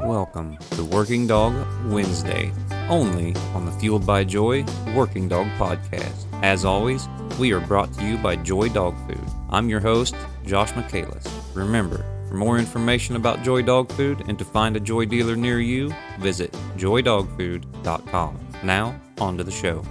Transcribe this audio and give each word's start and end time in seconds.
Welcome 0.00 0.58
to 0.72 0.84
Working 0.84 1.28
Dog 1.28 1.54
Wednesday, 1.86 2.50
only 2.88 3.36
on 3.54 3.64
the 3.64 3.70
Fueled 3.78 4.04
by 4.04 4.24
Joy 4.24 4.64
Working 4.96 5.28
Dog 5.28 5.46
podcast. 5.56 6.26
As 6.42 6.64
always, 6.64 7.06
we 7.38 7.52
are 7.52 7.60
brought 7.60 7.92
to 7.94 8.04
you 8.04 8.18
by 8.18 8.34
Joy 8.34 8.70
Dog 8.70 8.96
Food. 9.06 9.24
I'm 9.50 9.68
your 9.68 9.78
host, 9.78 10.16
Josh 10.44 10.74
Michaelis. 10.74 11.28
Remember, 11.54 12.04
for 12.28 12.34
more 12.34 12.58
information 12.58 13.14
about 13.14 13.44
Joy 13.44 13.62
Dog 13.62 13.92
Food 13.92 14.24
and 14.26 14.36
to 14.40 14.44
find 14.44 14.76
a 14.76 14.80
Joy 14.80 15.04
dealer 15.04 15.36
near 15.36 15.60
you, 15.60 15.94
visit 16.18 16.50
joydogfood.com. 16.76 18.40
Now, 18.64 19.00
on 19.20 19.38
to 19.38 19.44
the 19.44 19.52
show. 19.52 19.84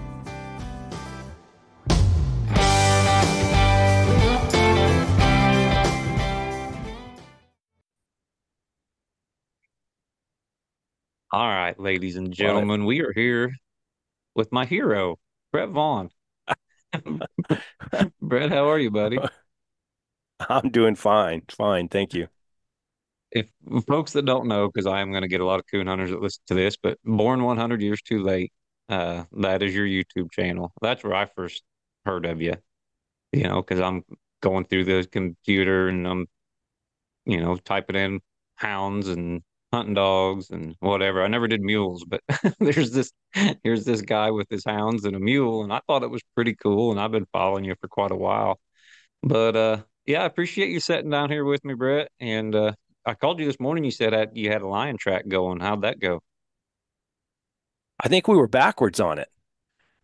All 11.33 11.49
right, 11.49 11.77
ladies 11.79 12.15
and 12.15 12.31
gentlemen, 12.31 12.85
we 12.85 13.01
are 13.01 13.11
here 13.11 13.55
with 14.35 14.51
my 14.51 14.65
hero, 14.65 15.17
Brett 15.51 15.69
Vaughn. 15.69 16.11
Brett, 18.21 18.51
how 18.51 18.69
are 18.69 18.77
you, 18.77 18.91
buddy? 18.91 19.17
I'm 20.47 20.69
doing 20.69 20.93
fine. 20.93 21.41
Fine. 21.49 21.87
Thank 21.87 22.13
you. 22.13 22.27
If 23.31 23.49
folks 23.87 24.11
that 24.13 24.27
don't 24.27 24.47
know, 24.47 24.67
because 24.67 24.85
I 24.85 25.01
am 25.01 25.09
going 25.09 25.23
to 25.23 25.27
get 25.27 25.41
a 25.41 25.45
lot 25.45 25.57
of 25.57 25.65
coon 25.65 25.87
hunters 25.87 26.11
that 26.11 26.21
listen 26.21 26.43
to 26.49 26.53
this, 26.53 26.77
but 26.77 26.99
Born 27.03 27.43
100 27.43 27.81
Years 27.81 28.03
Too 28.03 28.21
Late, 28.21 28.53
uh, 28.89 29.23
that 29.37 29.63
is 29.63 29.73
your 29.73 29.87
YouTube 29.87 30.31
channel. 30.31 30.71
That's 30.83 31.03
where 31.03 31.15
I 31.15 31.25
first 31.25 31.63
heard 32.05 32.27
of 32.27 32.43
you, 32.43 32.53
you 33.31 33.45
know, 33.45 33.63
because 33.63 33.79
I'm 33.79 34.03
going 34.43 34.65
through 34.65 34.85
the 34.85 35.07
computer 35.11 35.87
and 35.87 36.07
I'm, 36.07 36.27
you 37.25 37.41
know, 37.41 37.55
typing 37.55 37.95
in 37.95 38.19
hounds 38.53 39.07
and 39.07 39.41
hunting 39.73 39.95
dogs 39.95 40.51
and 40.51 40.75
whatever. 40.79 41.23
I 41.23 41.27
never 41.27 41.47
did 41.47 41.61
mules, 41.61 42.05
but 42.07 42.21
there's 42.59 42.91
this 42.91 43.11
here's 43.63 43.83
this 43.83 44.01
guy 44.01 44.31
with 44.31 44.47
his 44.49 44.63
hounds 44.63 45.03
and 45.03 45.15
a 45.15 45.19
mule, 45.19 45.63
and 45.63 45.73
I 45.73 45.81
thought 45.87 46.03
it 46.03 46.11
was 46.11 46.21
pretty 46.35 46.55
cool. 46.55 46.91
And 46.91 46.99
I've 46.99 47.11
been 47.11 47.27
following 47.33 47.65
you 47.65 47.75
for 47.81 47.87
quite 47.87 48.11
a 48.11 48.15
while. 48.15 48.59
But 49.23 49.55
uh, 49.55 49.77
yeah, 50.05 50.21
I 50.21 50.25
appreciate 50.25 50.69
you 50.69 50.79
sitting 50.79 51.09
down 51.09 51.31
here 51.31 51.43
with 51.43 51.65
me, 51.65 51.73
Brett. 51.73 52.09
And 52.19 52.53
uh, 52.53 52.73
I 53.05 53.15
called 53.15 53.39
you 53.39 53.45
this 53.45 53.59
morning. 53.59 53.83
You 53.83 53.91
said 53.91 54.29
you 54.33 54.51
had 54.51 54.61
a 54.61 54.67
lion 54.67 54.97
track 54.97 55.27
going. 55.27 55.59
How'd 55.59 55.81
that 55.81 55.99
go? 55.99 56.21
I 57.99 58.09
think 58.09 58.27
we 58.27 58.35
were 58.35 58.47
backwards 58.47 58.99
on 58.99 59.17
it. 59.17 59.29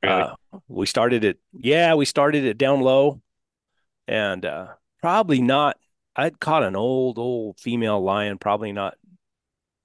Really? 0.02 0.22
Uh, 0.22 0.36
we 0.68 0.86
started 0.88 1.24
it. 1.24 1.38
Yeah, 1.54 1.94
we 1.96 2.06
started 2.06 2.46
it 2.46 2.58
down 2.58 2.82
low, 2.82 3.22
and 4.08 4.46
uh, 4.46 4.68
probably 5.02 5.42
not. 5.42 5.78
I'd 6.16 6.40
caught 6.40 6.64
an 6.64 6.76
old, 6.76 7.20
old 7.20 7.60
female 7.60 8.02
lion, 8.02 8.38
probably 8.38 8.72
not 8.72 8.96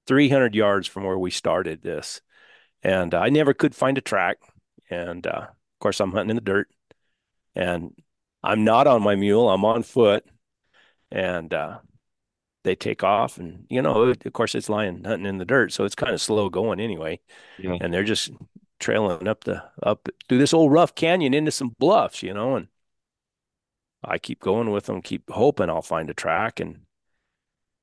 300 0.07 0.55
yards 0.55 0.87
from 0.87 1.05
where 1.05 1.19
we 1.19 1.31
started 1.31 1.83
this. 1.83 2.21
And 2.83 3.15
uh, 3.15 3.21
I 3.21 3.31
never 3.31 3.55
could 3.55 3.75
find 3.75 3.97
a 3.99 4.03
track. 4.03 4.39
And 4.91 5.27
uh, 5.27 5.47
of 5.49 5.79
course, 5.81 6.01
I'm 6.01 6.13
hunting 6.13 6.31
in 6.31 6.37
the 6.37 6.43
dirt. 6.43 6.69
And 7.55 7.93
I'm 8.43 8.65
not 8.65 8.87
on 8.87 9.03
my 9.03 9.15
mule, 9.15 9.49
I'm 9.49 9.65
on 9.65 9.83
foot. 9.83 10.25
And 11.11 11.55
uh, 11.55 11.79
they 12.65 12.75
take 12.75 13.03
off. 13.03 13.39
And, 13.39 13.67
you 13.69 13.81
know, 13.81 14.03
of 14.03 14.33
course, 14.33 14.55
it's 14.55 14.69
lion 14.69 15.05
hunting 15.05 15.27
in 15.27 15.39
the 15.39 15.45
dirt. 15.45 15.73
So 15.73 15.85
it's 15.85 15.95
kind 15.95 16.13
of 16.13 16.21
slow 16.21 16.49
going 16.49 16.81
anyway. 16.81 17.21
Yeah. 17.59 17.79
And 17.81 17.93
they're 17.93 18.05
just 18.05 18.31
trailing 18.81 19.29
up 19.29 19.45
the 19.45 19.63
up 19.83 20.09
through 20.29 20.39
this 20.39 20.53
old 20.53 20.73
rough 20.73 20.95
canyon 20.95 21.33
into 21.33 21.51
some 21.51 21.75
bluffs, 21.79 22.23
you 22.23 22.35
know, 22.35 22.57
and 22.57 22.69
I 24.05 24.19
keep 24.19 24.41
going 24.41 24.71
with 24.71 24.87
them, 24.87 25.01
keep 25.01 25.31
hoping 25.31 25.71
I'll 25.71 25.83
find 25.83 26.11
a 26.11 26.15
track 26.15 26.61
and 26.61 26.81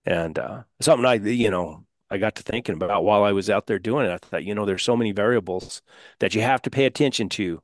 and 0.06 0.38
uh, 0.38 0.64
something 0.80 1.06
I 1.06 1.16
you 1.16 1.50
know 1.50 1.86
I 2.12 2.18
got 2.18 2.36
to 2.36 2.44
thinking 2.44 2.76
about 2.76 3.06
while 3.06 3.24
I 3.24 3.32
was 3.32 3.50
out 3.50 3.68
there 3.68 3.80
doing 3.80 4.06
it. 4.06 4.12
I 4.12 4.18
thought, 4.18 4.44
you 4.44 4.54
know, 4.54 4.66
there's 4.66 4.84
so 4.84 4.98
many 4.98 5.14
variables 5.14 5.82
that 6.20 6.36
you 6.36 6.42
have 6.42 6.62
to 6.64 6.70
pay 6.70 6.86
attention 6.86 7.30
to 7.30 7.62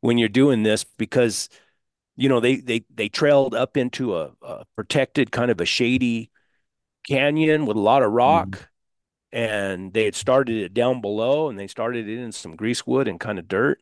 when 0.00 0.16
you're 0.16 0.30
doing 0.30 0.62
this 0.62 0.84
because, 0.84 1.50
you 2.16 2.30
know, 2.30 2.40
they 2.40 2.56
they 2.56 2.84
they 2.92 3.10
trailed 3.10 3.54
up 3.54 3.76
into 3.76 4.16
a, 4.16 4.32
a 4.42 4.64
protected 4.74 5.30
kind 5.30 5.50
of 5.50 5.60
a 5.60 5.66
shady 5.66 6.30
canyon 7.06 7.66
with 7.66 7.76
a 7.76 7.80
lot 7.80 8.02
of 8.02 8.12
rock. 8.12 8.48
Mm-hmm. 8.48 8.64
And 9.30 9.92
they 9.92 10.06
had 10.06 10.14
started 10.14 10.56
it 10.56 10.72
down 10.72 11.02
below 11.02 11.50
and 11.50 11.58
they 11.58 11.66
started 11.66 12.08
it 12.08 12.18
in 12.18 12.32
some 12.32 12.56
greasewood 12.56 13.06
and 13.08 13.20
kind 13.20 13.38
of 13.38 13.46
dirt. 13.46 13.78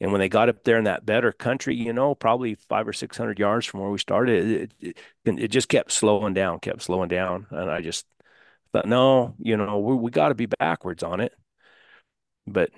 And 0.00 0.10
when 0.12 0.20
they 0.20 0.30
got 0.30 0.48
up 0.48 0.64
there 0.64 0.78
in 0.78 0.84
that 0.84 1.04
better 1.04 1.32
country, 1.32 1.74
you 1.74 1.92
know, 1.92 2.14
probably 2.14 2.54
five 2.54 2.88
or 2.88 2.94
600 2.94 3.38
yards 3.38 3.66
from 3.66 3.80
where 3.80 3.90
we 3.90 3.98
started, 3.98 4.72
it, 4.80 4.96
it, 5.26 5.38
it 5.38 5.48
just 5.48 5.68
kept 5.68 5.92
slowing 5.92 6.32
down, 6.32 6.58
kept 6.60 6.80
slowing 6.80 7.10
down. 7.10 7.46
And 7.50 7.70
I 7.70 7.82
just, 7.82 8.06
thought, 8.72 8.86
no, 8.86 9.34
you 9.38 9.56
know, 9.56 9.78
we, 9.78 9.94
we 9.96 10.10
got 10.10 10.28
to 10.28 10.34
be 10.34 10.46
backwards 10.46 11.02
on 11.02 11.20
it. 11.20 11.32
But 12.46 12.70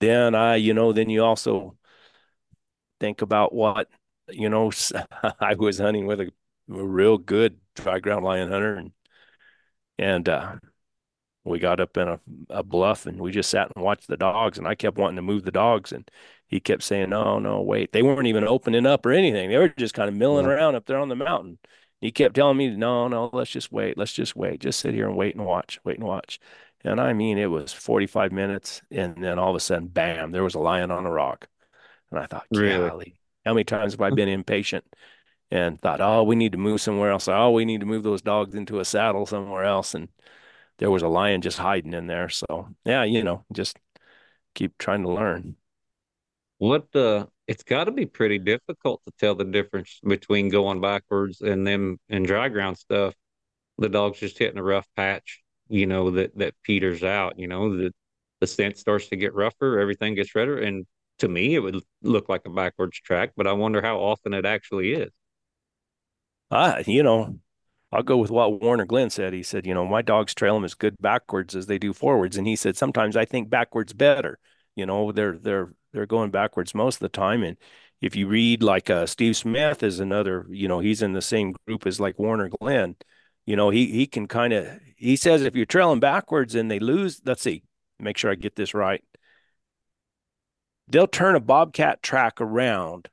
then 0.00 0.34
I, 0.34 0.56
you 0.56 0.74
know, 0.74 0.92
then 0.92 1.10
you 1.10 1.24
also 1.24 1.76
think 3.00 3.22
about 3.22 3.54
what, 3.54 3.88
you 4.28 4.48
know, 4.48 4.70
I 5.40 5.54
was 5.54 5.78
hunting 5.78 6.06
with 6.06 6.20
a, 6.20 6.26
a 6.70 6.84
real 6.84 7.18
good 7.18 7.58
dry 7.76 8.00
ground 8.00 8.24
lion 8.24 8.50
hunter 8.50 8.74
and, 8.74 8.92
and, 9.98 10.28
uh, 10.28 10.56
we 11.44 11.58
got 11.58 11.80
up 11.80 11.96
in 11.96 12.06
a, 12.06 12.20
a 12.50 12.62
bluff 12.62 13.06
and 13.06 13.20
we 13.20 13.32
just 13.32 13.50
sat 13.50 13.68
and 13.74 13.84
watched 13.84 14.06
the 14.06 14.16
dogs 14.16 14.58
and 14.58 14.66
I 14.66 14.74
kept 14.76 14.96
wanting 14.96 15.16
to 15.16 15.22
move 15.22 15.42
the 15.42 15.50
dogs 15.50 15.92
and 15.92 16.08
he 16.46 16.60
kept 16.60 16.82
saying, 16.82 17.10
no, 17.10 17.38
no, 17.38 17.62
wait, 17.62 17.92
they 17.92 18.02
weren't 18.02 18.28
even 18.28 18.46
opening 18.46 18.86
up 18.86 19.04
or 19.04 19.10
anything. 19.10 19.50
They 19.50 19.58
were 19.58 19.68
just 19.68 19.94
kind 19.94 20.08
of 20.08 20.14
milling 20.14 20.46
yeah. 20.46 20.52
around 20.52 20.76
up 20.76 20.86
there 20.86 20.98
on 20.98 21.08
the 21.08 21.16
mountain 21.16 21.58
he 22.02 22.10
kept 22.10 22.34
telling 22.34 22.56
me, 22.56 22.68
no, 22.68 23.06
no, 23.06 23.30
let's 23.32 23.50
just 23.50 23.70
wait. 23.72 23.96
Let's 23.96 24.12
just 24.12 24.34
wait. 24.34 24.60
Just 24.60 24.80
sit 24.80 24.92
here 24.92 25.06
and 25.06 25.16
wait 25.16 25.36
and 25.36 25.46
watch, 25.46 25.78
wait 25.84 25.98
and 25.98 26.06
watch. 26.06 26.40
And 26.84 27.00
I 27.00 27.12
mean, 27.12 27.38
it 27.38 27.46
was 27.46 27.72
45 27.72 28.32
minutes. 28.32 28.82
And 28.90 29.22
then 29.22 29.38
all 29.38 29.50
of 29.50 29.56
a 29.56 29.60
sudden, 29.60 29.86
bam, 29.86 30.32
there 30.32 30.42
was 30.42 30.56
a 30.56 30.58
lion 30.58 30.90
on 30.90 31.06
a 31.06 31.10
rock. 31.10 31.46
And 32.10 32.18
I 32.18 32.26
thought, 32.26 32.46
really? 32.50 32.88
Golly, 32.88 33.14
how 33.46 33.54
many 33.54 33.62
times 33.62 33.92
have 33.92 34.00
I 34.00 34.10
been 34.10 34.28
impatient 34.28 34.84
and 35.52 35.80
thought, 35.80 36.00
oh, 36.00 36.24
we 36.24 36.34
need 36.34 36.52
to 36.52 36.58
move 36.58 36.80
somewhere 36.80 37.12
else. 37.12 37.28
Oh, 37.28 37.52
we 37.52 37.64
need 37.64 37.80
to 37.80 37.86
move 37.86 38.02
those 38.02 38.22
dogs 38.22 38.56
into 38.56 38.80
a 38.80 38.84
saddle 38.84 39.24
somewhere 39.24 39.64
else. 39.64 39.94
And 39.94 40.08
there 40.78 40.90
was 40.90 41.02
a 41.02 41.08
lion 41.08 41.40
just 41.40 41.58
hiding 41.58 41.94
in 41.94 42.08
there. 42.08 42.28
So, 42.30 42.68
yeah, 42.84 43.04
you 43.04 43.22
know, 43.22 43.44
just 43.52 43.78
keep 44.54 44.76
trying 44.76 45.02
to 45.02 45.10
learn. 45.10 45.54
What 46.58 46.94
uh 46.96 47.26
it's 47.52 47.64
got 47.64 47.84
to 47.84 47.90
be 47.90 48.06
pretty 48.06 48.38
difficult 48.38 49.02
to 49.04 49.12
tell 49.20 49.34
the 49.34 49.44
difference 49.44 50.00
between 50.02 50.48
going 50.48 50.80
backwards 50.80 51.42
and 51.42 51.66
them 51.66 51.98
and 52.08 52.26
dry 52.26 52.48
ground 52.48 52.78
stuff. 52.78 53.14
The 53.76 53.90
dog's 53.90 54.18
just 54.18 54.38
hitting 54.38 54.56
a 54.56 54.62
rough 54.62 54.86
patch, 54.96 55.42
you 55.68 55.84
know, 55.84 56.12
that 56.12 56.34
that 56.38 56.54
peters 56.64 57.04
out, 57.04 57.38
you 57.38 57.48
know, 57.48 57.76
the 57.76 57.92
the 58.40 58.46
scent 58.46 58.78
starts 58.78 59.08
to 59.08 59.16
get 59.16 59.34
rougher, 59.34 59.78
everything 59.78 60.14
gets 60.14 60.34
redder. 60.34 60.58
And 60.60 60.86
to 61.18 61.28
me 61.28 61.54
it 61.54 61.58
would 61.58 61.78
look 62.00 62.30
like 62.30 62.46
a 62.46 62.50
backwards 62.50 62.98
track, 62.98 63.32
but 63.36 63.46
I 63.46 63.52
wonder 63.52 63.82
how 63.82 63.98
often 63.98 64.32
it 64.32 64.46
actually 64.46 64.94
is. 64.94 65.10
Ah, 66.50 66.78
you 66.86 67.02
know, 67.02 67.38
I'll 67.92 68.02
go 68.02 68.16
with 68.16 68.30
what 68.30 68.62
Warner 68.62 68.86
Glenn 68.86 69.10
said. 69.10 69.34
He 69.34 69.42
said, 69.42 69.66
you 69.66 69.74
know, 69.74 69.84
my 69.84 70.00
dogs 70.00 70.34
trail 70.34 70.54
them 70.54 70.64
as 70.64 70.72
good 70.74 70.96
backwards 71.00 71.54
as 71.54 71.66
they 71.66 71.78
do 71.78 71.92
forwards. 71.92 72.38
And 72.38 72.46
he 72.46 72.56
said, 72.56 72.78
sometimes 72.78 73.14
I 73.14 73.26
think 73.26 73.50
backwards 73.50 73.92
better. 73.92 74.38
You 74.74 74.86
know, 74.86 75.12
they're 75.12 75.36
they're 75.38 75.74
they're 75.92 76.06
going 76.06 76.30
backwards 76.30 76.74
most 76.74 76.96
of 76.96 77.00
the 77.00 77.08
time. 77.08 77.42
And 77.42 77.56
if 78.00 78.16
you 78.16 78.26
read 78.26 78.62
like 78.62 78.90
uh, 78.90 79.06
Steve 79.06 79.36
Smith 79.36 79.82
is 79.82 80.00
another, 80.00 80.46
you 80.50 80.68
know, 80.68 80.80
he's 80.80 81.02
in 81.02 81.12
the 81.12 81.22
same 81.22 81.54
group 81.66 81.86
as 81.86 82.00
like 82.00 82.18
Warner 82.18 82.50
Glenn. 82.60 82.96
You 83.46 83.56
know, 83.56 83.70
he 83.70 83.86
he 83.86 84.06
can 84.06 84.28
kind 84.28 84.52
of 84.52 84.80
he 84.96 85.16
says 85.16 85.42
if 85.42 85.56
you're 85.56 85.66
trailing 85.66 86.00
backwards 86.00 86.54
and 86.54 86.70
they 86.70 86.78
lose, 86.78 87.20
let's 87.24 87.42
see, 87.42 87.64
make 87.98 88.16
sure 88.16 88.30
I 88.30 88.34
get 88.36 88.56
this 88.56 88.74
right. 88.74 89.02
They'll 90.88 91.06
turn 91.06 91.34
a 91.36 91.40
bobcat 91.40 92.02
track 92.02 92.40
around, 92.40 93.08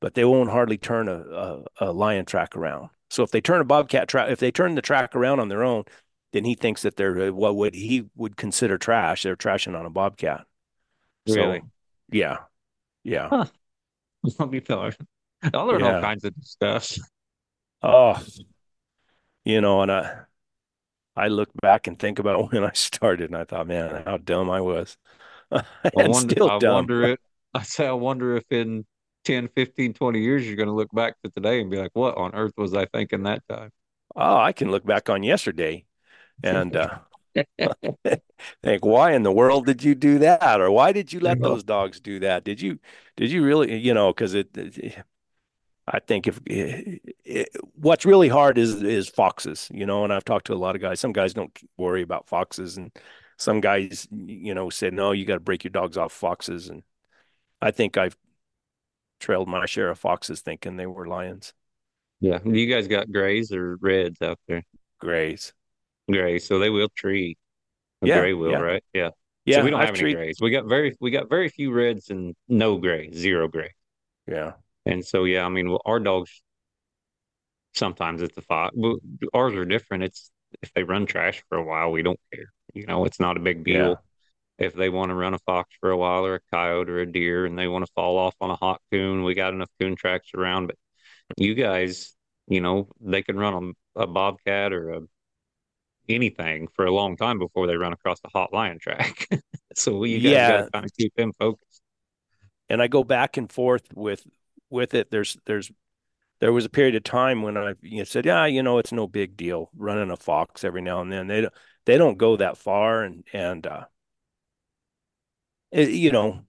but 0.00 0.14
they 0.14 0.24
won't 0.24 0.50
hardly 0.50 0.78
turn 0.78 1.08
a, 1.08 1.18
a, 1.20 1.64
a 1.80 1.92
lion 1.92 2.24
track 2.24 2.56
around. 2.56 2.90
So 3.10 3.22
if 3.22 3.30
they 3.30 3.40
turn 3.40 3.60
a 3.60 3.64
bobcat 3.64 4.08
track, 4.08 4.30
if 4.30 4.38
they 4.40 4.50
turn 4.50 4.74
the 4.74 4.82
track 4.82 5.14
around 5.14 5.40
on 5.40 5.48
their 5.48 5.62
own, 5.62 5.84
then 6.32 6.44
he 6.44 6.54
thinks 6.54 6.82
that 6.82 6.96
they're 6.96 7.28
uh, 7.28 7.32
what 7.32 7.56
would 7.56 7.74
he 7.74 8.08
would 8.16 8.36
consider 8.36 8.78
trash. 8.78 9.22
They're 9.22 9.36
trashing 9.36 9.78
on 9.78 9.86
a 9.86 9.90
bobcat. 9.90 10.46
Really? 11.26 11.60
So, 11.60 11.66
yeah. 12.10 12.38
Yeah. 13.04 13.28
Huh. 13.28 13.46
Let 14.38 14.50
me 14.50 14.60
tell 14.60 14.82
her. 14.82 14.92
I 15.42 15.58
learn 15.58 15.80
yeah. 15.80 15.96
all 15.96 16.02
kinds 16.02 16.24
of 16.24 16.34
stuff. 16.42 16.96
Oh, 17.82 18.16
you 19.44 19.60
know, 19.60 19.82
and 19.82 19.90
I, 19.90 20.20
I 21.16 21.28
look 21.28 21.50
back 21.60 21.88
and 21.88 21.98
think 21.98 22.18
about 22.18 22.52
when 22.52 22.64
I 22.64 22.72
started, 22.72 23.30
and 23.30 23.36
I 23.36 23.44
thought, 23.44 23.66
man, 23.66 24.02
how 24.06 24.18
dumb 24.18 24.50
I 24.50 24.60
was. 24.60 24.96
I 25.50 25.62
wonder, 25.94 26.34
still 26.34 26.50
I 26.50 26.58
dumb. 26.58 26.74
wonder 26.74 27.02
it. 27.04 27.20
I 27.54 27.62
say, 27.62 27.86
I 27.86 27.92
wonder 27.92 28.36
if 28.36 28.44
in 28.50 28.86
10, 29.24 29.48
15, 29.48 29.94
20 29.94 30.20
years, 30.20 30.46
you're 30.46 30.56
going 30.56 30.68
to 30.68 30.74
look 30.74 30.92
back 30.92 31.16
to 31.22 31.30
today 31.30 31.60
and 31.60 31.70
be 31.70 31.76
like, 31.76 31.90
what 31.92 32.16
on 32.16 32.34
earth 32.34 32.54
was 32.56 32.74
I 32.74 32.86
thinking 32.86 33.24
that 33.24 33.42
time? 33.48 33.70
Oh, 34.16 34.36
I 34.36 34.52
can 34.52 34.70
look 34.70 34.86
back 34.86 35.10
on 35.10 35.22
yesterday 35.22 35.84
and 36.42 36.76
uh, 36.76 36.98
think 38.62 38.84
why 38.84 39.12
in 39.12 39.22
the 39.22 39.32
world 39.32 39.66
did 39.66 39.82
you 39.82 39.94
do 39.94 40.18
that 40.18 40.60
or 40.60 40.70
why 40.70 40.92
did 40.92 41.12
you 41.12 41.20
let 41.20 41.40
those 41.40 41.64
dogs 41.64 42.00
do 42.00 42.18
that 42.20 42.44
did 42.44 42.60
you 42.60 42.78
did 43.16 43.30
you 43.30 43.42
really 43.42 43.76
you 43.76 43.94
know 43.94 44.12
because 44.12 44.34
it, 44.34 44.48
it, 44.54 45.02
I 45.86 45.98
think 45.98 46.28
if 46.28 46.40
it, 46.46 47.02
it, 47.24 47.48
what's 47.74 48.06
really 48.06 48.28
hard 48.28 48.56
is 48.56 48.82
is 48.82 49.08
foxes, 49.08 49.68
you 49.72 49.84
know, 49.84 50.04
and 50.04 50.12
I've 50.12 50.24
talked 50.24 50.46
to 50.46 50.54
a 50.54 50.56
lot 50.56 50.76
of 50.76 50.80
guys. 50.80 51.00
Some 51.00 51.12
guys 51.12 51.34
don't 51.34 51.56
worry 51.76 52.02
about 52.02 52.28
foxes, 52.28 52.76
and 52.76 52.92
some 53.36 53.60
guys, 53.60 54.06
you 54.12 54.54
know, 54.54 54.70
said 54.70 54.94
no, 54.94 55.10
you 55.12 55.24
got 55.24 55.34
to 55.34 55.40
break 55.40 55.64
your 55.64 55.72
dogs 55.72 55.96
off 55.96 56.12
foxes. 56.12 56.68
And 56.68 56.82
I 57.60 57.72
think 57.72 57.96
I've 57.96 58.16
trailed 59.18 59.48
my 59.48 59.66
share 59.66 59.90
of 59.90 59.98
foxes, 59.98 60.40
thinking 60.40 60.76
they 60.76 60.86
were 60.86 61.08
lions. 61.08 61.52
Yeah, 62.20 62.38
you 62.44 62.72
guys 62.72 62.86
got 62.86 63.10
grays 63.10 63.52
or 63.52 63.76
reds 63.76 64.22
out 64.22 64.38
there? 64.46 64.62
Grays. 65.00 65.52
Gray, 66.10 66.38
so 66.38 66.58
they 66.58 66.70
will 66.70 66.88
tree. 66.94 67.36
A 68.02 68.06
Yeah, 68.06 68.20
gray 68.20 68.34
will, 68.34 68.50
yeah, 68.50 68.58
right? 68.58 68.84
Yeah. 68.92 69.08
So 69.08 69.14
yeah. 69.46 69.62
we 69.62 69.70
don't 69.70 69.80
I've 69.80 69.88
have 69.88 69.98
any 69.98 70.14
grays. 70.14 70.38
We 70.40 70.50
got 70.50 70.66
very 70.66 70.96
we 71.00 71.10
got 71.10 71.28
very 71.28 71.48
few 71.48 71.72
reds 71.72 72.10
and 72.10 72.34
no 72.48 72.78
gray, 72.78 73.10
zero 73.12 73.48
gray. 73.48 73.72
Yeah, 74.26 74.52
And 74.86 75.04
so 75.04 75.24
yeah, 75.24 75.44
I 75.44 75.48
mean, 75.48 75.70
well, 75.70 75.82
our 75.84 75.98
dogs 75.98 76.42
sometimes 77.74 78.22
it's 78.22 78.36
a 78.36 78.42
fox. 78.42 78.74
But 78.76 78.96
ours 79.34 79.54
are 79.54 79.64
different. 79.64 80.04
It's 80.04 80.30
if 80.62 80.72
they 80.74 80.82
run 80.82 81.06
trash 81.06 81.42
for 81.48 81.58
a 81.58 81.64
while, 81.64 81.90
we 81.90 82.02
don't 82.02 82.20
care. 82.32 82.52
You 82.74 82.86
know, 82.86 83.04
it's 83.04 83.20
not 83.20 83.36
a 83.36 83.40
big 83.40 83.66
yeah, 83.66 83.74
deal. 83.74 84.04
If 84.58 84.74
they 84.74 84.88
want 84.88 85.10
to 85.10 85.14
run 85.14 85.34
a 85.34 85.38
fox 85.40 85.74
for 85.80 85.90
a 85.90 85.96
while 85.96 86.24
or 86.24 86.36
a 86.36 86.40
coyote 86.52 86.90
or 86.90 86.98
a 87.00 87.06
deer 87.10 87.46
and 87.46 87.58
they 87.58 87.68
want 87.68 87.84
to 87.84 87.92
fall 87.94 88.18
off 88.18 88.34
on 88.40 88.50
a 88.50 88.56
hot 88.56 88.80
coon, 88.90 89.24
we 89.24 89.34
got 89.34 89.54
enough 89.54 89.70
coon 89.80 89.96
tracks 89.96 90.30
around. 90.36 90.68
But 90.68 90.76
you 91.36 91.54
guys, 91.54 92.14
you 92.46 92.60
know, 92.60 92.88
they 93.00 93.22
can 93.22 93.38
run 93.38 93.74
a, 93.96 94.02
a 94.02 94.06
bobcat 94.06 94.72
or 94.72 94.90
a 94.90 95.00
anything 96.08 96.68
for 96.74 96.84
a 96.84 96.92
long 96.92 97.16
time 97.16 97.38
before 97.38 97.66
they 97.66 97.76
run 97.76 97.92
across 97.92 98.20
the 98.20 98.28
hot 98.32 98.52
lion 98.52 98.78
track. 98.78 99.28
so 99.74 100.04
you 100.04 100.18
guys 100.18 100.22
got 100.22 100.30
to 100.30 100.62
yeah. 100.62 100.68
kind 100.72 100.84
of 100.84 100.90
keep 100.96 101.14
them 101.14 101.32
focused. 101.38 101.82
And 102.68 102.82
I 102.82 102.88
go 102.88 103.04
back 103.04 103.36
and 103.36 103.50
forth 103.50 103.84
with 103.94 104.22
with 104.70 104.94
it. 104.94 105.10
There's 105.10 105.36
there's 105.46 105.70
there 106.40 106.52
was 106.52 106.64
a 106.64 106.70
period 106.70 106.96
of 106.96 107.04
time 107.04 107.42
when 107.42 107.56
I 107.56 107.74
you 107.82 107.98
know, 107.98 108.04
said, 108.04 108.26
yeah, 108.26 108.46
you 108.46 108.64
know, 108.64 108.78
it's 108.78 108.90
no 108.90 109.06
big 109.06 109.36
deal 109.36 109.70
running 109.76 110.10
a 110.10 110.16
fox 110.16 110.64
every 110.64 110.82
now 110.82 111.00
and 111.00 111.12
then. 111.12 111.28
They 111.28 111.42
don't 111.42 111.54
they 111.86 111.98
don't 111.98 112.18
go 112.18 112.36
that 112.36 112.56
far, 112.56 113.02
and 113.02 113.24
and 113.32 113.66
uh, 113.66 113.84
it, 115.70 115.90
you 115.90 116.10
know, 116.10 116.40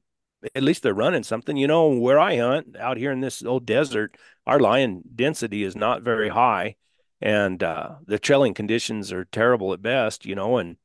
at 0.55 0.63
least 0.63 0.83
they're 0.83 0.93
running 0.93 1.23
something. 1.23 1.57
You 1.57 1.67
know, 1.67 1.89
where 1.89 2.19
I 2.19 2.37
hunt 2.37 2.75
out 2.77 2.97
here 2.97 3.11
in 3.11 3.19
this 3.19 3.43
old 3.43 3.65
desert, 3.65 4.17
our 4.45 4.59
lion 4.59 5.03
density 5.15 5.63
is 5.63 5.75
not 5.75 6.01
very 6.01 6.29
high, 6.29 6.75
and 7.23 7.63
uh, 7.63 7.95
the 8.05 8.19
trailing 8.19 8.53
conditions 8.53 9.13
are 9.13 9.25
terrible 9.25 9.73
at 9.73 9.81
best. 9.81 10.25
You 10.25 10.35
know, 10.35 10.57
and 10.57 10.77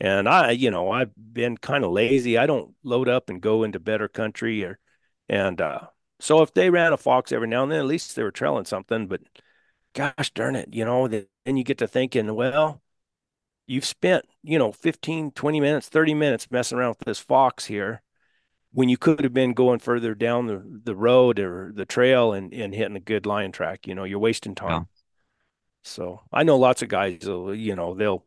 and 0.00 0.28
I, 0.28 0.52
you 0.52 0.70
know, 0.70 0.90
I've 0.90 1.12
been 1.16 1.56
kind 1.58 1.84
of 1.84 1.92
lazy. 1.92 2.38
I 2.38 2.46
don't 2.46 2.74
load 2.82 3.08
up 3.08 3.30
and 3.30 3.40
go 3.40 3.62
into 3.62 3.78
better 3.78 4.08
country 4.08 4.64
or, 4.64 4.78
and 5.28 5.60
uh, 5.60 5.80
so 6.18 6.42
if 6.42 6.54
they 6.54 6.70
ran 6.70 6.92
a 6.92 6.96
fox 6.96 7.30
every 7.30 7.46
now 7.48 7.62
and 7.62 7.70
then, 7.70 7.78
at 7.80 7.86
least 7.86 8.16
they 8.16 8.22
were 8.22 8.30
trailing 8.32 8.64
something. 8.64 9.06
But 9.06 9.20
gosh 9.94 10.30
darn 10.32 10.56
it, 10.56 10.70
you 10.72 10.84
know, 10.84 11.08
then 11.08 11.26
you 11.46 11.62
get 11.62 11.78
to 11.78 11.86
thinking, 11.86 12.34
well, 12.34 12.82
you've 13.66 13.84
spent, 13.84 14.24
you 14.42 14.58
know, 14.58 14.72
15, 14.72 15.32
20 15.32 15.60
minutes, 15.60 15.88
30 15.88 16.14
minutes 16.14 16.50
messing 16.50 16.78
around 16.78 16.90
with 16.90 17.00
this 17.00 17.18
fox 17.18 17.66
here 17.66 18.02
when 18.72 18.88
you 18.88 18.96
could 18.96 19.22
have 19.22 19.34
been 19.34 19.52
going 19.52 19.78
further 19.78 20.14
down 20.14 20.46
the, 20.46 20.62
the 20.84 20.96
road 20.96 21.38
or 21.38 21.72
the 21.74 21.84
trail 21.86 22.32
and, 22.32 22.52
and 22.54 22.74
hitting 22.74 22.96
a 22.96 23.00
good 23.00 23.26
lion 23.26 23.52
track. 23.52 23.86
You 23.86 23.94
know, 23.94 24.04
you're 24.04 24.18
wasting 24.18 24.54
time. 24.54 24.86
So 25.84 26.22
I 26.32 26.42
know 26.44 26.58
lots 26.58 26.82
of 26.82 26.88
guys, 26.88 27.18
you 27.24 27.74
know, 27.76 27.94
they'll, 27.94 28.24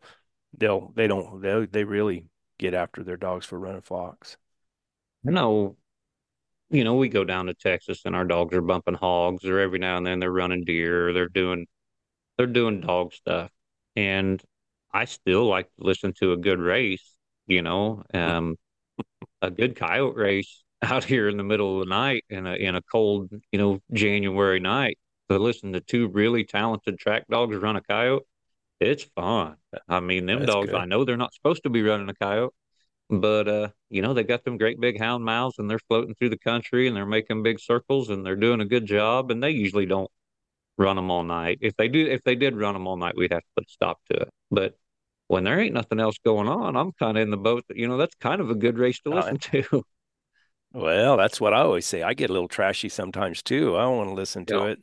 they'll, 0.58 0.92
they 0.96 1.08
don't, 1.08 1.42
they, 1.42 1.66
they 1.66 1.84
really 1.84 2.28
get 2.60 2.74
after 2.74 3.04
their 3.04 3.18
dogs 3.18 3.46
for 3.46 3.60
running 3.60 3.82
fox. 3.82 4.38
I 5.28 5.32
know, 5.32 5.78
you 6.70 6.84
know, 6.84 6.96
we 6.96 7.10
go 7.10 7.24
down 7.24 7.48
to 7.48 7.54
Texas 7.54 8.02
and 8.06 8.16
our 8.16 8.26
dogs 8.26 8.56
are 8.56 8.62
bumping 8.62 8.96
hogs, 8.96 9.46
or 9.46 9.60
every 9.60 9.80
now 9.80 9.98
and 9.98 10.06
then 10.06 10.20
they're 10.20 10.32
running 10.32 10.64
deer, 10.66 11.10
or 11.10 11.14
they're 11.14 11.30
doing 11.30 11.68
they're 12.38 12.48
doing 12.48 12.82
dog 12.82 13.14
stuff. 13.14 13.52
And 13.96 14.42
I 14.94 15.06
still 15.06 15.46
like 15.48 15.68
to 15.78 15.84
listen 15.86 16.14
to 16.20 16.34
a 16.34 16.38
good 16.38 16.60
race, 16.60 17.14
you 17.48 17.62
know, 17.62 18.04
um, 18.14 18.58
a 19.42 19.52
good 19.52 19.76
coyote 19.76 20.16
race 20.18 20.64
out 20.82 21.04
here 21.04 21.30
in 21.30 21.38
the 21.38 21.44
middle 21.44 21.82
of 21.82 21.88
the 21.88 21.90
night 21.90 22.26
in 22.30 22.48
a 22.48 22.56
in 22.56 22.76
a 22.76 22.82
cold, 22.84 23.32
you 23.52 23.60
know, 23.60 23.80
January 23.94 24.60
night. 24.60 24.98
To 25.30 25.40
listen 25.40 25.74
to 25.74 25.80
two 25.82 26.08
really 26.10 26.44
talented 26.44 27.00
track 27.00 27.26
dogs 27.30 27.56
run 27.58 27.76
a 27.76 27.82
coyote, 27.82 28.24
it's 28.80 29.04
fun. 29.16 29.56
I 29.88 30.00
mean, 30.00 30.26
them 30.26 30.40
That's 30.40 30.52
dogs, 30.52 30.74
I 30.74 30.86
know 30.86 31.06
they're 31.06 31.18
not 31.18 31.34
supposed 31.34 31.64
to 31.64 31.70
be 31.70 31.82
running 31.82 32.10
a 32.10 32.14
coyote, 32.16 32.54
but 33.10 33.48
uh, 33.48 33.70
you 33.90 34.02
know, 34.02 34.14
they 34.14 34.24
got 34.24 34.44
them 34.44 34.58
great 34.58 34.80
big 34.80 35.00
hound 35.00 35.26
mouths 35.26 35.60
and 35.60 35.70
they're 35.70 35.80
floating 35.88 36.16
through 36.16 36.30
the 36.30 36.38
country 36.38 36.88
and 36.88 36.96
they're 36.96 37.06
making 37.06 37.44
big 37.44 37.60
circles 37.60 38.10
and 38.10 38.26
they're 38.26 38.36
doing 38.36 38.62
a 38.62 38.66
good 38.66 38.86
job 38.86 39.32
and 39.32 39.44
they 39.44 39.52
usually 39.52 39.86
don't 39.86 40.12
run 40.78 40.96
them 40.96 41.12
all 41.12 41.24
night. 41.24 41.60
If 41.62 41.76
they 41.78 41.88
do, 41.88 42.06
if 42.06 42.24
they 42.24 42.36
did 42.36 42.56
run 42.56 42.74
them 42.74 42.88
all 42.88 42.98
night, 42.98 43.16
we'd 43.16 43.32
have 43.34 43.42
to 43.44 43.50
put 43.56 43.66
a 43.66 43.70
stop 43.70 44.00
to 44.12 44.18
it. 44.22 44.30
But 44.52 44.76
when 45.28 45.44
there 45.44 45.60
ain't 45.60 45.74
nothing 45.74 46.00
else 46.00 46.18
going 46.24 46.48
on, 46.48 46.76
I'm 46.76 46.92
kind 46.94 47.18
of 47.18 47.22
in 47.24 47.32
the 47.32 47.38
boat 47.38 47.64
that, 47.68 47.78
you 47.78 47.88
know, 47.88 47.98
that's 47.98 48.16
kind 48.16 48.42
of 48.42 48.50
a 48.50 48.56
good 48.56 48.78
race 48.78 49.00
to 49.02 49.12
Uh, 49.12 49.16
listen 49.16 49.38
to. 49.64 49.84
Well, 50.76 51.18
that's 51.18 51.40
what 51.40 51.54
I 51.54 51.62
always 51.62 51.86
say. 51.86 52.02
I 52.04 52.14
get 52.14 52.30
a 52.30 52.34
little 52.34 52.48
trashy 52.50 52.90
sometimes 52.90 53.42
too. 53.42 53.78
I 53.78 53.84
don't 53.84 53.98
want 53.98 54.10
to 54.10 54.16
listen 54.16 54.46
to 54.48 54.56
Yeah. 54.56 54.66
it. 54.68 54.80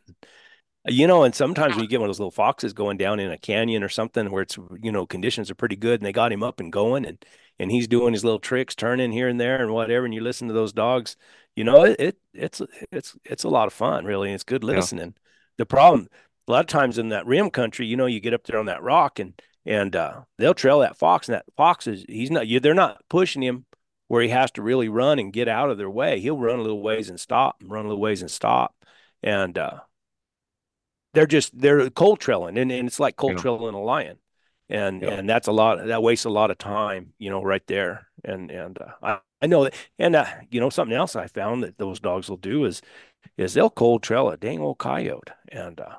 You 0.88 1.06
know, 1.06 1.22
and 1.22 1.32
sometimes 1.34 1.76
when 1.76 1.84
you 1.84 1.88
get 1.88 2.00
one 2.00 2.08
of 2.08 2.14
those 2.14 2.18
little 2.18 2.32
foxes 2.32 2.72
going 2.72 2.96
down 2.96 3.20
in 3.20 3.30
a 3.30 3.38
canyon 3.38 3.84
or 3.84 3.88
something 3.88 4.30
where 4.32 4.42
it's, 4.42 4.58
you 4.82 4.90
know, 4.90 5.06
conditions 5.06 5.48
are 5.50 5.54
pretty 5.54 5.76
good 5.76 6.00
and 6.00 6.06
they 6.06 6.12
got 6.12 6.32
him 6.32 6.42
up 6.42 6.58
and 6.58 6.72
going 6.72 7.04
and 7.06 7.24
and 7.58 7.70
he's 7.70 7.86
doing 7.86 8.12
his 8.14 8.24
little 8.24 8.40
tricks, 8.40 8.74
turning 8.74 9.12
here 9.12 9.28
and 9.28 9.38
there 9.40 9.62
and 9.62 9.72
whatever, 9.72 10.04
and 10.04 10.14
you 10.14 10.20
listen 10.22 10.48
to 10.48 10.54
those 10.54 10.72
dogs, 10.72 11.16
you 11.54 11.62
know, 11.62 11.84
it, 11.84 12.00
it 12.00 12.18
it's 12.34 12.62
it's 12.90 13.14
it's 13.24 13.44
a 13.44 13.48
lot 13.48 13.68
of 13.68 13.72
fun, 13.72 14.04
really. 14.04 14.32
It's 14.32 14.42
good 14.44 14.64
Yeah. 14.64 14.76
listening. 14.76 15.14
The 15.58 15.66
problem, 15.66 16.08
a 16.48 16.50
lot 16.50 16.60
of 16.60 16.66
times 16.66 16.98
in 16.98 17.10
that 17.10 17.26
rim 17.26 17.50
country, 17.50 17.86
you 17.86 17.96
know, 17.96 18.06
you 18.06 18.18
get 18.18 18.34
up 18.34 18.44
there 18.44 18.58
on 18.58 18.66
that 18.66 18.82
rock 18.82 19.18
and 19.20 19.40
and 19.64 19.94
uh 19.94 20.22
they'll 20.38 20.54
trail 20.54 20.80
that 20.80 20.96
fox 20.98 21.28
and 21.28 21.36
that 21.36 21.44
fox 21.56 21.86
is 21.86 22.04
he's 22.08 22.30
not 22.32 22.48
you 22.48 22.58
they're 22.58 22.74
not 22.74 23.00
pushing 23.08 23.42
him 23.42 23.66
where 24.12 24.22
he 24.22 24.28
has 24.28 24.50
to 24.50 24.60
really 24.60 24.90
run 24.90 25.18
and 25.18 25.32
get 25.32 25.48
out 25.48 25.70
of 25.70 25.78
their 25.78 25.88
way. 25.88 26.20
He'll 26.20 26.36
run 26.36 26.58
a 26.58 26.62
little 26.62 26.82
ways 26.82 27.08
and 27.08 27.18
stop, 27.18 27.56
and 27.62 27.70
run 27.70 27.86
a 27.86 27.88
little 27.88 28.02
ways 28.02 28.20
and 28.20 28.30
stop. 28.30 28.74
And 29.22 29.56
uh 29.56 29.80
they're 31.14 31.26
just 31.26 31.58
they're 31.58 31.90
cold 31.90 32.20
trailing 32.20 32.56
and, 32.58 32.72
and 32.72 32.88
it's 32.88 33.00
like 33.00 33.16
cold 33.16 33.36
Yeah. 33.36 33.42
trailing 33.42 33.74
a 33.74 33.80
lion 33.80 34.18
and 34.68 35.02
Yeah. 35.02 35.08
and 35.08 35.28
that's 35.28 35.48
a 35.48 35.52
lot 35.52 35.84
that 35.86 36.02
wastes 36.02 36.24
a 36.24 36.30
lot 36.30 36.50
of 36.50 36.58
time 36.58 37.12
you 37.18 37.30
know 37.30 37.42
right 37.42 37.66
there 37.66 38.08
and 38.24 38.50
and 38.50 38.78
uh, 38.80 38.92
I, 39.02 39.18
I 39.42 39.46
know 39.46 39.64
that 39.64 39.74
and 39.98 40.16
uh, 40.16 40.26
you 40.50 40.60
know 40.60 40.70
something 40.70 40.96
else 40.96 41.16
i 41.16 41.26
found 41.26 41.62
that 41.64 41.78
those 41.78 42.00
dogs 42.00 42.28
will 42.28 42.36
do 42.36 42.64
is 42.64 42.80
is 43.36 43.54
they'll 43.54 43.70
cold 43.70 44.02
trail 44.02 44.30
a 44.30 44.36
dang 44.36 44.60
old 44.60 44.78
coyote 44.78 45.32
and 45.50 45.80
uh 45.80 45.96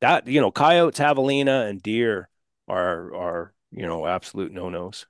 that 0.00 0.26
you 0.26 0.40
know 0.40 0.50
coyotes 0.50 0.98
javelina 0.98 1.68
and 1.68 1.82
deer 1.82 2.28
are 2.68 3.14
are 3.14 3.54
you 3.72 3.82
know 3.86 4.06
absolute 4.06 4.52
no-nos 4.52 5.06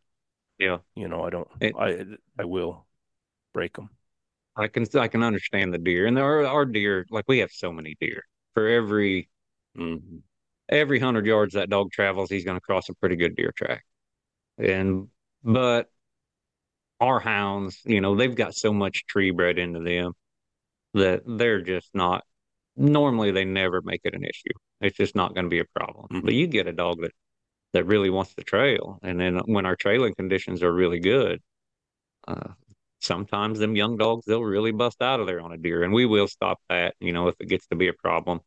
Yeah. 0.59 0.79
you 0.95 1.09
know 1.09 1.23
i 1.25 1.31
don't 1.31 1.49
It, 1.61 1.75
i 1.79 2.05
i 2.39 2.45
will 2.45 2.87
break 3.53 3.75
them 3.75 3.91
I 4.57 4.69
can, 4.69 4.87
I 4.99 5.09
can 5.09 5.23
understand 5.23 5.75
the 5.75 5.79
deer 5.79 6.07
and 6.07 6.17
there 6.17 6.25
are, 6.25 6.47
our 6.47 6.65
deer, 6.65 7.07
like 7.11 7.27
we 7.29 7.39
have 7.41 7.51
so 7.53 7.73
many 7.73 7.95
deer 8.01 8.23
for 8.55 8.67
every, 8.67 9.29
mm-hmm. 9.77 10.19
every 10.69 10.99
hundred 10.99 11.27
yards 11.27 11.55
that 11.55 11.69
dog 11.69 11.93
travels, 11.93 12.31
he's 12.31 12.45
going 12.45 12.57
to 12.57 12.61
cross 12.63 12.89
a 12.89 12.95
pretty 12.95 13.17
good 13.17 13.37
deer 13.37 13.53
track. 13.55 13.85
And, 14.57 15.09
but 15.45 15.91
our 17.01 17.21
hounds, 17.21 17.81
you 17.85 18.01
know, 18.01 18.17
they've 18.17 18.35
got 18.35 18.55
so 18.55 18.73
much 18.73 19.05
tree 19.07 19.31
bred 19.31 19.59
into 19.59 19.81
them 19.81 20.15
that 20.95 21.23
they're 21.27 21.61
just 21.61 21.91
not 21.95 22.25
normally 22.77 23.33
they 23.33 23.45
never 23.45 23.83
make 23.83 24.01
it 24.05 24.15
an 24.15 24.25
issue. 24.25 24.55
It's 24.81 24.97
just 24.97 25.15
not 25.15 25.35
going 25.35 25.45
to 25.45 25.51
be 25.51 25.61
a 25.61 25.65
problem. 25.75 26.07
But 26.11 26.19
Mm-hmm. 26.19 26.29
you 26.33 26.47
get 26.47 26.67
a 26.67 26.73
dog 26.73 27.03
that 27.03 27.13
that 27.73 27.87
really 27.87 28.11
wants 28.11 28.35
to 28.35 28.45
trail, 28.45 28.99
and 29.03 29.21
then 29.21 29.39
when 29.47 29.67
our 29.67 29.77
trailing 29.77 30.15
conditions 30.15 30.63
are 30.63 30.73
really 30.73 31.01
good, 31.01 31.43
uh, 32.29 32.51
sometimes 33.01 33.59
them 33.59 33.77
young 33.77 33.97
dogs 33.97 34.25
they'll 34.27 34.43
really 34.45 34.73
bust 34.73 35.03
out 35.03 35.21
of 35.21 35.27
there 35.27 35.41
on 35.41 35.53
a 35.53 35.59
deer, 35.59 35.83
and 35.85 35.93
we 35.93 36.07
will 36.07 36.29
stop 36.29 36.61
that. 36.69 36.95
You 37.01 37.13
know, 37.13 37.29
if 37.29 37.37
it 37.41 37.49
gets 37.49 37.67
to 37.69 37.77
be 37.77 37.89
a 37.89 37.93
problem. 37.95 38.41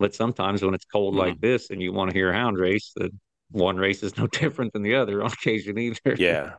But 0.00 0.14
sometimes 0.14 0.62
when 0.62 0.74
it's 0.74 0.86
cold 0.86 1.14
like 1.16 1.36
Mm-hmm. 1.36 1.40
this, 1.40 1.70
and 1.70 1.82
you 1.82 1.92
want 1.92 2.10
to 2.10 2.16
hear 2.16 2.30
a 2.30 2.34
hound 2.34 2.58
race, 2.58 2.92
the 2.96 3.10
one 3.52 3.76
race 3.78 4.02
is 4.02 4.16
no 4.18 4.26
different 4.32 4.72
than 4.74 4.82
the 4.82 4.96
other 4.96 5.22
on 5.22 5.32
occasion 5.32 5.78
either. 5.78 6.18
yeah 6.18 6.56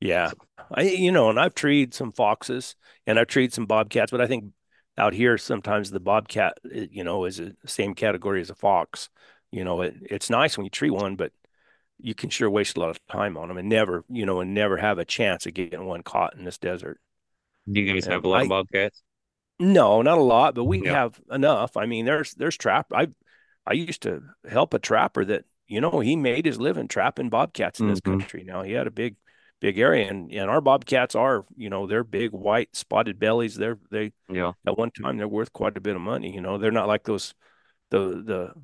Yeah. 0.00 0.32
I, 0.70 0.82
you 0.82 1.12
know, 1.12 1.28
and 1.30 1.38
I've 1.38 1.54
treed 1.54 1.92
some 1.94 2.12
foxes 2.12 2.76
and 3.06 3.18
I've 3.18 3.26
treed 3.26 3.52
some 3.52 3.66
bobcats, 3.66 4.10
but 4.10 4.20
I 4.20 4.26
think 4.26 4.52
out 4.98 5.12
here 5.12 5.36
sometimes 5.38 5.90
the 5.90 6.00
bobcat, 6.00 6.58
eh, 6.72 6.86
you 6.90 7.04
know, 7.04 7.24
is 7.24 7.36
the 7.38 7.54
same 7.66 7.94
category 7.94 8.40
as 8.40 8.50
a 8.50 8.54
fox. 8.54 9.10
You 9.52 9.64
know, 9.64 9.82
it, 9.82 9.96
it's 10.02 10.30
nice 10.30 10.58
when 10.58 10.66
you 10.66 10.70
tree 10.70 10.90
one, 10.90 11.16
but 11.16 11.32
you 11.98 12.14
can 12.14 12.30
sure 12.30 12.50
waste 12.50 12.76
a 12.76 12.80
lot 12.80 12.90
of 12.90 13.06
time 13.08 13.36
on 13.38 13.48
them 13.48 13.58
and 13.58 13.68
never, 13.68 14.04
you 14.08 14.26
know, 14.26 14.40
and 14.40 14.54
never 14.54 14.78
have 14.78 14.98
a 14.98 15.04
chance 15.06 15.46
of 15.46 15.54
getting 15.54 15.86
one 15.86 16.02
caught 16.02 16.34
in 16.36 16.44
this 16.44 16.58
desert. 16.58 17.00
do 17.70 17.80
you 17.80 17.92
guys 17.94 18.06
have 18.06 18.22
And 18.22 18.24
a 18.24 18.28
lot 18.28 18.42
of 18.42 18.48
bobcats? 18.48 19.02
no, 19.58 20.02
not 20.02 20.18
a 20.18 20.22
lot, 20.22 20.54
but 20.54 20.64
we 20.64 20.82
have 20.86 21.20
enough. 21.30 21.76
I 21.76 21.86
mean, 21.86 22.04
there's, 22.04 22.34
there's 22.34 22.56
trap. 22.56 22.86
I, 22.92 23.08
I 23.66 23.74
used 23.74 24.02
to 24.02 24.22
help 24.48 24.74
a 24.74 24.78
trapper 24.78 25.24
that, 25.26 25.44
you 25.68 25.80
know, 25.80 26.00
he 26.00 26.16
made 26.16 26.46
his 26.46 26.60
living 26.60 26.88
trapping 26.88 27.30
bobcats 27.30 27.80
in 27.80 27.88
this 27.88 28.00
hmm 28.00 28.20
country. 28.20 28.44
Now 28.44 28.62
he 28.62 28.72
had 28.72 28.86
a 28.86 28.90
big, 28.92 29.16
big 29.60 29.78
area. 29.78 30.08
And 30.08 30.32
and 30.32 30.50
our 30.50 30.60
bobcats 30.60 31.14
are, 31.16 31.46
you 31.56 31.70
know, 31.70 31.86
they're 31.86 32.04
big 32.04 32.32
white 32.32 32.76
spotted 32.76 33.18
bellies. 33.18 33.56
They're 33.56 33.78
they 33.90 34.12
Yeah. 34.28 34.52
at 34.66 34.78
one 34.78 34.90
time 34.92 35.18
they're 35.18 35.28
worth 35.28 35.52
quite 35.52 35.76
a 35.76 35.80
bit 35.82 35.96
of 35.96 36.02
money. 36.02 36.34
You 36.34 36.40
know, 36.42 36.58
they're 36.58 36.70
not 36.72 36.88
like 36.88 37.04
those 37.04 37.34
the 37.90 38.22
the 38.24 38.54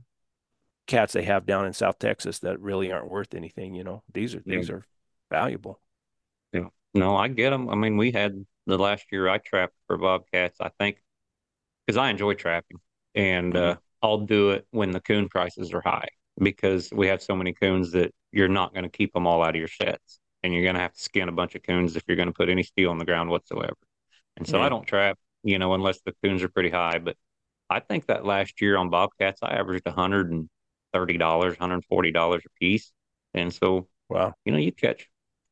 cats 0.88 1.14
they 1.14 1.24
have 1.24 1.46
down 1.46 1.66
in 1.66 1.74
South 1.74 2.00
Texas 2.00 2.40
that 2.40 2.60
really 2.60 2.92
aren't 2.92 3.10
worth 3.10 3.34
anything. 3.34 3.76
You 3.76 3.84
know, 3.84 4.04
these 4.12 4.34
are 4.34 4.44
these 4.48 4.70
Yeah. 4.70 4.76
are 4.76 4.86
valuable. 5.30 5.80
Yeah. 6.52 6.68
No, 6.94 7.16
I 7.16 7.28
get 7.28 7.50
them. 7.50 7.68
I 7.68 7.74
mean, 7.76 7.96
we 7.96 8.10
had 8.12 8.44
the 8.66 8.78
last 8.78 9.06
year 9.12 9.28
I 9.28 9.38
trapped 9.38 9.74
for 9.86 9.98
bobcats, 9.98 10.60
I 10.60 10.70
think, 10.80 10.98
because 11.86 11.98
I 11.98 12.10
enjoy 12.10 12.34
trapping 12.34 12.78
and 13.14 13.54
Mhm. 13.54 13.56
uh, 13.56 13.76
I'll 14.02 14.18
do 14.26 14.50
it 14.50 14.66
when 14.70 14.90
the 14.92 15.00
coon 15.00 15.28
prices 15.28 15.72
are 15.72 15.82
high 15.82 16.08
because 16.40 16.90
we 16.92 17.08
have 17.08 17.22
so 17.22 17.36
many 17.36 17.52
coons 17.52 17.92
that 17.92 18.14
you're 18.32 18.48
not 18.48 18.72
going 18.74 18.84
to 18.84 18.90
keep 18.90 19.12
them 19.12 19.26
all 19.26 19.42
out 19.42 19.50
of 19.50 19.56
your 19.56 19.68
sets 19.68 20.20
and 20.42 20.52
you're 20.54 20.62
going 20.62 20.74
to 20.76 20.80
have 20.80 20.94
to 20.94 21.00
skin 21.00 21.28
a 21.28 21.32
bunch 21.32 21.54
of 21.54 21.62
coons 21.62 21.96
if 21.96 22.02
you're 22.08 22.16
going 22.16 22.28
to 22.28 22.34
put 22.34 22.48
any 22.48 22.62
steel 22.62 22.90
on 22.90 22.98
the 22.98 23.04
ground 23.04 23.30
whatsoever. 23.30 23.76
And 24.36 24.46
so 24.46 24.60
I 24.62 24.68
don't 24.68 24.86
trap, 24.86 25.18
you 25.42 25.58
know, 25.58 25.74
unless 25.74 26.00
the 26.02 26.14
coons 26.22 26.42
are 26.42 26.48
pretty 26.48 26.70
high. 26.70 26.98
But 26.98 27.16
I 27.70 27.80
think 27.80 28.06
that 28.06 28.24
last 28.24 28.60
year 28.60 28.76
on 28.76 28.90
bobcats, 28.90 29.40
I 29.42 29.54
averaged 29.56 29.88
$130, 30.92 31.56
$140 31.56 32.42
a 32.46 32.50
piece. 32.60 32.92
And 33.34 33.52
so 33.52 33.88
Wow. 34.08 34.34
you 34.44 34.52
know, 34.52 34.58
you 34.58 34.72
catch 34.72 35.08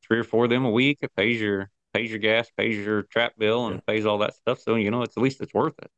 three 0.07 0.19
or 0.19 0.23
four 0.23 0.45
of 0.45 0.49
them 0.49 0.65
a 0.65 0.71
week. 0.71 0.99
It 1.01 1.15
pays 1.15 1.41
your 1.41 1.69
pays 1.93 2.09
your 2.11 2.19
gas, 2.19 2.49
pays 2.57 2.77
your 2.77 3.03
trap 3.03 3.33
bill, 3.37 3.67
Yeah. 3.67 3.73
and 3.73 3.85
pays 3.85 4.05
all 4.05 4.19
that 4.19 4.35
stuff. 4.35 4.59
So 4.61 4.75
you 4.75 4.91
know, 4.91 5.03
it's 5.03 5.17
at 5.17 5.23
least 5.23 5.41
it's 5.41 5.53
worth 5.53 5.75
it. 5.79 5.91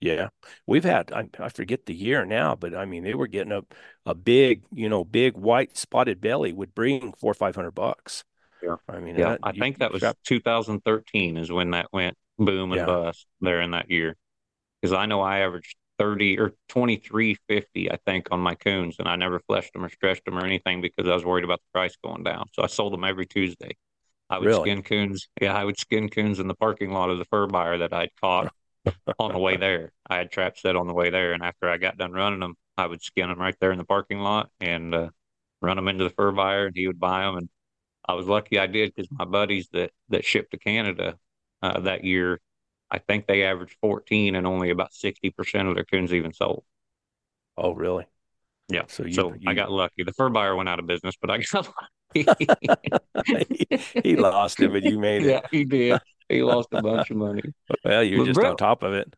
Yeah. 0.00 0.28
We've 0.66 0.84
had 0.84 1.10
I, 1.12 1.28
I 1.38 1.48
forget 1.48 1.86
the 1.86 1.94
year 1.94 2.24
now, 2.24 2.54
but 2.54 2.74
I 2.74 2.84
mean 2.84 3.02
they 3.02 3.14
were 3.14 3.26
getting 3.26 3.52
a 3.52 3.62
a 4.04 4.14
big, 4.14 4.62
you 4.72 4.88
know, 4.88 5.04
big 5.04 5.36
white 5.36 5.76
spotted 5.76 6.20
belly 6.20 6.52
would 6.52 6.74
bring 6.74 7.12
four 7.14 7.30
or 7.30 7.34
five 7.34 7.54
hundred 7.56 7.72
bucks. 7.72 8.24
Yeah. 8.62 8.76
I 8.88 9.00
mean, 9.00 9.16
Yeah, 9.16 9.30
that 9.30 9.40
I 9.42 9.52
you, 9.52 9.60
think 9.60 9.78
that 9.78 9.92
was 9.92 10.00
trap 10.00 10.16
2013 10.26 11.36
is 11.36 11.50
when 11.50 11.70
that 11.72 11.92
went 11.92 12.16
boom 12.38 12.72
and 12.72 12.78
yeah. 12.78 12.86
bust 12.86 13.26
there 13.40 13.60
in 13.60 13.72
that 13.72 13.90
year. 13.90 14.16
Because 14.80 14.94
I 14.94 15.06
know 15.06 15.20
I 15.20 15.40
averaged 15.40 15.76
30 15.98 16.38
or 16.38 16.54
23.50, 16.68 17.90
I 17.90 17.96
think, 18.06 18.28
on 18.30 18.40
my 18.40 18.54
coons, 18.54 18.96
and 18.98 19.08
I 19.08 19.16
never 19.16 19.40
fleshed 19.40 19.72
them 19.72 19.84
or 19.84 19.88
stretched 19.90 20.24
them 20.24 20.38
or 20.38 20.44
anything 20.44 20.80
because 20.80 21.08
I 21.08 21.14
was 21.14 21.24
worried 21.24 21.44
about 21.44 21.60
the 21.60 21.78
price 21.78 21.96
going 22.04 22.24
down. 22.24 22.46
So 22.52 22.62
I 22.62 22.66
sold 22.68 22.92
them 22.92 23.04
every 23.04 23.26
Tuesday. 23.26 23.76
I 24.30 24.38
would 24.38 24.52
Really? 24.52 24.54
skin 24.54 24.82
coons. 24.82 25.28
Yeah, 25.40 25.54
I 25.54 25.64
would 25.64 25.78
skin 25.78 26.08
coons 26.08 26.40
in 26.40 26.48
the 26.48 26.54
parking 26.54 26.92
lot 26.92 27.10
of 27.10 27.18
the 27.18 27.24
fur 27.26 27.46
buyer 27.46 27.78
that 27.78 27.92
I'd 27.92 28.10
caught 28.20 28.52
on 29.18 29.32
the 29.32 29.38
way 29.38 29.56
there. 29.56 29.92
I 30.08 30.16
had 30.16 30.30
traps 30.30 30.62
set 30.62 30.76
on 30.76 30.86
the 30.86 30.94
way 30.94 31.10
there, 31.10 31.32
and 31.32 31.42
after 31.42 31.68
I 31.68 31.78
got 31.78 31.98
done 31.98 32.12
running 32.12 32.40
them, 32.40 32.54
I 32.76 32.86
would 32.86 33.02
skin 33.02 33.28
them 33.28 33.38
right 33.40 33.56
there 33.60 33.72
in 33.72 33.78
the 33.78 33.84
parking 33.84 34.20
lot 34.20 34.50
and 34.60 34.94
uh, 34.94 35.10
run 35.62 35.76
them 35.76 35.88
into 35.88 36.04
the 36.04 36.10
fur 36.10 36.32
buyer, 36.32 36.66
and 36.66 36.76
he 36.76 36.86
would 36.86 37.00
buy 37.00 37.22
them. 37.22 37.36
And 37.38 37.48
I 38.06 38.14
was 38.14 38.26
lucky 38.26 38.58
I 38.58 38.66
did 38.66 38.94
because 38.94 39.10
my 39.12 39.24
buddies 39.24 39.68
that 39.72 39.92
that 40.10 40.24
shipped 40.24 40.52
to 40.52 40.58
Canada 40.58 41.18
uh, 41.62 41.80
that 41.80 42.04
year, 42.04 42.40
I 42.90 42.98
think 42.98 43.26
they 43.26 43.44
averaged 43.44 43.76
14, 43.80 44.34
and 44.36 44.46
only 44.46 44.70
about 44.70 44.94
60% 44.94 45.68
of 45.68 45.74
their 45.76 45.84
coons 45.84 46.12
even 46.14 46.32
sold. 46.32 46.64
Oh, 47.56 47.74
really? 47.74 48.06
Yeah, 48.68 48.84
So 48.88 49.04
you 49.04 49.24
so 49.24 49.38
I 49.46 49.54
got 49.54 49.70
lucky. 49.70 50.02
The 50.02 50.12
fur 50.12 50.28
buyer 50.28 50.56
went 50.56 50.68
out 50.68 50.80
of 50.80 50.86
business, 50.86 51.14
but 51.20 51.30
I 51.30 51.38
got 51.38 51.68
lucky. 52.14 52.30
he, 52.44 52.56
he 54.02 54.16
lost 54.16 54.60
it, 54.62 54.72
but 54.72 54.82
you 54.82 54.98
made 54.98 55.22
it. 55.22 55.34
yeah, 55.34 55.40
he 55.50 55.64
did. 55.64 56.00
He 56.28 56.42
lost 56.42 56.68
a 56.72 56.78
bunch 56.78 57.10
of 57.10 57.16
money. 57.16 57.42
Well, 57.84 58.02
you're 58.04 58.20
But 58.34 58.34
just 58.34 58.44
on 58.44 58.56
top 58.56 58.82
of 58.82 58.92
it. 58.92 59.14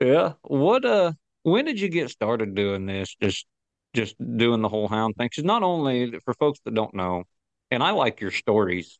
Yeah. 0.00 0.34
What 0.42 0.84
uh 0.84 1.12
when 1.42 1.64
did 1.64 1.80
you 1.80 1.88
get 1.88 2.10
started 2.10 2.54
doing 2.54 2.86
this? 2.86 3.14
Just 3.22 3.46
just 3.94 4.16
doing 4.36 4.62
the 4.62 4.68
whole 4.68 4.88
hound 4.88 5.16
thing? 5.16 5.28
'Cause 5.34 5.44
not 5.44 5.62
only 5.62 6.18
for 6.20 6.34
folks 6.34 6.60
that 6.64 6.74
don't 6.74 6.94
know, 6.94 7.24
and 7.70 7.82
I 7.82 7.90
like 7.92 8.20
your 8.20 8.30
stories 8.30 8.98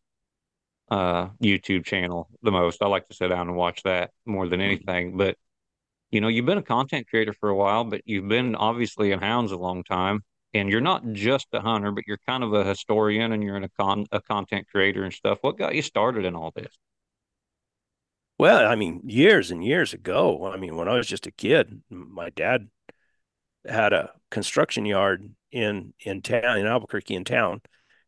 uh 0.91 1.29
YouTube 1.43 1.85
channel 1.85 2.29
the 2.43 2.53
most. 2.53 2.83
I 2.83 2.87
like 2.87 3.09
to 3.09 3.15
sit 3.15 3.29
down 3.29 3.49
and 3.49 3.57
watch 3.57 3.83
that 3.85 4.11
more 4.25 4.49
than 4.49 4.61
anything. 4.61 5.17
But 5.17 5.37
you 6.11 6.21
know, 6.21 6.29
you've 6.29 6.47
been 6.47 6.59
a 6.59 6.63
content 6.63 7.09
creator 7.09 7.33
for 7.33 7.49
a 7.49 7.57
while, 7.57 7.85
but 7.85 8.03
you've 8.05 8.29
been 8.29 8.55
obviously 8.55 9.13
in 9.13 9.21
hounds 9.21 9.53
a 9.53 9.57
long 9.57 9.85
time. 9.85 10.23
And 10.55 10.71
you're 10.71 10.81
not 10.81 11.13
just 11.13 11.49
a 11.53 11.61
hunter, 11.61 11.91
but 11.93 12.05
you're 12.07 12.21
kind 12.27 12.43
of 12.43 12.55
a 12.55 12.65
historian 12.65 13.33
and 13.33 13.43
you're 13.43 13.57
in 13.57 13.65
a 13.65 13.69
con 13.69 14.07
a 14.13 14.23
content 14.23 14.67
creator 14.71 15.05
and 15.05 15.13
stuff. 15.13 15.39
What 15.43 15.59
got 15.59 15.75
you 15.75 15.83
started 15.83 16.25
in 16.25 16.35
all 16.35 16.53
this? 16.55 16.79
Well, 18.39 18.67
I 18.67 18.75
mean, 18.75 19.03
years 19.05 19.51
and 19.51 19.65
years 19.65 19.95
ago, 19.95 20.47
I 20.53 20.57
mean, 20.57 20.77
when 20.77 20.89
I 20.89 20.97
was 20.97 21.07
just 21.07 21.27
a 21.27 21.31
kid, 21.31 21.83
my 21.91 22.31
dad 22.31 22.69
had 23.67 23.93
a 23.93 24.13
construction 24.31 24.87
yard 24.87 25.35
in 25.53 25.95
in 26.01 26.23
town 26.23 26.59
in 26.59 26.67
Albuquerque 26.67 27.15
in 27.15 27.25
town, 27.25 27.63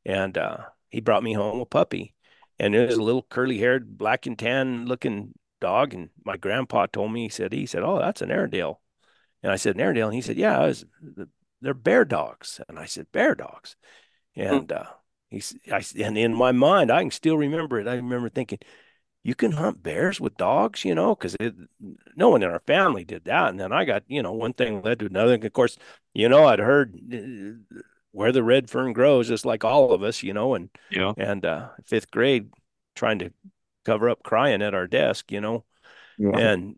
and 0.04 0.36
uh, 0.38 0.58
he 0.90 1.00
brought 1.00 1.22
me 1.22 1.32
home 1.32 1.60
a 1.60 1.66
puppy, 1.66 2.14
and 2.58 2.74
it 2.74 2.86
was 2.86 2.96
a 2.96 3.02
little 3.02 3.22
curly-haired, 3.22 3.98
black 3.98 4.26
and 4.26 4.38
tan 4.38 4.86
looking 4.86 5.32
dog. 5.60 5.94
And 5.94 6.10
my 6.24 6.36
grandpa 6.36 6.86
told 6.86 7.12
me, 7.12 7.24
he 7.24 7.28
said, 7.28 7.52
he 7.52 7.66
said, 7.66 7.82
"Oh, 7.82 7.98
that's 7.98 8.22
an 8.22 8.30
Airedale," 8.30 8.80
and 9.42 9.52
I 9.52 9.56
said, 9.56 9.74
"An 9.76 9.80
Airedale," 9.80 10.08
and 10.08 10.14
he 10.14 10.22
said, 10.22 10.36
"Yeah, 10.36 10.66
was, 10.66 10.84
they're 11.60 11.74
bear 11.74 12.04
dogs," 12.04 12.60
and 12.68 12.78
I 12.78 12.86
said, 12.86 13.12
"Bear 13.12 13.34
dogs," 13.34 13.76
Hmm, 14.34 14.42
and 14.42 14.72
uh, 14.72 14.86
he's, 15.28 15.56
I, 15.72 15.82
and 16.00 16.16
in 16.18 16.34
my 16.34 16.52
mind, 16.52 16.90
I 16.90 17.02
can 17.02 17.10
still 17.10 17.36
remember 17.36 17.80
it. 17.80 17.88
I 17.88 17.94
remember 17.94 18.28
thinking 18.28 18.58
you 19.24 19.34
can 19.34 19.52
hunt 19.52 19.82
bears 19.82 20.20
with 20.20 20.36
dogs, 20.36 20.84
you 20.84 20.94
know, 20.94 21.14
because 21.14 21.36
no 22.16 22.30
one 22.30 22.42
in 22.42 22.50
our 22.50 22.62
family 22.66 23.04
did 23.04 23.24
that. 23.24 23.50
And 23.50 23.60
then 23.60 23.72
I 23.72 23.84
got, 23.84 24.04
you 24.08 24.22
know, 24.22 24.32
one 24.32 24.52
thing 24.54 24.80
led 24.82 25.00
to 25.00 25.06
another. 25.06 25.34
And 25.34 25.44
of 25.44 25.52
course, 25.52 25.76
you 26.14 26.28
know, 26.28 26.46
I'd 26.46 26.60
heard 26.60 26.98
uh, 27.12 27.80
where 28.18 28.32
the 28.32 28.42
red 28.42 28.70
fern 28.70 28.92
grows, 28.92 29.28
just 29.28 29.46
like 29.46 29.64
all 29.64 29.92
of 29.92 30.02
us, 30.02 30.22
you 30.22 30.32
know, 30.34 30.54
and 30.54 30.70
Yeah. 30.90 31.14
and 31.16 31.44
uh, 31.44 31.70
fifth 31.86 32.10
grade, 32.10 32.50
trying 32.96 33.18
to 33.20 33.32
cover 33.84 34.10
up 34.10 34.22
crying 34.22 34.62
at 34.62 34.74
our 34.74 34.86
desk, 34.86 35.32
you 35.32 35.40
know, 35.40 35.64
Yeah. 36.18 36.40
and 36.40 36.76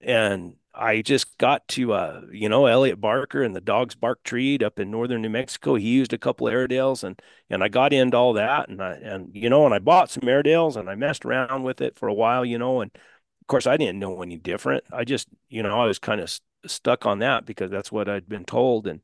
and 0.00 0.56
I 0.74 1.02
just 1.02 1.38
got 1.38 1.68
to 1.68 1.92
uh, 1.92 2.22
you 2.32 2.48
know, 2.48 2.66
Elliott 2.66 3.00
Barker 3.00 3.42
and 3.42 3.54
the 3.54 3.60
Dogs 3.60 3.94
Bark 3.94 4.22
Treed 4.24 4.62
up 4.62 4.78
in 4.80 4.90
northern 4.90 5.22
New 5.22 5.30
Mexico. 5.30 5.74
He 5.76 5.88
used 5.90 6.12
a 6.14 6.18
couple 6.18 6.48
of 6.48 6.54
Airedales 6.54 7.04
and 7.04 7.20
and 7.50 7.62
I 7.62 7.68
got 7.68 7.92
into 7.92 8.16
all 8.16 8.32
that 8.34 8.68
and 8.68 8.82
I 8.82 8.94
and 8.94 9.30
you 9.34 9.50
know, 9.50 9.64
and 9.66 9.74
I 9.74 9.78
bought 9.80 10.10
some 10.10 10.28
Airedales 10.28 10.76
and 10.76 10.88
I 10.90 10.94
messed 10.94 11.24
around 11.26 11.62
with 11.64 11.80
it 11.80 11.96
for 11.98 12.08
a 12.08 12.14
while, 12.14 12.44
you 12.44 12.58
know, 12.58 12.80
and 12.80 12.90
of 12.94 13.46
course 13.48 13.66
I 13.66 13.76
didn't 13.76 13.98
know 13.98 14.22
any 14.22 14.38
different. 14.38 14.84
I 14.92 15.04
just, 15.04 15.28
you 15.48 15.62
know, 15.62 15.80
I 15.80 15.86
was 15.86 15.98
kind 15.98 16.20
of 16.20 16.30
st 16.30 16.42
stuck 16.66 17.06
on 17.06 17.18
that 17.18 17.44
because 17.44 17.70
that's 17.72 17.90
what 17.90 18.08
I'd 18.08 18.28
been 18.28 18.44
told 18.44 18.86
and 18.86 19.00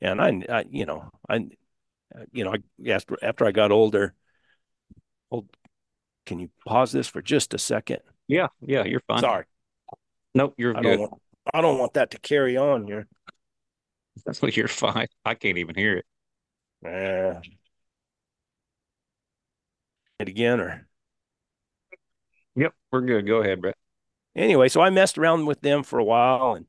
and 0.00 0.20
I, 0.20 0.42
I 0.48 0.64
you 0.70 0.86
know, 0.86 1.10
I 1.28 1.46
you 2.32 2.44
know, 2.44 2.54
I 2.54 2.90
after 2.90 3.16
after 3.22 3.44
I 3.46 3.52
got 3.52 3.72
older, 3.72 4.14
hold, 5.30 5.48
can 6.26 6.38
you 6.38 6.50
pause 6.66 6.92
this 6.92 7.08
for 7.08 7.22
just 7.22 7.54
a 7.54 7.58
second? 7.58 8.00
Yeah. 8.28 8.48
Yeah. 8.60 8.84
You're 8.84 9.02
fine. 9.06 9.20
Sorry. 9.20 9.44
Nope, 10.34 10.54
you're 10.56 10.76
I 10.76 10.82
don't 10.82 10.92
good. 10.92 11.00
want 11.00 11.22
I 11.52 11.60
don't 11.60 11.78
want 11.78 11.94
that 11.94 12.10
to 12.12 12.18
carry 12.18 12.56
on 12.56 12.86
here. 12.86 13.06
That's 14.24 14.40
what 14.40 14.56
you're 14.56 14.68
fine. 14.68 15.08
I 15.24 15.34
can't 15.34 15.58
even 15.58 15.74
hear 15.74 15.98
it. 15.98 16.06
Uh, 16.84 17.40
it 20.18 20.28
again 20.28 20.60
or 20.60 20.86
Yep, 22.56 22.72
we're 22.92 23.00
good. 23.00 23.26
Go 23.26 23.42
ahead, 23.42 23.60
Brett. 23.60 23.76
anyway, 24.36 24.68
so 24.68 24.80
I 24.80 24.90
messed 24.90 25.18
around 25.18 25.46
with 25.46 25.60
them 25.60 25.82
for 25.82 25.98
a 25.98 26.04
while 26.04 26.54
and 26.54 26.66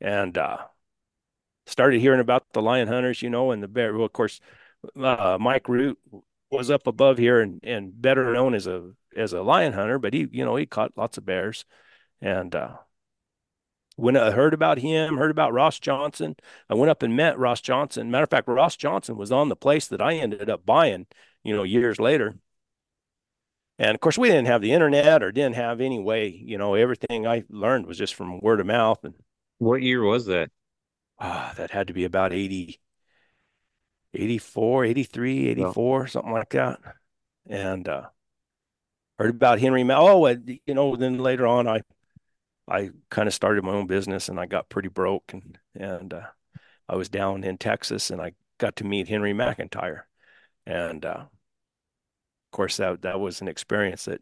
and 0.00 0.36
uh 0.36 0.58
started 1.66 2.00
hearing 2.00 2.20
about 2.20 2.52
the 2.52 2.62
lion 2.62 2.88
hunters, 2.88 3.22
you 3.22 3.30
know, 3.30 3.50
and 3.52 3.62
the 3.62 3.68
bear. 3.68 3.94
Well, 3.94 4.06
of 4.06 4.12
course, 4.12 4.40
uh, 4.96 5.38
Mike 5.40 5.68
Root 5.68 5.98
was 6.50 6.70
up 6.70 6.86
above 6.86 7.18
here 7.18 7.40
and 7.40 7.60
and 7.64 8.00
better 8.00 8.32
known 8.32 8.54
as 8.54 8.66
a 8.66 8.92
as 9.16 9.32
a 9.32 9.42
lion 9.42 9.72
hunter, 9.72 9.98
but 9.98 10.14
he, 10.14 10.28
you 10.32 10.44
know, 10.44 10.56
he 10.56 10.66
caught 10.66 10.96
lots 10.96 11.18
of 11.18 11.24
bears. 11.26 11.64
And 12.22 12.54
uh 12.54 12.78
when 13.96 14.16
I 14.16 14.30
heard 14.30 14.54
about 14.54 14.78
him, 14.78 15.16
heard 15.18 15.30
about 15.30 15.52
Ross 15.52 15.78
Johnson, 15.78 16.36
I 16.68 16.74
went 16.74 16.90
up 16.90 17.02
and 17.02 17.14
met 17.16 17.38
Ross 17.38 17.60
Johnson. 17.60 18.10
Matter 18.10 18.24
of 18.24 18.30
fact, 18.30 18.48
Ross 18.48 18.76
Johnson 18.76 19.16
was 19.16 19.30
on 19.32 19.48
the 19.48 19.56
place 19.56 19.88
that 19.88 20.00
I 20.00 20.14
ended 20.14 20.48
up 20.48 20.64
buying, 20.64 21.06
you 21.44 21.54
know, 21.54 21.64
years 21.64 22.00
later. 22.00 22.36
And 23.78 23.94
of 23.94 24.00
course, 24.00 24.18
we 24.18 24.28
didn't 24.28 24.46
have 24.46 24.60
the 24.62 24.72
internet 24.72 25.22
or 25.22 25.32
didn't 25.32 25.56
have 25.56 25.80
any 25.80 25.98
way, 25.98 26.28
you 26.28 26.58
know, 26.58 26.74
everything 26.74 27.26
I 27.26 27.44
learned 27.48 27.86
was 27.86 27.98
just 27.98 28.14
from 28.14 28.40
word 28.40 28.60
of 28.60 28.66
mouth. 28.66 29.04
And 29.04 29.14
What 29.58 29.82
year 29.82 30.02
was 30.02 30.26
that? 30.26 30.50
Ah, 31.20 31.52
that 31.56 31.70
had 31.70 31.88
to 31.88 31.92
be 31.94 32.04
about 32.04 32.32
80, 32.32 32.80
84, 34.14 34.84
83, 34.84 35.48
Yeah. 35.54 35.72
84, 35.72 36.06
something 36.08 36.32
like 36.32 36.50
that. 36.50 36.80
And 37.48 37.88
uh, 37.88 38.08
heard 39.18 39.30
about 39.36 39.60
Henry. 39.60 39.84
Ma- 39.84 39.98
oh, 39.98 40.26
and, 40.26 40.60
you 40.66 40.74
know, 40.74 40.96
then 40.96 41.18
later 41.18 41.46
on, 41.46 41.68
I 41.68 41.82
I 42.68 42.90
kind 43.10 43.28
of 43.28 43.34
started 43.34 43.64
my 43.64 43.72
own 43.72 43.86
business 43.88 44.28
and 44.28 44.40
I 44.40 44.46
got 44.46 44.68
pretty 44.68 44.88
broke 44.88 45.32
and 45.32 45.58
and 45.74 46.14
uh, 46.14 46.26
I 46.88 46.96
was 46.96 47.08
down 47.10 47.44
in 47.44 47.58
Texas 47.58 48.10
and 48.10 48.20
I 48.22 48.34
got 48.58 48.76
to 48.76 48.84
meet 48.84 49.08
Henry 49.08 49.34
McIntyre. 49.34 50.02
And 50.66 51.04
uh, 51.04 51.26
of 51.26 51.28
course 52.52 52.76
that 52.78 53.02
that 53.02 53.20
was 53.20 53.40
an 53.40 53.48
experience 53.48 54.04
that 54.06 54.20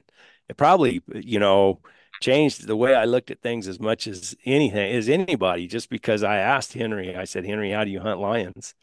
it 0.48 0.56
probably, 0.56 1.02
you 1.14 1.38
know, 1.38 1.80
changed 2.20 2.66
the 2.66 2.76
way 2.76 2.94
I 2.94 3.04
looked 3.04 3.30
at 3.30 3.40
things 3.42 3.68
as 3.68 3.80
much 3.80 4.06
as 4.06 4.36
anything 4.44 4.94
as 4.94 5.08
anybody, 5.08 5.66
just 5.66 5.90
because 5.90 6.22
I 6.22 6.36
asked 6.38 6.74
Henry, 6.74 7.16
I 7.16 7.24
said, 7.24 7.44
Henry, 7.46 7.70
how 7.72 7.84
do 7.84 7.90
you 7.90 8.00
hunt 8.00 8.20
lions? 8.20 8.74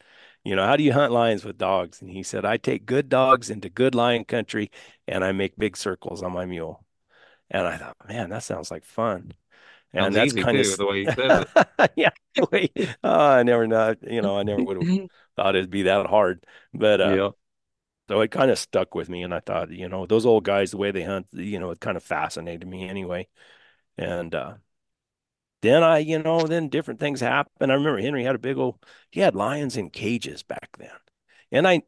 You 0.44 0.56
know, 0.56 0.66
how 0.66 0.76
do 0.76 0.82
you 0.84 0.92
hunt 0.92 1.12
lions 1.12 1.44
with 1.44 1.58
dogs? 1.58 2.00
And 2.00 2.10
he 2.10 2.22
said, 2.22 2.44
I 2.44 2.56
take 2.56 2.86
good 2.86 3.08
dogs 3.08 3.50
into 3.50 3.68
good 3.68 3.94
lion 3.94 4.24
country 4.24 4.70
and 5.08 5.24
I 5.24 5.32
make 5.32 5.56
big 5.56 5.76
circles 5.76 6.22
on 6.22 6.32
my 6.32 6.46
mule. 6.46 6.84
And 7.50 7.66
I 7.66 7.76
thought, 7.76 7.96
man, 8.08 8.30
that 8.30 8.42
sounds 8.42 8.70
like 8.70 8.84
fun. 8.84 9.32
And 9.92 10.14
Sounds 10.14 10.34
that's 10.34 10.44
kind 10.44 10.58
of, 10.58 10.76
the 10.76 10.86
way 10.86 10.98
you 11.00 11.10
says 11.10 11.46
it. 11.56 11.90
yeah, 11.96 12.10
oh, 13.02 13.10
I 13.10 13.42
never 13.42 13.66
know, 13.66 13.94
you 14.02 14.20
know, 14.20 14.38
I 14.38 14.42
never 14.42 14.62
would 14.62 14.82
have 14.82 15.08
thought 15.36 15.56
it'd 15.56 15.70
be 15.70 15.82
that 15.82 16.06
hard. 16.06 16.44
But 16.74 17.00
uh, 17.00 17.14
Yeah. 17.14 17.30
So 18.08 18.20
it 18.20 18.30
kind 18.30 18.50
of 18.50 18.58
stuck 18.58 18.94
with 18.94 19.08
me. 19.08 19.22
And 19.22 19.34
I 19.34 19.40
thought, 19.40 19.70
you 19.70 19.88
know, 19.88 20.06
those 20.06 20.26
old 20.26 20.44
guys, 20.44 20.70
the 20.70 20.76
way 20.78 20.90
they 20.90 21.02
hunt, 21.02 21.26
you 21.32 21.58
know, 21.58 21.70
it 21.70 21.80
kind 21.80 21.96
of 21.96 22.02
fascinated 22.04 22.68
me 22.68 22.88
anyway. 22.88 23.28
And 23.98 24.34
uh, 24.34 24.54
then 25.62 25.82
I, 25.82 25.98
you 25.98 26.18
know, 26.18 26.46
then 26.46 26.68
different 26.68 27.00
things 27.00 27.20
happened. 27.20 27.72
I 27.72 27.74
remember 27.74 28.00
Henry 28.00 28.24
had 28.24 28.34
a 28.34 28.38
big 28.38 28.56
old, 28.56 28.84
he 29.10 29.20
had 29.20 29.34
lions 29.34 29.76
in 29.76 29.90
cages 29.90 30.42
back 30.42 30.76
then. 30.78 30.90
And 31.50 31.66
I, 31.66 31.82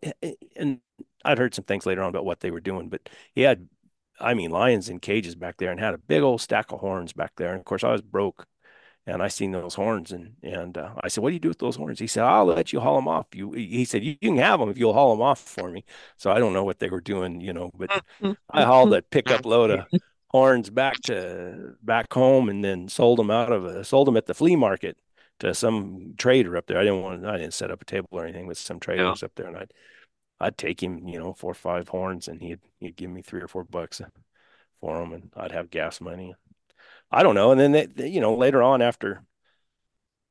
and 0.56 0.80
I'd 1.24 1.38
heard 1.38 1.54
some 1.54 1.64
things 1.64 1.86
later 1.86 2.02
on 2.02 2.08
about 2.08 2.24
what 2.24 2.40
they 2.40 2.50
were 2.50 2.60
doing, 2.60 2.88
but 2.88 3.08
he 3.34 3.42
had, 3.42 3.68
I 4.20 4.34
mean, 4.34 4.50
lions 4.50 4.88
in 4.88 5.00
cages 5.00 5.34
back 5.34 5.56
there 5.58 5.70
and 5.70 5.78
had 5.80 5.94
a 5.94 5.98
big 5.98 6.22
old 6.22 6.40
stack 6.40 6.72
of 6.72 6.80
horns 6.80 7.12
back 7.12 7.32
there. 7.36 7.50
And 7.50 7.58
of 7.60 7.64
course, 7.64 7.84
I 7.84 7.92
was 7.92 8.02
broke 8.02 8.46
and 9.08 9.22
I 9.22 9.28
seen 9.28 9.52
those 9.52 9.74
horns 9.74 10.12
and, 10.12 10.36
and 10.42 10.76
uh, 10.78 10.94
I 11.02 11.08
said, 11.08 11.22
what 11.22 11.30
do 11.30 11.34
you 11.34 11.40
do 11.40 11.48
with 11.48 11.58
those 11.58 11.76
horns? 11.76 11.98
He 11.98 12.06
said, 12.06 12.24
I'll 12.24 12.46
let 12.46 12.72
you 12.72 12.80
haul 12.80 12.96
them 12.96 13.08
off. 13.08 13.26
You, 13.34 13.52
he 13.52 13.84
said, 13.84 14.04
you, 14.04 14.16
can 14.18 14.36
have 14.38 14.60
them 14.60 14.68
if 14.70 14.78
you'll 14.78 14.92
haul 14.94 15.12
them 15.12 15.22
off 15.22 15.40
for 15.40 15.70
me. 15.70 15.84
So 16.18 16.30
I 16.30 16.38
don't 16.38 16.52
know 16.52 16.64
what 16.64 16.78
they 16.80 16.90
were 16.90 17.00
doing, 17.00 17.40
you 17.40 17.52
know, 17.54 17.70
but 17.74 17.90
I 18.50 18.64
hauled 18.64 18.92
a 18.92 19.02
pickup 19.10 19.46
load 19.46 19.70
of 19.70 19.86
horns 20.28 20.70
back 20.70 21.02
to 21.02 21.76
back 21.82 22.12
home 22.12 22.48
and 22.50 22.62
then 22.64 22.88
sold 22.88 23.18
them 23.18 23.30
out 23.30 23.52
of 23.52 23.64
a, 23.64 23.84
sold 23.84 24.06
them 24.08 24.16
at 24.16 24.26
the 24.26 24.34
flea 24.34 24.56
market 24.56 24.98
to 25.40 25.54
some 25.54 26.14
trader 26.18 26.56
up 26.56 26.66
there. 26.66 26.78
I 26.78 26.84
didn't 26.84 27.02
want 27.02 27.26
I 27.26 27.38
didn't 27.38 27.54
set 27.54 27.70
up 27.70 27.82
a 27.82 27.86
table 27.86 28.08
or 28.12 28.24
anything 28.24 28.46
with 28.46 28.58
some 28.58 28.78
Yeah. 28.94 29.16
traders 29.16 29.22
up 29.22 29.32
there 29.36 29.46
and 29.48 29.56
I'd 29.56 29.72
I'd 30.40 30.58
take 30.58 30.82
him, 30.82 31.08
you 31.08 31.18
know, 31.18 31.32
four 31.34 31.52
or 31.52 31.54
five 31.54 31.88
horns 31.88 32.28
and 32.28 32.40
he'd 32.42 32.60
he'd 32.80 32.96
give 32.96 33.10
me 33.10 33.22
three 33.22 33.40
or 33.42 33.48
four 33.48 33.64
bucks 33.64 34.00
for 34.80 34.98
them 35.00 35.12
and 35.12 35.32
I'd 35.36 35.52
have 35.52 35.70
gas 35.70 36.00
money. 36.00 36.34
I 37.10 37.22
don't 37.22 37.34
know. 37.34 37.50
And 37.50 37.60
then 37.60 37.72
they, 37.72 37.86
they, 37.86 38.08
you 38.08 38.20
know, 38.20 38.34
later 38.34 38.62
on 38.62 38.82
after 38.82 39.22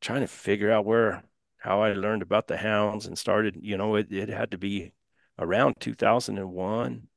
trying 0.02 0.22
to 0.22 0.28
figure 0.28 0.72
out 0.72 0.86
where 0.86 1.24
how 1.58 1.82
I 1.82 1.94
learned 1.94 2.22
about 2.22 2.48
the 2.48 2.58
hounds 2.58 3.06
and 3.06 3.18
started, 3.18 3.58
you 3.62 3.78
know, 3.78 3.96
it, 3.96 4.12
it 4.12 4.30
had 4.30 4.52
to 4.52 4.58
be 4.58 4.94
around 5.40 5.76
2001 5.80 7.08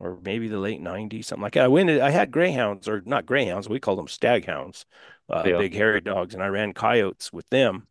or 0.00 0.18
maybe 0.22 0.48
the 0.48 0.58
late 0.58 0.80
90s, 0.80 1.28
something 1.28 1.42
like 1.42 1.54
that. 1.54 1.64
I 1.64 1.68
went, 1.68 1.90
I 1.90 2.10
had 2.10 2.30
greyhounds 2.32 2.88
or 2.88 3.02
not 3.06 3.26
greyhounds, 3.26 3.68
we 3.68 3.80
called 3.80 3.98
them 3.98 4.08
staghounds, 4.08 4.84
uh, 5.30 5.50
Yeah. 5.50 5.52
big 5.52 5.74
hairy 5.74 6.00
dogs, 6.00 6.34
and 6.34 6.42
I 6.42 6.48
ran 6.48 6.74
coyotes 6.74 7.32
with 7.32 7.48
them. 7.50 7.88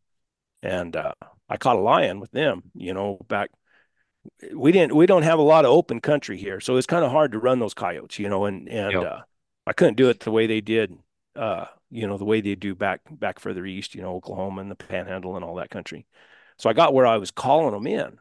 And 0.63 0.95
uh, 0.95 1.13
I 1.49 1.57
caught 1.57 1.77
a 1.77 1.81
lion 1.81 2.19
with 2.19 2.31
them, 2.31 2.71
you 2.75 2.93
know, 2.93 3.19
back 3.29 3.51
we 4.53 4.71
didn't 4.71 4.95
we 4.95 5.05
don't 5.05 5.23
have 5.23 5.39
a 5.39 5.43
lot 5.43 5.65
of 5.65 5.71
open 5.71 5.99
country 6.01 6.37
here, 6.37 6.59
so 6.59 6.77
it's 6.77 6.87
kind 6.87 7.03
of 7.05 7.11
hard 7.11 7.31
to 7.31 7.39
run 7.39 7.59
those 7.59 7.73
coyotes, 7.73 8.19
you 8.19 8.29
know, 8.29 8.45
and 8.45 8.67
and 8.69 9.03
Yep. 9.03 9.03
uh, 9.03 9.21
I 9.67 9.73
couldn't 9.73 9.95
do 9.97 10.09
it 10.09 10.19
the 10.21 10.31
way 10.31 10.47
they 10.47 10.61
did, 10.61 10.97
uh, 11.35 11.65
you 11.89 12.07
know, 12.07 12.17
the 12.17 12.25
way 12.25 12.41
they 12.41 12.55
do 12.55 12.75
back 12.75 13.01
back 13.09 13.39
further 13.39 13.65
east, 13.65 13.95
you 13.95 14.01
know, 14.01 14.15
Oklahoma 14.15 14.61
and 14.61 14.71
the 14.71 14.75
Panhandle 14.75 15.35
and 15.35 15.45
all 15.45 15.55
that 15.55 15.69
country. 15.69 16.05
So 16.57 16.69
I 16.69 16.73
got 16.73 16.93
where 16.93 17.07
I 17.07 17.17
was 17.17 17.31
calling 17.31 17.73
them 17.73 17.87
in, 17.87 18.17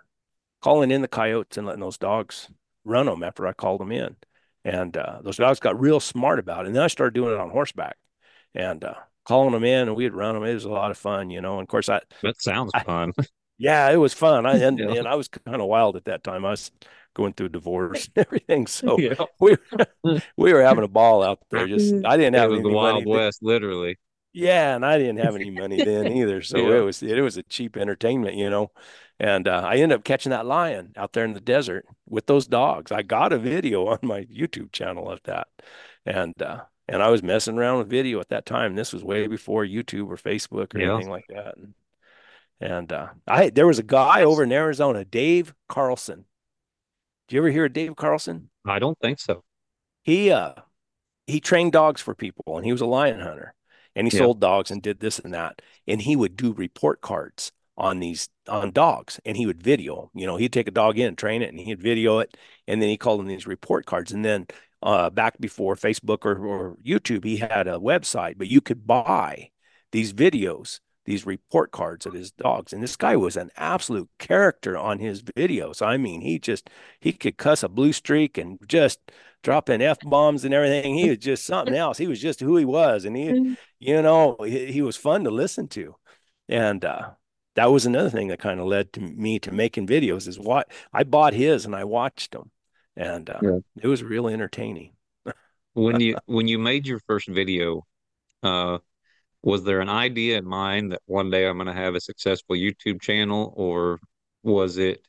calling 0.63 0.91
in 0.91 1.03
the 1.03 1.09
coyotes 1.09 1.59
and 1.59 1.67
letting 1.67 1.81
those 1.83 1.99
dogs 1.99 2.49
run 2.85 3.07
them 3.07 3.23
after 3.23 3.47
I 3.47 3.53
called 3.53 3.81
them 3.81 3.93
in, 3.93 4.17
and 4.65 4.97
uh, 4.97 5.21
those 5.23 5.37
dogs 5.39 5.61
got 5.61 5.81
real 5.81 6.01
smart 6.01 6.39
about 6.39 6.65
it. 6.65 6.69
And 6.69 6.77
then 6.77 6.83
I 6.85 6.89
started 6.89 7.15
doing 7.15 7.35
it 7.35 7.41
on 7.41 7.51
horseback, 7.51 7.97
and 8.55 8.85
uh, 8.85 8.95
calling 9.25 9.53
them 9.53 9.65
in, 9.65 9.89
and 9.89 9.97
we'd 9.97 10.15
run 10.15 10.35
them. 10.35 10.45
It 10.45 10.55
was 10.55 10.65
a 10.65 10.71
lot 10.71 10.91
of 10.91 10.99
fun, 10.99 11.31
you 11.31 11.41
know. 11.41 11.55
And 11.55 11.63
of 11.63 11.69
course, 11.69 11.89
I 11.89 12.01
That 12.23 12.41
sounds 12.41 12.73
I, 12.75 12.85
fun. 12.85 13.13
yeah, 13.59 13.91
it 13.91 13.97
was 13.97 14.15
fun. 14.15 14.47
I 14.47 14.57
and, 14.59 14.79
Yeah. 14.79 14.95
and 14.95 15.09
I 15.09 15.15
was 15.17 15.29
kind 15.29 15.61
of 15.61 15.69
wild 15.69 15.97
at 15.97 16.07
that 16.07 16.25
time. 16.25 16.45
I 16.45 16.51
was 16.51 16.71
going 17.15 17.33
through 17.33 17.47
a 17.47 17.51
divorce 17.51 18.09
and 18.15 18.27
everything. 18.27 18.67
So 18.67 18.97
Yeah. 18.99 19.15
we 19.41 19.57
we 20.37 20.53
were 20.53 20.63
having 20.63 20.85
a 20.85 20.89
ball 20.89 21.23
out 21.23 21.41
there. 21.51 21.67
Just 21.67 21.97
I 22.05 22.17
didn't 22.17 22.35
have 22.35 22.51
It 22.51 22.53
have 22.53 22.63
was 22.63 22.63
the 22.63 22.71
money. 22.71 23.05
Wild 23.05 23.07
West, 23.07 23.43
literally. 23.43 23.99
Yeah, 24.33 24.77
and 24.77 24.87
I 24.87 24.97
didn't 24.99 25.19
have 25.19 25.35
any 25.35 25.51
money 25.51 25.81
then 25.81 26.09
either. 26.09 26.43
So 26.43 26.71
Yeah. 26.71 26.79
it 26.79 26.81
was 26.81 27.03
it 27.03 27.21
was 27.21 27.37
a 27.37 27.43
cheap 27.43 27.77
entertainment, 27.77 28.37
you 28.37 28.49
know. 28.51 28.71
And 29.19 29.47
uh, 29.49 29.63
I 29.67 29.77
ended 29.77 29.99
up 29.99 30.05
catching 30.05 30.31
that 30.31 30.47
lion 30.47 30.93
out 30.97 31.13
there 31.13 31.25
in 31.25 31.35
the 31.35 31.41
desert 31.41 31.85
with 32.07 32.27
those 32.27 32.47
dogs. 32.47 32.91
I 32.93 33.03
got 33.03 33.33
a 33.33 33.39
video 33.39 33.87
on 33.89 33.99
my 34.03 34.25
YouTube 34.25 34.73
channel 34.73 35.11
of 35.11 35.23
that. 35.25 35.49
And 36.07 36.41
uh 36.43 36.65
and 36.89 37.03
I 37.03 37.09
was 37.11 37.23
messing 37.23 37.57
around 37.59 37.79
with 37.79 37.91
video 37.91 38.19
at 38.21 38.31
that 38.31 38.47
time. 38.47 38.75
This 38.75 38.93
was 38.93 39.05
way 39.05 39.27
before 39.29 39.65
YouTube 39.65 40.09
or 40.09 40.17
Facebook 40.17 40.75
or 40.75 40.79
Yeah. 40.79 40.87
anything 40.97 41.11
like 41.11 41.27
that. 41.29 41.57
And 41.57 41.75
and 42.61 42.93
uh, 42.93 43.09
I 43.27 43.51
there 43.51 43.67
was 43.67 43.79
a 43.79 43.83
guy 43.85 44.23
over 44.23 44.43
in 44.45 44.53
Arizona, 44.53 45.05
Dave 45.05 45.55
Carlson. 45.69 46.27
Do 47.31 47.37
you 47.37 47.43
ever 47.43 47.51
hear 47.51 47.67
of 47.67 47.73
Dave 47.73 47.95
Carlson? 47.95 48.51
I 48.67 48.81
don't 48.81 48.99
think 48.99 49.21
so. 49.21 49.45
He 50.03 50.33
uh 50.33 50.55
he 51.29 51.41
trained 51.41 51.71
dogs 51.71 52.01
for 52.01 52.13
people 52.13 52.57
and 52.57 52.67
he 52.67 52.73
was 52.73 52.81
a 52.81 52.87
lion 52.87 53.21
hunter 53.21 53.55
and 53.95 54.09
he 54.09 54.17
Yeah. 54.17 54.25
sold 54.25 54.41
dogs 54.41 54.73
and 54.73 54.83
did 54.83 54.99
this 54.99 55.21
and 55.21 55.33
that. 55.33 55.63
And 55.87 56.03
he 56.03 56.17
would 56.17 56.37
do 56.37 56.53
report 56.53 57.01
cards 57.03 57.53
on 57.77 58.01
these 58.01 58.29
on 58.49 58.73
dogs 58.73 59.21
and 59.25 59.37
he 59.37 59.47
would 59.47 59.63
video 59.63 60.11
You 60.13 60.27
know, 60.27 60.39
he'd 60.39 60.53
take 60.53 60.67
a 60.67 60.73
dog 60.73 60.99
in 60.99 61.07
and 61.07 61.17
train 61.17 61.41
it 61.41 61.51
and 61.51 61.61
he'd 61.61 61.81
video 61.81 62.19
it 62.19 62.37
and 62.67 62.83
then 62.83 62.89
he 62.89 62.97
called 62.97 63.21
them 63.21 63.29
these 63.29 63.47
report 63.47 63.87
cards. 63.87 64.11
And 64.11 64.25
then 64.25 64.49
uh 64.83 65.09
back 65.11 65.39
before 65.39 65.77
Facebook 65.77 66.25
or, 66.25 66.37
or 66.45 66.77
YouTube, 66.85 67.23
he 67.25 67.37
had 67.37 67.69
a 67.69 67.79
website, 67.79 68.39
but 68.39 68.49
you 68.49 68.61
could 68.61 68.89
buy 68.89 69.51
these 69.93 70.13
videos, 70.13 70.81
these 71.11 71.27
report 71.27 71.73
cards 71.73 72.07
of 72.07 72.15
his 72.15 72.31
dogs. 72.33 72.73
And 72.73 72.83
this 72.83 72.97
guy 72.97 73.17
was 73.17 73.37
an 73.37 73.51
absolute 73.57 74.09
character 74.19 74.77
on 74.79 74.99
his 74.99 75.23
videos. 75.23 75.83
I 75.83 75.97
mean, 75.97 76.21
he 76.23 76.39
just 76.39 76.71
he 77.01 77.13
could 77.13 77.37
cuss 77.37 77.63
a 77.63 77.69
blue 77.69 77.93
streak 77.93 78.39
and 78.39 78.59
just 78.67 79.01
dropping 79.43 79.83
f 79.83 79.99
bombs 80.03 80.45
and 80.45 80.55
everything. 80.55 80.95
He 80.95 81.11
was 81.11 81.19
just 81.19 81.45
something 81.47 81.75
else. 81.75 81.99
He 81.99 82.07
was 82.09 82.21
just 82.21 82.41
who 82.41 82.57
he 82.57 82.65
was, 82.65 83.05
and 83.05 83.17
he, 83.17 83.57
you 83.79 84.03
know, 84.03 84.37
he, 84.45 84.73
he 84.73 84.83
was 84.83 84.97
fun 84.97 85.25
to 85.25 85.31
listen 85.31 85.69
to, 85.69 85.97
and 86.49 86.85
uh, 86.85 87.11
that 87.57 87.67
was 87.73 87.87
another 87.87 88.11
thing 88.11 88.29
that 88.29 88.41
kind 88.41 88.61
of 88.61 88.67
led 88.67 88.93
to 88.95 89.01
me 89.01 89.39
to 89.41 89.53
making 89.53 89.87
videos. 89.87 90.29
Is 90.29 90.39
what 90.39 90.71
I 90.93 91.05
bought 91.05 91.33
his 91.35 91.65
and 91.65 91.75
I 91.77 91.85
watched 91.85 92.33
them, 92.33 92.51
and 92.97 93.29
uh, 93.31 93.41
Yeah. 93.43 93.59
it 93.83 93.87
was 93.89 94.03
real 94.03 94.29
entertaining. 94.29 94.93
When 95.75 96.01
you 96.01 96.17
when 96.27 96.49
you 96.49 96.59
made 96.59 96.87
your 96.87 97.01
first 97.07 97.29
video, 97.29 97.87
uh, 98.43 98.79
was 99.43 99.65
there 99.65 99.81
an 99.81 99.89
idea 99.89 100.39
in 100.39 100.45
mind 100.47 100.93
that 100.93 101.03
one 101.07 101.31
day 101.31 101.47
I'm 101.47 101.57
going 101.57 101.67
to 101.67 101.73
have 101.75 101.95
a 101.95 102.01
successful 102.01 102.57
YouTube 102.57 103.01
channel, 103.01 103.53
or 103.57 104.01
was 104.43 104.79
it, 104.79 105.07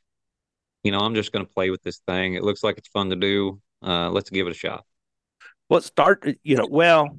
you 0.84 0.92
know, 0.92 1.00
I'm 1.00 1.14
just 1.16 1.32
going 1.32 1.46
to 1.46 1.52
play 1.52 1.70
with 1.70 1.82
this 1.82 1.98
thing. 2.06 2.34
It 2.34 2.44
looks 2.44 2.64
like 2.64 2.78
it's 2.78 2.88
fun 2.88 3.10
to 3.10 3.16
do. 3.16 3.60
Uh, 3.82 4.10
let's 4.10 4.30
give 4.30 4.46
it 4.46 4.52
a 4.52 4.54
shot. 4.54 4.84
Well, 5.68 5.78
it 5.78 5.84
started, 5.84 6.38
you 6.42 6.56
know, 6.56 6.66
well, 6.70 7.18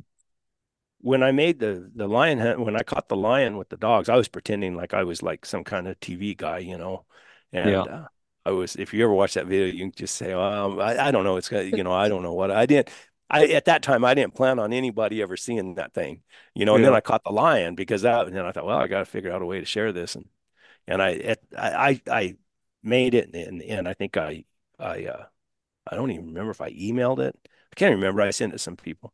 when 1.01 1.23
I 1.23 1.31
made 1.31 1.59
the 1.59 1.91
the 1.95 2.07
lion 2.07 2.39
hunt, 2.39 2.59
when 2.61 2.75
I 2.75 2.83
caught 2.83 3.09
the 3.09 3.15
lion 3.17 3.57
with 3.57 3.69
the 3.69 3.77
dogs, 3.77 4.09
I 4.09 4.15
was 4.15 4.27
pretending 4.27 4.75
like 4.75 4.93
I 4.93 5.03
was 5.03 5.21
like 5.21 5.45
some 5.45 5.63
kind 5.63 5.87
of 5.87 5.99
TV 5.99 6.35
guy, 6.35 6.59
you 6.59 6.77
know, 6.77 7.05
and 7.51 7.85
Yeah. 7.85 7.87
uh, 7.87 8.07
I 8.45 8.51
was. 8.51 8.75
If 8.75 8.93
you 8.93 9.03
ever 9.03 9.13
watch 9.13 9.33
that 9.35 9.47
video, 9.47 9.67
you 9.67 9.79
can 9.85 9.91
just 9.93 10.15
say, 10.15 10.33
"Oh, 10.33 10.79
I, 10.79 11.07
I 11.07 11.11
don't 11.11 11.23
know. 11.25 11.37
It's 11.37 11.51
you 11.51 11.83
know, 11.83 11.91
I 11.93 12.09
don't 12.09 12.23
know 12.23 12.33
what 12.33 12.51
I 12.51 12.65
didn't." 12.65 12.89
I 13.33 13.47
at 13.47 13.65
that 13.65 13.81
time 13.81 14.05
I 14.05 14.13
didn't 14.13 14.35
plan 14.35 14.59
on 14.59 14.71
anybody 14.73 15.21
ever 15.21 15.35
seeing 15.35 15.75
that 15.75 15.93
thing, 15.93 16.21
you 16.53 16.65
know. 16.65 16.75
And 16.75 16.85
then 16.85 16.93
I 16.93 17.01
caught 17.01 17.23
the 17.23 17.31
lion 17.31 17.73
because 17.73 18.03
that, 18.03 18.27
and 18.27 18.35
then 18.35 18.45
I 18.45 18.51
thought, 18.51 18.65
well, 18.65 18.77
I 18.77 18.87
got 18.87 18.99
to 18.99 19.05
figure 19.05 19.31
out 19.31 19.41
a 19.41 19.45
way 19.45 19.59
to 19.59 19.65
share 19.65 19.91
this, 19.91 20.15
and 20.15 20.27
and 20.87 21.01
I 21.01 21.09
it, 21.09 21.43
I 21.57 21.71
I 21.89 22.01
I 22.11 22.35
made 22.83 23.15
it, 23.15 23.33
and 23.33 23.61
and 23.63 23.87
I 23.87 23.95
think 23.95 24.17
I 24.17 24.45
I 24.79 25.05
uh 25.05 25.25
I 25.87 25.95
don't 25.95 26.11
even 26.11 26.27
remember 26.27 26.51
if 26.51 26.61
I 26.61 26.71
emailed 26.73 27.19
it. 27.19 27.35
I 27.71 27.75
can't 27.75 27.95
remember. 27.95 28.21
I 28.21 28.29
sent 28.29 28.53
it 28.53 28.57
to 28.57 28.59
some 28.59 28.77
people. 28.77 29.13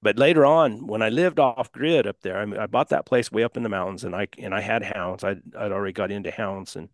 But 0.00 0.18
later 0.18 0.46
on, 0.46 0.86
when 0.86 1.02
I 1.02 1.08
lived 1.08 1.40
off 1.40 1.72
grid 1.72 2.06
up 2.06 2.20
there, 2.20 2.38
I, 2.38 2.44
mean, 2.46 2.60
I 2.60 2.66
bought 2.66 2.90
that 2.90 3.06
place 3.06 3.32
way 3.32 3.42
up 3.42 3.56
in 3.56 3.64
the 3.64 3.68
mountains, 3.68 4.04
and 4.04 4.14
I 4.14 4.28
and 4.38 4.54
I 4.54 4.60
had 4.60 4.84
hounds. 4.84 5.24
I'd 5.24 5.42
I'd 5.56 5.72
already 5.72 5.92
got 5.92 6.12
into 6.12 6.30
hounds, 6.30 6.76
and 6.76 6.90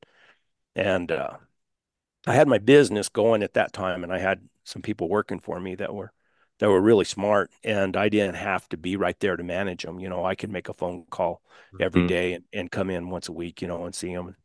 and 0.74 1.12
uh, 1.12 1.36
I 2.26 2.34
had 2.34 2.48
my 2.48 2.58
business 2.58 3.08
going 3.10 3.42
at 3.42 3.54
that 3.54 3.72
time, 3.72 4.02
and 4.04 4.12
I 4.12 4.18
had 4.18 4.48
some 4.64 4.82
people 4.82 5.08
working 5.08 5.40
for 5.40 5.60
me 5.60 5.74
that 5.76 5.94
were 5.94 6.12
that 6.58 6.68
were 6.70 6.80
really 6.80 7.04
smart, 7.04 7.50
and 7.64 7.96
I 7.96 8.08
didn't 8.08 8.36
have 8.36 8.68
to 8.70 8.76
be 8.76 8.96
right 8.96 9.18
there 9.20 9.36
to 9.36 9.42
manage 9.44 9.82
them. 9.84 10.00
You 10.00 10.08
know, 10.08 10.24
I 10.24 10.34
could 10.34 10.50
make 10.50 10.68
a 10.68 10.74
phone 10.74 11.04
call 11.10 11.42
every 11.78 12.02
Mhm. 12.02 12.08
day 12.08 12.34
and, 12.34 12.44
and 12.52 12.70
come 12.70 12.90
in 12.90 13.10
once 13.10 13.28
a 13.28 13.32
week, 13.32 13.62
you 13.62 13.68
know, 13.68 13.84
and 13.86 13.94
see 13.94 14.14
them. 14.14 14.36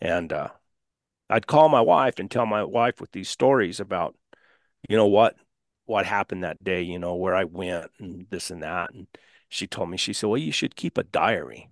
And 0.00 0.32
uh, 0.32 0.50
I'd 1.30 1.46
call 1.46 1.68
my 1.68 1.80
wife 1.80 2.18
and 2.18 2.30
tell 2.30 2.46
my 2.46 2.64
wife 2.64 3.00
with 3.00 3.12
these 3.12 3.28
stories 3.28 3.80
about, 3.80 4.16
you 4.88 4.96
know, 4.96 5.06
what 5.06 5.36
what 5.86 6.06
happened 6.06 6.44
that 6.44 6.62
day, 6.64 6.82
you 6.82 6.98
know, 6.98 7.14
where 7.16 7.34
I 7.36 7.44
went 7.44 7.90
and 8.00 8.26
this 8.30 8.50
and 8.50 8.62
that. 8.62 8.92
And 8.94 9.06
she 9.48 9.66
told 9.68 9.90
me, 9.90 9.96
she 9.98 10.12
said, 10.14 10.28
well, 10.28 10.38
you 10.38 10.52
should 10.52 10.76
keep 10.76 10.98
a 10.98 11.04
diary. 11.04 11.70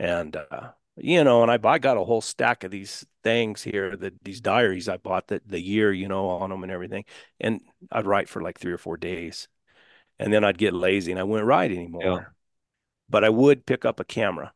And 0.00 0.36
uh, 0.36 0.72
you 1.00 1.24
know, 1.24 1.42
and 1.42 1.50
I 1.50 1.58
I 1.68 1.78
got 1.78 1.96
a 1.96 2.04
whole 2.04 2.20
stack 2.20 2.64
of 2.64 2.70
these 2.70 3.06
things 3.24 3.62
here, 3.62 3.96
that 3.96 4.22
these 4.24 4.40
diaries 4.40 4.88
I 4.88 4.96
bought 4.98 5.28
that 5.28 5.46
the 5.48 5.60
year, 5.60 5.92
you 5.92 6.08
know, 6.08 6.28
on 6.30 6.50
them 6.50 6.62
and 6.62 6.72
everything. 6.72 7.04
And 7.40 7.60
I'd 7.92 8.06
write 8.06 8.28
for 8.28 8.42
like 8.42 8.58
three 8.58 8.72
or 8.72 8.78
four 8.78 8.96
days. 8.96 9.48
And 10.18 10.32
then 10.32 10.44
I'd 10.44 10.58
get 10.58 10.74
lazy 10.74 11.12
and 11.12 11.20
I 11.20 11.24
wouldn't 11.24 11.48
write 11.48 11.72
Yeah. 11.72 11.78
anymore. 11.78 12.34
But 13.08 13.24
I 13.24 13.30
would 13.30 13.66
pick 13.66 13.84
up 13.84 14.00
a 14.00 14.04
camera 14.04 14.54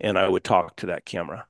and 0.00 0.18
I 0.18 0.28
would 0.28 0.44
talk 0.44 0.76
to 0.78 0.86
that 0.86 1.04
camera. 1.06 1.48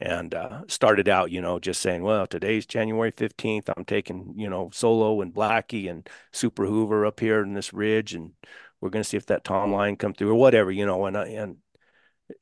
and 0.00 0.34
uh, 0.34 0.62
started 0.68 1.08
out, 1.08 1.30
you 1.30 1.40
know, 1.40 1.58
just 1.58 1.80
saying, 1.80 2.02
well, 2.02 2.26
today's 2.26 2.66
January 2.66 3.12
15th. 3.16 3.70
I'm 3.76 3.84
taking, 3.84 4.34
you 4.36 4.50
know, 4.50 4.70
Solo 4.72 5.20
and 5.22 5.32
Blackie 5.32 5.88
and 5.90 6.08
Super 6.32 6.66
Hoover 6.66 7.06
up 7.06 7.20
here 7.20 7.42
in 7.42 7.54
this 7.54 7.72
ridge, 7.72 8.14
and 8.14 8.32
we're 8.80 8.90
going 8.90 9.02
to 9.02 9.08
see 9.08 9.16
if 9.16 9.26
that 9.26 9.44
Tom 9.44 9.72
line 9.72 9.96
come 9.96 10.12
through 10.14 10.30
or 10.30 10.34
whatever, 10.34 10.70
you 10.72 10.84
know. 10.86 11.06
And 11.06 11.16
I, 11.16 11.26
and 11.28 11.58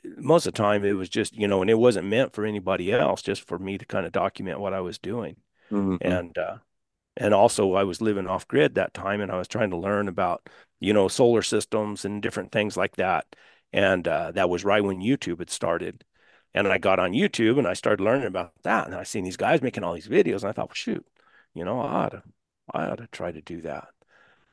most 0.05 0.47
of 0.47 0.55
the 0.55 0.59
time 0.59 0.85
it 0.85 0.93
was 0.93 1.09
just, 1.09 1.37
you 1.37 1.49
know, 1.49 1.61
and 1.61 1.71
it 1.71 1.79
wasn't 1.79 2.09
meant 2.09 2.33
for 2.33 2.45
anybody 2.45 2.93
else, 2.93 3.23
just 3.23 3.47
for 3.47 3.59
me 3.59 3.79
to 3.79 3.85
kind 3.85 4.07
of 4.07 4.13
document 4.13 4.61
what 4.61 4.75
I 4.75 4.81
was 4.81 4.99
doing. 4.99 5.37
Mm-hmm. 5.71 5.97
And 6.01 6.39
uh, 6.39 6.57
and 7.17 7.35
also 7.35 7.75
I 7.75 7.85
was 7.85 8.01
living 8.01 8.27
off 8.27 8.49
grid 8.49 8.75
that 8.75 8.95
time, 8.95 9.21
and 9.21 9.31
I 9.31 9.39
was 9.39 9.49
trying 9.49 9.71
to 9.71 9.77
learn 9.77 10.09
about, 10.09 10.49
you 10.81 10.93
know, 10.93 11.09
solar 11.09 11.43
systems 11.43 12.05
and 12.05 12.23
different 12.23 12.53
things 12.53 12.77
like 12.77 12.97
that. 12.97 13.27
And 13.73 14.07
uh, 14.07 14.33
that 14.33 14.51
was 14.51 14.65
right 14.65 14.85
when 14.85 15.01
YouTube 15.01 15.39
had 15.39 15.51
started 15.51 16.05
and 16.55 16.69
I 16.69 16.79
got 16.79 16.99
on 16.99 17.13
YouTube 17.13 17.59
and 17.59 17.67
I 17.67 17.73
started 17.73 18.03
learning 18.03 18.27
about 18.27 18.53
that. 18.63 18.87
And 18.87 18.95
I 18.95 19.03
seen 19.05 19.25
these 19.25 19.37
guys 19.37 19.63
making 19.63 19.85
all 19.85 19.95
these 19.95 20.09
videos, 20.09 20.43
and 20.43 20.51
I 20.51 20.53
thought, 20.53 20.69
well, 20.69 20.75
shoot, 20.75 21.07
you 21.55 21.65
know, 21.65 21.81
I 21.81 22.05
ought 22.05 22.11
to, 22.11 22.23
I 22.73 22.87
ought 22.87 22.99
to 22.99 23.09
try 23.09 23.33
to 23.33 23.41
do 23.41 23.63
that. 23.63 23.89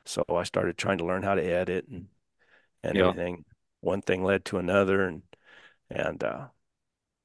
So 0.04 0.24
I 0.28 0.44
started 0.44 0.76
trying 0.76 0.98
to 0.98 1.04
learn 1.04 1.22
how 1.22 1.34
to 1.34 1.42
edit 1.42 1.86
and 1.88 2.06
and 2.82 2.96
yeah. 2.96 3.08
everything. 3.08 3.44
One 3.80 4.02
thing 4.02 4.22
led 4.22 4.44
to 4.46 4.58
another, 4.58 5.06
and 5.06 5.22
and 5.90 6.22
uh, 6.22 6.48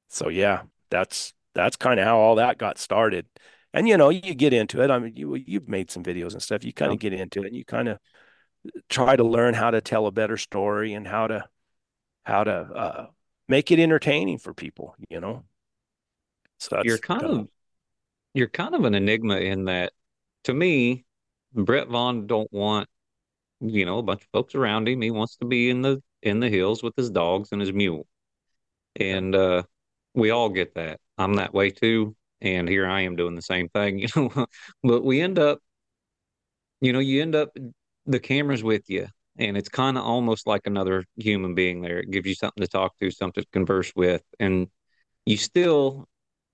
so 0.10 0.30
yeah, 0.30 0.64
that's 0.90 1.34
that's 1.54 1.76
kind 1.76 2.00
of 2.00 2.06
how 2.06 2.18
all 2.18 2.36
that 2.36 2.58
got 2.58 2.78
started. 2.78 3.26
And 3.74 3.88
you 3.88 3.98
know, 3.98 4.10
you 4.10 4.34
get 4.34 4.54
into 4.54 4.82
it. 4.82 4.90
I 4.90 5.00
mean, 5.00 5.16
you 5.16 5.36
you've 5.36 5.68
made 5.68 5.92
some 5.92 6.04
videos 6.04 6.34
and 6.34 6.42
stuff. 6.42 6.64
You 6.64 6.74
kind 6.74 6.92
of 6.92 7.04
yeah. 7.04 7.10
get 7.10 7.20
into 7.20 7.44
it, 7.44 7.48
and 7.48 7.56
you 7.56 7.66
kind 7.66 7.90
of 7.90 8.00
try 8.90 9.16
to 9.16 9.24
learn 9.24 9.54
how 9.54 9.72
to 9.72 9.82
tell 9.82 10.08
a 10.08 10.12
better 10.12 10.38
story 10.38 10.94
and 10.94 11.08
how 11.08 11.28
to 11.28 11.46
how 12.24 12.44
to 12.44 12.52
uh, 12.52 13.08
make 13.48 13.72
it 13.72 13.80
entertaining 13.80 14.38
for 14.38 14.54
people, 14.54 14.96
you 15.10 15.20
know. 15.20 15.44
So 16.60 16.82
you're 16.84 16.98
kind 16.98 17.24
of 17.24 17.48
you're 18.34 18.50
kind 18.50 18.76
of 18.76 18.86
an 18.86 18.96
enigma 18.96 19.38
in 19.38 19.66
that 19.66 19.94
to 20.46 20.54
me, 20.54 21.06
Brett 21.54 21.88
Vaughn 21.88 22.28
don't 22.28 22.52
want, 22.52 22.88
you 23.60 23.86
know, 23.86 24.00
a 24.00 24.04
bunch 24.04 24.22
of 24.24 24.28
folks 24.32 24.56
around 24.56 24.88
him. 24.88 25.02
He 25.02 25.12
wants 25.12 25.38
to 25.38 25.46
be 25.46 25.70
in 25.70 25.82
the 25.82 26.02
in 26.26 26.40
the 26.40 26.50
hills 26.50 26.84
with 26.84 26.96
his 26.98 27.10
dogs 27.10 27.50
and 27.52 27.62
his 27.62 27.74
mule. 27.74 28.08
And 28.98 29.36
uh 29.36 29.64
we 30.14 30.32
all 30.32 30.50
get 30.50 30.76
that. 30.76 31.00
I'm 31.18 31.36
that 31.36 31.54
way 31.54 31.72
too. 31.72 32.16
And 32.42 32.70
here 32.70 32.88
I 32.88 33.02
am 33.02 33.16
doing 33.16 33.36
the 33.36 33.42
same 33.42 33.70
thing, 33.70 34.00
you 34.00 34.08
know. 34.16 34.48
but 34.84 35.04
we 35.04 35.22
end 35.22 35.40
up, 35.40 35.60
you 36.82 36.94
know, 36.94 37.00
you 37.00 37.22
end 37.22 37.36
up 37.36 37.50
the 38.06 38.20
camera's 38.20 38.64
with 38.64 38.90
you 38.90 39.08
and 39.38 39.58
it's 39.58 39.70
kind 39.70 39.98
of 39.98 40.06
almost 40.06 40.48
like 40.48 40.62
another 40.66 41.04
human 41.18 41.56
being 41.56 41.82
there. 41.82 42.00
It 42.00 42.12
gives 42.12 42.28
you 42.28 42.36
something 42.36 42.62
to 42.62 42.68
talk 42.68 42.98
to, 43.00 43.12
something 43.12 43.44
to 43.44 43.50
converse 43.52 43.92
with, 43.96 44.24
and 44.40 44.68
you 45.26 45.38
still, 45.38 46.08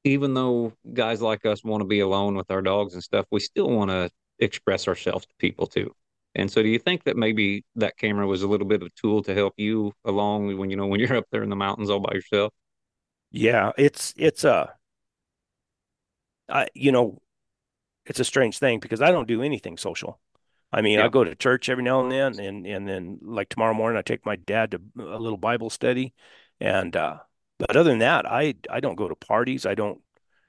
even 0.04 0.34
though 0.34 0.74
guys 0.94 1.22
like 1.22 1.46
us 1.46 1.64
want 1.64 1.82
to 1.82 1.88
be 1.88 2.00
alone 2.00 2.36
with 2.36 2.50
our 2.52 2.62
dogs 2.62 2.94
and 2.94 3.04
stuff, 3.04 3.26
we 3.32 3.40
still 3.40 3.70
want 3.70 3.92
to 3.92 4.10
express 4.40 4.88
ourselves 4.88 5.26
to 5.26 5.34
people 5.38 5.68
too. 5.68 5.94
And 6.36 6.52
so, 6.52 6.64
do 6.64 6.70
you 6.70 6.80
think 6.80 7.04
that 7.04 7.18
maybe 7.18 7.66
that 7.76 7.98
camera 7.98 8.26
was 8.28 8.42
a 8.44 8.48
little 8.48 8.68
bit 8.68 8.82
of 8.82 8.88
a 8.88 8.92
tool 9.02 9.22
to 9.24 9.34
help 9.34 9.54
you 9.58 9.94
along 10.06 10.58
when 10.58 10.70
you 10.70 10.78
know 10.78 10.88
when 10.88 11.00
you're 11.00 11.18
up 11.18 11.26
there 11.32 11.44
in 11.44 11.50
the 11.50 11.56
mountains 11.56 11.90
all 11.90 12.00
by 12.00 12.14
yourself? 12.14 12.54
Yeah, 13.32 13.72
it's 13.78 14.14
it's 14.18 14.44
a, 14.44 14.76
I 16.50 16.68
you 16.74 16.92
know, 16.92 17.22
it's 18.06 18.20
a 18.20 18.26
strange 18.26 18.60
thing 18.60 18.80
because 18.80 19.02
I 19.02 19.12
don't 19.12 19.28
do 19.28 19.44
anything 19.44 19.78
social. 19.78 20.20
I 20.72 20.82
mean, 20.82 21.00
yeah. 21.00 21.06
I 21.06 21.10
go 21.10 21.24
to 21.24 21.36
church 21.36 21.70
every 21.70 21.84
now 21.84 22.02
and 22.02 22.12
then, 22.12 22.40
and 22.40 22.68
and 22.68 22.88
then 22.88 23.20
like 23.24 23.50
tomorrow 23.50 23.74
morning, 23.74 23.98
I 24.00 24.02
take 24.04 24.26
my 24.26 24.38
dad 24.38 24.72
to 24.72 24.82
a 25.00 25.20
little 25.20 25.38
Bible 25.38 25.70
study, 25.70 26.14
and 26.60 26.96
uh, 26.96 27.20
but 27.60 27.76
other 27.76 27.90
than 27.90 28.00
that, 28.00 28.26
I 28.26 28.56
I 28.70 28.80
don't 28.80 28.96
go 28.96 29.08
to 29.10 29.16
parties. 29.16 29.66
I 29.66 29.76
don't, 29.76 30.02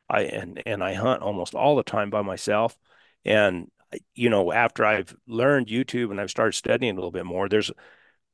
I 0.09 0.23
and 0.23 0.63
and 0.67 0.83
I 0.85 0.95
hunt 0.95 1.23
almost 1.23 1.55
all 1.55 1.77
the 1.77 1.83
time 1.85 2.11
by 2.11 2.23
myself, 2.23 2.77
and 3.25 3.71
you 4.15 4.31
know, 4.31 4.53
after 4.53 4.85
I've 4.85 5.15
learned 5.27 5.69
YouTube 5.69 6.11
and 6.11 6.21
I've 6.21 6.31
started 6.31 6.53
studying 6.53 6.93
a 6.93 6.95
little 6.95 7.11
bit 7.11 7.27
more, 7.27 7.49
there's 7.49 7.71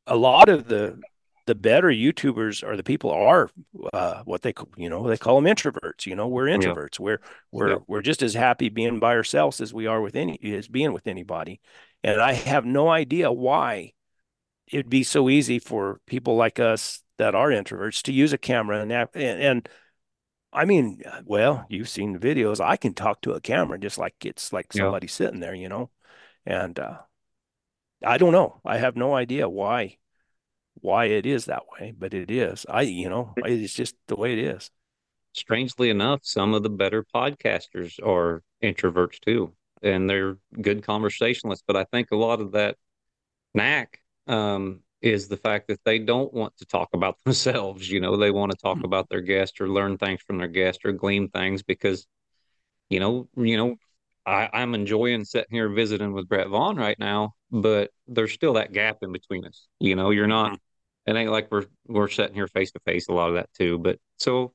a 0.06 0.16
lot 0.16 0.48
of 0.48 0.68
the 0.68 1.00
the 1.46 1.54
better 1.54 1.88
YouTubers 1.88 2.62
or 2.62 2.76
the 2.76 2.82
people 2.82 3.10
are 3.10 3.48
uh, 3.94 4.22
what 4.24 4.42
they 4.42 4.52
you 4.76 4.90
know 4.90 5.08
they 5.08 5.16
call 5.16 5.40
them 5.40 5.52
introverts. 5.52 6.04
You 6.04 6.14
know, 6.14 6.28
we're 6.28 6.46
introverts. 6.46 6.98
Yeah. 6.98 7.04
We're 7.04 7.20
we're 7.50 7.70
yeah. 7.70 7.78
we're 7.86 8.02
just 8.02 8.22
as 8.22 8.34
happy 8.34 8.68
being 8.68 8.98
by 8.98 9.14
ourselves 9.14 9.60
as 9.60 9.72
we 9.72 9.86
are 9.86 10.00
with 10.00 10.14
any 10.14 10.38
as 10.42 10.68
being 10.68 10.92
with 10.92 11.06
anybody. 11.06 11.60
And 12.04 12.20
I 12.20 12.32
have 12.34 12.64
no 12.64 12.88
idea 12.88 13.32
why 13.32 13.92
it'd 14.66 14.90
be 14.90 15.02
so 15.02 15.30
easy 15.30 15.58
for 15.58 16.00
people 16.06 16.36
like 16.36 16.60
us 16.60 17.02
that 17.16 17.34
are 17.34 17.48
introverts 17.48 18.02
to 18.02 18.12
use 18.12 18.32
a 18.34 18.38
camera 18.38 18.80
and 18.80 18.92
and, 18.92 19.08
and 19.14 19.68
I 20.52 20.64
mean, 20.64 21.02
well, 21.24 21.66
you've 21.68 21.88
seen 21.88 22.12
the 22.12 22.18
videos. 22.18 22.60
I 22.64 22.76
can 22.76 22.94
talk 22.94 23.20
to 23.22 23.32
a 23.32 23.40
camera 23.40 23.78
just 23.78 23.98
like 23.98 24.24
it's 24.24 24.52
like 24.52 24.72
somebody 24.72 25.06
yeah. 25.06 25.12
sitting 25.12 25.40
there, 25.40 25.54
you 25.54 25.68
know. 25.68 25.90
And 26.46 26.78
uh, 26.78 26.98
I 28.04 28.18
don't 28.18 28.32
know. 28.32 28.60
I 28.64 28.78
have 28.78 28.96
no 28.96 29.14
idea 29.14 29.48
why 29.48 29.98
why 30.80 31.06
it 31.06 31.26
is 31.26 31.46
that 31.46 31.64
way, 31.72 31.92
but 31.96 32.14
it 32.14 32.30
is. 32.30 32.64
I, 32.68 32.82
you 32.82 33.08
know, 33.08 33.34
it's 33.38 33.74
just 33.74 33.96
the 34.06 34.16
way 34.16 34.32
it 34.32 34.38
is. 34.38 34.70
Strangely 35.32 35.90
enough, 35.90 36.20
some 36.22 36.54
of 36.54 36.62
the 36.62 36.70
better 36.70 37.04
podcasters 37.14 37.98
are 38.04 38.42
introverts 38.62 39.20
too, 39.20 39.54
and 39.82 40.08
they're 40.08 40.38
good 40.60 40.84
conversationalists. 40.84 41.64
But 41.66 41.76
I 41.76 41.84
think 41.84 42.10
a 42.10 42.16
lot 42.16 42.40
of 42.40 42.52
that 42.52 42.76
knack 43.54 44.00
um, 44.26 44.80
is 45.00 45.28
the 45.28 45.36
fact 45.36 45.68
that 45.68 45.80
they 45.84 45.98
don't 45.98 46.32
want 46.32 46.56
to 46.58 46.66
talk 46.66 46.88
about 46.92 47.16
themselves. 47.24 47.90
You 47.90 48.00
know, 48.00 48.16
they 48.16 48.30
want 48.30 48.52
to 48.52 48.58
talk 48.58 48.76
mm-hmm. 48.76 48.86
about 48.86 49.08
their 49.08 49.20
guest 49.20 49.60
or 49.60 49.68
learn 49.68 49.98
things 49.98 50.20
from 50.22 50.38
their 50.38 50.48
guest 50.48 50.80
or 50.84 50.92
glean 50.92 51.28
things 51.28 51.62
because, 51.62 52.06
you 52.90 53.00
know, 53.00 53.28
you 53.36 53.56
know, 53.56 53.76
I, 54.26 54.50
I'm 54.52 54.74
enjoying 54.74 55.24
sitting 55.24 55.52
here 55.52 55.68
visiting 55.68 56.12
with 56.12 56.28
Brett 56.28 56.48
Vaughn 56.48 56.76
right 56.76 56.98
now, 56.98 57.32
but 57.50 57.90
there's 58.06 58.32
still 58.32 58.54
that 58.54 58.72
gap 58.72 58.98
in 59.02 59.12
between 59.12 59.46
us. 59.46 59.66
You 59.80 59.96
know, 59.96 60.10
you're 60.10 60.26
not 60.26 60.52
mm-hmm 60.52 60.62
it 61.08 61.16
ain't 61.16 61.30
like 61.30 61.50
we're 61.50 61.64
we're 61.86 62.08
sitting 62.08 62.34
here 62.34 62.46
face 62.46 62.70
to 62.72 62.80
face 62.80 63.08
a 63.08 63.12
lot 63.12 63.30
of 63.30 63.36
that 63.36 63.48
too. 63.54 63.78
But 63.78 63.98
so, 64.18 64.52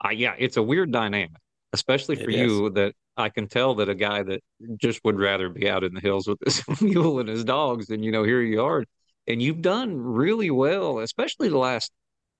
I 0.00 0.12
yeah, 0.12 0.34
it's 0.36 0.56
a 0.56 0.62
weird 0.62 0.90
dynamic, 0.90 1.40
especially 1.72 2.16
for 2.16 2.30
you 2.30 2.70
that 2.70 2.94
I 3.16 3.28
can 3.28 3.46
tell 3.46 3.76
that 3.76 3.88
a 3.88 3.94
guy 3.94 4.24
that 4.24 4.42
just 4.78 5.00
would 5.04 5.18
rather 5.18 5.48
be 5.48 5.70
out 5.70 5.84
in 5.84 5.94
the 5.94 6.00
hills 6.00 6.26
with 6.26 6.38
his 6.44 6.62
mule 6.80 7.20
and 7.20 7.28
his 7.28 7.44
dogs, 7.44 7.90
and 7.90 8.04
you 8.04 8.10
know 8.10 8.24
here 8.24 8.42
you 8.42 8.62
are, 8.62 8.84
and 9.26 9.42
you've 9.42 9.62
done 9.62 9.96
really 10.00 10.50
well, 10.50 10.98
especially 11.00 11.48
the 11.48 11.58
last. 11.58 11.92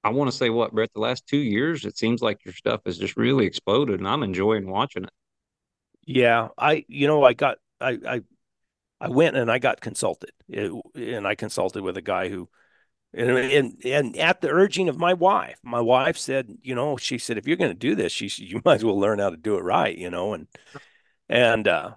I 0.05 0.11
want 0.11 0.31
to 0.31 0.37
say 0.37 0.51
what, 0.51 0.73
Brett, 0.73 0.93
the 0.95 1.01
last 1.01 1.27
two 1.27 1.39
years, 1.39 1.85
it 1.85 1.99
seems 1.99 2.23
like 2.23 2.45
your 2.45 2.55
stuff 2.55 2.83
has 2.87 2.97
just 2.97 3.17
really 3.17 3.45
exploded, 3.45 3.99
and 3.99 4.07
I'm 4.07 4.23
enjoying 4.23 4.71
watching 4.71 5.03
it. 5.05 5.11
Yeah, 6.07 6.49
I, 6.57 6.85
you 6.87 7.09
know, 7.09 7.25
I 7.25 7.33
got, 7.33 7.59
I, 7.81 7.99
I, 8.07 8.21
I 9.01 9.09
went 9.09 9.37
and 9.37 9.51
I 9.51 9.59
got 9.59 9.81
consulted, 9.81 10.31
it, 10.49 10.71
and 10.95 11.27
I 11.27 11.35
consulted 11.35 11.83
with 11.83 11.97
a 11.97 12.03
guy 12.03 12.29
who 12.29 12.49
and, 13.17 13.31
and, 13.31 13.77
and 13.85 14.17
at 14.19 14.43
the 14.43 14.51
urging 14.51 14.89
of 14.89 14.99
my 14.99 15.15
wife, 15.15 15.59
my 15.63 15.81
wife 15.81 16.19
said, 16.19 16.59
you 16.63 16.75
know, 16.75 16.99
she 16.99 17.17
said, 17.17 17.39
if 17.39 17.47
you're 17.47 17.57
going 17.57 17.71
to 17.71 17.75
do 17.75 17.95
this, 17.95 18.13
she 18.13 18.31
you 18.45 18.61
might 18.65 18.77
as 18.77 18.85
well 18.85 18.99
learn 18.99 19.19
how 19.19 19.31
to 19.31 19.37
do 19.37 19.57
it 19.57 19.63
right, 19.63 19.97
you 19.97 20.11
know, 20.11 20.35
and, 20.35 20.47
and, 21.29 21.67
uh, 21.67 21.93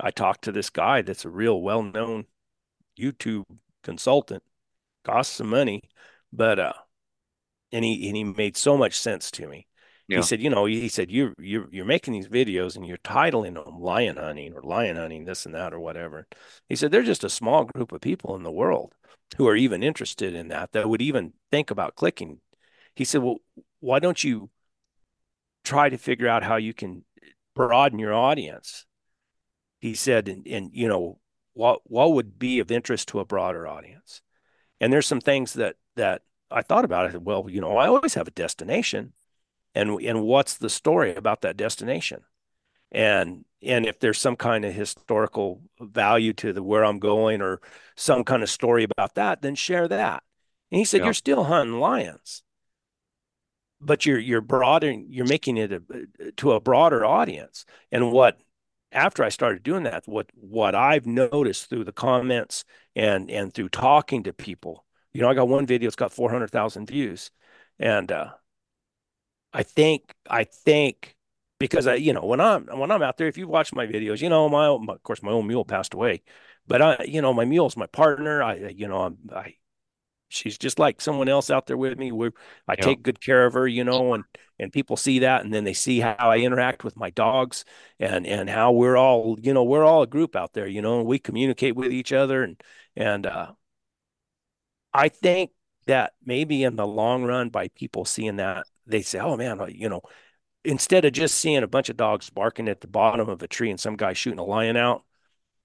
I 0.00 0.12
talked 0.12 0.44
to 0.44 0.52
this 0.52 0.70
guy 0.70 1.02
that's 1.02 1.24
a 1.24 1.28
real 1.28 1.60
well-known 1.60 2.26
YouTube 2.96 3.46
consultant, 3.88 4.42
costs 5.02 5.36
some 5.36 5.48
money, 5.48 5.80
but, 6.30 6.58
uh, 6.58 6.78
and 7.72 7.84
he, 7.84 8.06
and 8.08 8.16
he 8.16 8.24
made 8.24 8.56
so 8.56 8.76
much 8.76 8.94
sense 8.98 9.30
to 9.30 9.48
me. 9.48 9.66
Yeah. 10.08 10.18
He 10.18 10.22
said, 10.22 10.40
you 10.40 10.50
know, 10.50 10.66
he 10.66 10.88
said, 10.88 11.10
you're, 11.10 11.34
you're, 11.38 11.68
you're 11.70 11.84
making 11.84 12.14
these 12.14 12.28
videos 12.28 12.76
and 12.76 12.86
you're 12.86 12.98
titling 12.98 13.54
them 13.54 13.80
lion 13.80 14.16
hunting 14.16 14.54
or 14.54 14.62
lion 14.62 14.96
hunting, 14.96 15.24
this 15.24 15.46
and 15.46 15.54
that, 15.54 15.72
or 15.72 15.80
whatever. 15.80 16.26
He 16.68 16.76
said, 16.76 16.90
there's 16.90 17.06
just 17.06 17.24
a 17.24 17.30
small 17.30 17.64
group 17.64 17.92
of 17.92 18.00
people 18.00 18.36
in 18.36 18.42
the 18.42 18.58
world 18.62 18.94
who 19.36 19.46
are 19.48 19.56
even 19.56 19.82
interested 19.82 20.34
in 20.34 20.48
that, 20.48 20.72
that 20.72 20.88
would 20.88 21.02
even 21.02 21.32
think 21.50 21.70
about 21.70 21.96
clicking. 21.96 22.40
He 22.94 23.04
said, 23.04 23.22
well, 23.22 23.38
why 23.80 23.98
don't 23.98 24.22
you 24.24 24.50
try 25.64 25.90
to 25.90 25.98
figure 25.98 26.28
out 26.28 26.42
how 26.42 26.56
you 26.56 26.72
can 26.72 27.04
broaden 27.54 27.98
your 27.98 28.14
audience? 28.14 28.86
He 29.80 29.94
said, 29.94 30.28
and, 30.28 30.46
and 30.46 30.70
you 30.72 30.88
know, 30.88 31.20
what, 31.58 31.80
what 31.84 32.12
would 32.12 32.38
be 32.38 32.60
of 32.60 32.70
interest 32.70 33.08
to 33.08 33.20
a 33.20 33.24
broader 33.24 33.66
audience? 33.66 34.22
And 34.80 34.92
there's 34.92 35.06
some 35.06 35.20
things 35.20 35.54
that, 35.54 35.76
that 35.96 36.22
I 36.50 36.62
thought 36.62 36.84
about. 36.84 37.06
I 37.06 37.12
said, 37.12 37.24
well, 37.24 37.46
you 37.48 37.60
know, 37.60 37.76
I 37.76 37.88
always 37.88 38.14
have 38.14 38.28
a 38.28 38.32
destination 38.32 39.12
and 39.74 40.00
and 40.00 40.22
what's 40.22 40.56
the 40.56 40.70
story 40.70 41.14
about 41.14 41.42
that 41.42 41.56
destination 41.56 42.22
and 42.90 43.44
and 43.62 43.86
if 43.86 43.98
there's 43.98 44.18
some 44.18 44.36
kind 44.36 44.64
of 44.64 44.72
historical 44.72 45.60
value 45.80 46.32
to 46.34 46.52
the 46.52 46.62
where 46.62 46.84
I'm 46.84 46.98
going 46.98 47.42
or 47.42 47.60
some 47.96 48.24
kind 48.24 48.42
of 48.42 48.48
story 48.48 48.84
about 48.84 49.14
that, 49.16 49.42
then 49.42 49.54
share 49.56 49.88
that. 49.88 50.22
And 50.70 50.78
he 50.78 50.84
said, 50.84 50.98
yeah. 50.98 51.06
You're 51.06 51.14
still 51.14 51.44
hunting 51.44 51.80
lions, 51.80 52.42
but 53.80 54.06
you're 54.06 54.18
you're 54.18 54.40
broadening, 54.40 55.06
you're 55.10 55.26
making 55.26 55.56
it 55.56 55.72
a, 55.72 55.82
to 56.36 56.52
a 56.52 56.60
broader 56.60 57.04
audience. 57.04 57.66
And 57.92 58.12
what 58.12 58.40
after 58.92 59.24
I 59.24 59.28
started 59.28 59.62
doing 59.62 59.84
that, 59.84 60.06
what 60.06 60.30
what 60.34 60.74
I've 60.74 61.06
noticed 61.06 61.68
through 61.68 61.84
the 61.84 61.92
comments 61.92 62.64
and 62.96 63.30
and 63.30 63.52
through 63.52 63.70
talking 63.70 64.22
to 64.24 64.32
people, 64.32 64.84
you 65.12 65.20
know, 65.22 65.28
I 65.28 65.34
got 65.34 65.48
one 65.48 65.66
video, 65.66 65.86
it's 65.88 65.96
got 65.96 66.12
four 66.12 66.30
hundred 66.30 66.50
thousand 66.50 66.86
views, 66.86 67.30
and 67.78 68.10
uh, 68.12 68.32
I 69.52 69.62
think 69.62 70.14
I 70.28 70.44
think 70.44 71.16
because 71.58 71.86
I 71.86 71.94
you 71.94 72.12
know 72.12 72.24
when 72.24 72.40
I'm 72.40 72.66
when 72.66 72.90
I'm 72.90 73.02
out 73.02 73.16
there, 73.16 73.28
if 73.28 73.38
you 73.38 73.48
watch 73.48 73.72
my 73.72 73.86
videos, 73.86 74.20
you 74.20 74.28
know 74.28 74.48
my, 74.48 74.76
my 74.78 74.94
of 74.94 75.02
course 75.02 75.22
my 75.22 75.32
own 75.32 75.46
mule 75.46 75.64
passed 75.64 75.94
away, 75.94 76.22
but 76.66 76.82
I 76.82 77.04
you 77.04 77.22
know 77.22 77.32
my 77.32 77.44
mule's 77.44 77.76
my 77.76 77.86
partner. 77.86 78.42
I 78.42 78.68
you 78.68 78.88
know 78.88 79.02
I'm 79.02 79.18
I 79.34 79.54
she's 80.28 80.58
just 80.58 80.78
like 80.78 81.00
someone 81.00 81.28
else 81.28 81.50
out 81.50 81.66
there 81.66 81.76
with 81.76 81.98
me. 81.98 82.12
We 82.12 82.30
I 82.68 82.76
Yeah. 82.76 82.84
take 82.84 83.02
good 83.02 83.20
care 83.20 83.46
of 83.46 83.54
her, 83.54 83.66
you 83.68 83.84
know, 83.84 84.14
and 84.14 84.24
and 84.58 84.72
people 84.72 84.96
see 84.96 85.20
that, 85.20 85.44
and 85.44 85.52
then 85.54 85.64
they 85.64 85.74
see 85.74 86.00
how 86.00 86.14
I 86.18 86.38
interact 86.38 86.84
with 86.84 86.96
my 86.96 87.10
dogs, 87.10 87.64
and 88.00 88.26
and 88.26 88.48
how 88.50 88.72
we're 88.72 88.96
all, 88.96 89.38
you 89.40 89.54
know, 89.54 89.64
we're 89.64 89.84
all 89.84 90.02
a 90.02 90.06
group 90.06 90.36
out 90.36 90.52
there, 90.54 90.66
you 90.66 90.82
know, 90.82 90.98
and 91.00 91.06
we 91.08 91.18
communicate 91.18 91.76
with 91.76 91.92
each 91.92 92.12
other, 92.12 92.42
and 92.42 92.62
and 92.96 93.26
uh, 93.26 93.52
I 94.92 95.08
think 95.08 95.50
that 95.86 96.12
maybe 96.24 96.62
in 96.64 96.76
the 96.76 96.86
long 96.86 97.24
run, 97.24 97.48
by 97.50 97.68
people 97.68 98.04
seeing 98.04 98.36
that, 98.36 98.66
they 98.86 99.02
say, 99.02 99.18
oh 99.18 99.36
man, 99.36 99.60
you 99.70 99.88
know, 99.88 100.02
instead 100.64 101.04
of 101.04 101.12
just 101.12 101.36
seeing 101.38 101.62
a 101.64 101.68
bunch 101.68 101.90
of 101.90 101.96
dogs 101.96 102.30
barking 102.30 102.68
at 102.68 102.80
the 102.80 102.88
bottom 102.88 103.28
of 103.28 103.42
a 103.42 103.48
tree 103.48 103.70
and 103.70 103.80
some 103.80 103.96
guy 103.96 104.12
shooting 104.14 104.40
a 104.40 104.44
lion 104.44 104.76
out, 104.76 105.04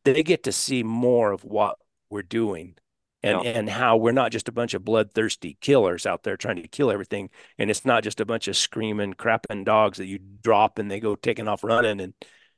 they 0.06 0.23
get 0.23 0.43
to 0.43 0.54
see 0.54 0.84
more 0.84 1.32
of 1.34 1.43
what 1.45 1.78
we're 2.10 2.23
doing 2.23 2.76
and 3.23 3.41
and 3.43 3.69
how 3.69 3.97
we're 3.97 4.12
not 4.12 4.31
just 4.31 4.49
a 4.49 4.51
bunch 4.51 4.73
of 4.73 4.83
bloodthirsty 4.86 5.57
killers 5.62 6.05
out 6.05 6.23
there 6.23 6.38
trying 6.38 6.57
to 6.57 6.67
kill 6.67 6.91
everything 6.91 7.29
and 7.57 7.69
it's 7.69 7.86
not 7.86 8.03
just 8.03 8.19
a 8.19 8.25
bunch 8.25 8.47
of 8.47 8.57
screaming 8.57 9.13
crapping 9.13 9.65
dogs 9.65 9.97
that 9.97 10.05
you 10.07 10.19
drop 10.41 10.79
and 10.79 10.91
they 10.91 10.99
go 10.99 11.15
taking 11.15 11.47
off 11.47 11.63
running 11.63 11.99
and 12.01 12.13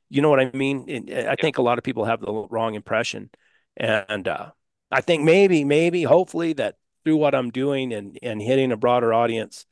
you 0.08 0.22
know 0.22 0.30
what 0.30 0.38
I 0.40 0.50
mean? 0.52 0.84
And 0.88 1.28
I 1.28 1.34
think 1.34 1.58
a 1.58 1.62
lot 1.62 1.78
of 1.78 1.84
people 1.84 2.04
have 2.04 2.20
the 2.20 2.32
wrong 2.50 2.74
impression 2.74 3.30
and 3.76 4.28
uh, 4.28 4.50
I 4.90 5.00
think 5.00 5.24
maybe 5.24 5.64
maybe 5.64 6.02
hopefully 6.04 6.52
that 6.54 6.76
through 7.04 7.16
what 7.16 7.34
I'm 7.34 7.50
doing 7.50 7.92
and 7.92 8.18
and 8.22 8.40
hitting 8.40 8.72
a 8.72 8.76
broader 8.76 9.12
audience 9.12 9.66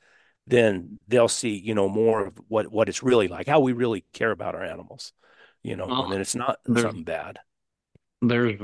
then 0.46 0.98
they'll 1.08 1.28
see 1.28 1.56
you 1.56 1.74
know 1.74 1.88
more 1.88 2.26
of 2.26 2.34
what 2.48 2.70
what 2.70 2.88
it's 2.88 3.02
really 3.02 3.28
like 3.28 3.46
how 3.46 3.60
we 3.60 3.72
really 3.72 4.04
care 4.12 4.30
about 4.30 4.54
our 4.54 4.64
animals 4.64 5.12
you 5.62 5.76
know 5.76 5.94
and 5.96 5.98
Well, 5.98 6.08
then 6.12 6.20
it's 6.20 6.34
not 6.34 6.58
something 6.76 7.04
bad. 7.04 7.38
there's 8.22 8.54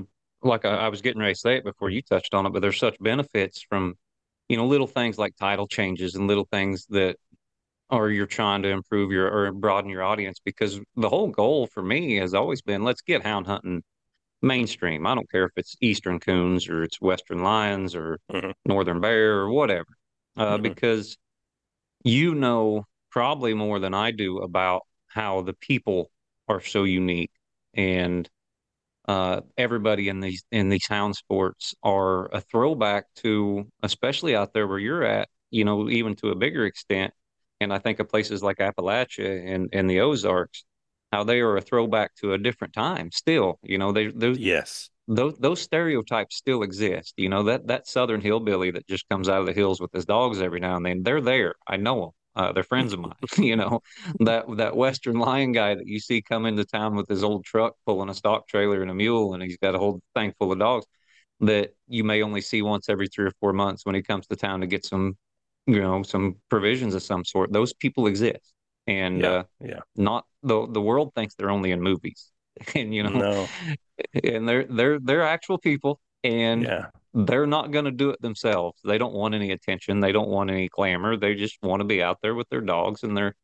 like 0.42 0.64
I, 0.64 0.74
I 0.76 0.88
was 0.88 1.03
getting 1.03 1.20
ready 1.20 1.35
to 1.35 1.40
say 1.40 1.57
it 1.57 1.64
before 1.64 1.90
you 1.90 2.03
touched 2.03 2.35
on 2.35 2.46
it, 2.46 2.50
but 2.53 2.61
there's 2.62 2.79
such 2.79 2.96
benefits 3.00 3.62
from, 3.62 3.96
you 4.48 4.57
know, 4.57 4.66
little 4.66 4.87
things 4.87 5.18
like 5.18 5.37
title 5.37 5.66
changes 5.68 6.14
and 6.14 6.26
little 6.26 6.48
things 6.50 6.87
that 6.90 7.16
or 7.90 8.11
you're 8.11 8.26
trying 8.26 8.62
to 8.62 8.68
improve 8.68 9.11
your 9.12 9.29
or 9.31 9.53
broaden 9.53 9.90
your 9.90 10.03
audience 10.03 10.40
because 10.44 10.81
the 10.96 11.09
whole 11.09 11.29
goal 11.29 11.66
for 11.66 11.83
me 11.83 12.16
has 12.16 12.35
always 12.35 12.62
been 12.62 12.85
let's 12.85 13.03
get 13.03 13.22
hound 13.24 13.46
hunting 13.46 13.83
mainstream. 14.42 15.07
I 15.07 15.14
don't 15.14 15.31
care 15.31 15.44
if 15.46 15.53
it's 15.57 15.76
eastern 15.81 16.20
coons 16.20 16.68
or 16.68 16.85
it's 16.85 17.00
western 17.00 17.42
lions 17.42 17.94
or 17.96 18.18
hmm 18.31 18.50
northern 18.66 19.00
bear 19.00 19.40
or 19.40 19.50
whatever, 19.50 19.88
uh, 20.37 20.59
hmm 20.59 20.59
because 20.59 21.18
you 22.05 22.35
know 22.35 22.85
probably 23.11 23.55
more 23.55 23.79
than 23.79 23.94
I 23.94 24.11
do 24.11 24.38
about 24.38 24.83
how 25.09 25.42
the 25.42 25.55
people 25.55 26.11
are 26.48 26.61
so 26.61 26.85
unique 26.85 27.31
and 27.74 28.29
uh, 29.11 29.40
everybody 29.59 30.09
in 30.09 30.20
these 30.20 30.44
in 30.53 30.68
these 30.68 30.87
hound 30.87 31.16
sports 31.16 31.75
are 31.83 32.27
a 32.33 32.40
throwback 32.40 33.07
to, 33.16 33.66
especially 33.83 34.37
out 34.37 34.53
there 34.55 34.68
where 34.68 34.79
you're 34.79 35.03
at, 35.03 35.29
you 35.51 35.64
know, 35.64 35.90
even 35.90 36.14
to 36.14 36.29
a 36.29 36.37
bigger 36.37 36.64
extent. 36.64 37.12
And 37.61 37.73
I 37.73 37.79
think 37.81 37.99
of 37.99 38.09
places 38.09 38.40
like 38.40 38.59
Appalachia 38.59 39.53
and, 39.53 39.68
and 39.73 39.90
the 39.90 39.99
Ozarks, 40.01 40.64
how 41.11 41.25
they 41.25 41.40
are 41.40 41.57
a 41.57 41.61
throwback 41.61 42.14
to 42.20 42.35
a 42.35 42.38
different 42.38 42.73
time 42.73 43.11
still. 43.11 43.59
You 43.64 43.79
know, 43.79 43.90
they 43.90 44.07
those 44.07 44.38
yes 44.38 44.90
those 45.09 45.37
those 45.40 45.61
stereotypes 45.61 46.37
still 46.37 46.62
exist. 46.62 47.14
You 47.16 47.31
know, 47.31 47.42
that 47.44 47.66
that 47.66 47.88
southern 47.88 48.20
hillbilly 48.20 48.70
that 48.70 48.87
just 48.87 49.09
comes 49.09 49.29
out 49.29 49.40
of 49.40 49.46
the 49.46 49.53
hills 49.53 49.81
with 49.81 49.90
his 49.92 50.05
dogs 50.05 50.40
every 50.40 50.61
now 50.61 50.77
and 50.77 50.87
then, 50.87 51.03
they're 51.03 51.20
there. 51.20 51.57
I 51.66 51.79
know 51.79 52.01
them. 52.01 52.11
Uh, 52.40 52.53
they're 52.53 52.62
friends 52.62 52.94
of 52.94 53.00
mine. 53.00 53.12
You 53.37 53.57
know, 53.57 53.81
that 54.20 54.44
that 54.57 54.76
western 54.76 55.18
lion 55.18 55.53
guy 55.53 55.74
that 55.74 55.87
you 55.87 56.00
see 56.00 56.22
come 56.22 56.46
into 56.46 56.64
town 56.64 56.96
with 56.96 57.09
his 57.09 57.22
old 57.22 57.44
truck 57.44 57.74
pulling 57.85 58.09
a 58.09 58.14
stock 58.14 58.48
trailer 58.48 58.81
and 58.81 58.90
a 58.90 58.94
mule, 58.94 59.35
and 59.35 59.42
he's 59.42 59.59
got 59.59 59.74
a 59.74 59.79
whole 59.79 60.00
thing 60.14 60.33
full 60.38 60.53
of 60.53 60.59
dogs 60.59 60.87
that 61.40 61.74
you 61.87 62.03
may 62.03 62.22
only 62.22 62.40
see 62.40 62.62
once 62.62 62.88
every 62.88 63.09
three 63.09 63.26
or 63.26 63.33
four 63.40 63.53
months 63.53 63.85
when 63.85 63.94
he 63.94 64.03
comes 64.03 64.26
to 64.26 64.37
town 64.37 64.61
to 64.61 64.66
get 64.66 64.85
some, 64.85 65.16
you 65.66 65.81
know, 65.81 66.03
some 66.03 66.37
provisions 66.48 66.94
of 66.94 67.03
some 67.03 67.24
sort. 67.24 67.53
Those 67.53 67.74
people 67.74 68.07
exist, 68.07 68.55
and 68.87 69.20
yeah 69.20 69.31
uh, 69.31 69.42
yeah. 69.61 69.81
not 69.96 70.24
the 70.42 70.66
the 70.66 70.81
world 70.81 71.12
thinks 71.14 71.35
they're 71.35 71.50
only 71.50 71.72
in 71.72 71.83
movies, 71.83 72.31
and 72.74 72.94
you 72.94 73.03
know, 73.03 73.11
no. 73.11 73.48
and 74.24 74.48
they're 74.48 74.64
they're 74.64 74.98
they're 74.98 75.24
actual 75.24 75.59
people. 75.59 76.00
And 76.24 76.62
yeah 76.62 76.87
they're 77.12 77.46
not 77.46 77.70
going 77.70 77.85
to 77.85 77.90
do 77.90 78.11
it 78.11 78.20
themselves. 78.20 78.81
They 78.85 78.99
don't 78.99 79.14
want 79.14 79.35
any 79.35 79.51
attention. 79.51 80.01
They 80.01 80.12
don't 80.12 80.29
want 80.29 80.51
any 80.51 80.68
clamor. 80.68 81.16
They 81.16 81.35
just 81.35 81.59
want 81.62 81.81
to 81.81 81.85
be 81.85 82.03
out 82.03 82.18
there 82.23 82.35
with 82.35 82.49
their 82.49 82.61
dogs 82.61 83.03
and 83.03 83.16
their 83.16 83.35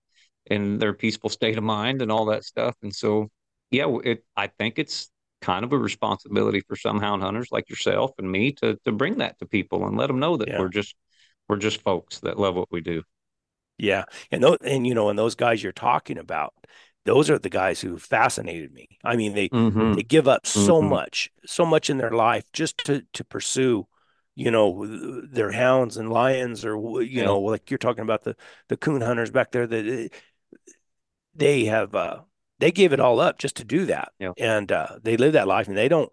in 0.46 0.78
their 0.78 0.92
peaceful 0.92 1.30
state 1.30 1.58
of 1.58 1.64
mind 1.64 2.02
and 2.02 2.12
all 2.12 2.26
that 2.26 2.44
stuff. 2.44 2.76
And 2.82 2.94
so, 2.94 3.28
yeah, 3.70 3.86
it 4.04 4.24
I 4.36 4.46
think 4.46 4.78
it's 4.78 5.10
kind 5.42 5.64
of 5.64 5.72
a 5.72 5.78
responsibility 5.78 6.60
for 6.60 6.76
some 6.76 7.00
hound 7.00 7.22
hunters 7.22 7.48
like 7.50 7.68
yourself 7.68 8.12
and 8.18 8.30
me 8.30 8.52
to 8.52 8.78
to 8.84 8.92
bring 8.92 9.18
that 9.18 9.38
to 9.38 9.46
people 9.46 9.86
and 9.86 9.96
let 9.96 10.06
them 10.06 10.18
know 10.18 10.36
that 10.36 10.48
yeah 10.48 10.58
we're 10.58 10.68
just 10.68 10.94
we're 11.48 11.56
just 11.56 11.82
folks 11.82 12.20
that 12.20 12.38
love 12.38 12.54
what 12.54 12.70
we 12.70 12.80
do. 12.80 13.02
Yeah. 13.78 14.04
And 14.30 14.42
those, 14.42 14.58
and 14.62 14.86
you 14.86 14.94
know, 14.94 15.10
and 15.10 15.18
those 15.18 15.34
guys 15.34 15.62
you're 15.62 15.72
talking 15.72 16.18
about, 16.18 16.54
those 17.06 17.30
are 17.30 17.38
the 17.38 17.50
guys 17.50 17.80
who 17.82 17.98
fascinated 17.98 18.72
me. 18.74 18.98
I 19.04 19.16
mean, 19.16 19.34
they 19.34 19.52
Mm-hmm. 19.52 19.94
they 19.94 20.02
give 20.04 20.28
up 20.28 20.46
so 20.46 20.82
Mm-hmm. 20.82 20.82
much, 20.82 21.30
so 21.46 21.66
much 21.66 21.90
in 21.90 21.98
their 21.98 22.10
life 22.12 22.44
just 22.52 22.78
to 22.86 23.02
to 23.14 23.24
pursue, 23.24 23.88
you 24.36 24.50
know, 24.52 24.86
their 25.26 25.52
hounds 25.52 25.96
and 25.98 26.10
lions 26.12 26.64
or 26.64 27.02
you 27.02 27.22
Yeah. 27.22 27.24
know, 27.24 27.40
like 27.40 27.70
you're 27.70 27.78
talking 27.78 28.02
about 28.04 28.24
the 28.24 28.36
the 28.68 28.76
coon 28.76 29.02
hunters 29.02 29.30
back 29.30 29.52
there 29.52 29.66
that 29.66 30.10
they 31.34 31.64
have 31.64 31.94
uh 31.94 32.22
they 32.58 32.72
gave 32.72 32.92
it 32.92 33.00
all 33.00 33.20
up 33.20 33.38
just 33.38 33.56
to 33.56 33.64
do 33.64 33.86
that. 33.86 34.12
Yeah. 34.18 34.32
And 34.36 34.70
uh 34.72 34.98
they 35.02 35.16
live 35.16 35.32
that 35.34 35.48
life 35.48 35.68
and 35.68 35.76
they 35.76 35.88
don't 35.88 36.12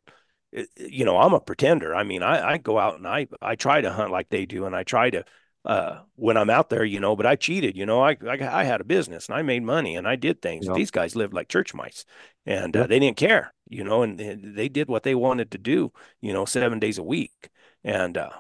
you 0.77 1.05
know, 1.05 1.17
I'm 1.19 1.33
a 1.33 1.41
pretender. 1.41 1.95
I 1.95 2.03
mean, 2.03 2.23
I, 2.23 2.53
I 2.53 2.57
go 2.59 2.79
out 2.79 2.95
and 2.97 3.07
I, 3.07 3.27
I 3.41 3.55
try 3.57 3.81
to 3.81 3.91
hunt 3.91 4.11
like 4.11 4.29
they 4.29 4.45
do, 4.47 4.65
and 4.65 4.75
I 4.75 4.83
try 4.83 5.09
to, 5.09 5.25
uh, 5.65 5.99
when 6.15 6.37
I'm 6.37 6.49
out 6.49 6.69
there, 6.69 6.83
you 6.83 6.99
know, 6.99 7.15
but 7.15 7.25
I 7.25 7.35
cheated, 7.35 7.77
you 7.77 7.85
know, 7.85 8.01
I, 8.01 8.17
I, 8.27 8.61
I 8.61 8.63
had 8.63 8.81
a 8.81 8.85
business 8.85 9.27
and 9.27 9.37
I 9.37 9.41
made 9.41 9.63
money 9.63 9.95
and 9.95 10.07
I 10.07 10.15
did 10.15 10.41
things. 10.41 10.65
Yeah. 10.67 10.73
These 10.73 10.91
guys 10.91 11.15
lived 11.15 11.33
like 11.33 11.47
church 11.47 11.73
mice 11.73 12.05
and 12.45 12.75
uh, 12.75 12.87
they 12.87 12.99
didn't 12.99 13.17
care, 13.17 13.53
you 13.69 13.83
know, 13.83 14.03
and 14.03 14.19
they, 14.19 14.35
they 14.35 14.69
did 14.69 14.87
what 14.87 15.03
they 15.03 15.15
wanted 15.15 15.51
to 15.51 15.57
do, 15.57 15.91
you 16.21 16.33
know, 16.33 16.45
seven 16.45 16.79
days 16.79 16.97
a 16.97 17.03
week. 17.03 17.49
And, 17.83 18.17
uh, 18.17 18.31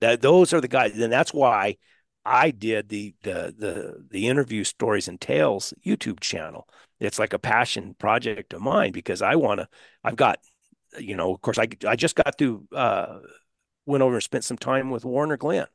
that 0.00 0.20
those 0.20 0.52
are 0.52 0.60
the 0.60 0.68
guys. 0.68 0.98
And 0.98 1.12
that's 1.12 1.32
why 1.32 1.76
I 2.24 2.50
did 2.50 2.88
the, 2.88 3.14
the, 3.22 3.54
the, 3.56 4.06
the 4.10 4.28
interview 4.28 4.64
stories 4.64 5.08
and 5.08 5.20
tales 5.20 5.72
YouTube 5.84 6.20
channel. 6.20 6.68
It's 7.00 7.18
like 7.18 7.32
a 7.34 7.38
passion 7.38 7.94
project 7.98 8.54
of 8.54 8.62
mine 8.62 8.92
because 8.92 9.20
I 9.20 9.36
want 9.36 9.60
to, 9.60 9.68
I've 10.02 10.16
got 10.16 10.38
you 10.98 11.16
know, 11.16 11.32
of 11.32 11.40
course, 11.40 11.58
I 11.58 11.68
I 11.86 11.96
just 11.96 12.16
got 12.16 12.38
to 12.38 12.66
uh, 12.74 13.18
went 13.84 14.02
over 14.02 14.14
and 14.14 14.22
spent 14.22 14.44
some 14.44 14.56
time 14.56 14.90
with 14.90 15.04
Warner 15.04 15.36
Glenn, 15.36 15.66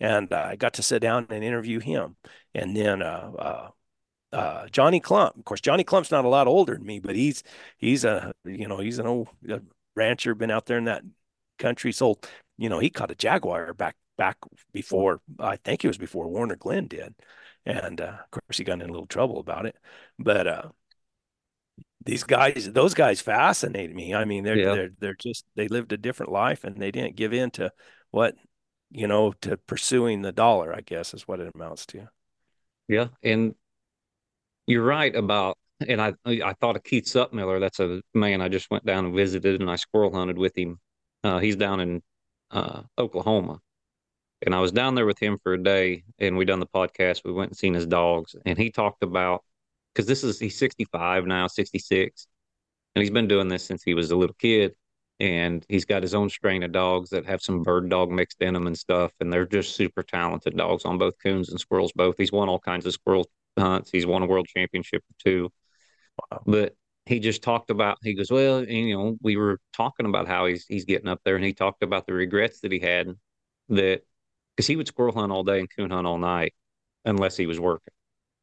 and 0.00 0.32
uh, 0.32 0.46
I 0.50 0.56
got 0.56 0.74
to 0.74 0.82
sit 0.82 1.00
down 1.02 1.26
and 1.30 1.44
interview 1.44 1.80
him. 1.80 2.16
And 2.54 2.76
then 2.76 3.02
uh, 3.02 3.32
uh, 3.38 4.36
uh, 4.36 4.68
Johnny 4.68 5.00
Clump, 5.00 5.36
of 5.36 5.44
course, 5.44 5.60
Johnny 5.60 5.84
Clump's 5.84 6.10
not 6.10 6.24
a 6.24 6.28
lot 6.28 6.46
older 6.46 6.74
than 6.74 6.86
me, 6.86 7.00
but 7.00 7.16
he's 7.16 7.42
he's 7.78 8.04
a 8.04 8.32
you 8.44 8.68
know 8.68 8.78
he's 8.78 8.98
an 8.98 9.06
old 9.06 9.28
uh, 9.50 9.58
rancher, 9.96 10.34
been 10.34 10.50
out 10.50 10.66
there 10.66 10.78
in 10.78 10.84
that 10.84 11.02
country. 11.58 11.92
So 11.92 12.18
you 12.58 12.68
know 12.68 12.78
he 12.78 12.90
caught 12.90 13.10
a 13.10 13.14
jaguar 13.14 13.74
back 13.74 13.96
back 14.18 14.38
before 14.72 15.20
I 15.38 15.56
think 15.56 15.84
it 15.84 15.88
was 15.88 15.98
before 15.98 16.28
Warner 16.28 16.56
Glenn 16.56 16.88
did, 16.88 17.14
and 17.66 18.00
uh, 18.00 18.18
of 18.24 18.30
course 18.30 18.58
he 18.58 18.64
got 18.64 18.80
in 18.82 18.88
a 18.88 18.92
little 18.92 19.06
trouble 19.06 19.38
about 19.40 19.66
it, 19.66 19.76
but. 20.18 20.46
uh 20.46 20.62
these 22.04 22.24
guys, 22.24 22.70
those 22.72 22.94
guys 22.94 23.20
fascinate 23.20 23.94
me. 23.94 24.14
I 24.14 24.24
mean, 24.24 24.44
they're 24.44 24.56
Yeah. 24.56 24.72
they're 24.74 24.90
they're 24.98 25.14
just 25.14 25.44
they 25.54 25.68
lived 25.68 25.92
a 25.92 25.96
different 25.96 26.32
life 26.32 26.64
and 26.64 26.76
they 26.80 26.90
didn't 26.90 27.16
give 27.16 27.32
in 27.32 27.50
to 27.52 27.72
what, 28.10 28.34
you 28.92 29.06
know, 29.06 29.32
to 29.40 29.56
pursuing 29.56 30.22
the 30.22 30.32
dollar, 30.32 30.74
I 30.74 30.80
guess 30.80 31.14
is 31.14 31.26
what 31.26 31.40
it 31.40 31.52
amounts 31.54 31.86
to. 31.86 32.08
Yeah. 32.88 33.08
And 33.22 33.54
you're 34.66 34.84
right 34.84 35.14
about, 35.14 35.58
and 35.86 36.00
I 36.00 36.12
I 36.26 36.52
thought 36.54 36.76
of 36.76 36.84
Keith 36.84 37.04
Sutmiller. 37.04 37.58
That's 37.58 37.80
a 37.80 38.02
man 38.14 38.40
I 38.40 38.48
just 38.48 38.70
went 38.70 38.84
down 38.84 39.06
and 39.06 39.14
visited, 39.14 39.60
and 39.60 39.70
I 39.70 39.76
squirrel 39.76 40.14
hunted 40.14 40.38
with 40.38 40.56
him. 40.56 40.78
Uh, 41.24 41.38
he's 41.38 41.56
down 41.56 41.80
in 41.80 42.02
uh, 42.50 42.82
Oklahoma, 42.98 43.60
and 44.44 44.54
I 44.54 44.60
was 44.60 44.72
down 44.72 44.94
there 44.94 45.06
with 45.06 45.18
him 45.18 45.38
for 45.42 45.54
a 45.54 45.62
day, 45.62 46.04
and 46.18 46.36
we 46.36 46.44
done 46.44 46.60
the 46.60 46.66
podcast. 46.66 47.22
We 47.24 47.32
went 47.32 47.50
and 47.50 47.56
seen 47.56 47.74
his 47.74 47.86
dogs, 47.86 48.36
and 48.46 48.58
he 48.58 48.70
talked 48.70 49.02
about 49.02 49.42
because 49.92 50.06
this 50.06 50.22
is 50.22 50.38
he's 50.38 50.58
65 50.58 51.26
now, 51.26 51.46
66, 51.46 52.26
and 52.94 53.02
he's 53.02 53.10
been 53.10 53.28
doing 53.28 53.48
this 53.48 53.64
since 53.64 53.82
he 53.82 53.94
was 53.94 54.10
a 54.10 54.16
little 54.16 54.36
kid. 54.38 54.74
And 55.20 55.64
he's 55.68 55.84
got 55.84 56.02
his 56.02 56.14
own 56.14 56.30
strain 56.30 56.62
of 56.64 56.72
dogs 56.72 57.10
that 57.10 57.26
have 57.26 57.42
some 57.42 57.62
bird 57.62 57.88
dog 57.88 58.10
mixed 58.10 58.42
in 58.42 58.54
them 58.54 58.66
and 58.66 58.76
stuff. 58.76 59.12
And 59.20 59.32
they're 59.32 59.46
just 59.46 59.76
super 59.76 60.02
talented 60.02 60.56
dogs 60.56 60.84
on 60.84 60.98
both 60.98 61.14
coons 61.22 61.50
and 61.50 61.60
squirrels, 61.60 61.92
both. 61.92 62.16
He's 62.18 62.32
won 62.32 62.48
all 62.48 62.58
kinds 62.58 62.86
of 62.86 62.92
squirrel 62.92 63.30
hunts. 63.58 63.90
He's 63.90 64.06
won 64.06 64.22
a 64.22 64.26
world 64.26 64.48
championship 64.48 65.04
too. 65.24 65.50
Wow. 66.30 66.42
But 66.46 66.76
he 67.06 67.20
just 67.20 67.42
talked 67.42 67.70
about, 67.70 67.98
he 68.02 68.14
goes, 68.14 68.30
well, 68.30 68.64
you 68.64 68.96
know, 68.96 69.16
we 69.22 69.36
were 69.36 69.58
talking 69.72 70.06
about 70.06 70.28
how 70.28 70.46
he's 70.46 70.64
he's 70.68 70.84
getting 70.84 71.08
up 71.08 71.20
there, 71.24 71.36
and 71.36 71.44
he 71.44 71.52
talked 71.52 71.82
about 71.82 72.06
the 72.06 72.12
regrets 72.14 72.60
that 72.60 72.72
he 72.72 72.78
had 72.80 73.08
that 73.68 74.02
because 74.56 74.66
he 74.66 74.76
would 74.76 74.88
squirrel 74.88 75.14
hunt 75.14 75.32
all 75.32 75.44
day 75.44 75.60
and 75.60 75.68
coon 75.76 75.90
hunt 75.90 76.06
all 76.06 76.18
night. 76.18 76.54
unless 77.04 77.36
he 77.36 77.46
was 77.46 77.60
working. 77.60 77.94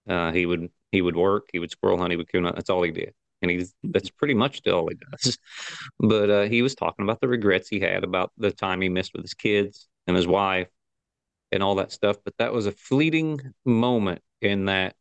Uh, 0.07 0.31
he 0.31 0.45
would 0.45 0.69
he 0.91 1.01
would 1.01 1.15
work, 1.15 1.49
he 1.53 1.59
would 1.59 1.71
squirrel 1.71 1.97
hunt, 1.97 2.11
he 2.11 2.17
would 2.17 2.31
coon 2.31 2.43
hunt. 2.45 2.55
That's 2.55 2.69
all 2.69 2.83
he 2.83 2.91
did, 2.91 3.13
and 3.41 3.51
he's 3.51 3.73
that's 3.83 4.09
pretty 4.09 4.33
much 4.33 4.57
still 4.57 4.79
all 4.79 4.89
he 4.89 4.97
does. 5.11 5.37
But 5.99 6.29
uh, 6.29 6.43
he 6.43 6.61
was 6.61 6.75
talking 6.75 7.03
about 7.03 7.19
the 7.21 7.27
regrets 7.27 7.67
he 7.67 7.79
had 7.79 8.03
about 8.03 8.31
the 8.37 8.51
time 8.51 8.81
he 8.81 8.89
missed 8.89 9.13
with 9.13 9.23
his 9.23 9.33
kids 9.33 9.87
and 10.07 10.15
his 10.15 10.27
wife 10.27 10.69
and 11.51 11.63
all 11.63 11.75
that 11.75 11.91
stuff. 11.91 12.17
But 12.23 12.35
that 12.37 12.53
was 12.53 12.65
a 12.65 12.71
fleeting 12.71 13.39
moment 13.65 14.21
in 14.41 14.65
that 14.65 14.95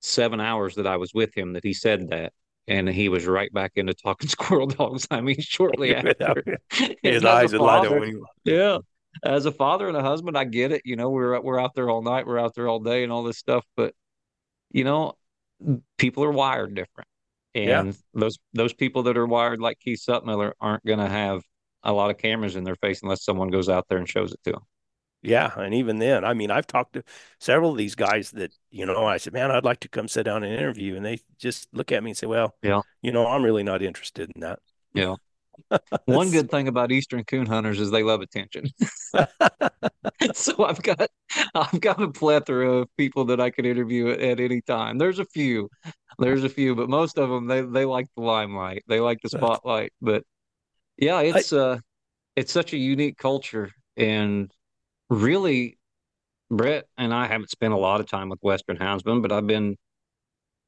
seven 0.00 0.40
hours 0.40 0.74
that 0.76 0.86
I 0.86 0.96
was 0.96 1.12
with 1.14 1.36
him 1.36 1.52
that 1.54 1.64
he 1.64 1.72
said 1.72 2.08
that. 2.10 2.32
And 2.68 2.88
he 2.88 3.08
was 3.08 3.26
right 3.26 3.52
back 3.52 3.72
into 3.76 3.94
talking 3.94 4.28
squirrel 4.28 4.66
dogs. 4.66 5.06
I 5.10 5.20
mean, 5.20 5.40
shortly 5.40 5.94
after. 6.20 6.58
His 7.02 7.24
eyes 7.24 7.52
would 7.52 7.60
light 7.60 7.86
up. 7.86 8.02
Yeah. 8.44 8.78
As 9.24 9.44
a 9.44 9.52
father 9.52 9.88
and 9.88 9.96
a 9.96 10.02
husband, 10.02 10.38
I 10.38 10.44
get 10.44 10.70
it. 10.70 10.82
You 10.84 10.94
know, 10.94 11.10
we're 11.10 11.40
we're 11.40 11.58
out 11.58 11.74
there 11.74 11.90
all 11.90 12.02
night, 12.02 12.26
we're 12.26 12.38
out 12.38 12.54
there 12.54 12.68
all 12.68 12.78
day 12.78 13.02
and 13.02 13.12
all 13.12 13.24
this 13.24 13.38
stuff. 13.38 13.64
But, 13.76 13.92
you 14.70 14.84
know, 14.84 15.14
people 15.98 16.22
are 16.22 16.30
wired 16.30 16.74
different. 16.74 17.08
And 17.54 17.86
yeah. 17.86 17.92
those 18.14 18.38
those 18.52 18.72
people 18.72 19.04
that 19.04 19.16
are 19.16 19.26
wired 19.26 19.60
like 19.60 19.80
Keith 19.80 20.02
Sutmiller 20.06 20.52
aren't 20.60 20.84
gonna 20.84 21.08
have 21.08 21.42
a 21.82 21.92
lot 21.92 22.10
of 22.10 22.18
cameras 22.18 22.56
in 22.56 22.64
their 22.64 22.76
face 22.76 23.02
unless 23.02 23.24
someone 23.24 23.48
goes 23.48 23.68
out 23.68 23.86
there 23.88 23.98
and 23.98 24.08
shows 24.08 24.32
it 24.32 24.40
to 24.44 24.52
them. 24.52 24.62
Yeah, 25.22 25.52
and 25.58 25.74
even 25.74 25.98
then, 25.98 26.24
I 26.24 26.32
mean, 26.32 26.50
I've 26.50 26.66
talked 26.66 26.94
to 26.94 27.02
several 27.38 27.72
of 27.72 27.76
these 27.76 27.94
guys 27.94 28.30
that 28.32 28.54
you 28.70 28.86
know. 28.86 29.04
I 29.04 29.18
said, 29.18 29.34
"Man, 29.34 29.50
I'd 29.50 29.64
like 29.64 29.80
to 29.80 29.88
come 29.88 30.08
sit 30.08 30.22
down 30.22 30.42
and 30.44 30.54
interview," 30.54 30.96
and 30.96 31.04
they 31.04 31.20
just 31.38 31.68
look 31.72 31.92
at 31.92 32.02
me 32.02 32.10
and 32.10 32.16
say, 32.16 32.26
"Well, 32.26 32.56
yeah, 32.62 32.80
you 33.02 33.12
know, 33.12 33.26
I'm 33.26 33.44
really 33.44 33.62
not 33.62 33.82
interested 33.82 34.30
in 34.34 34.40
that." 34.40 34.60
Yeah. 34.94 35.16
One 36.06 36.30
good 36.30 36.50
thing 36.50 36.68
about 36.68 36.92
eastern 36.92 37.24
coon 37.24 37.46
hunters 37.46 37.80
is 37.80 37.90
they 37.90 38.02
love 38.02 38.20
attention. 38.20 38.66
so 40.34 40.64
I've 40.64 40.82
got 40.82 41.08
I've 41.54 41.80
got 41.80 42.02
a 42.02 42.10
plethora 42.10 42.70
of 42.80 42.96
people 42.96 43.24
that 43.26 43.40
I 43.40 43.50
could 43.50 43.66
interview 43.66 44.10
at, 44.10 44.20
at, 44.20 44.40
any 44.40 44.60
time. 44.60 44.98
There's 44.98 45.18
a 45.18 45.24
few, 45.24 45.68
there's 46.18 46.44
a 46.44 46.48
few, 46.48 46.74
but 46.74 46.88
most 46.88 47.18
of 47.18 47.28
them 47.28 47.46
they 47.46 47.62
they 47.62 47.84
like 47.84 48.06
the 48.16 48.22
limelight, 48.22 48.84
they 48.88 49.00
like 49.00 49.18
the 49.22 49.28
spotlight. 49.28 49.92
But 50.00 50.24
yeah, 50.96 51.20
it's 51.20 51.52
I, 51.52 51.58
uh, 51.58 51.78
it's 52.36 52.52
such 52.52 52.72
a 52.72 52.76
unique 52.76 53.16
culture, 53.16 53.70
and 53.96 54.50
really, 55.08 55.78
Brett 56.50 56.86
and 56.98 57.12
I 57.14 57.26
haven't 57.26 57.50
spent 57.50 57.72
a 57.72 57.78
lot 57.78 58.00
of 58.00 58.08
time 58.08 58.28
with 58.28 58.38
Western 58.42 58.76
houndsmen, 58.76 59.22
but 59.22 59.32
I've 59.32 59.46
been 59.46 59.76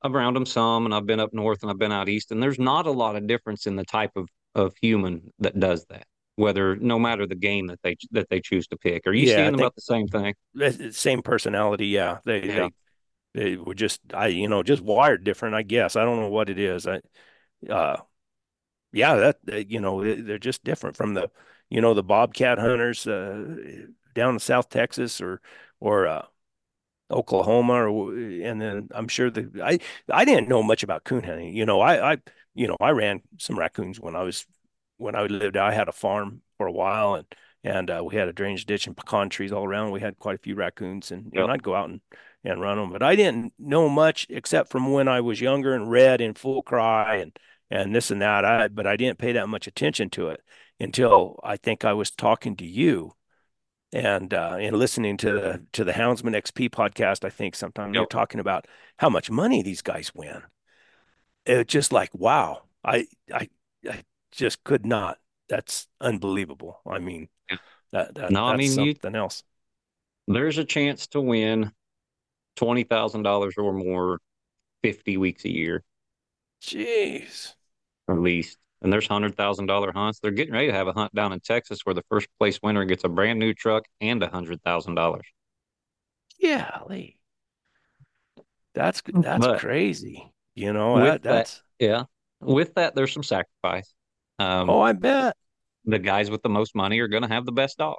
around 0.04 0.34
them 0.34 0.46
some, 0.46 0.84
and 0.84 0.94
I've 0.94 1.06
been 1.06 1.20
up 1.20 1.32
north 1.32 1.62
and 1.62 1.70
I've 1.70 1.78
been 1.78 1.92
out 1.92 2.08
east, 2.08 2.30
and 2.30 2.42
there's 2.42 2.58
not 2.58 2.86
a 2.86 2.90
lot 2.90 3.16
of 3.16 3.26
difference 3.26 3.66
in 3.66 3.76
the 3.76 3.84
type 3.84 4.12
of 4.16 4.28
of 4.54 4.74
human 4.80 5.32
that 5.38 5.58
does 5.58 5.86
that. 5.86 6.06
Whether 6.36 6.76
no 6.76 6.98
matter 6.98 7.26
the 7.26 7.34
game 7.34 7.66
that 7.66 7.80
they 7.82 7.96
that 8.12 8.28
they 8.30 8.40
choose 8.40 8.66
to 8.68 8.76
pick, 8.78 9.06
are 9.06 9.12
you 9.12 9.28
yeah, 9.28 9.36
seeing 9.36 9.54
about 9.54 9.74
the 9.74 9.82
same 9.82 10.08
thing? 10.08 10.34
Same 10.92 11.22
personality, 11.22 11.88
yeah. 11.88 12.18
They, 12.24 12.46
yeah. 12.46 12.68
they 13.34 13.50
they 13.50 13.56
were 13.56 13.74
just 13.74 14.00
I 14.14 14.28
you 14.28 14.48
know 14.48 14.62
just 14.62 14.82
wired 14.82 15.24
different, 15.24 15.54
I 15.54 15.62
guess. 15.62 15.94
I 15.94 16.04
don't 16.04 16.20
know 16.20 16.30
what 16.30 16.48
it 16.48 16.58
is. 16.58 16.86
I 16.86 17.00
uh 17.68 17.96
yeah, 18.92 19.32
that 19.44 19.70
you 19.70 19.80
know 19.80 20.02
they're 20.02 20.38
just 20.38 20.64
different 20.64 20.96
from 20.96 21.14
the 21.14 21.30
you 21.70 21.80
know 21.80 21.94
the 21.94 22.02
bobcat 22.02 22.58
hunters 22.58 23.06
uh, 23.06 23.44
down 24.14 24.34
in 24.34 24.38
South 24.38 24.68
Texas 24.68 25.20
or 25.20 25.40
or 25.80 26.06
uh, 26.06 26.26
Oklahoma, 27.12 27.90
or 27.90 28.14
and 28.14 28.60
then 28.60 28.88
I'm 28.94 29.08
sure 29.08 29.30
the 29.30 29.50
I 29.62 29.78
I 30.10 30.24
didn't 30.24 30.48
know 30.48 30.62
much 30.62 30.82
about 30.82 31.04
coon 31.04 31.22
hunting. 31.24 31.54
You 31.54 31.66
know, 31.66 31.80
I 31.80 32.12
I 32.12 32.16
you 32.54 32.66
know 32.66 32.76
I 32.80 32.90
ran 32.90 33.22
some 33.38 33.58
raccoons 33.58 34.00
when 34.00 34.16
I 34.16 34.22
was 34.22 34.46
when 34.96 35.14
I 35.14 35.22
lived. 35.26 35.56
I 35.56 35.72
had 35.72 35.88
a 35.88 35.92
farm 35.92 36.42
for 36.58 36.66
a 36.66 36.72
while, 36.72 37.14
and 37.14 37.26
and 37.64 37.90
uh, 37.90 38.02
we 38.04 38.16
had 38.16 38.28
a 38.28 38.32
drainage 38.32 38.66
ditch 38.66 38.86
and 38.86 38.96
pecan 38.96 39.28
trees 39.28 39.52
all 39.52 39.64
around. 39.64 39.90
We 39.90 40.00
had 40.00 40.18
quite 40.18 40.36
a 40.36 40.42
few 40.42 40.54
raccoons, 40.54 41.10
and, 41.10 41.30
yep. 41.32 41.44
and 41.44 41.52
I'd 41.52 41.62
go 41.62 41.74
out 41.74 41.90
and 41.90 42.00
and 42.44 42.60
run 42.60 42.78
them. 42.78 42.90
But 42.92 43.02
I 43.02 43.16
didn't 43.16 43.52
know 43.58 43.88
much 43.88 44.26
except 44.30 44.70
from 44.70 44.92
when 44.92 45.08
I 45.08 45.20
was 45.20 45.40
younger 45.40 45.74
and 45.74 45.90
read 45.90 46.20
in 46.20 46.34
full 46.34 46.62
cry 46.62 47.16
and 47.16 47.38
and 47.70 47.94
this 47.94 48.10
and 48.10 48.22
that. 48.22 48.44
I 48.44 48.68
but 48.68 48.86
I 48.86 48.96
didn't 48.96 49.18
pay 49.18 49.32
that 49.32 49.48
much 49.48 49.66
attention 49.66 50.10
to 50.10 50.28
it 50.28 50.40
until 50.80 51.38
I 51.44 51.56
think 51.56 51.84
I 51.84 51.92
was 51.92 52.10
talking 52.10 52.56
to 52.56 52.66
you 52.66 53.12
and 53.92 54.32
uh, 54.32 54.56
and 54.58 54.76
listening 54.76 55.16
to 55.18 55.32
the 55.32 55.62
to 55.72 55.84
the 55.84 55.92
Houndsman 55.92 56.34
XP 56.34 56.70
podcast, 56.70 57.24
I 57.24 57.30
think 57.30 57.54
sometimes 57.54 57.94
yep. 57.94 58.00
you're 58.00 58.06
talking 58.06 58.40
about 58.40 58.66
how 58.98 59.10
much 59.10 59.30
money 59.30 59.62
these 59.62 59.82
guys 59.82 60.12
win. 60.14 60.42
It's 61.44 61.72
just 61.72 61.92
like 61.92 62.10
wow, 62.14 62.62
I 62.84 63.06
I 63.32 63.48
I 63.88 64.02
just 64.30 64.64
could 64.64 64.86
not. 64.86 65.18
That's 65.48 65.86
unbelievable. 66.00 66.80
I 66.86 66.98
mean, 66.98 67.28
that, 67.92 68.14
that 68.14 68.30
no, 68.30 68.44
I 68.44 68.56
mean 68.56 68.70
something 68.70 69.14
you, 69.14 69.20
else. 69.20 69.42
There's 70.26 70.58
a 70.58 70.64
chance 70.64 71.08
to 71.08 71.20
win 71.20 71.72
twenty 72.56 72.84
thousand 72.84 73.24
dollars 73.24 73.54
or 73.58 73.72
more, 73.72 74.20
fifty 74.82 75.18
weeks 75.18 75.44
a 75.44 75.52
year. 75.52 75.82
Jeez, 76.62 77.52
at 78.08 78.18
least 78.18 78.56
and 78.82 78.92
there's 78.92 79.06
hundred 79.06 79.36
thousand 79.36 79.66
dollar 79.66 79.92
hunts. 79.92 80.18
They're 80.18 80.32
getting 80.32 80.52
ready 80.52 80.66
to 80.66 80.72
have 80.72 80.88
a 80.88 80.92
hunt 80.92 81.14
down 81.14 81.32
in 81.32 81.40
Texas 81.40 81.80
where 81.84 81.94
the 81.94 82.04
first 82.08 82.28
place 82.38 82.60
winner 82.62 82.84
gets 82.84 83.04
a 83.04 83.08
brand 83.08 83.38
new 83.38 83.54
truck 83.54 83.84
and 84.00 84.22
a 84.22 84.28
hundred 84.28 84.62
thousand 84.62 84.96
dollars. 84.96 85.26
Yeah, 86.38 86.78
Lee. 86.88 87.18
That's 88.74 89.02
that's 89.06 89.46
but 89.46 89.60
crazy. 89.60 90.32
You 90.54 90.72
know, 90.72 91.02
that, 91.02 91.22
that's 91.22 91.62
that, 91.78 91.86
yeah. 91.86 92.04
With 92.40 92.74
that, 92.74 92.94
there's 92.94 93.12
some 93.12 93.22
sacrifice. 93.22 93.92
Um, 94.38 94.68
oh, 94.68 94.80
I 94.80 94.92
bet 94.92 95.36
the 95.84 95.98
guys 95.98 96.30
with 96.30 96.42
the 96.42 96.48
most 96.48 96.74
money 96.74 96.98
are 97.00 97.08
going 97.08 97.22
to 97.22 97.28
have 97.28 97.46
the 97.46 97.52
best 97.52 97.78
dog. 97.78 97.98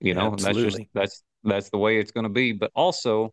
You 0.00 0.14
know, 0.14 0.32
Absolutely. 0.32 0.62
that's 0.62 0.76
just 0.76 0.88
that's 0.92 1.22
that's 1.44 1.70
the 1.70 1.78
way 1.78 1.98
it's 1.98 2.10
going 2.10 2.24
to 2.24 2.30
be. 2.30 2.52
But 2.52 2.70
also, 2.74 3.32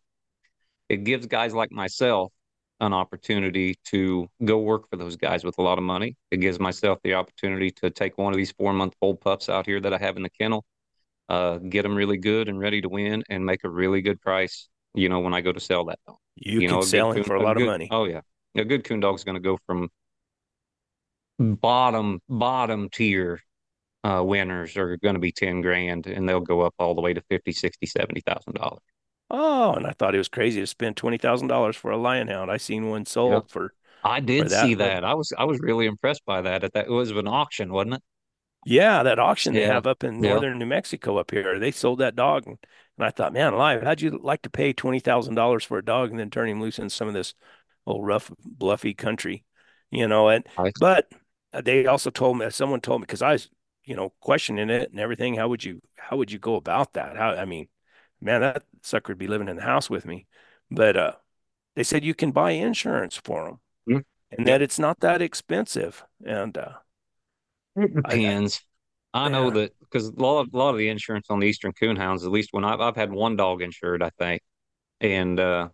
it 0.88 1.04
gives 1.04 1.26
guys 1.26 1.52
like 1.54 1.70
myself 1.70 2.32
an 2.80 2.92
opportunity 2.92 3.76
to 3.86 4.28
go 4.44 4.58
work 4.58 4.88
for 4.90 4.96
those 4.96 5.16
guys 5.16 5.44
with 5.44 5.58
a 5.58 5.62
lot 5.62 5.78
of 5.78 5.84
money. 5.84 6.16
It 6.30 6.38
gives 6.38 6.58
myself 6.58 6.98
the 7.04 7.14
opportunity 7.14 7.70
to 7.72 7.90
take 7.90 8.18
one 8.18 8.32
of 8.32 8.36
these 8.36 8.52
four 8.52 8.72
month 8.72 8.94
old 9.00 9.20
pups 9.20 9.48
out 9.48 9.66
here 9.66 9.80
that 9.80 9.94
I 9.94 9.98
have 9.98 10.16
in 10.16 10.22
the 10.22 10.30
kennel, 10.30 10.64
uh, 11.28 11.58
get 11.58 11.82
them 11.82 11.94
really 11.94 12.16
good 12.16 12.48
and 12.48 12.58
ready 12.58 12.80
to 12.80 12.88
win, 12.88 13.22
and 13.28 13.44
make 13.44 13.64
a 13.64 13.70
really 13.70 14.02
good 14.02 14.20
price. 14.20 14.68
You 14.94 15.08
know, 15.08 15.20
when 15.20 15.34
I 15.34 15.40
go 15.40 15.52
to 15.52 15.60
sell 15.60 15.84
that 15.86 15.98
dog, 16.06 16.16
you, 16.36 16.60
you 16.60 16.68
can 16.68 16.76
know, 16.76 16.82
sell 16.82 17.12
him 17.12 17.24
for 17.24 17.36
a 17.36 17.42
lot 17.42 17.56
good, 17.56 17.62
of 17.62 17.68
money. 17.68 17.88
Oh 17.90 18.04
yeah, 18.04 18.20
a 18.56 18.64
good 18.64 18.84
coon 18.84 19.00
dog 19.00 19.16
is 19.16 19.24
going 19.24 19.36
to 19.36 19.40
go 19.40 19.58
from 19.66 19.88
bottom 21.38 22.20
bottom 22.28 22.88
tier 22.90 23.40
uh, 24.04 24.22
winners 24.22 24.76
are 24.76 24.96
going 24.98 25.14
to 25.14 25.20
be 25.20 25.32
10 25.32 25.62
grand 25.62 26.06
and 26.06 26.28
they'll 26.28 26.40
go 26.40 26.60
up 26.60 26.74
all 26.78 26.94
the 26.94 27.00
way 27.00 27.14
to 27.14 27.22
50 27.22 27.52
60 27.52 27.86
70 27.86 28.20
thousand 28.20 28.54
dollars 28.54 28.82
Oh, 29.36 29.72
and 29.72 29.84
I 29.84 29.90
thought 29.90 30.14
it 30.14 30.18
was 30.18 30.28
crazy 30.28 30.60
to 30.60 30.66
spend 30.66 30.96
twenty 30.96 31.18
thousand 31.18 31.48
dollars 31.48 31.74
for 31.74 31.90
a 31.90 31.96
lion 31.96 32.28
hound. 32.28 32.52
I 32.52 32.56
seen 32.56 32.88
one 32.88 33.04
sold 33.04 33.32
yep. 33.32 33.50
for. 33.50 33.74
I 34.04 34.20
did 34.20 34.44
for 34.44 34.48
that, 34.50 34.64
see 34.64 34.74
that. 34.74 35.04
I 35.04 35.14
was 35.14 35.32
I 35.36 35.44
was 35.44 35.58
really 35.58 35.86
impressed 35.86 36.24
by 36.24 36.42
that. 36.42 36.62
At 36.62 36.74
that 36.74 36.86
it 36.86 36.90
was 36.90 37.10
an 37.10 37.26
auction, 37.26 37.72
wasn't 37.72 37.94
it? 37.94 38.02
Yeah, 38.64 39.02
that 39.02 39.18
auction 39.18 39.52
yeah. 39.52 39.60
they 39.60 39.66
have 39.66 39.88
up 39.88 40.04
in 40.04 40.20
northern 40.20 40.58
New 40.58 40.66
Mexico 40.66 41.18
up 41.18 41.32
here. 41.32 41.58
They 41.58 41.72
sold 41.72 41.98
that 41.98 42.14
dog, 42.14 42.46
and, 42.46 42.58
and 42.96 43.06
I 43.06 43.10
thought, 43.10 43.32
man, 43.32 43.52
alive, 43.52 43.82
how'd 43.82 44.00
you 44.00 44.18
like 44.22 44.42
to 44.42 44.50
pay 44.50 44.72
twenty 44.72 45.00
thousand 45.00 45.34
dollars 45.34 45.64
for 45.64 45.78
a 45.78 45.84
dog 45.84 46.10
and 46.10 46.18
then 46.18 46.30
turn 46.30 46.48
him 46.48 46.60
loose 46.60 46.78
in 46.78 46.88
some 46.88 47.08
of 47.08 47.14
this 47.14 47.34
old 47.86 48.06
rough, 48.06 48.30
bluffy 48.44 48.94
country, 48.94 49.44
you 49.90 50.06
know? 50.06 50.28
And 50.28 50.46
but 50.78 51.10
uh, 51.52 51.60
they 51.60 51.86
also 51.86 52.10
told 52.10 52.38
me, 52.38 52.48
someone 52.50 52.80
told 52.80 53.00
me 53.00 53.06
because 53.06 53.22
I 53.22 53.32
was, 53.32 53.50
you 53.84 53.96
know, 53.96 54.12
questioning 54.20 54.70
it 54.70 54.90
and 54.90 55.00
everything. 55.00 55.34
How 55.34 55.48
would 55.48 55.64
you 55.64 55.80
how 55.96 56.18
would 56.18 56.30
you 56.30 56.38
go 56.38 56.54
about 56.54 56.92
that? 56.92 57.16
How 57.16 57.32
I 57.32 57.46
mean, 57.46 57.66
man, 58.24 58.40
that 58.40 58.64
sucker 58.82 59.12
would 59.12 59.18
be 59.18 59.28
living 59.28 59.48
in 59.48 59.56
the 59.56 59.62
house 59.62 59.88
with 59.88 60.06
me. 60.06 60.26
But 60.70 60.96
uh, 60.96 61.12
they 61.76 61.84
said 61.84 62.04
you 62.04 62.14
can 62.14 62.32
buy 62.32 62.52
insurance 62.52 63.20
for 63.22 63.44
them, 63.44 63.60
mm-hmm. 63.88 64.36
and 64.36 64.46
that 64.46 64.62
it's 64.62 64.78
not 64.78 65.00
that 65.00 65.22
expensive. 65.22 66.02
And 66.26 66.56
uh, 66.56 66.72
it 67.76 67.94
depends. 67.94 68.62
I, 69.12 69.26
I, 69.26 69.28
know 69.28 69.50
that 69.50 69.72
because 69.80 70.08
a 70.08 70.12
lot 70.20 70.40
of 70.40 70.48
a 70.52 70.56
lot 70.56 70.70
of 70.70 70.78
the 70.78 70.88
insurance 70.88 71.26
on 71.30 71.38
the 71.38 71.46
Eastern 71.46 71.72
Coonhounds, 71.72 72.24
at 72.24 72.32
least 72.32 72.48
when 72.52 72.64
I've 72.64 72.80
I've 72.80 72.96
had 72.96 73.12
one 73.12 73.36
dog 73.36 73.62
insured, 73.62 74.02
I 74.02 74.10
think, 74.18 74.42
and 75.00 75.38
uh, 75.38 75.68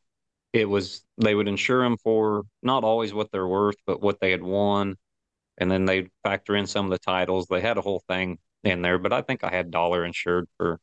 it 0.52 0.68
was 0.68 1.04
they 1.18 1.34
would 1.34 1.48
insure 1.48 1.82
them 1.82 1.96
for 2.02 2.42
not 2.62 2.84
always 2.84 3.14
what 3.14 3.30
they're 3.30 3.46
worth, 3.46 3.76
but 3.86 4.02
what 4.02 4.20
they 4.20 4.32
had 4.32 4.42
won, 4.42 4.96
and 5.56 5.70
then 5.70 5.84
they'd 5.84 6.10
factor 6.24 6.56
in 6.56 6.66
some 6.66 6.86
of 6.86 6.90
the 6.90 6.98
titles. 6.98 7.46
They 7.46 7.60
had 7.60 7.78
a 7.78 7.82
whole 7.82 8.02
thing 8.08 8.38
in 8.64 8.82
there, 8.82 8.98
but 8.98 9.12
I 9.12 9.22
think 9.22 9.44
I 9.44 9.50
had 9.50 9.70
dollar 9.70 10.04
insured 10.04 10.48
for 10.56 10.80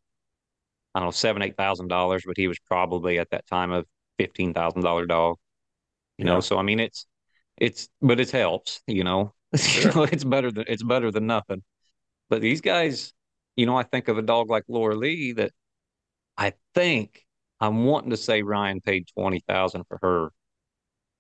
I 0.97 0.99
don't 0.99 1.07
know, 1.09 1.11
seven, 1.11 1.43
eight 1.43 1.55
thousand 1.55 1.89
dollars, 1.89 2.23
but 2.25 2.37
he 2.37 2.47
was 2.47 2.57
probably 2.57 3.19
at 3.19 3.29
that 3.29 3.45
time 3.45 3.71
a 3.71 3.83
fifteen 4.17 4.51
thousand 4.51 4.81
dollar 4.81 5.05
dog. 5.05 5.37
You 6.17 6.25
yeah. 6.25 6.33
know, 6.33 6.39
so 6.39 6.57
I 6.57 6.63
mean 6.63 6.79
it's 6.79 7.05
it's 7.55 7.87
but 8.01 8.19
it 8.19 8.31
helps, 8.31 8.81
you 8.87 9.03
know. 9.03 9.33
Sure. 9.55 9.91
you 9.91 9.95
know, 9.95 10.03
it's 10.03 10.23
better 10.23 10.51
than 10.51 10.65
it's 10.67 10.81
better 10.81 11.11
than 11.11 11.27
nothing. 11.27 11.61
But 12.31 12.41
these 12.41 12.61
guys, 12.61 13.13
you 13.55 13.67
know, 13.67 13.75
I 13.77 13.83
think 13.83 14.07
of 14.07 14.17
a 14.17 14.23
dog 14.23 14.49
like 14.49 14.63
Laura 14.67 14.95
Lee 14.95 15.33
that 15.33 15.51
I 16.35 16.53
think 16.73 17.23
I'm 17.59 17.85
wanting 17.85 18.09
to 18.09 18.17
say 18.17 18.41
Ryan 18.41 18.81
paid 18.81 19.07
twenty 19.15 19.43
thousand 19.47 19.83
for 19.87 19.99
her. 20.01 20.31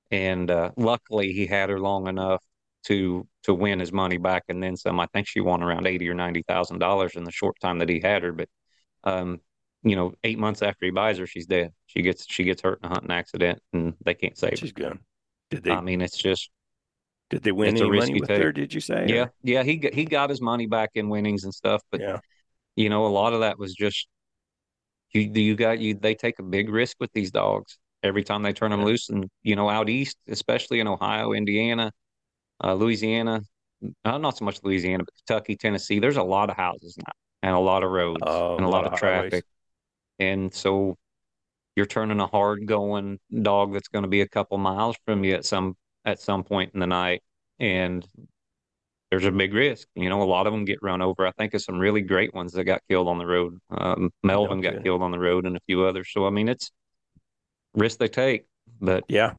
And 0.09 0.49
uh, 0.49 0.71
luckily 0.75 1.33
he 1.33 1.45
had 1.45 1.69
her 1.69 1.79
long 1.79 2.07
enough 2.07 2.43
to 2.85 3.27
to 3.43 3.53
win 3.53 3.79
his 3.79 3.93
money 3.93 4.17
back 4.17 4.45
and 4.49 4.63
then 4.63 4.75
some. 4.75 4.99
I 4.99 5.05
think 5.13 5.27
she 5.27 5.39
won 5.39 5.61
around 5.61 5.85
eighty 5.85 6.09
or 6.09 6.15
ninety 6.15 6.43
thousand 6.47 6.79
dollars 6.79 7.15
in 7.15 7.25
the 7.25 7.31
short 7.31 7.57
time 7.61 7.77
that 7.79 7.89
he 7.89 7.99
had 7.99 8.23
her. 8.23 8.31
But 8.31 8.49
um, 9.03 9.39
you 9.83 9.95
know, 9.95 10.13
eight 10.23 10.39
months 10.39 10.61
after 10.61 10.85
he 10.85 10.91
buys 10.91 11.17
her, 11.17 11.27
she's 11.27 11.45
dead. 11.45 11.71
She 11.85 12.01
gets 12.01 12.25
she 12.27 12.43
gets 12.43 12.61
hurt 12.61 12.79
in 12.83 12.89
a 12.89 12.93
hunting 12.93 13.11
accident, 13.11 13.59
and 13.73 13.93
they 14.03 14.13
can't 14.13 14.37
save 14.37 14.57
She's 14.57 14.69
her. 14.71 14.73
good. 14.73 14.99
Did 15.51 15.63
they? 15.63 15.71
I 15.71 15.81
mean, 15.81 16.01
it's 16.01 16.17
just 16.17 16.49
did 17.29 17.43
they 17.43 17.51
win 17.51 17.77
any 17.77 17.89
money 17.89 18.13
with 18.19 18.27
take. 18.29 18.41
her? 18.41 18.51
Did 18.51 18.73
you 18.73 18.81
say? 18.81 19.05
Yeah, 19.07 19.23
or- 19.23 19.33
yeah. 19.43 19.63
He 19.63 19.77
got, 19.77 19.93
he 19.93 20.05
got 20.05 20.29
his 20.29 20.41
money 20.41 20.65
back 20.65 20.91
in 20.95 21.09
winnings 21.09 21.43
and 21.43 21.53
stuff, 21.53 21.81
but 21.91 22.01
Yeah. 22.01 22.19
you 22.75 22.89
know, 22.89 23.05
a 23.05 23.07
lot 23.09 23.33
of 23.33 23.41
that 23.41 23.57
was 23.59 23.73
just 23.73 24.07
you. 25.11 25.21
You 25.21 25.55
got 25.55 25.79
you. 25.79 25.93
They 25.95 26.15
take 26.15 26.39
a 26.39 26.43
big 26.43 26.69
risk 26.69 26.97
with 26.99 27.11
these 27.13 27.31
dogs 27.31 27.77
every 28.03 28.23
time 28.23 28.43
they 28.43 28.53
turn 28.53 28.71
them 28.71 28.81
Yeah. 28.81 28.85
loose, 28.87 29.09
and 29.09 29.29
you 29.43 29.55
know, 29.55 29.69
out 29.69 29.89
east, 29.89 30.17
especially 30.27 30.79
in 30.79 30.87
Ohio, 30.87 31.33
Indiana, 31.33 31.91
uh, 32.63 32.73
Louisiana, 32.73 33.41
uh, 34.05 34.17
not 34.17 34.37
so 34.37 34.45
much 34.45 34.59
Louisiana, 34.63 35.03
but 35.03 35.13
Kentucky, 35.25 35.55
Tennessee. 35.55 35.99
There's 35.99 36.17
a 36.17 36.23
lot 36.23 36.49
of 36.49 36.57
houses 36.57 36.97
now 36.97 37.13
and 37.43 37.55
a 37.55 37.59
lot 37.59 37.83
of 37.83 37.91
roads 37.91 38.21
Oh, 38.25 38.57
and 38.57 38.65
a 38.65 38.69
lot 38.69 38.85
of 38.85 38.91
highways. 38.99 39.29
traffic, 39.31 39.45
and 40.19 40.53
so 40.53 40.97
you're 41.75 41.85
turning 41.85 42.19
a 42.19 42.27
hard 42.27 42.65
going 42.65 43.19
dog 43.41 43.73
that's 43.73 43.87
going 43.87 44.03
to 44.03 44.09
be 44.09 44.21
a 44.21 44.27
couple 44.27 44.57
miles 44.57 44.95
from 45.05 45.23
you 45.23 45.35
at 45.35 45.45
some 45.45 45.75
at 46.05 46.19
some 46.19 46.43
point 46.43 46.71
in 46.73 46.79
the 46.79 46.87
night, 46.87 47.21
and 47.59 48.05
there's 49.11 49.25
a 49.25 49.31
big 49.31 49.53
risk. 49.53 49.87
You 49.95 50.09
know, 50.09 50.21
a 50.21 50.23
lot 50.23 50.47
of 50.47 50.53
them 50.53 50.65
get 50.65 50.79
run 50.81 51.01
over. 51.01 51.25
I 51.25 51.31
think 51.31 51.53
of 51.53 51.61
some 51.61 51.79
really 51.79 52.01
great 52.01 52.33
ones 52.33 52.53
that 52.53 52.63
got 52.63 52.81
killed 52.89 53.07
on 53.07 53.17
the 53.17 53.25
road. 53.25 53.59
Um, 53.69 54.11
Melvin 54.23 54.61
got 54.61 54.83
killed 54.83 55.01
on 55.01 55.11
the 55.11 55.19
road, 55.19 55.45
and 55.45 55.55
a 55.55 55.61
few 55.67 55.83
others. 55.83 56.09
So 56.11 56.25
I 56.25 56.29
mean, 56.29 56.49
it's 56.49 56.71
risk 57.75 57.99
they 57.99 58.07
take, 58.07 58.45
but 58.81 59.03
Yeah. 59.07 59.33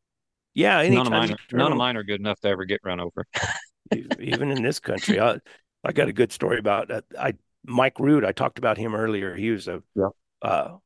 Yeah. 0.55 0.87
none 0.89 1.07
of 1.07 1.13
mine 1.13 1.33
are, 1.33 1.57
none 1.57 1.73
of 1.73 1.79
mine 1.79 1.97
are 1.97 2.03
good 2.03 2.21
enough 2.21 2.41
to 2.41 2.49
ever 2.49 2.65
get 2.65 2.81
run 2.85 3.01
over. 3.01 3.27
even 4.21 4.51
in 4.51 4.63
this 4.63 4.81
country. 4.81 5.21
I 5.21 5.39
I 5.85 5.93
got 5.93 6.09
a 6.09 6.13
good 6.13 6.33
story 6.33 6.59
about 6.59 6.91
uh, 6.91 7.03
I 7.19 7.35
Mike 7.65 7.99
Root. 7.99 8.25
I 8.25 8.33
talked 8.33 8.59
about 8.59 8.79
him 8.79 8.95
earlier. 8.95 9.35
He 9.35 9.51
was 9.51 9.69
a 9.69 9.83
Yeah. 9.95 10.09
Uh, 10.43 10.77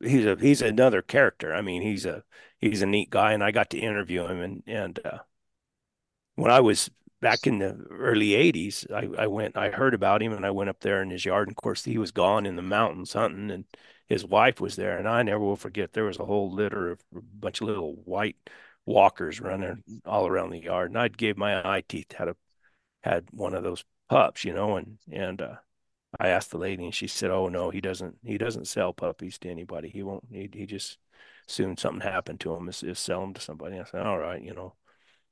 he's 0.00 0.26
a 0.26 0.36
he's 0.36 0.62
another 0.62 1.02
character. 1.02 1.54
I 1.54 1.62
mean, 1.62 1.82
he's 1.82 2.06
a 2.06 2.24
he's 2.60 2.82
a 2.82 2.86
neat 2.86 3.10
guy, 3.10 3.32
and 3.32 3.42
I 3.42 3.50
got 3.50 3.70
to 3.70 3.78
interview 3.78 4.26
him. 4.26 4.40
And 4.40 4.62
and 4.66 5.00
uh, 5.04 5.18
when 6.36 6.50
I 6.50 6.60
was 6.60 6.90
back 7.20 7.46
in 7.46 7.58
the 7.58 7.74
early 7.90 8.34
'80s, 8.34 8.86
I 8.86 9.08
I 9.22 9.26
went 9.26 9.56
I 9.56 9.70
heard 9.70 9.94
about 9.94 10.22
him, 10.22 10.32
and 10.32 10.44
I 10.46 10.50
went 10.50 10.70
up 10.70 10.80
there 10.80 11.02
in 11.02 11.10
his 11.10 11.24
yard. 11.24 11.48
And 11.48 11.52
of 11.56 11.62
course, 11.62 11.84
he 11.84 11.98
was 11.98 12.10
gone 12.12 12.46
in 12.46 12.56
the 12.56 12.62
mountains 12.62 13.12
hunting, 13.12 13.50
and 13.50 13.64
his 14.08 14.24
wife 14.24 14.60
was 14.60 14.76
there. 14.76 14.98
And 14.98 15.08
I 15.08 15.22
never 15.22 15.40
will 15.40 15.56
forget. 15.56 15.92
There 15.92 16.04
was 16.04 16.18
a 16.18 16.24
whole 16.24 16.52
litter 16.52 16.90
of 16.92 17.00
a 17.16 17.20
bunch 17.20 17.60
of 17.60 17.68
little 17.68 17.94
white 18.04 18.36
walkers 18.86 19.40
running 19.40 19.82
all 20.04 20.26
around 20.26 20.50
the 20.50 20.58
yard, 20.62 20.90
and 20.90 20.98
I'd 20.98 21.18
gave 21.18 21.36
my 21.36 21.60
eye 21.66 21.82
teeth 21.88 22.12
had 22.12 22.28
a 22.28 22.36
had 23.02 23.26
one 23.32 23.54
of 23.54 23.62
those 23.64 23.84
pups, 24.08 24.44
you 24.44 24.54
know, 24.54 24.76
and 24.76 24.98
and 25.10 25.42
uh, 25.42 25.56
I 26.20 26.28
asked 26.28 26.50
the 26.50 26.58
lady, 26.58 26.84
and 26.84 26.94
she 26.94 27.06
said, 27.06 27.30
"Oh 27.30 27.48
no, 27.48 27.70
he 27.70 27.80
doesn't. 27.80 28.18
He 28.24 28.38
doesn't 28.38 28.66
sell 28.68 28.92
puppies 28.92 29.38
to 29.40 29.48
anybody. 29.50 29.88
He 29.88 30.02
won't. 30.02 30.24
He 30.30 30.48
he 30.52 30.66
just 30.66 30.98
soon 31.46 31.76
something 31.76 32.00
happened 32.02 32.40
to 32.40 32.54
him 32.54 32.68
is, 32.68 32.82
is 32.82 32.98
sell 32.98 33.20
them 33.20 33.34
to 33.34 33.40
somebody." 33.40 33.78
I 33.78 33.84
said, 33.84 34.06
"All 34.06 34.18
right, 34.18 34.42
you 34.42 34.54
know." 34.54 34.74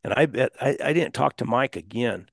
And 0.05 0.15
I 0.15 0.27
bet 0.27 0.53
I, 0.61 0.77
I 0.85 0.93
didn't 0.95 1.15
talk 1.15 1.37
to 1.39 1.45
Mike 1.47 1.77
again. 1.77 2.31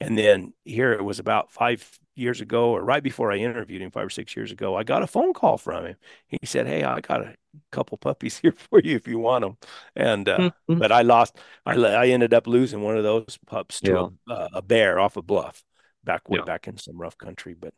And 0.00 0.16
then 0.16 0.54
here 0.64 0.92
it 0.92 1.02
was 1.04 1.18
about 1.18 1.50
five 1.52 1.98
years 2.14 2.40
ago, 2.40 2.70
or 2.70 2.84
right 2.84 3.02
before 3.02 3.32
I 3.32 3.36
interviewed 3.38 3.82
him, 3.82 3.90
five 3.90 4.06
or 4.06 4.10
six 4.10 4.36
years 4.36 4.52
ago, 4.52 4.76
I 4.76 4.84
got 4.84 5.02
a 5.02 5.06
phone 5.08 5.32
call 5.32 5.58
from 5.58 5.86
him. 5.86 5.96
He 6.28 6.38
said, 6.46 6.66
"Hey, 6.66 6.84
I 6.84 7.00
got 7.00 7.22
a 7.22 7.34
couple 7.72 7.98
puppies 7.98 8.38
here 8.42 8.52
for 8.52 8.80
you 8.80 8.96
if 8.96 9.08
you 9.08 9.18
want 9.18 9.42
them." 9.44 9.56
And 9.96 10.28
uh, 10.28 10.50
Mhm. 10.68 10.78
but 10.78 10.92
I 10.92 11.02
lost. 11.02 11.36
I 11.66 11.74
I 11.74 12.06
ended 12.08 12.32
up 12.34 12.46
losing 12.46 12.82
one 12.82 12.96
of 12.96 13.02
those 13.04 13.38
pups 13.46 13.80
to 13.82 13.98
Yeah. 13.98 14.08
a, 14.28 14.48
a 14.54 14.62
bear 14.62 15.00
off 15.00 15.16
a 15.16 15.22
bluff 15.22 15.64
back 16.04 16.28
way 16.28 16.38
Yeah. 16.38 16.44
back 16.44 16.68
in 16.68 16.76
some 16.78 16.98
rough 17.00 17.16
country. 17.18 17.54
But 17.54 17.74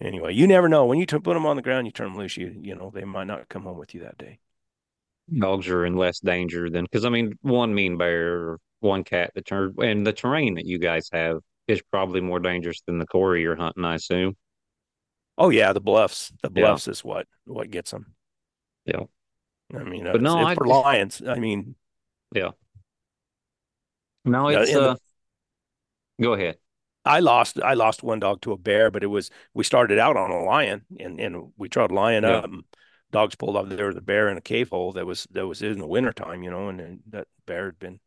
anyway, 0.00 0.34
you 0.34 0.46
never 0.46 0.68
know 0.68 0.86
when 0.86 0.98
you 0.98 1.06
t- 1.06 1.18
put 1.18 1.34
them 1.34 1.46
on 1.46 1.56
the 1.56 1.62
ground, 1.62 1.86
you 1.86 1.92
turn 1.92 2.08
them 2.10 2.18
loose. 2.18 2.36
You 2.36 2.54
you 2.60 2.74
know 2.74 2.90
they 2.94 3.04
might 3.04 3.26
not 3.26 3.48
come 3.48 3.62
home 3.64 3.78
with 3.78 3.94
you 3.94 4.02
that 4.02 4.18
day. 4.18 4.38
Dogs 5.36 5.68
are 5.68 5.84
in 5.84 5.96
less 5.96 6.20
danger 6.20 6.70
than 6.70 6.84
because 6.84 7.04
I 7.04 7.08
mean, 7.08 7.36
one 7.42 7.74
mean 7.74 7.96
bear 7.96 8.32
or 8.50 8.58
one 8.80 9.04
cat 9.04 9.32
that 9.34 9.46
turned, 9.46 9.76
and 9.78 10.06
the 10.06 10.12
terrain 10.12 10.54
that 10.54 10.66
you 10.66 10.78
guys 10.78 11.08
have 11.12 11.38
is 11.66 11.82
probably 11.90 12.20
more 12.20 12.38
dangerous 12.38 12.80
than 12.86 12.98
the 12.98 13.06
quarry 13.06 13.42
you're 13.42 13.56
hunting, 13.56 13.84
I 13.84 13.96
assume. 13.96 14.36
Oh 15.38 15.48
yeah, 15.50 15.72
the 15.72 15.80
bluffs. 15.80 16.32
The 16.42 16.50
Yeah. 16.54 16.62
bluffs 16.68 16.86
is 16.88 17.02
what 17.04 17.26
what 17.44 17.70
gets 17.70 17.90
them. 17.90 18.14
Yeah. 18.84 19.04
I 19.74 19.82
mean, 19.82 20.04
But 20.04 20.22
no, 20.22 20.38
it's 20.42 20.50
I- 20.50 20.54
for 20.54 20.66
lions. 20.66 21.20
I 21.26 21.38
mean, 21.40 21.74
Yeah. 22.32 22.50
No, 24.24 24.48
it's 24.48 24.70
and 24.70 24.78
the- 24.80 24.90
uh. 24.90 24.96
Go 26.20 26.32
ahead. 26.34 26.56
I 27.06 27.20
lost 27.20 27.60
I 27.62 27.74
lost 27.74 28.02
one 28.02 28.20
dog 28.20 28.40
to 28.42 28.52
a 28.52 28.58
bear, 28.58 28.90
but 28.90 29.02
it 29.02 29.08
was 29.08 29.30
we 29.54 29.64
started 29.64 29.98
out 29.98 30.16
on 30.16 30.30
a 30.30 30.42
lion 30.44 30.84
and 30.98 31.20
and 31.20 31.52
we 31.56 31.68
tried 31.68 31.92
lion 31.92 32.24
Yeah. 32.24 32.38
up. 32.38 32.44
And 32.44 32.64
dogs 33.12 33.34
pulled 33.36 33.56
up 33.56 33.68
there 33.68 33.86
was 33.86 33.96
a 33.96 34.00
bear 34.00 34.28
in 34.28 34.36
a 34.36 34.40
cave 34.42 34.70
hole 34.70 34.92
that 34.92 35.06
was 35.06 35.26
that 35.32 35.46
was 35.46 35.62
in 35.62 35.78
the 35.78 35.86
wintertime, 35.86 36.42
you 36.42 36.50
know, 36.50 36.68
and, 36.68 36.80
then 36.80 37.00
that 37.10 37.28
bear 37.46 37.66
had 37.66 37.78
been 37.78 38.00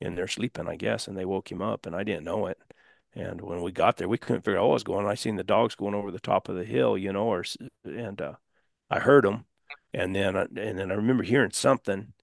in 0.00 0.14
there 0.16 0.28
sleeping, 0.28 0.68
I 0.68 0.76
guess, 0.76 1.08
and 1.08 1.16
they 1.16 1.24
woke 1.24 1.50
him 1.50 1.62
up 1.62 1.86
and 1.86 1.94
I 1.96 2.02
didn't 2.04 2.24
know 2.24 2.46
it. 2.46 2.58
And 3.14 3.40
when 3.40 3.62
we 3.62 3.72
got 3.72 3.96
there, 3.98 4.08
we 4.08 4.18
couldn't 4.18 4.42
figure 4.42 4.58
out 4.58 4.64
what 4.68 4.74
was 4.74 4.84
going 4.84 5.04
on. 5.04 5.10
I 5.10 5.14
seen 5.16 5.36
the 5.36 5.44
dogs 5.44 5.74
going 5.74 5.94
over 5.94 6.10
the 6.10 6.18
top 6.20 6.48
of 6.48 6.56
the 6.56 6.64
hill, 6.64 6.96
you 6.98 7.12
know, 7.12 7.26
or 7.26 7.44
and 7.84 8.20
uh, 8.20 8.34
I 8.90 9.00
heard 9.00 9.24
them, 9.24 9.44
and 9.94 10.14
then 10.16 10.36
I, 10.36 10.42
and 10.42 10.78
then 10.78 10.90
I 10.90 10.94
remember 10.94 11.22
hearing 11.22 11.50
something. 11.52 12.14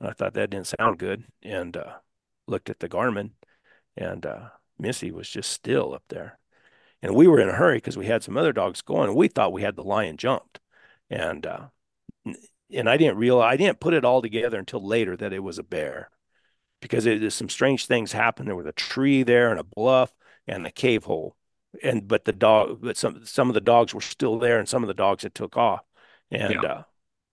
And 0.00 0.08
I 0.08 0.12
thought 0.12 0.34
that 0.34 0.50
didn't 0.50 0.68
sound 0.78 0.98
good, 0.98 1.24
and 1.42 1.76
uh, 1.76 1.98
looked 2.46 2.70
at 2.70 2.78
the 2.78 2.88
Garmin, 2.88 3.32
and 3.96 4.24
uh, 4.26 4.48
Missy 4.78 5.10
was 5.10 5.28
just 5.28 5.50
still 5.50 5.94
up 5.94 6.04
there. 6.08 6.38
And 7.02 7.14
we 7.14 7.28
were 7.28 7.40
in 7.40 7.48
a 7.48 7.54
hurry 7.54 7.78
because 7.78 7.96
we 7.98 8.06
had 8.06 8.22
some 8.24 8.36
other 8.36 8.52
dogs 8.52 8.82
going, 8.82 9.14
we 9.14 9.28
thought 9.28 9.52
we 9.52 9.62
had 9.62 9.76
the 9.76 9.84
lion 9.84 10.16
jumped. 10.16 10.60
And 11.10 11.46
uh, 11.46 11.68
and 12.72 12.88
I 12.88 12.96
didn't 12.96 13.16
realize 13.18 13.52
I 13.52 13.56
didn't 13.56 13.80
put 13.80 13.94
it 13.94 14.04
all 14.04 14.22
together 14.22 14.58
until 14.58 14.84
later 14.86 15.16
that 15.16 15.32
it 15.32 15.40
was 15.40 15.58
a 15.58 15.62
bear 15.62 16.10
because 16.80 17.06
it 17.06 17.30
some 17.32 17.48
strange 17.48 17.86
things 17.86 18.12
happened. 18.12 18.48
There 18.48 18.56
was 18.56 18.66
a 18.66 18.72
tree 18.72 19.22
there 19.22 19.50
and 19.50 19.60
a 19.60 19.64
bluff 19.64 20.12
and 20.46 20.66
a 20.66 20.72
cave 20.72 21.04
hole. 21.04 21.36
And 21.82 22.08
but 22.08 22.24
the 22.24 22.32
dog 22.32 22.80
but 22.82 22.96
some 22.96 23.24
some 23.26 23.48
of 23.48 23.54
the 23.54 23.60
dogs 23.60 23.94
were 23.94 24.00
still 24.00 24.38
there 24.38 24.58
and 24.58 24.68
some 24.68 24.82
of 24.82 24.88
the 24.88 24.94
dogs 24.94 25.22
had 25.22 25.34
took 25.34 25.56
off. 25.56 25.82
And 26.30 26.64
Yeah. 26.64 26.70
uh 26.70 26.82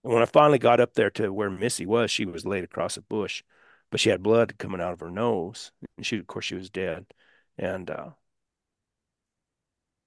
when 0.02 0.22
I 0.22 0.26
finally 0.26 0.58
got 0.58 0.78
up 0.80 0.94
there 0.94 1.10
to 1.12 1.32
where 1.32 1.50
Missy 1.50 1.84
was, 1.86 2.10
she 2.12 2.24
was 2.26 2.46
laid 2.46 2.62
across 2.64 2.96
a 2.96 3.02
bush, 3.02 3.42
but 3.90 3.98
she 4.00 4.10
had 4.10 4.22
blood 4.22 4.56
coming 4.58 4.80
out 4.80 4.92
of 4.92 5.00
her 5.00 5.10
nose. 5.10 5.72
And 5.96 6.06
she 6.06 6.18
of 6.18 6.26
course 6.26 6.44
she 6.46 6.54
was 6.54 6.70
dead. 6.70 7.06
And 7.58 7.90
uh 7.90 8.10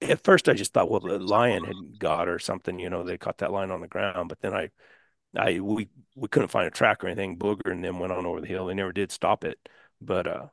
at 0.02 0.24
first 0.24 0.48
I 0.48 0.54
just 0.54 0.72
thought, 0.72 0.90
well, 0.90 1.00
the 1.00 1.18
lion 1.18 1.64
had 1.64 1.98
got 1.98 2.28
or 2.28 2.38
something, 2.38 2.78
you 2.78 2.88
know, 2.90 3.04
they 3.04 3.18
caught 3.18 3.38
that 3.38 3.52
lion 3.52 3.70
on 3.70 3.80
the 3.80 3.88
ground. 3.88 4.28
But 4.28 4.40
then 4.40 4.54
I, 4.54 4.70
I, 5.36 5.60
we, 5.60 5.88
we 6.16 6.28
couldn't 6.28 6.50
find 6.50 6.66
a 6.68 6.70
track 6.72 7.04
or 7.04 7.08
anything. 7.08 7.38
Booger 7.38 7.72
and 7.72 7.84
them 7.84 8.00
went 8.00 8.12
on 8.12 8.26
over 8.26 8.40
the 8.40 8.48
hill. 8.48 8.66
They 8.66 8.74
never 8.74 8.92
did 8.92 9.12
stop 9.12 9.44
it. 9.44 9.58
But, 10.00 10.26
uh, 10.28 10.46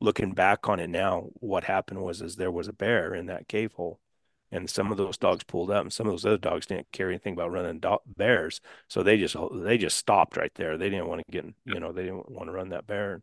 looking 0.00 0.32
back 0.32 0.68
on 0.68 0.78
it 0.80 0.88
now, 0.88 1.28
what 1.34 1.64
happened 1.64 2.00
was, 2.00 2.22
is 2.22 2.36
there 2.36 2.50
was 2.50 2.68
a 2.68 2.72
bear 2.72 3.14
in 3.14 3.26
that 3.26 3.48
cave 3.48 3.72
hole 3.72 4.00
and 4.50 4.70
some 4.70 4.90
of 4.90 4.96
those 4.96 5.18
dogs 5.18 5.44
pulled 5.44 5.70
up 5.70 5.82
and 5.82 5.92
some 5.92 6.06
of 6.06 6.12
those 6.12 6.24
other 6.24 6.38
dogs 6.38 6.66
didn't 6.66 6.90
care 6.92 7.08
anything 7.08 7.34
about 7.34 7.50
running 7.52 7.80
do- 7.80 7.98
bears. 8.06 8.60
So 8.88 9.02
they 9.02 9.18
just, 9.18 9.36
they 9.52 9.76
just 9.76 9.96
stopped 9.98 10.36
right 10.36 10.52
there. 10.54 10.78
They 10.78 10.88
didn't 10.88 11.08
want 11.08 11.22
to 11.26 11.32
get, 11.32 11.44
you 11.64 11.80
know, 11.80 11.92
they 11.92 12.04
didn't 12.04 12.30
want 12.30 12.46
to 12.48 12.52
run 12.52 12.70
that 12.70 12.86
bear 12.86 13.22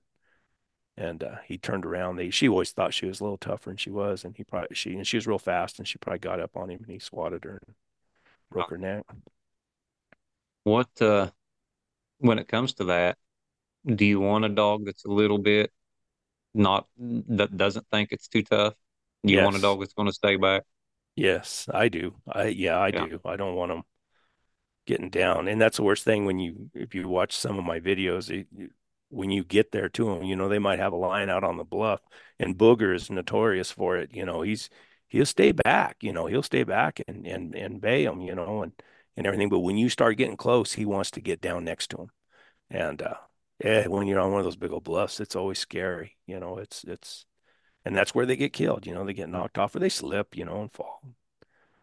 and 0.98 1.24
uh, 1.24 1.36
he 1.46 1.58
turned 1.58 1.86
around. 1.86 2.16
They 2.18 2.30
she 2.30 2.48
always 2.48 2.72
thought 2.72 2.94
she 2.94 3.06
was 3.06 3.20
a 3.20 3.24
little 3.24 3.38
tougher 3.38 3.70
than 3.70 3.78
she 3.78 3.90
was, 3.90 4.24
and 4.24 4.36
he 4.36 4.44
probably 4.44 4.76
she 4.76 4.94
and 4.96 5.08
she 5.08 5.18
was 5.18 5.28
real 5.28 5.40
fast, 5.40 5.80
and 5.80 5.88
she 5.88 5.98
probably 5.98 6.20
got 6.20 6.40
up 6.40 6.56
on 6.58 6.70
him 6.70 6.80
and 6.84 6.92
he 6.92 7.00
swatted 7.00 7.44
her 7.44 7.60
and 7.66 7.76
broke 8.52 8.70
her 8.70 8.78
neck. 8.78 9.06
What 10.64 10.90
uh, 11.02 11.30
when 12.20 12.40
it 12.40 12.48
comes 12.48 12.74
to 12.76 12.86
that, 12.86 13.18
do 13.86 14.06
you 14.06 14.20
want 14.20 14.46
a 14.46 14.50
dog 14.50 14.86
that's 14.86 15.06
a 15.06 15.10
little 15.12 15.38
bit 15.38 15.72
not 16.54 16.88
that 16.98 17.56
doesn't 17.58 17.88
think 17.92 18.12
it's 18.12 18.28
too 18.28 18.44
tough? 18.44 18.76
Do 19.26 19.34
you 19.34 19.42
want 19.42 19.58
a 19.58 19.60
dog 19.62 19.80
that's 19.80 19.94
going 19.94 20.08
to 20.08 20.14
stay 20.14 20.38
back? 20.38 20.64
Yes, 21.16 21.68
I 21.74 21.90
do. 21.90 22.16
I 22.28 22.46
yeah, 22.48 22.78
I 22.80 22.92
Yeah. 22.92 23.08
do. 23.08 23.22
I 23.26 23.36
don't 23.36 23.56
want 23.56 23.72
them 23.72 23.84
getting 24.86 25.10
down, 25.10 25.48
and 25.48 25.60
that's 25.60 25.78
the 25.78 25.84
worst 25.84 26.04
thing 26.04 26.26
when 26.26 26.40
you 26.40 26.70
if 26.74 26.94
you 26.94 27.08
watch 27.08 27.36
some 27.36 27.58
of 27.58 27.66
my 27.66 27.80
videos. 27.80 28.30
It, 28.30 28.48
you- 28.56 28.72
when 29.16 29.30
you 29.32 29.44
get 29.44 29.72
there 29.72 29.90
to 29.90 30.06
them, 30.06 30.24
you 30.24 30.36
know 30.36 30.50
they 30.50 30.60
might 30.60 30.80
have 30.80 30.94
a 30.94 30.98
line 30.98 31.30
out 31.30 31.44
on 31.44 31.58
the 31.58 31.64
bluff, 31.64 32.02
and 32.40 32.58
Booger 32.58 32.94
is 32.96 33.10
notorious 33.10 33.72
for 33.72 33.98
it. 33.98 34.14
You 34.14 34.26
know 34.26 34.42
he's 34.42 34.70
he'll 35.08 35.26
stay 35.26 35.52
back. 35.52 35.98
You 36.02 36.14
know 36.14 36.26
he'll 36.28 36.44
stay 36.44 36.64
back 36.64 37.02
and 37.08 37.26
and 37.26 37.56
and 37.56 37.82
bay 37.82 38.06
them. 38.06 38.22
You 38.22 38.36
know 38.36 38.64
and 38.64 38.74
and 39.18 39.26
everything. 39.26 39.50
But 39.50 39.60
when 39.60 39.78
you 39.78 39.90
start 39.90 40.18
getting 40.18 40.38
close, 40.38 40.74
he 40.74 40.86
wants 40.86 41.12
to 41.12 41.22
get 41.22 41.42
down 41.42 41.64
next 41.64 41.90
to 41.92 41.98
him. 41.98 42.10
And 42.70 43.02
uh, 43.02 43.16
yeah, 43.64 43.88
when 43.88 44.08
you're 44.08 44.20
on 44.20 44.32
one 44.32 44.40
of 44.40 44.46
those 44.46 44.56
big 44.58 44.72
old 44.72 44.84
bluffs, 44.84 45.20
it's 45.20 45.36
always 45.36 45.60
scary. 45.60 46.18
You 46.28 46.40
know, 46.40 46.58
it's 46.58 46.84
it's, 46.84 47.26
and 47.86 47.96
that's 47.96 48.14
where 48.16 48.26
they 48.26 48.36
get 48.36 48.54
killed. 48.54 48.86
You 48.86 48.94
know, 48.94 49.06
they 49.06 49.14
get 49.14 49.30
knocked 49.30 49.58
off 49.58 49.76
or 49.76 49.80
they 49.80 49.90
slip. 49.90 50.36
You 50.36 50.46
know, 50.46 50.62
and 50.62 50.72
fall. 50.74 51.02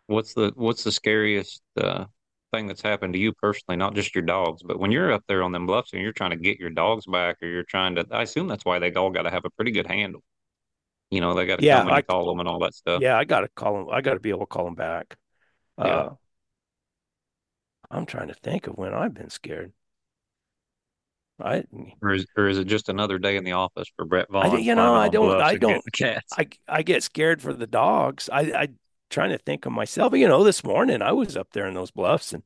What's 0.07 0.35
the 0.35 0.53
what's 0.57 0.85
the 0.85 0.93
scariest 0.93 1.63
uh, 1.77 2.07
thing 2.53 2.67
that's 2.67 2.83
happened 2.83 3.15
to 3.15 3.19
you 3.19 3.33
personally? 3.33 3.77
Not 3.77 3.95
just 3.95 4.15
your 4.15 4.23
dogs, 4.23 4.63
but 4.63 4.79
when 4.79 4.93
you're 4.93 5.13
up 5.13 5.25
there 5.27 5.43
on 5.43 5.53
them 5.53 5.67
bluffs 5.67 5.93
and 5.93 6.03
you're 6.03 6.13
trying 6.13 6.31
to 6.31 6.37
get 6.37 6.61
your 6.61 6.71
dogs 6.71 7.07
back, 7.07 7.37
or 7.43 7.49
you're 7.49 7.65
trying 7.65 7.97
to. 7.97 8.07
I 8.11 8.23
assume 8.23 8.47
that's 8.49 8.65
why 8.65 8.79
they 8.79 8.93
all 8.93 9.11
got 9.11 9.23
to 9.23 9.31
have 9.31 9.45
a 9.45 9.51
pretty 9.51 9.71
good 9.73 9.87
handle. 9.87 10.23
You 11.11 11.21
know, 11.21 11.35
they 11.35 11.47
got 11.47 11.59
to 11.59 11.65
Yeah, 11.65 11.85
I- 11.85 12.03
call 12.03 12.27
them 12.27 12.41
and 12.41 12.49
all 12.49 12.61
that 12.61 12.75
stuff. 12.75 13.03
Yeah, 13.03 13.19
I 13.19 13.25
gotta 13.25 13.49
call 13.49 13.75
them. 13.75 13.89
I 13.91 14.01
gotta 14.01 14.21
be 14.21 14.31
able 14.31 14.41
to 14.41 14.47
call 14.47 14.65
them 14.65 14.75
back. 14.75 15.17
Yeah. 15.79 15.85
Uh, 15.85 16.15
I'm 17.91 18.07
trying 18.07 18.29
to 18.29 18.35
think 18.35 18.67
of 18.67 18.77
when 18.79 18.95
I've 18.95 19.13
been 19.13 19.29
scared. 19.29 19.73
I 21.41 21.65
or 22.01 22.13
is, 22.15 22.27
or 22.37 22.49
is 22.49 22.59
it 22.59 22.67
just 22.67 22.89
another 22.89 23.19
day 23.19 23.37
in 23.37 23.45
the 23.45 23.53
office 23.53 23.89
for 23.97 24.05
Brett 24.05 24.29
I 24.33 24.49
Vaughn? 24.49 24.63
you 24.63 24.75
know 24.75 24.95
I 24.95 25.09
don't 25.09 25.41
I 25.41 25.57
don't. 25.57 25.83
I 26.37 26.47
I 26.69 26.83
get 26.83 27.03
scared 27.03 27.43
for 27.43 27.53
the 27.53 27.67
dogs. 27.67 28.31
I 28.33 28.41
I 28.41 28.69
trying 29.13 29.31
to 29.31 29.39
think 29.39 29.67
of 29.67 29.73
myself. 29.73 30.15
You 30.15 30.27
know, 30.27 30.43
this 30.43 30.65
morning 30.65 31.03
I 31.03 31.13
was 31.13 31.37
up 31.37 31.49
there 31.53 31.67
in 31.67 31.75
those 31.75 31.91
bluffs 31.91 32.33
and 32.33 32.43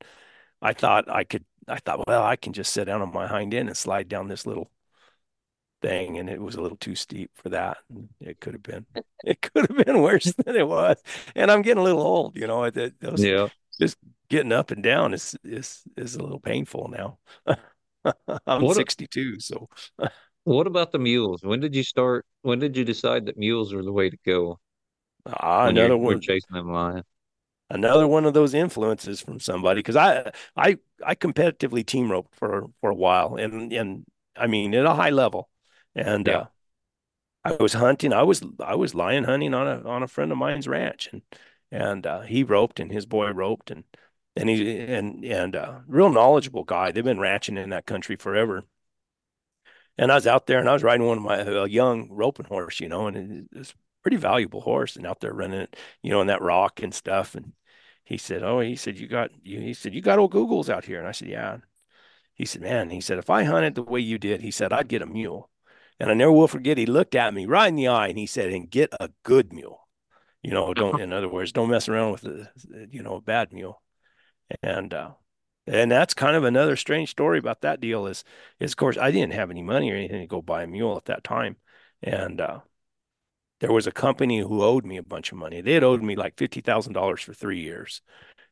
I 0.61 0.73
thought 0.73 1.09
I 1.09 1.25
could 1.25 1.45
I 1.69 1.79
thought, 1.79 2.07
well, 2.07 2.23
I 2.23 2.37
can 2.37 2.53
just 2.53 2.73
sit 2.73 2.85
down 2.85 3.03
on 3.03 3.12
my 3.12 3.27
hind 3.27 3.55
end 3.55 3.69
and 3.69 3.77
slide 3.77 4.09
down 4.09 4.29
this 4.29 4.47
little 4.47 4.71
thing, 5.83 6.19
and 6.19 6.31
it 6.31 6.41
was 6.41 6.55
a 6.55 6.61
little 6.61 6.77
too 6.77 6.95
steep 6.95 7.31
for 7.35 7.49
that. 7.51 7.79
It 8.21 8.41
could 8.41 8.55
have 8.55 8.62
been, 8.62 8.87
it 9.25 9.41
could 9.43 9.69
have 9.69 9.87
been 9.87 10.01
worse 10.01 10.33
than 10.33 10.57
it 10.57 10.67
was. 10.67 11.03
And 11.35 11.51
I'm 11.51 11.62
getting 11.62 11.81
a 11.81 11.85
little 11.85 12.03
old, 12.03 12.37
you 12.37 12.47
know. 12.47 12.64
It, 12.64 13.01
those, 13.01 13.23
yeah, 13.23 13.49
just 13.81 13.97
getting 14.29 14.53
up 14.53 14.71
and 14.71 14.83
down 14.83 15.14
is 15.14 15.37
is 15.45 15.83
is 15.97 16.14
a 16.14 16.23
little 16.23 16.41
painful 16.41 16.89
now. 16.89 17.19
I'm 18.47 18.62
what 18.62 18.77
62, 18.77 19.41
so. 19.41 19.69
what 20.45 20.69
about 20.69 20.93
the 20.93 20.99
mules? 20.99 21.43
When 21.43 21.61
did 21.61 21.75
you 21.75 21.83
start? 21.83 22.25
When 22.43 22.59
did 22.59 22.77
you 22.77 22.85
decide 22.85 23.27
that 23.27 23.39
mules 23.39 23.73
are 23.73 23.83
the 23.83 23.93
way 23.93 24.11
to 24.11 24.19
go 24.25 24.61
Ah, 25.33 25.66
when 25.68 25.77
another 25.77 25.97
one, 25.97 26.20
chasing 26.20 26.55
them 26.55 26.70
lions? 26.72 27.05
another 27.70 28.07
one 28.07 28.24
of 28.24 28.35
those 28.35 28.55
influences 28.55 29.20
from 29.20 29.41
somebody 29.41 29.81
because 29.81 29.97
I 29.97 30.31
I 30.57 30.79
I 31.05 31.14
competitively 31.14 31.85
team 31.85 32.11
rope 32.11 32.29
for 32.35 32.66
for 32.81 32.91
a 32.91 32.95
while 32.95 33.37
and 33.37 33.72
and 33.72 34.05
I 34.37 34.47
mean 34.47 34.74
at 34.74 34.85
a 34.87 34.95
high 34.95 35.11
level 35.11 35.49
and 35.95 36.29
Yeah. 36.29 36.39
uh 36.39 36.47
I 37.45 37.53
was 37.55 37.74
hunting 37.74 38.12
I 38.12 38.22
was 38.24 38.43
I 38.61 38.74
was 38.77 38.95
lion 38.95 39.24
hunting 39.24 39.55
on 39.55 39.66
a 39.68 39.89
on 39.89 40.03
a 40.03 40.09
friend 40.09 40.33
of 40.33 40.39
mine's 40.39 40.68
ranch 40.68 41.09
and 41.12 41.22
and 41.72 42.07
uh 42.07 42.22
he 42.22 42.43
roped 42.45 42.81
and 42.81 42.93
his 42.93 43.07
boy 43.07 43.31
roped 43.33 43.70
and 43.70 43.85
and 44.37 44.49
he 44.51 44.81
and 44.81 45.24
and 45.24 45.57
uh 45.57 45.81
real 45.89 46.11
knowledgeable 46.11 46.64
guy 46.64 46.93
they've 46.93 47.05
been 47.05 47.20
ranching 47.20 47.57
in 47.59 47.70
that 47.70 47.87
country 47.87 48.16
forever 48.16 48.64
and 49.99 50.12
I 50.12 50.14
was 50.14 50.27
out 50.27 50.47
there 50.47 50.59
and 50.59 50.68
I 50.68 50.72
was 50.72 50.83
riding 50.83 51.07
one 51.07 51.18
of 51.18 51.24
my 51.24 51.39
a 51.39 51.66
young 51.66 52.09
roping 52.11 52.47
horse 52.47 52.81
you 52.81 52.89
know 52.89 53.07
and 53.07 53.49
a 53.55 53.64
pretty 54.07 54.16
valuable 54.16 54.61
horse 54.61 54.94
and 54.94 55.04
out 55.04 55.18
there 55.18 55.32
running 55.32 55.59
it 55.61 55.76
you 56.00 56.11
know 56.11 56.20
in 56.20 56.28
that 56.28 56.40
rock 56.40 56.80
and 56.80 56.94
stuff 56.94 57.34
and 57.34 57.52
he 58.07 58.16
said, 58.16 58.44
"Oh, 58.44 58.61
he 58.61 58.76
said 58.76 58.98
you 58.98 59.09
got 59.09 59.30
you." 59.42 59.61
He 59.61 59.74
said, 59.74 59.92
"You 59.92 60.00
got 60.00 60.20
old 60.20 60.32
Googles 60.32 60.68
out 60.68 60.84
here," 60.84 61.00
and 61.00 61.09
I 61.09 61.12
said, 61.12 61.28
"Yeah." 61.28 61.59
He 62.34 62.44
said, 62.44 62.62
"Man," 62.62 62.90
he 62.90 63.00
said, 63.00 63.18
"if 63.18 63.28
I 63.28 63.42
hunted 63.42 63.74
the 63.74 63.82
way 63.82 63.98
you 63.98 64.16
did," 64.16 64.42
he 64.42 64.52
said, 64.52 64.72
"I'd 64.72 64.86
get 64.86 65.02
a 65.02 65.07
mule." 65.07 65.50
And 65.98 66.09
I 66.09 66.14
never 66.14 66.30
will 66.30 66.46
forget. 66.46 66.78
He 66.78 66.86
looked 66.86 67.16
at 67.16 67.34
me 67.34 67.46
right 67.46 67.66
in 67.66 67.74
the 67.74 67.88
eye 67.88 68.07
and 68.07 68.16
he 68.18 68.26
said, 68.26 68.52
"And 68.52 68.70
get 68.70 68.94
a 69.00 69.11
good 69.24 69.52
mule." 69.52 69.88
You 70.40 70.52
know, 70.52 70.72
don't. 70.72 71.00
In 71.00 71.12
other 71.12 71.28
words, 71.28 71.50
don't 71.50 71.68
mess 71.68 71.88
around 71.88 72.12
with 72.12 72.24
a, 72.26 72.48
you 72.92 73.02
know, 73.02 73.16
a 73.16 73.20
bad 73.20 73.52
mule. 73.52 73.82
And 74.62 74.94
uh, 74.94 75.14
and 75.66 75.90
that's 75.90 76.14
kind 76.14 76.36
of 76.36 76.44
another 76.44 76.76
strange 76.76 77.11
story 77.11 77.40
about 77.40 77.62
that 77.62 77.80
deal. 77.80 78.07
Is 78.07 78.22
is 78.61 78.72
of 78.72 78.76
course 78.76 78.96
I 78.96 79.11
didn't 79.11 79.32
have 79.32 79.50
any 79.50 79.62
money 79.62 79.90
or 79.90 79.96
anything 79.96 80.20
to 80.20 80.28
go 80.28 80.42
buy 80.42 80.62
a 80.62 80.68
mule 80.68 80.96
at 80.96 81.07
that 81.07 81.24
time, 81.24 81.57
and 82.04 82.40
uh, 82.40 82.61
there 83.61 83.72
was 83.72 83.86
a 83.86 83.92
company 83.92 84.40
who 84.40 84.62
owed 84.62 84.84
me 84.84 84.96
a 84.96 85.02
bunch 85.02 85.32
of 85.32 85.38
money. 85.38 85.61
They 85.61 85.72
had 85.72 85.84
owed 85.84 86.02
me 86.02 86.16
like 86.16 86.36
fifty 86.36 86.61
thousand 86.61 86.92
dollars 86.94 87.22
for 87.22 87.34
three 87.34 87.61
years 87.61 88.02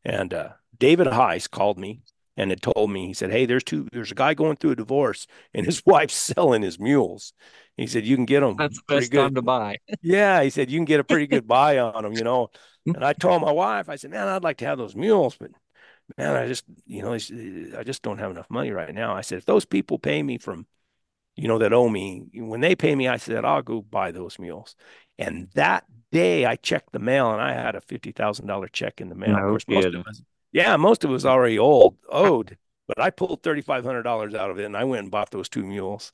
and 0.04 0.32
uh, 0.34 0.50
David 0.78 1.08
Heiss 1.08 1.50
called 1.50 1.78
me 1.78 2.02
and 2.36 2.50
had 2.50 2.62
told 2.62 2.90
me, 2.90 3.06
he 3.06 3.14
said, 3.14 3.30
Hey, 3.30 3.46
there's 3.46 3.64
two, 3.64 3.88
there's 3.92 4.12
a 4.12 4.14
guy 4.16 4.34
going 4.34 4.56
through 4.56 4.72
a 4.72 4.76
divorce 4.76 5.26
and 5.54 5.66
his 5.66 5.82
wife's 5.86 6.14
selling 6.14 6.62
his 6.62 6.78
mules. 6.78 7.32
He 7.76 7.86
said, 7.86 8.04
You 8.04 8.16
can 8.16 8.24
get 8.26 8.40
them 8.40 8.56
That's 8.56 8.76
the 8.78 8.94
best 8.94 9.12
time 9.12 9.34
to 9.34 9.42
buy. 9.42 9.78
Yeah. 10.02 10.42
He 10.42 10.50
said, 10.50 10.70
You 10.70 10.78
can 10.78 10.84
get 10.84 11.00
a 11.00 11.04
pretty 11.04 11.26
good 11.26 11.46
buy 11.46 11.78
on 11.78 12.02
them, 12.04 12.12
you 12.14 12.24
know. 12.24 12.50
And 12.94 13.04
I 13.04 13.12
told 13.12 13.42
my 13.42 13.52
wife, 13.52 13.88
I 13.88 13.96
said, 13.96 14.10
Man, 14.10 14.28
I'd 14.28 14.44
like 14.44 14.58
to 14.58 14.66
have 14.66 14.78
those 14.78 14.94
mules, 14.96 15.36
but 15.36 15.50
man, 16.18 16.36
I 16.36 16.46
just, 16.46 16.64
you 16.86 17.02
know, 17.02 17.14
I 17.14 17.82
just 17.84 18.02
don't 18.02 18.18
have 18.18 18.30
enough 18.30 18.50
money 18.50 18.70
right 18.70 18.94
now. 18.94 19.14
I 19.14 19.22
said, 19.22 19.38
If 19.38 19.46
those 19.46 19.64
people 19.64 19.98
pay 19.98 20.22
me 20.22 20.38
from, 20.38 20.66
you 21.36 21.48
know, 21.48 21.58
that 21.58 21.72
owe 21.72 21.88
me, 21.88 22.26
when 22.34 22.60
they 22.60 22.74
pay 22.76 22.94
me, 22.94 23.08
I 23.08 23.16
said, 23.16 23.44
I'll 23.44 23.62
go 23.62 23.82
buy 23.82 24.10
those 24.10 24.38
mules. 24.38 24.76
And 25.18 25.48
that 25.54 25.84
day 26.12 26.46
I 26.46 26.56
checked 26.56 26.92
the 26.92 26.98
mail 26.98 27.32
and 27.32 27.40
I 27.40 27.52
had 27.52 27.74
a 27.74 27.80
$50,000 27.80 28.72
check 28.72 29.00
in 29.00 29.08
the 29.08 29.14
mail. 29.14 29.36
Of 29.38 29.44
course, 29.44 29.64
most 29.68 29.88
of 29.94 30.04
was, 30.06 30.22
yeah, 30.52 30.76
most 30.76 31.04
of 31.04 31.10
it 31.10 31.12
was 31.12 31.26
already 31.26 31.58
old, 31.58 31.96
owed, 32.08 32.56
but 32.86 33.00
I 33.00 33.10
pulled 33.10 33.42
$3,500 33.42 34.34
out 34.34 34.50
of 34.50 34.58
it 34.58 34.64
and 34.64 34.76
I 34.76 34.84
went 34.84 35.02
and 35.02 35.10
bought 35.10 35.30
those 35.30 35.48
two 35.48 35.64
mules. 35.64 36.12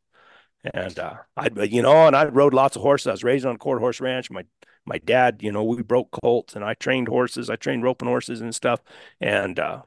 And 0.75 0.99
uh, 0.99 1.15
I, 1.37 1.49
you 1.65 1.83
know, 1.83 2.07
and 2.07 2.15
I 2.15 2.27
rode 2.27 2.55
lots 2.55 2.77
of 2.77 2.83
horses. 2.83 3.07
I 3.07 3.13
was 3.13 3.25
raised 3.25 3.47
on 3.47 3.55
a 3.55 3.59
quarter 3.59 3.81
horse 3.81 4.01
ranch. 4.01 4.31
My 4.31 4.45
my 4.85 4.99
dad, 4.99 5.43
you 5.43 5.53
know, 5.53 5.65
we 5.65 5.83
broke 5.83 6.11
colts 6.11 6.57
and 6.57 6.65
I 6.65 6.75
trained 6.75 7.09
horses. 7.09 7.49
I 7.49 7.57
trained 7.57 7.83
roping 7.83 8.09
horses 8.09 8.41
and 8.41 8.55
stuff. 8.55 8.81
And 9.21 9.59
uh, 9.59 9.83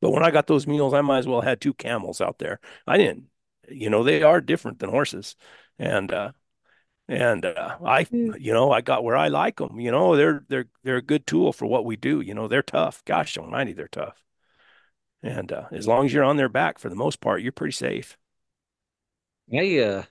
but 0.00 0.10
when 0.10 0.24
I 0.24 0.30
got 0.30 0.46
those 0.46 0.66
mules, 0.66 0.94
I 0.94 1.00
might 1.00 1.18
as 1.18 1.26
well 1.26 1.40
had 1.40 1.60
two 1.60 1.74
camels 1.74 2.20
out 2.20 2.38
there. 2.38 2.60
I 2.86 2.98
didn't, 2.98 3.26
you 3.68 3.90
know, 3.90 4.02
they 4.04 4.22
are 4.22 4.40
different 4.40 4.78
than 4.78 4.90
horses. 4.90 5.36
And 5.78 6.12
uh, 6.12 6.32
and 7.08 7.44
uh, 7.46 7.78
I, 7.84 8.08
Mm. 8.12 8.34
you 8.38 8.52
know, 8.54 8.72
I 8.72 8.80
got 8.82 9.04
where 9.04 9.16
I 9.16 9.28
like 9.28 9.58
them. 9.58 9.80
You 9.80 9.90
know, 9.92 10.16
they're 10.16 10.44
they're 10.48 10.66
they're 10.84 10.96
a 10.98 11.02
good 11.02 11.26
tool 11.26 11.52
for 11.52 11.66
what 11.66 11.84
we 11.86 11.96
do. 11.96 12.20
You 12.22 12.34
know, 12.34 12.48
they're 12.48 12.62
tough. 12.62 13.04
Gosh 13.06 13.38
almighty, 13.38 13.72
they're 13.74 13.88
tough. 13.88 14.22
And 15.22 15.50
uh, 15.52 15.66
as 15.72 15.86
long 15.88 16.06
as 16.06 16.12
you're 16.12 16.22
on 16.24 16.36
their 16.36 16.48
back, 16.48 16.78
for 16.78 16.88
the 16.88 16.94
most 16.96 17.20
part, 17.20 17.42
you're 17.42 17.52
pretty 17.52 17.72
safe. 17.72 18.16
Hey, 19.48 19.82
uh, 19.84 20.02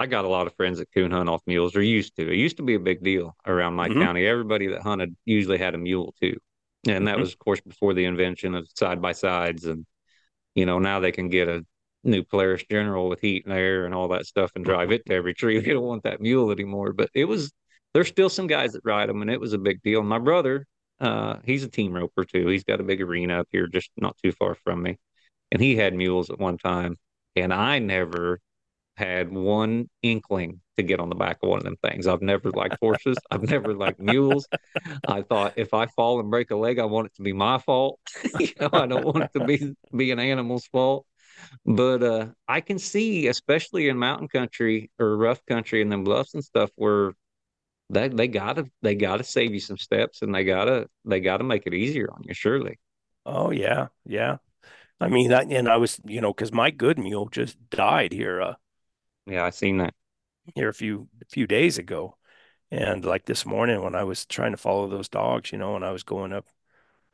I 0.00 0.06
got 0.06 0.24
a 0.26 0.28
lot 0.28 0.46
of 0.48 0.56
friends 0.56 0.78
that 0.78 0.92
coon 0.94 1.12
hunt 1.12 1.28
off 1.30 1.42
mules, 1.46 1.76
or 1.76 1.82
used 1.82 2.16
to. 2.16 2.30
It 2.30 2.36
used 2.36 2.58
to 2.58 2.62
be 2.64 2.74
a 2.74 2.80
big 2.80 3.02
deal 3.04 3.36
around 3.46 3.74
my 3.74 3.88
hmm 3.88 4.08
county. 4.08 4.26
Everybody 4.26 4.68
that 4.68 4.82
hunted 4.82 5.16
usually 5.26 5.58
had 5.58 5.74
a 5.74 5.78
mule 5.78 6.14
too. 6.20 6.38
And 6.88 7.08
that 7.08 7.18
hmm 7.18 7.20
was, 7.20 7.32
of 7.32 7.38
course, 7.40 7.60
before 7.60 7.94
the 7.94 8.04
invention 8.06 8.54
of 8.54 8.68
side 8.74 9.02
by 9.02 9.12
sides. 9.12 9.66
And, 9.66 9.86
you 10.54 10.66
know, 10.66 10.78
now 10.80 11.00
they 11.00 11.12
can 11.12 11.28
get 11.30 11.48
a 11.48 11.66
new 12.04 12.22
Polaris 12.22 12.64
General 12.70 13.08
with 13.08 13.20
heat 13.20 13.44
and 13.44 13.54
air 13.54 13.84
and 13.84 13.94
all 13.94 14.08
that 14.08 14.26
stuff 14.26 14.52
and 14.54 14.64
drive 14.64 14.92
it 14.92 15.04
to 15.06 15.14
every 15.14 15.34
tree. 15.34 15.60
They 15.68 15.72
don't 15.72 15.84
want 15.84 16.04
that 16.04 16.20
mule 16.20 16.50
anymore. 16.50 16.92
But 16.92 17.10
it 17.14 17.24
was, 17.24 17.52
there's 17.94 18.08
still 18.08 18.28
some 18.28 18.46
guys 18.46 18.72
that 18.72 18.82
ride 18.84 19.08
them, 19.08 19.22
and 19.22 19.30
it 19.30 19.40
was 19.40 19.52
a 19.52 19.58
big 19.58 19.82
deal. 19.82 20.02
My 20.02 20.18
brother, 20.18 20.66
uh, 21.00 21.36
he's 21.44 21.64
a 21.64 21.68
team 21.68 21.92
roper 21.92 22.24
too. 22.24 22.46
He's 22.48 22.64
got 22.64 22.80
a 22.80 22.84
big 22.84 23.02
arena 23.02 23.40
up 23.40 23.48
here, 23.50 23.66
just 23.66 23.90
not 23.96 24.16
too 24.22 24.32
far 24.32 24.54
from 24.54 24.82
me. 24.82 24.98
And 25.52 25.60
he 25.60 25.76
had 25.76 25.94
mules 25.94 26.30
at 26.30 26.38
one 26.38 26.58
time. 26.58 26.96
And 27.36 27.52
I 27.52 27.78
never 27.78 28.40
had 28.96 29.30
one 29.30 29.88
inkling 30.02 30.60
to 30.76 30.82
get 30.82 30.98
on 30.98 31.08
the 31.08 31.14
back 31.14 31.38
of 31.42 31.48
one 31.48 31.58
of 31.58 31.64
them 31.64 31.76
things. 31.84 32.08
I've 32.08 32.20
never 32.20 32.50
liked 32.50 32.78
horses. 32.80 33.16
I've 33.30 33.44
never 33.44 33.72
liked 33.72 34.00
mules. 34.00 34.48
I 35.06 35.22
thought 35.22 35.54
if 35.56 35.72
I 35.72 35.86
fall 35.86 36.18
and 36.18 36.30
break 36.30 36.50
a 36.50 36.56
leg, 36.56 36.80
I 36.80 36.84
want 36.84 37.06
it 37.06 37.14
to 37.14 37.22
be 37.22 37.32
my 37.32 37.58
fault. 37.58 38.00
you 38.40 38.48
know, 38.60 38.70
I 38.72 38.86
don't 38.86 39.04
want 39.04 39.22
it 39.22 39.38
to 39.38 39.44
be 39.44 39.74
be 39.96 40.10
an 40.10 40.18
animal's 40.18 40.66
fault. 40.66 41.06
But 41.66 42.02
uh, 42.02 42.26
I 42.48 42.60
can 42.60 42.78
see, 42.78 43.28
especially 43.28 43.88
in 43.88 43.98
mountain 43.98 44.28
country 44.28 44.90
or 44.98 45.16
rough 45.16 45.44
country 45.46 45.82
and 45.82 45.92
them 45.92 46.04
bluffs 46.04 46.34
and 46.34 46.44
stuff, 46.44 46.70
where 46.76 47.12
they 47.90 48.08
they 48.08 48.28
gotta 48.28 48.66
they 48.82 48.94
gotta 48.94 49.24
save 49.24 49.54
you 49.54 49.60
some 49.60 49.78
steps 49.78 50.22
and 50.22 50.34
they 50.34 50.44
gotta 50.44 50.88
they 51.04 51.20
gotta 51.20 51.44
make 51.44 51.66
it 51.66 51.74
easier 51.74 52.10
on 52.12 52.22
you. 52.24 52.34
Surely, 52.34 52.78
Oh 53.26 53.50
yeah, 53.50 53.88
yeah. 54.06 54.38
I 55.00 55.08
mean, 55.08 55.30
that, 55.30 55.46
and 55.52 55.68
I 55.68 55.78
was, 55.78 56.00
you 56.06 56.20
know, 56.22 56.32
because 56.32 56.52
my 56.52 56.70
good 56.70 56.98
mule 56.98 57.28
just 57.30 57.58
died 57.70 58.12
here, 58.12 58.40
uh, 58.42 58.54
yeah, 59.26 59.44
I 59.44 59.50
seen 59.50 59.78
that. 59.78 59.94
here 60.54 60.68
a 60.68 60.74
few 60.74 61.08
a 61.22 61.26
few 61.26 61.46
days 61.46 61.78
ago, 61.78 62.16
and 62.70 63.04
like 63.04 63.26
this 63.26 63.46
morning 63.46 63.82
when 63.82 63.94
I 63.96 64.04
was 64.04 64.26
trying 64.26 64.52
to 64.52 64.58
follow 64.58 64.88
those 64.88 65.08
dogs, 65.08 65.52
you 65.52 65.58
know, 65.58 65.76
and 65.76 65.84
I 65.84 65.92
was 65.92 66.02
going 66.04 66.32
up 66.32 66.46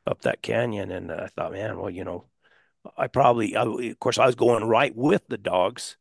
up 0.07 0.23
that 0.23 0.43
canyon, 0.43 0.91
and 0.93 1.13
I 1.13 1.29
thought, 1.29 1.53
man, 1.53 1.79
well, 1.79 1.91
you 1.91 2.05
know, 2.05 2.27
I 2.97 3.07
probably, 3.07 3.57
I, 3.57 3.63
of 3.63 3.99
course, 3.99 4.19
I 4.19 4.27
was 4.27 4.35
going 4.35 4.65
right 4.65 4.95
with 4.95 5.27
the 5.29 5.39
dogs, 5.39 5.97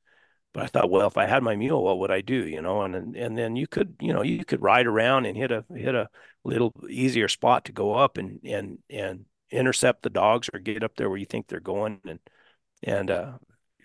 but 0.54 0.64
I 0.64 0.68
thought, 0.68 0.90
well, 0.90 1.08
if 1.08 1.18
I 1.18 1.26
had 1.26 1.44
my 1.44 1.56
mule, 1.56 1.84
what 1.84 2.00
would 2.00 2.12
I 2.12 2.22
do? 2.22 2.46
You 2.48 2.62
know, 2.62 2.84
and 2.84 3.16
and, 3.16 3.38
then 3.38 3.56
you 3.56 3.68
could, 3.68 3.96
you 4.00 4.14
know, 4.14 4.22
you 4.22 4.46
could 4.46 4.62
ride 4.62 4.86
around 4.88 5.26
and 5.26 5.38
hit 5.38 5.52
a 5.52 5.66
hit 5.74 5.96
a 5.96 6.10
little 6.44 6.74
easier 6.90 7.28
spot 7.28 7.66
to 7.66 7.72
go 7.72 7.94
up 7.94 8.18
and 8.18 8.40
and 8.44 8.80
and 8.90 9.26
intercept 9.52 10.04
the 10.04 10.10
dogs 10.10 10.50
or 10.54 10.60
get 10.60 10.84
up 10.84 10.96
there 10.96 11.10
where 11.10 11.18
you 11.18 11.26
think 11.26 11.48
they're 11.48 11.60
going 11.60 12.02
and 12.06 12.20
and 12.84 13.10
uh, 13.12 13.34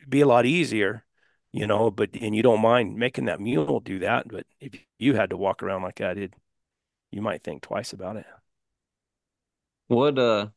be 0.09 0.21
a 0.21 0.27
lot 0.27 0.47
easier, 0.47 1.05
you 1.53 1.67
know. 1.67 1.91
But 1.91 2.11
and 2.15 2.35
you 2.35 2.43
don't 2.43 2.61
mind 2.61 2.97
making 2.97 3.27
that 3.27 3.41
mule 3.41 3.81
do 3.81 4.01
that, 4.01 4.29
but 4.29 4.47
if 4.61 4.75
you 4.99 5.15
had 5.15 5.31
to 5.31 5.37
walk 5.37 5.63
around 5.63 5.83
like 5.83 6.01
I 6.01 6.15
did, 6.15 6.35
you 7.11 7.23
might 7.23 7.43
think 7.43 7.63
twice 7.63 7.93
about 7.93 8.17
it. 8.17 8.27
What 9.89 10.19
uh, 10.19 10.49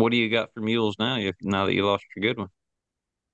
what 0.00 0.12
do 0.12 0.18
you 0.18 0.30
got 0.30 0.52
for 0.54 0.60
mules 0.60 0.96
now? 0.98 1.18
Now 1.42 1.66
that 1.66 1.74
you 1.74 1.86
lost 1.86 2.04
your 2.16 2.30
good 2.30 2.38
one. 2.38 2.48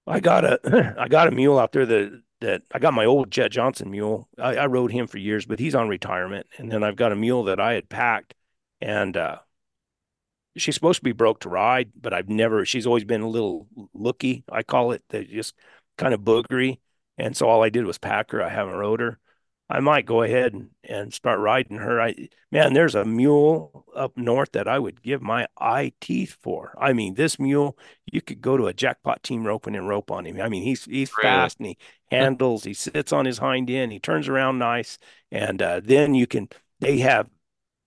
I 0.06 0.20
got 0.20 0.44
a 0.44 0.94
I 0.98 1.08
got 1.08 1.28
a 1.28 1.30
mule 1.30 1.58
out 1.58 1.72
there 1.72 1.86
that 1.86 2.22
that 2.40 2.62
I 2.72 2.78
got 2.78 2.94
my 2.94 3.04
old 3.04 3.30
Jet 3.30 3.50
Johnson 3.50 3.90
mule. 3.90 4.28
I, 4.38 4.56
I 4.56 4.66
rode 4.66 4.92
him 4.92 5.06
for 5.06 5.18
years, 5.18 5.46
but 5.46 5.58
he's 5.58 5.74
on 5.74 5.88
retirement. 5.88 6.46
And 6.58 6.70
then 6.70 6.82
I've 6.84 6.96
got 6.96 7.12
a 7.12 7.16
mule 7.16 7.44
that 7.44 7.60
I 7.60 7.74
had 7.74 7.88
packed, 7.88 8.34
and 8.80 9.16
uh, 9.16 9.38
she's 10.56 10.74
supposed 10.74 10.98
to 11.00 11.04
be 11.04 11.12
broke 11.12 11.40
to 11.40 11.48
ride, 11.48 11.90
but 12.00 12.12
I've 12.12 12.28
never. 12.28 12.64
She's 12.64 12.86
always 12.86 13.04
been 13.04 13.22
a 13.22 13.28
little 13.28 13.66
looky, 13.92 14.44
I 14.50 14.62
call 14.62 14.92
it, 14.92 15.02
that 15.10 15.30
just 15.30 15.54
kind 15.98 16.14
of 16.14 16.20
boogery. 16.20 16.80
And 17.18 17.36
so 17.36 17.48
all 17.48 17.62
I 17.62 17.70
did 17.70 17.84
was 17.84 17.98
pack 17.98 18.32
her. 18.32 18.42
I 18.42 18.48
haven't 18.48 18.74
rode 18.74 19.00
her. 19.00 19.18
I 19.74 19.80
might 19.80 20.06
go 20.06 20.22
ahead 20.22 20.52
and, 20.54 20.70
and 20.84 21.12
start 21.12 21.40
riding 21.40 21.78
her. 21.78 22.00
I 22.00 22.28
man, 22.52 22.74
there's 22.74 22.94
a 22.94 23.04
mule 23.04 23.84
up 23.94 24.16
north 24.16 24.52
that 24.52 24.68
I 24.68 24.78
would 24.78 25.02
give 25.02 25.20
my 25.22 25.46
eye 25.58 25.92
teeth 26.00 26.36
for. 26.40 26.74
I 26.80 26.92
mean, 26.92 27.14
this 27.14 27.38
mule, 27.38 27.76
you 28.12 28.20
could 28.22 28.40
go 28.40 28.56
to 28.56 28.66
a 28.68 28.74
jackpot 28.74 29.22
team 29.22 29.46
roping 29.46 29.74
and 29.74 29.88
rope 29.88 30.10
on 30.10 30.26
him. 30.26 30.40
I 30.40 30.48
mean, 30.48 30.62
he's 30.62 30.84
he's 30.84 31.10
Really? 31.16 31.22
fast 31.22 31.58
and 31.58 31.68
he 31.68 31.78
handles, 32.10 32.64
he 32.64 32.74
sits 32.74 33.12
on 33.12 33.26
his 33.26 33.38
hind 33.38 33.70
end, 33.70 33.92
he 33.92 33.98
turns 33.98 34.28
around 34.28 34.58
nice, 34.58 34.98
and 35.30 35.60
uh, 35.60 35.80
then 35.82 36.14
you 36.14 36.26
can 36.26 36.48
they 36.80 36.98
have 36.98 37.28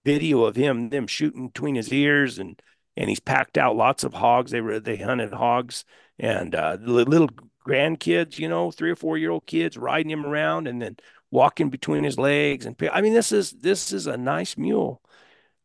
video 0.06 0.44
of 0.46 0.56
him 0.56 0.90
them 0.90 1.08
shooting 1.08 1.48
between 1.48 1.76
his 1.76 1.92
ears 1.92 2.40
and 2.40 2.62
and 2.96 3.10
he's 3.10 3.20
packed 3.20 3.58
out 3.58 3.76
lots 3.76 4.04
of 4.04 4.14
hogs. 4.14 4.52
They 4.52 4.62
were 4.62 4.80
they 4.80 4.98
hunted 4.98 5.34
hogs 5.34 5.86
and 6.20 6.56
uh, 6.56 6.78
little 6.82 7.30
grandkids, 7.68 8.40
you 8.40 8.48
know, 8.50 8.72
three 8.72 8.90
or 8.92 8.96
four 8.96 9.18
year 9.18 9.32
old 9.32 9.46
kids 9.46 9.78
riding 9.78 10.10
him 10.12 10.26
around 10.26 10.68
and 10.68 10.82
then 10.82 10.98
walking 11.32 11.69
between 11.69 12.03
his 12.03 12.17
legs. 12.17 12.65
And 12.65 12.75
I 12.91 13.01
mean, 13.01 13.13
this 13.13 13.32
is 13.32 13.51
this 13.51 13.91
is 13.91 14.07
a 14.07 14.17
nice 14.17 14.57
mule. 14.57 15.01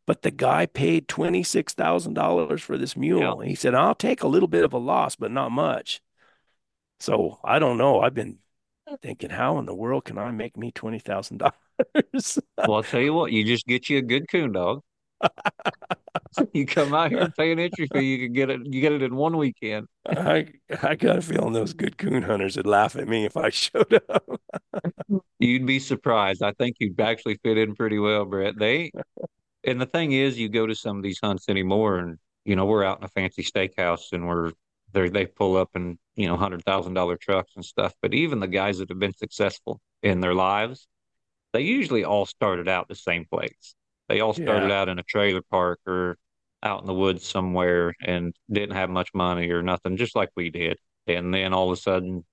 But 0.06 0.22
the 0.22 0.30
guy 0.32 0.66
paid 0.66 1.08
twenty 1.08 1.42
six 1.42 1.74
thousand 1.74 2.14
dollars 2.14 2.62
for 2.62 2.76
this 2.76 2.96
mule. 2.96 3.40
And 3.40 3.48
he 3.48 3.54
said, 3.54 3.74
"I'll 3.74 3.94
take 3.94 4.22
a 4.22 4.28
little 4.28 4.48
bit 4.48 4.64
of 4.64 4.72
a 4.72 4.78
loss, 4.78 5.16
but 5.16 5.30
not 5.30 5.52
much." 5.52 6.00
So 7.00 7.38
I 7.44 7.58
don't 7.58 7.78
know. 7.78 8.00
I've 8.00 8.14
been 8.14 8.38
thinking, 9.00 9.30
how 9.30 9.58
in 9.58 9.66
the 9.66 9.74
world 9.74 10.04
can 10.04 10.18
I 10.18 10.30
make 10.30 10.56
me 10.56 10.70
twenty 10.72 10.98
thousand 10.98 11.38
dollars? 11.38 12.38
Well, 12.66 12.76
I'll 12.76 12.82
tell 12.82 13.00
you 13.00 13.14
what, 13.14 13.32
you 13.32 13.44
just 13.44 13.66
get 13.66 13.88
you 13.88 13.98
a 13.98 14.02
good 14.02 14.28
coon 14.28 14.52
dog. 14.52 14.82
You 16.54 16.66
come 16.66 16.94
out 16.94 17.10
here 17.10 17.20
and 17.20 17.34
pay 17.34 17.52
an 17.52 17.58
entry 17.58 17.88
fee, 17.92 18.00
you 18.16 18.18
can 18.26 18.32
get 18.32 18.48
it, 18.50 18.60
you 18.64 18.80
get 18.80 18.92
it 18.92 19.02
in 19.02 19.14
one 19.14 19.36
weekend. 19.36 19.86
I 20.06 20.46
I 20.82 20.94
got 20.94 21.18
a 21.18 21.22
feeling 21.22 21.52
those 21.52 21.74
good 21.74 21.98
coon 21.98 22.22
hunters 22.22 22.56
would 22.56 22.66
laugh 22.66 22.96
at 22.96 23.06
me 23.06 23.24
if 23.26 23.36
I 23.36 23.50
showed 23.50 24.00
up. 24.08 24.24
You'd 25.38 25.66
be 25.66 25.78
surprised. 25.78 26.42
I 26.42 26.52
think 26.52 26.76
you'd 26.80 26.98
actually 27.00 27.38
fit 27.42 27.58
in 27.58 27.74
pretty 27.74 27.98
well, 27.98 28.24
Brett. 28.24 28.58
They, 28.58 28.92
and 29.64 29.80
the 29.80 29.86
thing 29.86 30.12
is, 30.12 30.38
you 30.38 30.48
go 30.48 30.66
to 30.66 30.74
some 30.74 30.96
of 30.98 31.02
these 31.02 31.18
hunts 31.22 31.48
anymore, 31.48 31.98
and 31.98 32.18
you 32.44 32.56
know 32.56 32.64
we're 32.64 32.84
out 32.84 32.98
in 32.98 33.04
a 33.04 33.08
fancy 33.08 33.42
steakhouse, 33.42 34.12
and 34.12 34.26
we're 34.26 34.52
they 34.92 35.08
they 35.08 35.26
pull 35.26 35.56
up 35.56 35.70
in 35.74 35.98
you 36.16 36.28
know 36.28 36.36
hundred 36.36 36.64
thousand 36.64 36.94
dollar 36.94 37.16
trucks 37.16 37.52
and 37.56 37.64
stuff. 37.64 37.94
But 38.02 38.14
even 38.14 38.40
the 38.40 38.48
guys 38.48 38.78
that 38.78 38.88
have 38.88 38.98
been 38.98 39.14
successful 39.14 39.80
in 40.02 40.20
their 40.20 40.34
lives, 40.34 40.86
they 41.52 41.62
usually 41.62 42.04
all 42.04 42.26
started 42.26 42.68
out 42.68 42.88
the 42.88 42.94
same 42.94 43.26
place. 43.26 43.74
They 44.08 44.20
all 44.20 44.34
started 44.34 44.70
Yeah, 44.70 44.72
out 44.72 44.88
in 44.88 44.98
a 44.98 45.02
trailer 45.04 45.42
park 45.42 45.80
or 45.86 46.18
out 46.62 46.80
in 46.80 46.86
the 46.86 46.94
woods 46.94 47.26
somewhere 47.26 47.94
and 48.02 48.34
didn't 48.50 48.76
have 48.76 48.90
much 48.90 49.10
money 49.14 49.50
or 49.50 49.62
nothing, 49.62 49.96
just 49.96 50.16
like 50.16 50.30
we 50.36 50.50
did. 50.50 50.78
And 51.06 51.34
then 51.34 51.52
all 51.52 51.70
of 51.72 51.78
a 51.78 51.80
sudden 51.80 52.24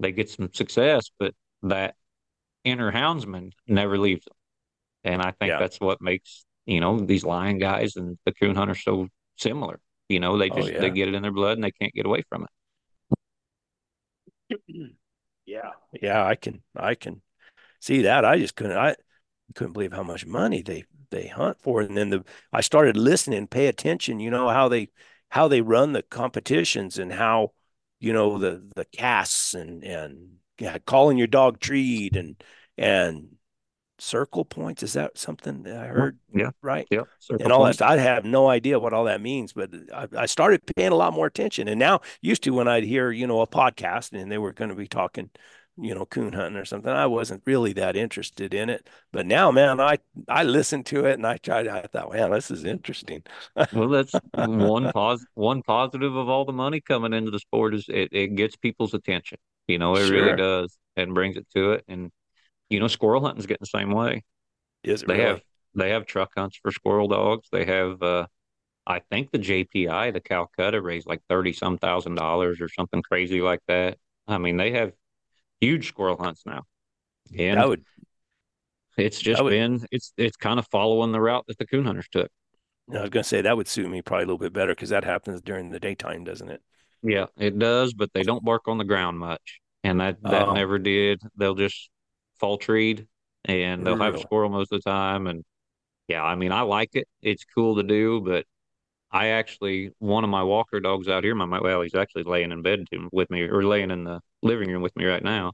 they 0.00 0.12
get 0.12 0.30
some 0.30 0.52
success, 0.52 1.10
but 1.18 1.34
that 1.64 1.96
inner 2.64 2.92
houndsman 2.92 3.52
never 3.66 3.98
leaves 3.98 4.24
them. 4.26 4.36
And 5.04 5.22
I 5.22 5.32
think 5.32 5.56
yeah. 5.56 5.58
that's 5.58 5.80
what 5.80 6.00
makes, 6.02 6.44
you 6.66 6.80
know, 6.80 7.00
these 7.00 7.24
lion 7.24 7.58
guys 7.58 7.96
and 7.96 8.18
the 8.26 8.32
coon 8.34 8.56
hunters 8.56 8.82
so 8.84 9.08
similar. 9.36 9.80
You 10.08 10.20
know, 10.20 10.38
they 10.38 10.50
Oh 10.50 10.66
just 10.66 10.74
they 10.78 10.90
get 10.90 11.08
it 11.08 11.14
in 11.14 11.22
their 11.22 11.32
blood 11.32 11.58
and 11.58 11.64
they 11.64 11.72
can't 11.72 11.94
get 11.94 12.06
away 12.06 12.22
from 12.28 12.44
it. 12.44 12.50
Yeah. 15.46 15.72
Yeah, 15.92 16.24
I 16.24 16.34
can 16.34 16.62
I 16.76 16.94
can 16.94 17.22
see 17.80 18.02
that. 18.02 18.24
I 18.24 18.38
just 18.38 18.56
couldn't 18.56 18.76
I 18.78 18.96
couldn't 19.54 19.74
believe 19.74 19.92
how 19.92 20.02
much 20.04 20.26
money 20.26 20.62
they 20.62 20.84
they 21.10 21.28
hunt 21.28 21.60
for. 21.60 21.80
And 21.80 21.96
then 21.96 22.10
the 22.10 22.24
I 22.52 22.60
started 22.60 22.96
listening, 22.96 23.46
pay 23.48 23.66
attention, 23.68 24.20
you 24.20 24.30
know, 24.30 24.48
how 24.48 24.68
they 24.68 24.90
how 25.30 25.48
they 25.48 25.60
run 25.60 25.92
the 25.92 26.02
competitions 26.02 26.98
and 26.98 27.12
how, 27.12 27.52
you 28.00 28.12
know, 28.12 28.38
the 28.38 28.68
the 28.74 28.84
casts 28.86 29.54
and 29.54 29.82
and 29.84 30.36
yeah, 30.58 30.78
calling 30.86 31.18
your 31.18 31.26
dog 31.26 31.60
treed 31.60 32.16
and 32.16 32.42
and 32.78 33.36
circle 33.98 34.44
points. 34.44 34.82
Is 34.82 34.92
that 34.94 35.18
something 35.18 35.62
that 35.64 35.76
I 35.78 35.86
heard 35.86 36.18
Yeah. 36.32 36.50
right? 36.62 36.88
yeah 36.90 37.04
Circle 37.18 37.44
And 37.44 37.52
all 37.52 37.64
that 37.64 37.74
points. 37.74 37.76
stuff. 37.76 37.90
I 37.90 37.96
have 37.98 38.24
no 38.24 38.48
idea 38.48 38.78
what 38.78 38.92
all 38.92 39.04
that 39.04 39.20
means, 39.20 39.52
but 39.52 39.70
I, 39.92 40.08
I 40.16 40.26
started 40.26 40.62
paying 40.76 40.92
a 40.92 40.96
lot 40.96 41.12
more 41.12 41.26
attention. 41.26 41.68
And 41.68 41.78
now, 41.78 42.00
used 42.22 42.42
to 42.44 42.50
when 42.54 42.68
I'd 42.68 42.84
hear, 42.84 43.10
you 43.10 43.26
know, 43.26 43.40
a 43.42 43.46
podcast 43.46 44.12
and 44.18 44.30
they 44.30 44.38
were 44.38 44.52
going 44.52 44.70
to 44.70 44.76
be 44.76 44.86
talking, 44.88 45.30
you 45.78 45.94
know, 45.94 46.06
coon 46.06 46.32
hunting 46.32 46.56
or 46.56 46.64
something, 46.64 46.90
I 46.90 47.06
wasn't 47.06 47.42
really 47.44 47.72
that 47.74 47.96
interested 47.96 48.54
in 48.54 48.70
it. 48.70 48.88
But 49.12 49.26
now, 49.26 49.50
man, 49.50 49.80
I 49.80 49.98
I 50.28 50.44
listened 50.44 50.86
to 50.86 51.04
it 51.04 51.14
and 51.14 51.26
I 51.26 51.36
tried. 51.36 51.68
I 51.68 51.82
thought, 51.82 52.12
man, 52.12 52.30
this 52.30 52.50
is 52.50 52.64
interesting. 52.64 53.22
Well, 53.72 53.88
that's 53.88 54.14
one 54.34 54.90
pos 54.92 55.24
one 55.34 55.62
positive 55.62 56.14
of 56.14 56.28
all 56.28 56.44
the 56.44 56.52
money 56.52 56.80
coming 56.80 57.12
into 57.12 57.30
the 57.30 57.38
sport 57.38 57.74
is 57.74 57.86
it, 57.88 58.08
it 58.12 58.34
gets 58.34 58.56
people's 58.56 58.94
attention. 58.94 59.38
You 59.66 59.78
know, 59.78 59.96
it 59.96 60.10
really 60.10 60.36
does 60.36 60.76
and 60.96 61.14
brings 61.14 61.36
it 61.36 61.46
to 61.54 61.72
it. 61.72 61.84
And 61.88 62.10
you 62.70 62.80
know, 62.80 62.88
squirrel 62.88 63.24
hunting's 63.24 63.46
getting 63.46 63.66
the 63.72 63.78
same 63.78 63.90
way. 63.90 64.22
Is 64.82 65.02
They 65.02 65.20
have 65.22 65.40
they 65.74 65.90
have 65.90 66.06
truck 66.06 66.32
hunts 66.36 66.58
for 66.62 66.70
squirrel 66.70 67.08
dogs. 67.08 67.48
They 67.52 67.64
have 67.64 68.02
uh 68.02 68.26
I 68.86 69.00
think 69.00 69.32
the 69.32 69.38
JPI, 69.38 70.12
the 70.12 70.20
Calcutta 70.20 70.80
raised 70.80 71.08
like 71.08 71.20
30 71.28 71.52
some 71.52 71.76
thousand 71.76 72.14
dollars 72.14 72.60
or 72.60 72.68
something 72.68 73.02
crazy 73.02 73.40
like 73.40 73.60
that. 73.66 73.98
I 74.28 74.38
mean, 74.38 74.56
they 74.56 74.72
have 74.72 74.92
huge 75.60 75.88
squirrel 75.88 76.16
hunts 76.18 76.42
now. 76.46 76.64
That 77.52 77.64
And 77.64 77.68
would 77.68 77.84
it's 78.96 79.18
that 79.32 79.42
just 79.42 79.44
would 79.44 79.56
been 79.58 79.84
it's 79.90 80.12
it's 80.16 80.36
kind 80.36 80.58
of 80.58 80.66
following 80.68 81.12
the 81.12 81.20
route 81.20 81.44
that 81.48 81.58
the 81.58 81.66
coon 81.66 81.84
hunters 81.84 82.08
took. 82.10 82.30
I 82.92 83.00
was 83.00 83.10
going 83.10 83.22
to 83.22 83.28
say 83.28 83.40
that 83.42 83.56
would 83.56 83.68
suit 83.68 83.90
me 83.90 84.02
probably 84.02 84.24
a 84.24 84.26
little 84.26 84.38
bit 84.38 84.52
better 84.52 84.74
because 84.74 84.90
that 84.90 85.04
happens 85.04 85.40
during 85.42 85.70
the 85.70 85.80
daytime, 85.80 86.24
doesn't 86.24 86.48
it? 86.50 86.62
Yeah, 87.02 87.26
it 87.36 87.58
does, 87.58 87.94
but 87.94 88.12
they 88.12 88.22
don't 88.24 88.44
bark 88.44 88.68
on 88.68 88.78
the 88.78 88.84
ground 88.84 89.18
much. 89.18 89.60
And 89.84 90.00
that 90.00 90.18
that 90.28 90.48
Oh, 90.48 90.50
never 90.50 90.78
did. 90.78 91.20
They'll 91.36 91.54
just 91.54 91.90
fall 92.40 92.58
treed 92.58 93.06
and 93.44 93.86
they'll 93.86 93.96
have 93.96 94.14
a 94.14 94.18
squirrel 94.18 94.50
most 94.50 94.72
of 94.72 94.82
the 94.82 94.90
time. 94.90 95.26
And 95.26 95.44
yeah, 96.08 96.24
I 96.24 96.36
mean, 96.36 96.52
I 96.52 96.62
like 96.62 96.90
it. 96.96 97.08
It's 97.22 97.44
cool 97.44 97.76
to 97.76 97.84
do, 97.84 98.20
but 98.22 98.46
I 99.12 99.28
actually 99.28 99.92
one 100.00 100.24
of 100.24 100.30
my 100.30 100.44
walker 100.44 100.80
dogs 100.80 101.08
out 101.08 101.24
here, 101.24 101.34
my 101.34 101.46
my- 101.46 101.60
well, 101.60 101.82
he's 101.82 101.94
actually 101.96 102.24
laying 102.24 102.52
in 102.52 102.62
bed 102.62 102.86
to- 102.92 103.10
with 103.12 103.30
me 103.30 103.42
or 103.42 103.64
laying 103.64 103.90
in 103.92 104.04
the 104.04 104.20
living 104.46 104.70
room 104.70 104.82
with 104.82 104.96
me 104.96 105.04
right 105.04 105.22
now. 105.22 105.52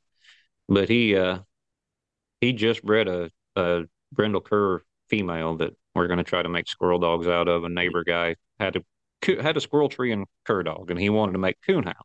But 0.69 0.89
he 0.89 1.17
uh 1.17 1.41
he 2.41 2.53
just 2.53 2.83
bred 2.83 3.09
a 3.09 3.31
a 3.57 3.85
brindle 4.13 4.41
cur 4.41 4.83
female 5.09 5.57
that 5.57 5.75
we're 5.95 6.07
going 6.07 6.19
to 6.19 6.25
try 6.25 6.43
to 6.43 6.49
make 6.49 6.69
squirrel 6.69 6.99
dogs 6.99 7.27
out 7.27 7.49
of. 7.49 7.65
A 7.65 7.69
neighbor 7.69 8.05
guy 8.05 8.37
had 8.59 8.77
a 8.77 8.83
had 9.43 9.57
a 9.57 9.61
squirrel 9.61 9.89
tree 9.89 10.13
and 10.13 10.27
cur 10.45 10.63
dog, 10.63 10.91
and 10.91 10.99
he 10.99 11.11
wanted 11.11 11.33
to 11.33 11.39
make 11.39 11.57
coon 11.67 11.85
hounds. 11.85 11.99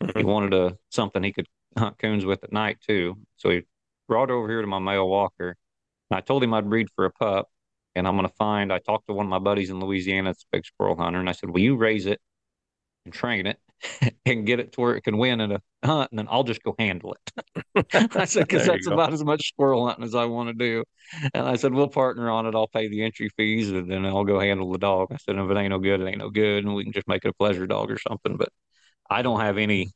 He 0.00 0.22
Mhm. 0.22 0.24
wanted 0.24 0.54
a 0.54 0.78
something 0.90 1.22
he 1.22 1.32
could 1.32 1.46
hunt 1.76 1.98
coons 1.98 2.24
with 2.24 2.44
at 2.44 2.52
night 2.52 2.80
too. 2.80 3.16
So 3.36 3.50
he 3.50 3.62
brought 4.08 4.30
over 4.30 4.48
here 4.48 4.60
to 4.60 4.66
my 4.66 4.78
male 4.78 5.08
walker. 5.08 5.56
And 6.10 6.18
I 6.18 6.20
told 6.20 6.42
him 6.42 6.54
I'd 6.54 6.68
breed 6.70 6.88
for 6.94 7.04
a 7.04 7.10
pup, 7.10 7.48
and 7.94 8.06
I'm 8.06 8.16
going 8.16 8.28
to 8.28 8.34
find. 8.34 8.72
I 8.72 8.78
talked 8.78 9.08
to 9.08 9.14
one 9.14 9.26
of 9.26 9.30
my 9.30 9.40
buddies 9.40 9.70
in 9.70 9.80
Louisiana 9.80 10.30
that's 10.30 10.44
a 10.44 10.46
big 10.52 10.64
squirrel 10.64 10.96
hunter, 10.96 11.18
and 11.18 11.28
I 11.28 11.32
said, 11.32 11.50
"Will 11.50 11.60
you 11.60 11.76
raise 11.76 12.06
it 12.06 12.20
and 13.04 13.12
train 13.14 13.46
it 13.46 13.60
and 14.26 14.46
get 14.46 14.60
it 14.60 14.72
to 14.72 14.80
where 14.80 14.96
it 14.96 15.02
can 15.02 15.18
win 15.18 15.40
in 15.40 15.52
a 15.52 15.60
hunt, 15.84 16.10
and 16.12 16.18
then 16.18 16.28
I'll 16.30 16.44
just 16.44 16.62
go 16.62 16.74
handle 16.78 17.14
it." 17.14 17.86
I 18.16 18.24
said, 18.24 18.42
because 18.48 18.64
that's 18.64 18.86
about 18.86 19.12
as 19.12 19.24
much 19.24 19.48
squirrel 19.48 19.86
hunting 19.86 20.04
as 20.04 20.14
I 20.14 20.24
want 20.26 20.48
to 20.48 20.54
do. 20.54 20.84
And 21.34 21.46
I 21.46 21.56
said, 21.56 21.72
we'll 21.74 21.88
partner 21.88 22.30
on 22.30 22.46
it. 22.46 22.54
I'll 22.54 22.68
pay 22.68 22.88
the 22.88 23.02
entry 23.02 23.30
fees 23.36 23.70
and 23.70 23.90
then 23.90 24.04
I'll 24.06 24.24
go 24.24 24.40
handle 24.40 24.72
the 24.72 24.78
dog. 24.78 25.08
I 25.12 25.16
said, 25.18 25.36
if 25.36 25.50
it 25.50 25.56
ain't 25.56 25.70
no 25.70 25.78
good, 25.78 26.00
it 26.00 26.06
ain't 26.06 26.18
no 26.18 26.30
good. 26.30 26.64
And 26.64 26.74
we 26.74 26.84
can 26.84 26.92
just 26.92 27.08
make 27.08 27.24
it 27.24 27.28
a 27.28 27.32
pleasure 27.34 27.66
dog 27.66 27.90
or 27.90 27.98
something. 27.98 28.36
But 28.36 28.48
I 29.10 29.22
don't 29.22 29.40
have 29.40 29.58
any, 29.58 29.92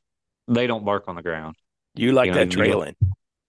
they 0.48 0.66
don't 0.66 0.84
bark 0.84 1.08
on 1.08 1.16
the 1.16 1.22
ground. 1.22 1.56
You 1.94 2.12
You 2.12 2.12
like 2.12 2.32
know, 2.32 2.40
that 2.40 2.50
you 2.50 2.62
don't, 2.62 2.84
trailing? 2.84 2.96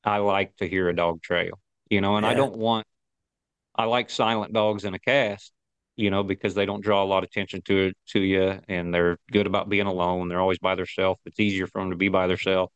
I 0.04 0.18
like 0.18 0.56
to 0.58 0.68
hear 0.68 0.90
a 0.90 0.96
dog 0.96 1.22
trail, 1.22 1.60
you 1.90 2.02
know, 2.02 2.18
and 2.18 2.26
I 2.26 2.34
don't 2.34 2.58
want, 2.58 2.88
I 3.76 3.86
like 3.86 4.10
silent 4.10 4.54
dogs 4.54 4.86
in 4.86 4.94
a 4.94 5.00
cast, 5.00 5.54
you 6.02 6.12
know, 6.12 6.24
because 6.24 6.56
they 6.56 6.66
don't 6.66 6.84
draw 6.84 7.04
a 7.04 7.06
lot 7.06 7.24
of 7.24 7.30
attention 7.30 7.62
to 7.64 7.88
it 7.90 7.98
to 8.10 8.22
you 8.22 8.60
and 8.70 8.94
they're 8.94 9.18
good 9.32 9.48
about 9.48 9.70
being 9.70 9.88
alone. 9.88 10.30
They're 10.30 10.42
always 10.42 10.60
by 10.60 10.76
themselves. 10.76 11.22
It's 11.26 11.40
easier 11.40 11.68
for 11.68 11.82
them 11.82 11.92
to 11.92 11.98
be 11.98 12.10
by 12.10 12.28
themselves 12.28 12.74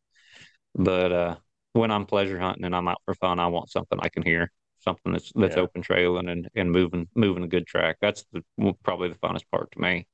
but 0.76 1.12
uh, 1.12 1.36
when 1.74 1.92
I'm 1.92 2.06
pleasure 2.06 2.40
hunting 2.40 2.66
and 2.66 2.76
I'm 2.76 2.88
out 2.88 3.02
for 3.06 3.14
fun, 3.16 3.40
I 3.40 3.48
want 3.48 3.70
something 3.70 4.00
I 4.02 4.10
can 4.10 4.24
hear, 4.24 4.52
something 4.80 5.12
that's 5.14 5.32
that's 5.36 5.58
Yeah. 5.58 5.58
open 5.58 5.82
trailing 5.82 6.30
and 6.30 6.50
and 6.56 6.72
moving 6.72 7.08
moving 7.16 7.44
a 7.44 7.48
good 7.48 7.68
track. 7.68 7.98
That's 8.02 8.26
the 8.34 8.44
probably 8.84 9.10
the 9.10 9.16
funnest 9.16 9.50
part 9.52 9.72
to 9.72 9.80
me. 9.82 10.08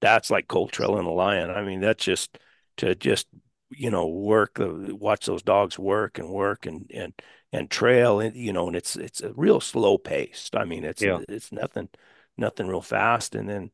That's 0.00 0.30
like 0.30 0.48
cold 0.48 0.72
trailing 0.72 1.06
a 1.06 1.12
lion. 1.12 1.50
I 1.50 1.62
mean, 1.62 1.80
that's 1.80 2.04
just 2.04 2.38
to 2.78 2.94
just, 2.94 3.26
you 3.70 3.90
know, 3.90 4.06
work 4.06 4.54
the 4.54 4.94
watch 4.94 5.26
those 5.26 5.42
dogs 5.42 5.78
work 5.78 6.18
and 6.18 6.28
work 6.28 6.66
and 6.66 6.90
and 6.94 7.14
and 7.52 7.70
trail 7.70 8.20
and 8.20 8.36
you 8.36 8.52
know, 8.52 8.66
and 8.68 8.76
it's 8.76 8.96
it's 8.96 9.20
a 9.22 9.32
real 9.32 9.60
slow 9.60 9.96
paced. 9.98 10.54
I 10.56 10.64
mean, 10.64 10.84
it's 10.84 11.04
Yeah, 11.04 11.20
it's 11.28 11.50
nothing 11.52 11.88
nothing 12.38 12.66
real 12.68 12.80
fast 12.82 13.34
and 13.34 13.48
then 13.48 13.70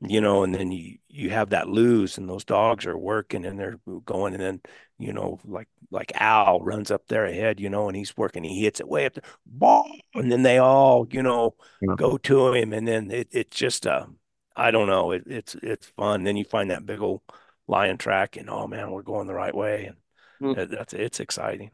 you 0.00 0.20
know, 0.20 0.44
and 0.44 0.54
then 0.54 0.70
you 0.72 0.98
you 1.08 1.30
have 1.30 1.50
that 1.50 1.68
lose 1.68 2.18
and 2.18 2.28
those 2.28 2.44
dogs 2.44 2.84
are 2.86 2.98
working 2.98 3.46
and 3.46 3.58
they're 3.58 3.78
going 4.04 4.34
and 4.34 4.42
then, 4.42 4.60
you 4.98 5.12
know, 5.12 5.40
like 5.44 5.68
like 5.90 6.12
Al 6.16 6.60
runs 6.60 6.90
up 6.90 7.06
there 7.08 7.24
ahead, 7.24 7.60
you 7.60 7.70
know, 7.70 7.88
and 7.88 7.96
he's 7.96 8.14
working, 8.16 8.44
he 8.44 8.62
hits 8.62 8.78
it 8.80 8.88
way 8.88 9.06
up 9.06 9.14
there, 9.14 9.24
ball, 9.46 9.90
and 10.14 10.30
then 10.30 10.42
they 10.42 10.58
all, 10.58 11.06
you 11.10 11.22
know, 11.22 11.54
yeah. 11.80 11.94
go 11.96 12.18
to 12.18 12.52
him 12.52 12.72
and 12.74 12.86
then 12.86 13.10
it 13.10 13.28
it's 13.32 13.56
just 13.56 13.86
uh 13.86 14.06
I 14.54 14.70
don't 14.70 14.86
know. 14.86 15.12
It, 15.12 15.24
it's 15.26 15.54
it's 15.62 15.86
fun. 15.96 16.24
Then 16.24 16.36
you 16.36 16.44
find 16.44 16.70
that 16.70 16.86
big 16.86 17.00
old 17.00 17.22
lion 17.68 17.98
track, 17.98 18.36
and 18.36 18.48
oh 18.50 18.66
man, 18.66 18.90
we're 18.90 19.02
going 19.02 19.26
the 19.26 19.34
right 19.34 19.54
way, 19.54 19.86
and 19.86 19.96
Mm. 20.42 20.54
that- 20.54 20.70
that's 20.70 20.92
it's 20.92 21.20
exciting. 21.20 21.70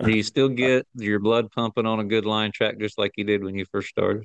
Do 0.00 0.10
you 0.10 0.22
still 0.22 0.48
get 0.64 0.86
your 0.94 1.18
blood 1.18 1.50
pumping 1.50 1.84
on 1.86 2.00
a 2.00 2.04
good 2.04 2.24
line 2.24 2.50
track 2.52 2.78
just 2.78 2.98
like 2.98 3.12
you 3.16 3.24
did 3.24 3.44
when 3.44 3.54
you 3.54 3.66
first 3.70 3.88
started? 3.88 4.24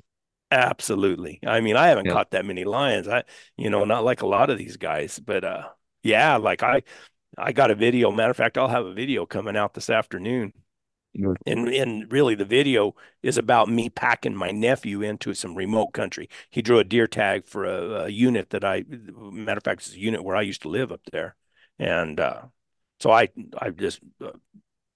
Absolutely. 0.50 1.38
I 1.46 1.60
mean, 1.60 1.76
I 1.76 1.88
haven't 1.88 2.06
Yeah. 2.06 2.12
caught 2.12 2.32
that 2.32 2.44
many 2.44 2.64
lions. 2.64 3.06
I, 3.06 3.22
you 3.56 3.70
know, 3.70 3.84
not 3.84 4.04
like 4.04 4.22
a 4.22 4.26
lot 4.26 4.50
of 4.50 4.58
these 4.58 4.76
guys, 4.76 5.18
but 5.20 5.44
uh 5.44 5.68
yeah, 6.02 6.36
like 6.36 6.62
I 6.62 6.82
I 7.38 7.52
got 7.52 7.70
a 7.72 7.74
video. 7.76 8.10
Matter 8.12 8.30
of 8.32 8.36
fact, 8.38 8.58
I'll 8.58 8.68
have 8.68 8.86
a 8.86 8.94
video 8.94 9.26
coming 9.26 9.56
out 9.56 9.74
this 9.74 9.90
afternoon. 9.90 10.52
Sure. 11.16 11.36
And 11.46 11.68
and 11.68 12.12
really 12.12 12.34
the 12.36 12.44
video 12.46 12.94
is 13.22 13.38
about 13.38 13.68
me 13.68 13.90
packing 13.90 14.36
my 14.36 14.50
nephew 14.52 15.02
into 15.02 15.34
some 15.34 15.56
remote 15.56 15.88
country. 15.92 16.28
He 16.50 16.62
drew 16.62 16.78
a 16.80 16.84
deer 16.84 17.06
tag 17.08 17.46
for 17.46 17.64
a, 17.66 18.04
a 18.06 18.08
unit 18.10 18.50
that 18.50 18.64
I 18.64 18.84
matter 18.88 19.58
of 19.58 19.64
fact, 19.64 19.82
it's 19.82 19.94
a 19.94 20.00
unit 20.00 20.24
where 20.24 20.36
I 20.36 20.42
used 20.42 20.62
to 20.62 20.68
live 20.70 20.92
up 20.92 21.02
there. 21.12 21.36
And 21.78 22.20
uh 22.20 22.44
so 23.00 23.10
I 23.12 23.28
I 23.58 23.70
just 23.70 24.00
uh, 24.24 24.32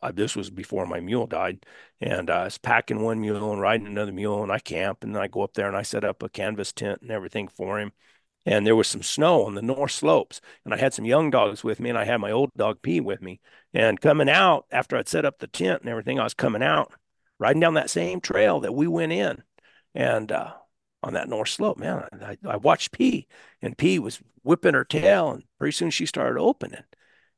I, 0.05 0.13
this 0.13 0.37
was 0.37 0.51
before 0.51 0.87
my 0.87 1.01
mule 1.01 1.27
died, 1.27 1.65
and 2.01 2.31
uh, 2.31 2.35
I 2.35 2.45
was 2.45 2.59
packing 2.59 3.03
one 3.03 3.21
mule 3.21 3.53
and 3.53 3.61
riding 3.61 3.87
another 3.87 4.13
mule, 4.13 4.43
and 4.43 4.53
I 4.53 4.59
camp, 4.59 5.03
and 5.03 5.17
I 5.17 5.29
go 5.29 5.43
up 5.43 5.55
there 5.55 5.69
and 5.69 5.77
I 5.77 5.83
set 5.83 6.05
up 6.05 6.23
a 6.23 6.29
canvas 6.29 6.73
tent 6.73 7.03
and 7.03 7.11
everything 7.11 7.49
for 7.49 7.81
him. 7.81 7.93
And 8.47 8.67
there 8.67 8.77
was 8.77 8.89
some 8.89 9.03
snow 9.03 9.45
on 9.47 9.55
the 9.55 9.63
north 9.63 9.93
slopes, 9.93 10.41
and 10.65 10.75
I 10.75 10.77
had 10.77 10.93
some 10.93 11.07
young 11.07 11.31
dogs 11.31 11.65
with 11.65 11.81
me, 11.81 11.89
and 11.89 11.99
I 11.99 12.05
had 12.05 12.19
my 12.19 12.31
old 12.31 12.51
dog 12.57 12.83
P 12.83 13.01
with 13.01 13.23
me. 13.23 13.41
And 13.73 14.01
coming 14.01 14.29
out 14.29 14.67
after 14.71 14.97
I'd 14.97 15.09
set 15.09 15.25
up 15.25 15.39
the 15.39 15.47
tent 15.47 15.81
and 15.81 15.91
everything, 15.91 16.21
I 16.21 16.25
was 16.25 16.35
coming 16.35 16.63
out 16.63 16.93
riding 17.39 17.61
down 17.61 17.75
that 17.75 17.91
same 17.91 18.21
trail 18.21 18.61
that 18.61 18.75
we 18.75 18.87
went 18.87 19.13
in, 19.13 19.43
and 19.95 20.31
uh, 20.31 20.53
on 21.03 21.15
that 21.15 21.29
north 21.29 21.49
slope, 21.49 21.79
man, 21.79 22.07
I, 22.23 22.37
I 22.47 22.57
watched 22.57 22.93
P, 22.93 23.27
and 23.63 23.77
P 23.79 23.99
was 23.99 24.21
whipping 24.43 24.75
her 24.75 24.85
tail, 24.85 25.31
and 25.31 25.45
pretty 25.59 25.73
soon 25.73 25.91
she 25.91 26.07
started 26.07 26.39
opening. 26.41 26.85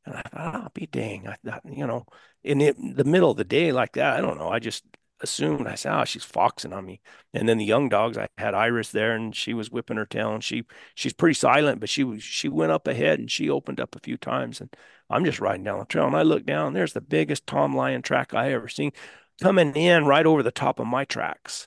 And 0.06 0.14
I 0.16 0.22
thought, 0.22 0.64
oh, 0.66 0.68
be 0.74 0.86
dang, 0.86 1.26
I 1.28 1.36
thought, 1.44 1.62
you 1.66 1.86
know, 1.86 2.06
in 2.44 2.58
the, 2.58 2.72
the 2.94 3.04
middle 3.04 3.30
of 3.30 3.36
the 3.36 3.44
day 3.44 3.72
like 3.72 3.92
that, 3.94 4.16
I 4.16 4.20
don't 4.20 4.38
know. 4.38 4.48
I 4.48 4.60
just 4.60 4.84
assumed 5.20 5.66
I 5.66 5.74
said, 5.74 5.98
oh, 6.00 6.04
she's 6.04 6.24
foxing 6.24 6.72
on 6.72 6.84
me. 6.86 7.00
And 7.34 7.48
then 7.48 7.58
the 7.58 7.64
young 7.64 7.88
dogs, 7.88 8.16
I 8.18 8.28
had 8.38 8.54
Iris 8.54 8.92
there 8.92 9.14
and 9.14 9.34
she 9.34 9.52
was 9.54 9.70
whipping 9.70 9.96
her 9.96 10.06
tail 10.06 10.32
and 10.34 10.44
she 10.44 10.64
she's 10.94 11.12
pretty 11.12 11.34
silent, 11.34 11.80
but 11.80 11.88
she 11.88 12.04
was 12.04 12.22
she 12.22 12.48
went 12.48 12.72
up 12.72 12.86
ahead 12.86 13.18
and 13.18 13.30
she 13.30 13.50
opened 13.50 13.80
up 13.80 13.96
a 13.96 14.00
few 14.00 14.16
times. 14.16 14.60
And 14.60 14.74
I'm 15.10 15.24
just 15.24 15.40
riding 15.40 15.64
down 15.64 15.78
the 15.80 15.84
trail 15.86 16.06
and 16.06 16.16
I 16.16 16.22
look 16.22 16.44
down, 16.46 16.74
there's 16.74 16.92
the 16.92 17.00
biggest 17.00 17.46
Tom 17.46 17.74
Lion 17.74 18.02
track 18.02 18.32
I 18.34 18.52
ever 18.52 18.68
seen 18.68 18.92
coming 19.42 19.74
in 19.74 20.06
right 20.06 20.26
over 20.26 20.42
the 20.42 20.50
top 20.52 20.78
of 20.78 20.86
my 20.86 21.04
tracks. 21.04 21.66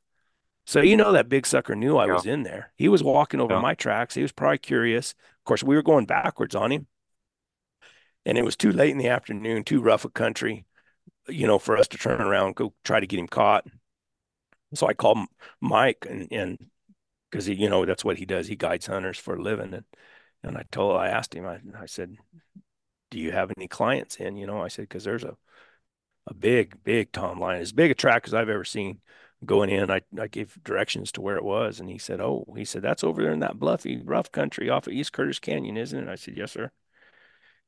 So 0.65 0.81
you 0.81 0.95
know 0.97 1.11
that 1.13 1.29
big 1.29 1.45
sucker 1.45 1.75
knew 1.75 1.97
I 1.97 2.05
Yeah. 2.05 2.13
was 2.13 2.25
in 2.25 2.43
there. 2.43 2.71
He 2.77 2.87
was 2.89 3.03
walking 3.03 3.41
over 3.41 3.53
Yeah. 3.53 3.59
my 3.59 3.73
tracks. 3.73 4.15
He 4.15 4.21
was 4.21 4.31
probably 4.31 4.59
curious. 4.59 5.11
Of 5.11 5.43
course, 5.45 5.63
we 5.63 5.75
were 5.75 5.81
going 5.83 6.05
backwards 6.05 6.55
on 6.55 6.71
him 6.71 6.87
and 8.26 8.38
it 8.38 8.45
was 8.45 8.55
too 8.55 8.72
late 8.72 8.91
in 8.91 8.97
the 8.97 9.09
afternoon, 9.09 9.63
too 9.63 9.82
rough 9.82 10.05
a 10.05 10.09
country, 10.09 10.65
you 11.28 11.47
know, 11.47 11.59
for 11.59 11.78
us 11.78 11.88
to 11.89 11.97
turn 11.97 12.22
around 12.22 12.55
go 12.55 12.74
try 12.84 12.99
to 12.99 13.07
get 13.07 13.20
him 13.20 13.28
caught. 13.28 13.65
So 14.74 14.88
I 14.88 14.93
called 14.93 15.17
Mike 15.61 16.05
and 16.09 16.28
and 16.32 16.57
because 17.32 17.45
he, 17.45 17.55
you 17.55 17.70
know, 17.70 17.86
that's 17.86 18.05
what 18.05 18.17
he 18.17 18.26
does. 18.26 18.47
He 18.47 18.55
guides 18.55 18.88
hunters 18.88 19.17
for 19.20 19.36
a 19.36 19.41
living. 19.41 19.74
And 19.74 19.86
and 20.43 20.57
I 20.57 20.63
told 20.72 20.97
I 20.97 21.09
asked 21.09 21.36
him, 21.36 21.45
I, 21.45 21.59
I 21.80 21.86
said, 21.88 22.17
Do 23.11 23.20
you 23.20 23.32
have 23.32 23.51
any 23.57 23.67
clients 23.67 24.17
in? 24.17 24.38
You 24.38 24.47
know, 24.47 24.61
I 24.61 24.70
said, 24.70 24.84
because 24.84 25.03
there's 25.05 25.24
a 25.24 25.38
a 26.28 26.34
big, 26.34 26.84
big 26.84 27.11
Tom 27.11 27.39
line, 27.39 27.61
as 27.61 27.72
big 27.74 27.91
a 27.91 27.95
track 27.95 28.24
as 28.28 28.34
I've 28.34 28.49
ever 28.49 28.65
seen 28.65 29.01
going 29.45 29.70
in. 29.70 29.91
I, 29.91 30.01
I 30.20 30.28
gave 30.28 30.57
directions 30.63 31.11
to 31.13 31.22
where 31.22 31.38
it 31.38 31.43
was. 31.43 31.80
And 31.80 31.89
he 31.89 31.97
said, 31.99 32.22
Oh, 32.22 32.45
he 32.57 32.65
said, 32.65 32.82
that's 32.84 33.03
over 33.03 33.22
there 33.24 33.34
in 33.34 33.39
that 33.41 33.59
bluffy, 33.59 34.01
rough 34.03 34.32
country 34.32 34.70
off 34.70 34.88
of 34.88 34.93
East 34.93 35.13
Curtis 35.13 35.39
Canyon, 35.39 35.78
isn't 35.78 36.07
it? 36.07 36.11
I 36.11 36.15
said, 36.15 36.38
Yes, 36.38 36.51
sir. 36.53 36.72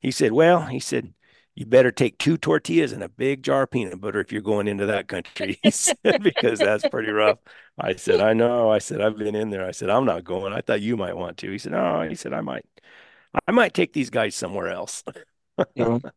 He 0.02 0.10
said, 0.10 0.32
Well, 0.32 0.66
he 0.66 0.80
said, 0.80 1.14
you 1.54 1.66
better 1.66 1.90
take 1.90 2.18
two 2.18 2.38
tortillas 2.38 2.92
and 2.92 3.02
a 3.02 3.08
big 3.08 3.42
jar 3.42 3.64
of 3.64 3.70
peanut 3.70 4.00
butter 4.00 4.20
if 4.20 4.32
you're 4.32 4.40
going 4.40 4.68
into 4.68 4.86
that 4.86 5.06
country. 5.08 5.58
He 5.62 5.70
said, 5.70 5.96
because 6.22 6.58
that's 6.58 6.88
pretty 6.88 7.10
rough. 7.10 7.38
I 7.78 7.96
said, 7.96 8.20
I 8.20 8.32
know. 8.32 8.70
I 8.70 8.78
said, 8.78 9.00
I've 9.02 9.18
been 9.18 9.34
in 9.34 9.50
there. 9.50 9.66
I 9.66 9.70
said, 9.72 9.90
I'm 9.90 10.06
not 10.06 10.24
going. 10.24 10.52
I 10.52 10.62
thought 10.62 10.80
you 10.80 10.96
might 10.96 11.16
want 11.16 11.36
to. 11.38 11.50
He 11.50 11.58
said, 11.58 11.72
No, 11.72 12.02
he 12.02 12.14
said, 12.14 12.32
I 12.32 12.40
might, 12.40 12.64
I 13.46 13.52
might 13.52 13.74
take 13.74 13.92
these 13.92 14.10
guys 14.10 14.34
somewhere 14.34 14.68
else. 14.68 15.04
Yeah. 15.74 15.98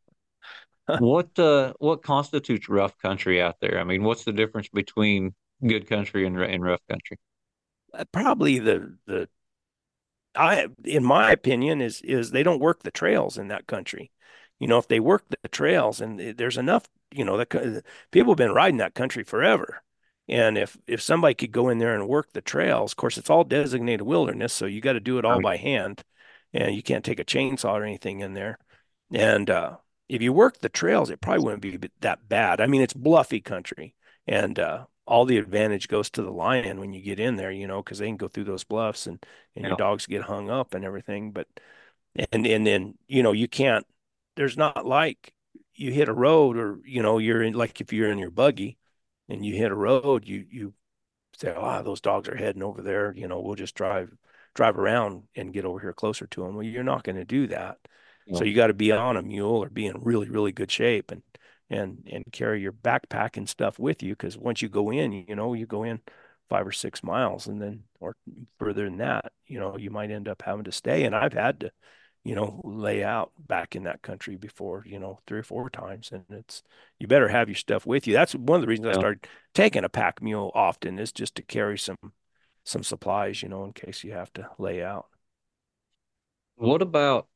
What 0.99 1.39
uh 1.39 1.73
what 1.79 2.03
constitutes 2.03 2.69
rough 2.69 2.95
country 2.99 3.41
out 3.41 3.55
there? 3.59 3.79
I 3.79 3.83
mean, 3.83 4.03
what's 4.03 4.23
the 4.23 4.31
difference 4.31 4.69
between 4.69 5.33
good 5.65 5.87
country 5.87 6.27
and, 6.27 6.39
and 6.39 6.63
rough 6.63 6.81
country? 6.87 7.17
Probably 8.11 8.59
the, 8.59 8.95
the, 9.07 9.27
I, 10.35 10.67
in 10.83 11.03
my 11.03 11.31
opinion, 11.31 11.81
is, 11.81 12.01
is 12.01 12.31
they 12.31 12.43
don't 12.43 12.59
work 12.59 12.83
the 12.83 12.91
trails 12.91 13.37
in 13.37 13.47
that 13.49 13.67
country. 13.67 14.11
You 14.59 14.67
know, 14.67 14.77
if 14.77 14.87
they 14.87 14.99
work 14.99 15.25
the 15.29 15.49
trails 15.49 15.99
and 16.01 16.19
there's 16.37 16.57
enough, 16.57 16.87
you 17.11 17.25
know, 17.25 17.37
the 17.37 17.83
people 18.11 18.31
have 18.31 18.37
been 18.37 18.53
riding 18.53 18.77
that 18.77 18.95
country 18.95 19.23
forever. 19.23 19.81
And 20.27 20.57
if 20.57 20.77
if 20.87 21.01
somebody 21.01 21.35
could 21.35 21.51
go 21.51 21.69
in 21.69 21.77
there 21.77 21.93
and 21.93 22.07
work 22.07 22.33
the 22.33 22.41
trails, 22.41 22.93
of 22.93 22.97
course, 22.97 23.17
it's 23.17 23.29
all 23.29 23.43
designated 23.43 24.01
wilderness, 24.01 24.53
so 24.53 24.65
you 24.65 24.81
got 24.81 24.93
to 24.93 24.99
do 24.99 25.19
it 25.19 25.25
all 25.25 25.39
by 25.41 25.57
hand, 25.57 26.03
and 26.51 26.75
you 26.75 26.81
can't 26.81 27.05
take 27.05 27.19
a 27.19 27.25
chainsaw 27.25 27.73
or 27.73 27.83
anything 27.83 28.21
in 28.21 28.33
there. 28.33 28.57
And 29.13 29.49
uh, 29.49 29.77
if 30.09 30.23
you 30.23 30.33
work 30.33 30.59
the 30.59 30.69
trails, 30.69 31.11
it 31.11 31.21
probably 31.21 31.43
wouldn't 31.43 31.61
be 31.61 31.89
that 32.01 32.27
bad. 32.27 32.59
I 32.59 32.65
mean, 32.65 32.81
it's 32.81 32.93
bluffy 32.93 33.39
country, 33.39 33.93
and 34.25 34.57
uh, 34.57 34.85
all 35.07 35.25
the 35.25 35.37
advantage 35.37 35.87
goes 35.87 36.09
to 36.11 36.21
the 36.23 36.31
lion 36.31 36.79
when 36.79 36.93
you 36.93 37.01
get 37.01 37.19
in 37.19 37.35
there, 37.35 37.51
you 37.51 37.67
know, 37.67 37.81
because 37.83 37.99
they 37.99 38.07
can 38.07 38.17
go 38.17 38.27
through 38.27 38.45
those 38.45 38.63
bluffs 38.63 39.07
and 39.07 39.23
and 39.55 39.65
your 39.65 39.75
dogs 39.75 40.05
get 40.05 40.23
hung 40.23 40.49
up 40.49 40.73
and 40.73 40.83
everything. 40.83 41.31
But 41.31 41.47
and 42.31 42.45
and 42.47 42.65
then 42.65 42.97
you 43.07 43.23
know 43.23 43.31
you 43.31 43.47
can't. 43.47 43.85
There's 44.35 44.57
not 44.57 44.85
like 44.85 45.33
you 45.75 45.91
hit 45.91 46.09
a 46.09 46.13
road 46.13 46.57
or 46.57 46.79
you 46.85 47.01
know 47.01 47.17
you're 47.17 47.43
in 47.43 47.53
like 47.53 47.81
if 47.81 47.93
you're 47.93 48.09
in 48.11 48.17
your 48.17 48.31
buggy 48.31 48.77
and 49.29 49.45
you 49.45 49.55
hit 49.55 49.71
a 49.71 49.75
road, 49.75 50.27
you 50.27 50.45
you 50.49 50.73
say, 51.37 51.53
"Ah, 51.55 51.81
those 51.81 52.01
dogs 52.01 52.27
are 52.29 52.35
heading 52.35 52.63
over 52.63 52.81
there." 52.81 53.13
You 53.15 53.27
know, 53.27 53.41
we'll 53.41 53.55
just 53.55 53.75
drive 53.75 54.11
drive 54.53 54.77
around 54.77 55.23
and 55.35 55.53
get 55.53 55.65
over 55.65 55.79
here 55.79 55.93
closer 55.93 56.27
to 56.27 56.43
them. 56.43 56.55
Well, 56.55 56.63
you're 56.63 56.83
not 56.83 57.03
going 57.03 57.17
to 57.17 57.25
do 57.25 57.47
that. 57.47 57.77
Yeah. 58.25 58.37
So 58.37 58.43
you 58.45 58.55
got 58.55 58.67
to 58.67 58.73
be 58.73 58.91
on 58.91 59.17
a 59.17 59.21
mule 59.21 59.63
or 59.63 59.69
be 59.69 59.85
in 59.85 60.01
really 60.01 60.29
really 60.29 60.51
good 60.51 60.71
shape 60.71 61.11
and 61.11 61.21
and 61.69 62.07
and 62.11 62.23
carry 62.31 62.61
your 62.61 62.71
backpack 62.73 63.37
and 63.37 63.49
stuff 63.49 63.79
with 63.79 64.03
you 64.03 64.13
because 64.13 64.37
once 64.37 64.61
you 64.61 64.69
go 64.69 64.91
in, 64.91 65.11
you 65.11 65.35
know, 65.35 65.53
you 65.53 65.65
go 65.65 65.83
in 65.83 66.01
five 66.49 66.67
or 66.67 66.71
six 66.71 67.03
miles 67.03 67.47
and 67.47 67.61
then 67.61 67.83
or 67.99 68.15
further 68.59 68.85
than 68.85 68.97
that, 68.97 69.31
you 69.47 69.59
know, 69.59 69.77
you 69.77 69.89
might 69.89 70.11
end 70.11 70.27
up 70.27 70.41
having 70.43 70.63
to 70.65 70.71
stay. 70.71 71.03
And 71.05 71.15
I've 71.15 71.33
had 71.33 71.61
to, 71.61 71.71
you 72.23 72.35
know, 72.35 72.61
lay 72.63 73.03
out 73.03 73.31
back 73.39 73.75
in 73.75 73.83
that 73.83 74.01
country 74.01 74.35
before, 74.35 74.83
you 74.87 74.99
know, 74.99 75.19
three 75.27 75.39
or 75.39 75.43
four 75.43 75.69
times. 75.69 76.11
And 76.11 76.23
it's 76.29 76.63
you 76.99 77.07
better 77.07 77.27
have 77.29 77.49
your 77.49 77.55
stuff 77.55 77.85
with 77.85 78.07
you. 78.07 78.13
That's 78.13 78.35
one 78.35 78.57
of 78.57 78.61
the 78.61 78.67
reasons 78.67 78.87
I 78.89 78.91
Yeah. 78.91 78.93
started 78.93 79.27
taking 79.53 79.83
a 79.83 79.89
pack 79.89 80.21
mule 80.21 80.51
often 80.55 80.99
is 80.99 81.11
just 81.11 81.35
to 81.35 81.43
carry 81.43 81.77
some 81.77 81.97
some 82.65 82.83
supplies, 82.83 83.41
you 83.43 83.49
know, 83.49 83.63
in 83.65 83.73
case 83.73 84.03
you 84.03 84.11
have 84.13 84.33
to 84.33 84.49
lay 84.57 84.83
out. 84.83 85.07
What 86.57 86.81
about 86.81 87.27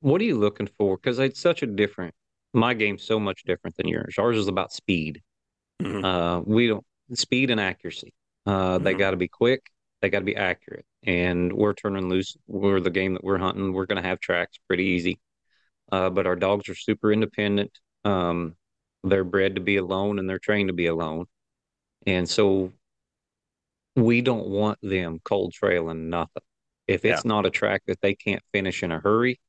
what 0.00 0.20
are 0.20 0.24
you 0.24 0.38
looking 0.38 0.68
for? 0.78 0.96
Because 0.96 1.18
it's 1.18 1.40
such 1.40 1.62
a 1.62 1.66
different, 1.66 2.14
my 2.52 2.74
game's 2.74 3.02
so 3.02 3.20
much 3.20 3.44
different 3.44 3.76
than 3.76 3.88
yours. 3.88 4.14
Ours 4.18 4.36
is 4.36 4.48
about 4.48 4.72
speed. 4.72 5.22
Mhm. 5.80 6.04
Uh, 6.04 6.42
we 6.44 6.66
don't 6.66 6.84
speed 7.14 7.50
and 7.50 7.60
accuracy. 7.60 8.12
Uh, 8.46 8.78
they 8.78 8.94
Mhm. 8.94 8.98
got 8.98 9.10
to 9.12 9.16
be 9.16 9.28
quick. 9.28 9.70
They 10.00 10.10
got 10.10 10.20
to 10.20 10.24
be 10.24 10.36
accurate. 10.36 10.86
And 11.02 11.52
we're 11.52 11.74
turning 11.74 12.08
loose. 12.08 12.36
We're 12.46 12.80
the 12.80 12.90
game 12.90 13.14
that 13.14 13.24
we're 13.24 13.38
hunting. 13.38 13.72
We're 13.72 13.86
going 13.86 14.02
to 14.02 14.08
have 14.08 14.20
tracks 14.20 14.58
pretty 14.66 14.84
easy. 14.84 15.20
Uh, 15.90 16.10
but 16.10 16.26
our 16.26 16.36
dogs 16.36 16.68
are 16.68 16.74
super 16.74 17.12
independent. 17.12 17.78
Um, 18.04 18.56
they're 19.04 19.24
bred 19.24 19.54
to 19.54 19.60
be 19.60 19.76
alone 19.76 20.18
and 20.18 20.28
they're 20.28 20.38
trained 20.38 20.68
to 20.68 20.74
be 20.74 20.86
alone. 20.86 21.26
And 22.06 22.28
so 22.28 22.72
we 23.96 24.20
don't 24.22 24.48
want 24.48 24.78
them 24.82 25.20
cold 25.24 25.52
trailing 25.52 26.10
nothing. 26.10 26.42
If 26.86 27.04
Yeah. 27.04 27.14
it's 27.14 27.24
not 27.24 27.46
a 27.46 27.50
track 27.50 27.82
that 27.86 28.00
they 28.00 28.14
can't 28.14 28.42
finish 28.52 28.82
in 28.82 28.92
a 28.92 29.00
hurry, 29.00 29.40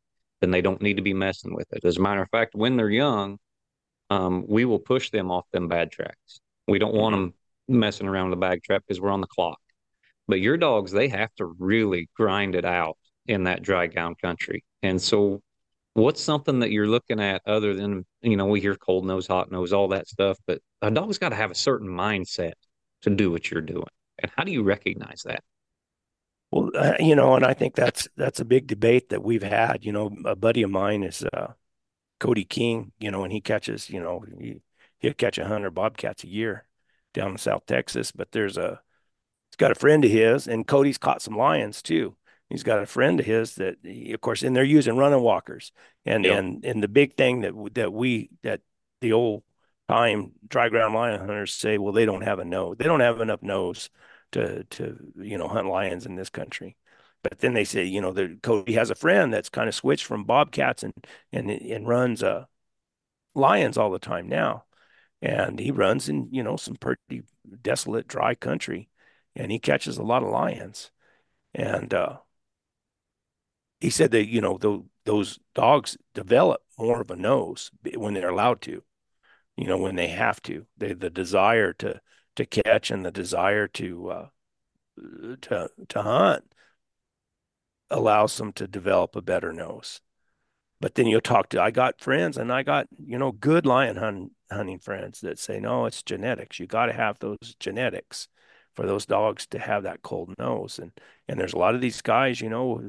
then 0.41 0.51
they 0.51 0.61
don't 0.61 0.81
need 0.81 0.97
to 0.97 1.03
be 1.03 1.13
messing 1.13 1.53
with 1.53 1.67
it. 1.73 1.83
As 1.83 1.97
a 1.97 2.01
matter 2.01 2.21
of 2.21 2.29
fact, 2.29 2.55
when 2.55 2.77
they're 2.77 2.89
young, 2.89 3.37
um, 4.09 4.45
we 4.47 4.65
will 4.65 4.79
push 4.79 5.09
them 5.09 5.31
off 5.31 5.45
them 5.51 5.67
bad 5.67 5.91
tracks. 5.91 6.39
We 6.67 6.79
don't 6.79 6.95
want 6.95 7.15
Mhm. 7.15 7.19
them 7.19 7.33
messing 7.67 8.07
around 8.07 8.29
with 8.29 8.39
the 8.39 8.41
bag 8.41 8.63
trap 8.63 8.83
because 8.87 8.99
we're 9.01 9.11
on 9.11 9.21
the 9.21 9.27
clock. 9.27 9.59
But 10.27 10.39
your 10.39 10.57
dogs, 10.57 10.91
they 10.91 11.07
have 11.09 11.33
to 11.35 11.45
really 11.45 12.09
grind 12.15 12.55
it 12.55 12.65
out 12.65 12.97
in 13.27 13.43
that 13.43 13.61
dry 13.61 13.87
gown 13.87 14.15
country. 14.15 14.63
And 14.81 15.01
so, 15.01 15.41
what's 15.93 16.21
something 16.21 16.59
that 16.59 16.71
you're 16.71 16.87
looking 16.87 17.19
at 17.19 17.41
other 17.45 17.73
than, 17.73 18.05
you 18.21 18.37
know, 18.37 18.45
we 18.45 18.61
hear 18.61 18.75
cold 18.75 19.05
nose, 19.05 19.27
hot 19.27 19.51
nose, 19.51 19.73
all 19.73 19.89
that 19.89 20.07
stuff, 20.07 20.37
but 20.47 20.61
a 20.81 20.89
dog's 20.89 21.17
got 21.17 21.29
to 21.29 21.35
have 21.35 21.51
a 21.51 21.55
certain 21.55 21.89
mindset 21.89 22.53
to 23.01 23.09
do 23.09 23.31
what 23.31 23.49
you're 23.51 23.61
doing. 23.61 23.83
And 24.19 24.31
how 24.35 24.43
do 24.43 24.51
you 24.51 24.63
recognize 24.63 25.23
that? 25.25 25.43
Well, 26.51 26.71
uh, 26.75 26.95
you 26.99 27.15
know, 27.15 27.35
and 27.35 27.45
I 27.45 27.53
think 27.53 27.75
that's 27.75 28.07
that's 28.17 28.39
a 28.39 28.45
big 28.45 28.67
debate 28.67 29.09
that 29.09 29.23
we've 29.23 29.43
had. 29.43 29.85
You 29.85 29.91
know, 29.91 30.15
a 30.25 30.35
buddy 30.35 30.63
of 30.63 30.71
mine 30.71 31.03
is 31.03 31.23
uh, 31.23 31.53
Cody 32.19 32.45
King. 32.45 32.93
You 32.99 33.11
know, 33.11 33.23
and 33.23 33.33
he 33.33 33.41
catches, 33.41 33.89
you 33.89 34.01
know, 34.01 34.23
he, 34.39 34.61
he'll 34.99 35.13
catch 35.13 35.37
a 35.37 35.47
hundred 35.47 35.71
bobcats 35.71 36.23
a 36.23 36.27
year 36.29 36.67
down 37.13 37.31
in 37.31 37.37
South 37.37 37.65
Texas. 37.67 38.11
But 38.11 38.31
there's 38.31 38.57
a 38.57 38.81
he's 39.51 39.57
got 39.57 39.71
a 39.71 39.75
friend 39.75 40.05
of 40.05 40.11
his, 40.11 40.47
and 40.47 40.67
Cody's 40.67 40.97
caught 40.97 41.21
some 41.21 41.37
lions 41.37 41.81
too. 41.81 42.15
He's 42.49 42.63
got 42.63 42.81
a 42.81 42.87
friend 42.87 43.19
of 43.19 43.25
his 43.27 43.55
that, 43.55 43.77
he, 43.83 44.13
of 44.13 44.21
course, 44.21 44.43
and 44.43 44.55
they're 44.55 44.63
using 44.63 44.97
running 44.97 45.21
walkers. 45.21 45.71
And 46.05 46.25
Yeah. 46.25 46.39
and 46.39 46.65
and 46.65 46.83
the 46.83 46.87
big 46.87 47.15
thing 47.15 47.41
that 47.41 47.53
that 47.75 47.93
we 47.93 48.29
that 48.43 48.61
the 49.01 49.13
old 49.13 49.43
time 49.87 50.33
dry 50.47 50.69
ground 50.69 50.93
lion 50.95 51.19
hunters 51.19 51.53
say, 51.53 51.77
well, 51.77 51.93
they 51.93 52.05
don't 52.05 52.21
have 52.23 52.39
a 52.39 52.45
nose. 52.45 52.77
They 52.79 52.85
don't 52.85 52.99
have 53.01 53.21
enough 53.21 53.43
nose 53.43 53.89
to 54.33 54.63
to 54.65 54.97
you 55.17 55.37
know 55.37 55.47
hunt 55.47 55.67
lions 55.67 56.05
in 56.05 56.15
this 56.15 56.29
country. 56.29 56.77
But 57.23 57.39
then 57.39 57.53
they 57.53 57.65
say, 57.65 57.83
you 57.85 58.01
know, 58.01 58.13
the 58.13 58.37
Cody 58.41 58.73
has 58.73 58.89
a 58.89 58.95
friend 58.95 59.33
that's 59.33 59.49
kind 59.49 59.67
of 59.67 59.75
switched 59.75 60.05
from 60.05 60.23
bobcats 60.25 60.83
and 60.83 60.93
and 61.31 61.49
and 61.51 61.87
runs 61.87 62.23
uh 62.23 62.45
lions 63.35 63.77
all 63.77 63.91
the 63.91 63.99
time 63.99 64.27
now. 64.27 64.65
And 65.21 65.59
he 65.59 65.71
runs 65.71 66.09
in, 66.09 66.29
you 66.31 66.43
know, 66.43 66.57
some 66.57 66.75
pretty 66.77 67.23
desolate, 67.61 68.07
dry 68.07 68.35
country 68.35 68.89
and 69.35 69.51
he 69.51 69.59
catches 69.59 69.97
a 69.97 70.03
lot 70.03 70.23
of 70.23 70.29
lions. 70.29 70.91
And 71.55 71.93
uh 71.93 72.19
he 73.79 73.89
said 73.89 74.11
that, 74.11 74.27
you 74.27 74.41
know, 74.41 74.57
the, 74.57 74.83
those 75.05 75.39
dogs 75.55 75.97
develop 76.13 76.61
more 76.77 77.01
of 77.01 77.11
a 77.11 77.15
nose 77.15 77.71
when 77.95 78.13
they're 78.13 78.29
allowed 78.29 78.61
to, 78.61 78.83
you 79.57 79.67
know, 79.67 79.77
when 79.77 79.95
they 79.95 80.09
have 80.09 80.41
to. 80.43 80.65
They 80.77 80.93
the 80.93 81.09
desire 81.09 81.73
to 81.73 82.01
to 82.35 82.45
catch 82.45 82.91
and 82.91 83.05
the 83.05 83.11
desire 83.11 83.67
to 83.67 84.09
uh 84.09 84.27
to 85.41 85.69
to 85.87 86.01
hunt 86.01 86.43
allows 87.89 88.37
them 88.37 88.53
to 88.53 88.67
develop 88.67 89.15
a 89.15 89.21
better 89.21 89.51
nose. 89.51 90.01
But 90.81 90.95
then 90.95 91.07
you'll 91.07 91.21
talk 91.21 91.49
to, 91.49 91.61
I 91.61 91.71
got 91.71 91.99
friends 91.99 92.37
and 92.37 92.53
I 92.53 92.63
got, 92.63 92.87
you 93.05 93.17
know, 93.17 93.31
good 93.31 93.65
lion 93.65 93.97
hunt, 93.97 94.31
hunting 94.49 94.79
friends 94.79 95.21
that 95.21 95.37
say, 95.37 95.59
no, 95.59 95.85
it's 95.85 96.03
genetics. 96.03 96.59
You 96.59 96.67
got 96.67 96.85
to 96.85 96.93
have 96.93 97.19
those 97.19 97.55
genetics 97.59 98.27
for 98.75 98.85
those 98.85 99.05
dogs 99.05 99.45
to 99.47 99.59
have 99.59 99.83
that 99.83 100.01
cold 100.03 100.33
nose. 100.39 100.79
And, 100.79 100.91
and 101.27 101.39
there's 101.39 101.53
a 101.53 101.57
lot 101.57 101.75
of 101.75 101.81
these 101.81 102.01
guys, 102.01 102.39
you 102.39 102.49
know, 102.49 102.81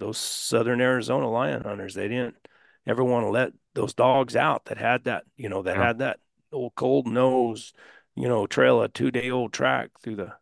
those 0.00 0.18
Southern 0.18 0.80
Arizona 0.80 1.30
lion 1.30 1.62
hunters, 1.62 1.94
they 1.94 2.08
didn't 2.08 2.36
ever 2.84 3.04
want 3.04 3.24
to 3.24 3.30
let 3.30 3.52
those 3.74 3.94
dogs 3.94 4.34
out 4.34 4.64
that 4.64 4.78
had 4.78 5.04
that, 5.04 5.24
you 5.36 5.48
know, 5.48 5.62
that 5.62 5.76
yeah. 5.76 5.86
had 5.86 5.98
that 5.98 6.18
old 6.50 6.74
cold 6.74 7.06
nose, 7.06 7.72
you 8.16 8.28
know, 8.28 8.46
trail 8.46 8.82
a 8.82 8.88
two 8.88 9.10
day 9.10 9.30
old 9.30 9.52
track 9.52 9.90
through 10.00 10.16
the, 10.16 10.34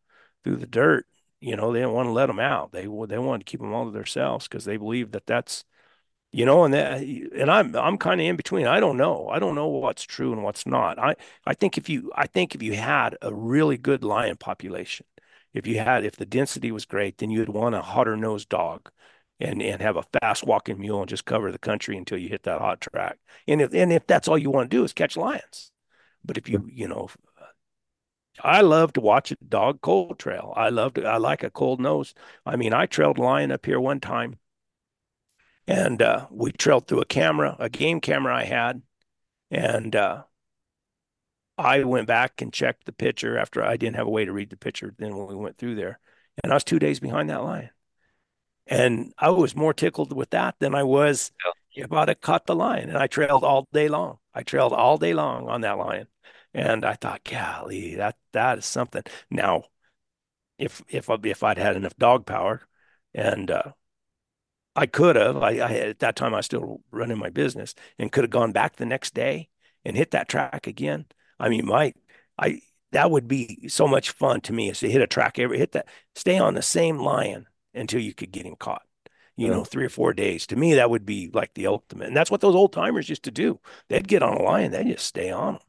through 0.45 0.57
the 0.57 0.66
dirt 0.66 1.07
you 1.43 1.57
know, 1.57 1.73
they 1.73 1.81
didn't 1.81 1.93
want 1.95 2.07
to 2.07 2.12
let 2.12 2.27
them 2.27 2.39
out. 2.39 2.70
They 2.73 2.83
they 2.83 3.18
wanted 3.18 3.41
to 3.41 3.51
keep 3.51 3.61
them 3.61 3.75
all 3.75 3.85
to 3.87 3.91
themselves 3.91 4.47
because 4.47 4.64
they 4.64 4.77
believe 4.77 5.11
that 5.11 5.27
that's, 5.27 5.64
you 6.33 6.47
know, 6.47 6.64
and 6.64 6.75
that, 6.75 7.01
and 7.03 7.51
I'm 7.51 7.77
I'm 7.77 7.99
kind 7.99 8.20
of 8.20 8.27
in 8.27 8.37
between. 8.37 8.66
I 8.66 8.81
don't 8.81 8.97
know. 8.97 9.29
I 9.29 9.39
don't 9.41 9.57
know 9.57 9.68
what's 9.68 10.05
true 10.05 10.33
and 10.33 10.45
what's 10.45 10.66
not. 10.66 10.99
I 10.99 11.16
I 11.47 11.55
think 11.55 11.79
if 11.79 11.89
you 11.89 12.12
I 12.16 12.27
think 12.29 12.55
if 12.55 12.62
you 12.62 12.75
had 12.75 13.16
a 13.23 13.35
really 13.35 13.77
good 13.79 14.05
lion 14.05 14.37
population, 14.37 15.07
if 15.55 15.66
you 15.66 15.79
had 15.79 16.05
if 16.05 16.16
the 16.16 16.27
density 16.27 16.70
was 16.73 16.85
great, 16.87 17.18
then 17.18 17.31
you'd 17.31 17.49
want 17.49 17.75
a 17.75 17.83
hotter 17.83 18.16
nosed 18.16 18.49
dog. 18.49 18.91
And, 19.41 19.61
and 19.61 19.83
have 19.83 19.97
a 19.97 20.05
fast 20.20 20.47
walking 20.47 20.79
mule 20.79 21.01
and 21.01 21.09
just 21.09 21.25
cover 21.25 21.51
the 21.51 21.59
country 21.59 21.97
until 21.97 22.16
you 22.16 22.29
hit 22.29 22.45
that 22.45 22.61
hot 22.61 22.81
track. 22.81 23.18
And 23.49 23.61
if 23.61 23.75
and 23.75 23.93
if 23.93 24.07
that's 24.07 24.29
all 24.29 24.39
you 24.39 24.51
want 24.51 24.70
to 24.70 24.77
do 24.77 24.85
is 24.85 24.93
catch 24.93 25.16
lions, 25.16 25.73
but 26.25 26.39
if 26.39 26.49
you 26.49 26.68
you 26.73 26.87
know 26.87 27.09
I 28.41 28.62
love 28.62 28.93
to 28.95 29.01
watch 29.01 29.30
a 29.30 29.37
dog 29.37 29.80
cold 29.83 30.18
trail. 30.18 30.53
I 30.57 30.70
love 30.70 30.95
to, 30.95 31.05
I 31.05 31.18
like 31.18 31.43
a 31.43 31.51
cold 31.51 31.80
nose. 31.80 32.14
I 32.47 32.57
mean, 32.57 32.72
I 32.72 32.87
trailed 32.87 33.18
lion 33.18 33.53
up 33.53 33.66
here 33.66 33.80
one 33.80 34.01
time 34.01 34.39
and 35.66 36.03
uh, 36.03 36.26
we 36.30 36.53
trailed 36.53 36.87
through 36.87 37.01
a 37.01 37.07
camera, 37.07 37.57
a 37.59 37.68
game 37.68 38.01
camera 38.01 38.37
I 38.37 38.45
had. 38.45 38.83
And 39.51 39.95
uh, 39.95 40.24
I 41.59 41.85
went 41.85 42.07
back 42.07 42.41
and 42.41 42.53
checked 42.53 42.87
the 42.87 42.93
picture 42.93 43.39
after 43.39 43.62
I 43.62 43.76
didn't 43.76 43.97
have 43.97 44.07
a 44.07 44.11
way 44.11 44.24
to 44.24 44.33
read 44.33 44.51
the 44.51 44.57
picture. 44.57 44.95
Then 44.99 45.16
when 45.16 45.28
we 45.28 45.35
went 45.35 45.59
through 45.59 45.76
there, 45.76 45.99
and 46.43 46.53
I 46.53 46.57
was 46.57 46.64
two 46.64 46.78
days 46.78 47.01
behind 47.01 47.30
that 47.30 47.45
lion. 47.45 47.70
And 48.66 49.12
I 49.18 49.30
was 49.30 49.55
more 49.55 49.74
tickled 49.74 50.12
with 50.12 50.30
that 50.30 50.55
than 50.59 50.74
I 50.74 50.83
was 50.85 51.30
yeah. 51.74 51.85
about 51.85 52.09
it 52.09 52.20
caught 52.20 52.47
the 52.47 52.55
lion. 52.55 52.89
And 52.89 52.99
I 52.99 53.07
trailed 53.07 53.45
all 53.45 53.68
day 53.72 53.89
long. 53.89 54.18
I 54.35 54.43
trailed 54.43 54.72
all 54.72 54.99
day 54.99 55.14
long 55.14 55.49
on 55.49 55.61
that 55.61 55.78
lion. 55.78 56.07
And 56.55 56.84
I 56.84 56.94
thought, 56.94 57.24
golly, 57.24 57.94
that 57.96 58.16
that 58.32 58.59
is 58.59 58.66
something. 58.66 59.03
Now, 59.30 59.64
if 60.59 60.82
if 60.88 61.09
if 61.24 61.42
I'd 61.42 61.59
had 61.59 61.76
enough 61.76 61.96
dog 61.96 62.26
power, 62.26 62.62
and 63.14 63.50
uh, 63.50 63.72
I 64.74 64.86
could 64.86 65.16
have, 65.16 65.36
I, 65.38 65.50
I 65.59 65.72
at 65.90 65.98
that 66.00 66.16
time 66.16 66.34
I 66.34 66.38
was 66.38 66.46
still 66.46 66.82
running 66.90 67.18
my 67.18 67.30
business, 67.30 67.74
and 67.98 68.12
could 68.12 68.24
have 68.24 68.30
gone 68.30 68.53
back 68.53 68.76
the 68.76 68.86
next 68.86 69.14
day 69.14 69.48
and 69.84 69.96
hit 69.96 70.12
that 70.12 70.28
track 70.28 70.66
again. 70.66 71.07
I 71.38 71.48
mean, 71.48 71.66
my 71.66 71.92
I 72.38 72.61
that 72.92 73.11
would 73.11 73.28
be 73.28 73.68
so 73.68 73.86
much 73.88 74.11
fun 74.11 74.40
to 74.42 74.53
me 74.53 74.70
is 74.70 74.80
to 74.80 74.90
hit 74.90 75.03
a 75.03 75.07
track 75.07 75.38
every 75.38 75.59
hit 75.59 75.72
that 75.72 75.88
stay 76.14 76.38
on 76.38 76.55
the 76.55 76.62
same 76.62 76.98
lion 76.98 77.46
until 77.74 78.00
you 78.00 78.14
could 78.14 78.32
get 78.32 78.46
him 78.46 78.57
caught 78.57 78.82
you 79.36 79.48
know, 79.48 79.64
three 79.64 79.84
or 79.84 79.88
four 79.88 80.12
days. 80.12 80.46
To 80.48 80.57
me, 80.57 80.74
that 80.74 80.90
would 80.90 81.07
be 81.07 81.30
like 81.32 81.55
the 81.55 81.66
ultimate. 81.66 82.09
And 82.09 82.16
that's 82.16 82.30
what 82.30 82.40
those 82.40 82.55
old 82.55 82.72
timers 82.72 83.09
used 83.09 83.24
to 83.24 83.30
do. 83.30 83.61
They'd 83.88 84.07
get 84.07 84.22
on 84.22 84.36
a 84.36 84.42
lion, 84.42 84.72
they'd 84.72 84.86
just 84.86 85.07
stay 85.07 85.30
on 85.30 85.55
them. 85.55 85.62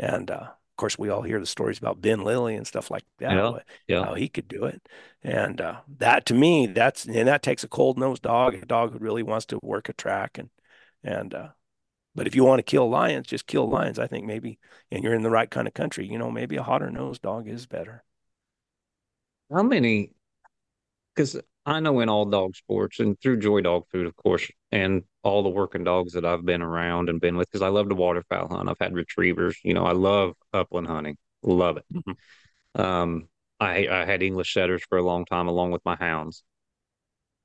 And 0.00 0.30
uh, 0.30 0.34
of 0.40 0.76
course, 0.76 0.98
we 0.98 1.10
all 1.10 1.22
hear 1.22 1.38
the 1.38 1.46
stories 1.46 1.78
about 1.78 2.00
Ben 2.00 2.24
Lilly 2.24 2.56
and 2.56 2.66
stuff 2.66 2.90
like 2.90 3.04
that. 3.18 3.32
Yeah, 3.32 3.52
yeah. 3.86 4.04
How 4.04 4.14
he 4.14 4.28
could 4.28 4.48
do 4.48 4.64
it. 4.64 4.82
And 5.22 5.60
uh, 5.60 5.80
that 5.98 6.26
to 6.26 6.34
me, 6.34 6.66
that's 6.66 7.04
and 7.04 7.28
that 7.28 7.42
takes 7.42 7.62
a 7.62 7.68
cold 7.68 7.98
nosed 7.98 8.22
dog, 8.22 8.54
a 8.54 8.66
dog 8.66 8.92
who 8.92 8.98
really 8.98 9.22
wants 9.22 9.46
to 9.46 9.60
work 9.62 9.88
a 9.88 9.92
track 9.92 10.38
and 10.38 10.48
and 11.04 11.34
uh, 11.34 11.48
but 12.14 12.26
if 12.26 12.34
you 12.34 12.44
want 12.44 12.58
to 12.58 12.64
kill 12.64 12.88
lions, 12.88 13.26
just 13.26 13.46
kill 13.46 13.68
lions. 13.68 13.98
I 13.98 14.06
think 14.06 14.26
maybe, 14.26 14.58
and 14.90 15.04
you're 15.04 15.14
in 15.14 15.22
the 15.22 15.30
right 15.30 15.50
kind 15.50 15.68
of 15.68 15.74
country, 15.74 16.06
you 16.06 16.18
know, 16.18 16.30
maybe 16.30 16.56
a 16.56 16.62
hotter 16.62 16.90
nosed 16.90 17.22
dog 17.22 17.46
is 17.46 17.66
better. 17.66 18.02
How 19.50 19.62
many? 19.62 20.12
Because 21.14 21.40
I 21.70 21.78
know 21.78 22.00
in 22.00 22.08
all 22.08 22.24
dog 22.24 22.56
sports 22.56 22.98
and 22.98 23.18
through 23.20 23.38
Joy 23.38 23.60
Dog 23.60 23.84
Food, 23.92 24.06
of 24.06 24.16
course, 24.16 24.50
and 24.72 25.04
all 25.22 25.44
the 25.44 25.48
working 25.48 25.84
dogs 25.84 26.14
that 26.14 26.24
I've 26.24 26.44
been 26.44 26.62
around 26.62 27.08
and 27.08 27.20
been 27.20 27.36
with, 27.36 27.48
because 27.48 27.62
I 27.62 27.68
love 27.68 27.88
to 27.90 27.94
waterfowl 27.94 28.48
hunt. 28.48 28.68
I've 28.68 28.78
had 28.80 28.92
retrievers. 28.92 29.56
You 29.62 29.74
know, 29.74 29.84
I 29.84 29.92
love 29.92 30.32
upland 30.52 30.88
hunting. 30.88 31.16
Love 31.44 31.76
it. 31.76 31.84
Mm-hmm. 31.94 32.80
Um, 32.80 33.28
I, 33.60 33.86
I 33.86 34.04
had 34.04 34.20
English 34.20 34.52
setters 34.52 34.82
for 34.88 34.98
a 34.98 35.02
long 35.02 35.24
time 35.24 35.46
along 35.46 35.70
with 35.70 35.84
my 35.84 35.94
hounds. 35.94 36.42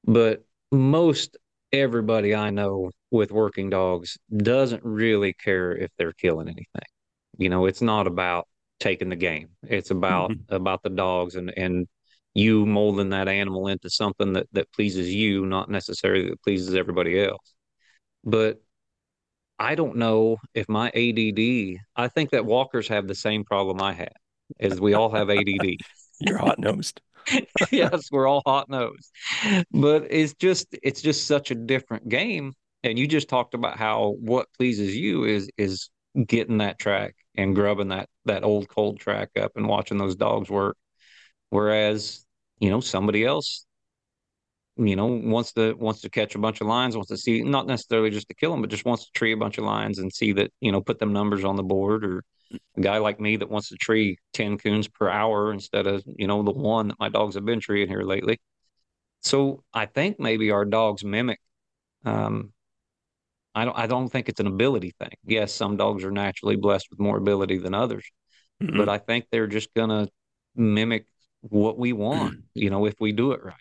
But 0.03 0.43
most 0.71 1.38
everybody 1.71 2.34
I 2.34 2.49
know 2.49 2.89
with 3.11 3.32
working 3.32 3.69
dogs 3.69 4.17
doesn't 4.36 4.84
really 4.84 5.34
care 5.34 5.71
if 5.76 5.91
they're 5.99 6.13
killing 6.13 6.47
anything. 6.47 6.89
You 7.38 7.49
know, 7.49 7.67
it's 7.67 7.82
not 7.82 8.07
about 8.07 8.47
taking 8.80 9.09
the 9.09 9.15
game. 9.15 9.49
It's 9.61 9.91
about 9.91 10.32
mm-hmm. 10.32 10.55
about 10.55 10.82
the 10.82 10.89
dogs 10.89 11.36
and 11.36 11.53
and 11.55 11.88
you 12.36 12.65
molding 12.65 13.09
that 13.09 13.27
animal 13.29 13.67
into 13.69 13.89
something 13.89 14.33
that 14.33 14.47
that 14.51 14.71
pleases 14.73 15.11
you, 15.11 15.45
not 15.45 15.69
necessarily 15.69 16.29
that 16.29 16.43
pleases 16.43 16.75
everybody 16.75 17.23
else. 17.23 17.53
But 18.23 18.61
I 19.57 19.75
don't 19.75 19.95
know 19.95 20.38
if 20.53 20.67
my 20.67 20.89
ADD. 20.89 21.79
I 21.95 22.09
think 22.09 22.31
that 22.31 22.45
walkers 22.45 22.89
have 22.89 23.07
the 23.07 23.15
same 23.15 23.45
problem 23.45 23.81
I 23.81 23.93
have, 23.93 24.13
as 24.59 24.79
we 24.79 24.93
all 24.93 25.09
have 25.11 25.29
ADD. 25.29 25.77
You're 26.19 26.38
hot 26.38 26.59
nosed. 26.59 27.01
yes, 27.71 28.09
we're 28.11 28.27
all 28.27 28.43
hot 28.45 28.69
nosed, 28.69 29.09
but 29.71 30.07
it's 30.11 30.33
just 30.36 30.67
it's 30.83 31.01
just 31.01 31.25
such 31.25 31.51
a 31.51 31.55
different 31.55 32.07
game. 32.09 32.53
And 32.83 32.99
you 32.99 33.07
just 33.07 33.29
talked 33.29 33.55
about 33.55 33.77
how 33.77 34.15
what 34.19 34.47
pleases 34.57 34.95
you 34.95 35.23
is 35.23 35.49
is 35.57 35.89
getting 36.27 36.59
that 36.59 36.77
track 36.79 37.15
and 37.36 37.55
grubbing 37.55 37.88
that 37.89 38.09
that 38.25 38.43
old 38.43 38.67
cold 38.67 38.99
track 38.99 39.29
up 39.39 39.53
and 39.55 39.67
watching 39.67 39.97
those 39.97 40.15
dogs 40.15 40.49
work. 40.49 40.77
Whereas 41.49 42.24
you 42.60 42.70
know, 42.70 42.80
somebody 42.80 43.26
else, 43.26 43.66
you 44.78 44.95
know, 44.95 45.08
wants 45.08 45.53
to 45.53 45.74
wants 45.74 46.01
to 46.01 46.10
catch 46.10 46.36
a 46.36 46.39
bunch 46.39 46.62
of 46.62 46.68
lions, 46.68 46.95
wants 46.95 47.10
to 47.10 47.18
see 47.18 47.41
not 47.41 47.68
necessarily 47.68 48.10
just 48.10 48.28
to 48.28 48.36
kill 48.36 48.51
them, 48.51 48.62
but 48.62 48.70
just 48.70 48.86
wants 48.86 49.06
to 49.06 49.12
tree 49.14 49.32
a 49.32 49.38
bunch 49.38 49.58
of 49.58 49.66
lions 49.66 49.99
and 49.99 50.12
see 50.12 50.34
that, 50.34 50.51
you 50.60 50.72
know, 50.72 50.82
put 50.82 50.99
them 50.99 51.14
numbers 51.14 51.43
on 51.43 51.56
the 51.56 51.64
board 51.64 52.06
or 52.06 52.24
a 52.78 52.82
guy 52.82 52.97
like 52.97 53.20
me 53.20 53.38
that 53.38 53.49
wants 53.49 53.70
to 53.70 53.76
tree 53.76 54.18
10 54.34 54.58
coons 54.58 54.88
per 54.88 55.10
hour 55.10 55.51
instead 55.51 55.88
of, 55.88 56.03
you 56.18 56.28
know, 56.28 56.43
the 56.43 56.51
one 56.51 56.89
that 56.89 56.99
my 56.99 57.10
dogs 57.10 57.36
have 57.36 57.45
been 57.45 57.60
treeing 57.60 57.88
here 57.88 58.03
lately. 58.03 58.39
So 59.22 59.64
I 59.74 59.86
think 59.88 60.20
maybe 60.20 60.51
our 60.51 60.66
dogs 60.66 61.03
mimic 61.03 61.39
um, 62.06 62.53
I 63.56 63.66
don't 63.66 63.78
I 63.78 63.88
don't 63.88 64.10
think 64.10 64.30
it's 64.30 64.39
an 64.39 64.47
ability 64.47 64.93
thing. 64.99 65.14
Yes, 65.26 65.53
some 65.53 65.78
dogs 65.78 66.03
are 66.03 66.12
naturally 66.12 66.56
blessed 66.56 66.88
with 66.91 66.99
more 66.99 67.18
ability 67.18 67.58
than 67.58 67.74
others, 67.74 68.06
mm-hmm. 68.62 68.78
but 68.78 68.89
I 68.89 68.97
think 68.97 69.26
they're 69.32 69.47
just 69.47 69.74
gonna 69.74 70.08
mimic 70.56 71.06
what 71.49 71.77
we 71.77 71.93
want, 71.93 72.43
you 72.53 72.69
know, 72.69 72.85
if 72.85 72.99
we 72.99 73.11
do 73.11 73.31
it 73.31 73.43
right. 73.43 73.55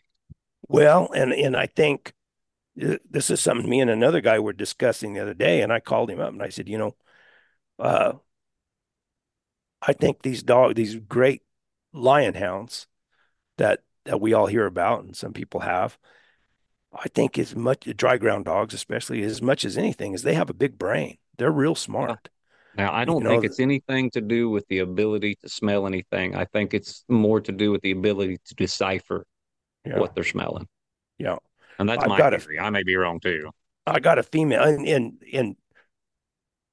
Well, 0.69 1.11
and 1.15 1.33
and 1.33 1.57
I 1.57 1.67
think 1.67 2.13
this 2.77 3.31
is 3.31 3.41
something 3.41 3.69
me 3.69 3.81
and 3.81 3.91
another 3.91 4.21
guy 4.21 4.39
were 4.39 4.53
discussing 4.53 5.15
the 5.15 5.21
other 5.21 5.35
day, 5.35 5.63
and 5.63 5.73
I 5.73 5.81
called 5.81 6.11
him 6.11 6.21
up 6.21 6.33
and 6.33 6.43
I 6.43 6.49
said, 6.49 6.69
you 6.69 6.79
know, 6.79 6.97
uh, 7.79 8.15
I 9.81 9.93
think 9.93 10.23
these 10.23 10.43
dog, 10.43 10.75
these 10.75 10.97
great 10.97 11.43
lion 11.93 12.35
hounds 12.35 12.87
that 13.59 13.81
that 14.05 14.21
we 14.21 14.33
all 14.33 14.47
hear 14.47 14.67
about 14.67 15.05
and 15.05 15.17
some 15.17 15.33
people 15.33 15.61
have, 15.61 15.99
I 16.93 17.09
think 17.09 17.39
as 17.39 17.55
much 17.55 17.89
dry 17.97 18.17
ground 18.17 18.45
dogs, 18.45 18.75
especially 18.75 19.23
as 19.23 19.43
much 19.43 19.65
as 19.65 19.79
anything, 19.79 20.13
is 20.15 20.23
they 20.23 20.35
have 20.35 20.51
a 20.51 20.55
big 20.55 20.79
brain. 20.79 21.19
They're 21.37 21.51
real 21.51 21.75
smart. 21.75 22.29
Now, 22.77 22.93
I 22.93 23.05
don't 23.05 23.23
you 23.23 23.29
think 23.29 23.43
know, 23.43 23.47
it's 23.47 23.61
anything 23.61 24.11
to 24.11 24.21
do 24.21 24.51
with 24.51 24.67
the 24.69 24.81
ability 24.81 25.37
to 25.43 25.49
smell 25.49 25.87
anything. 25.87 26.35
I 26.35 26.45
think 26.45 26.75
it's 26.75 27.05
more 27.09 27.41
to 27.41 27.53
do 27.53 27.71
with 27.71 27.83
the 27.83 27.93
ability 27.93 28.39
to 28.45 28.55
decipher 28.55 29.27
yeah. 29.85 29.99
what 29.99 30.15
they're 30.15 30.25
smelling. 30.25 30.67
Yeah. 31.19 31.37
And 31.79 31.89
that's 31.89 32.03
I've 32.03 32.09
my 32.09 32.19
theory. 32.19 32.57
A, 32.59 32.63
I 32.63 32.71
may 32.71 32.83
be 32.83 32.97
wrong 32.97 33.21
too. 33.21 33.51
I 33.87 34.01
got 34.01 34.19
a 34.19 34.23
female 34.23 34.65
in 34.65 34.87
in 34.87 35.19
in, 35.31 35.57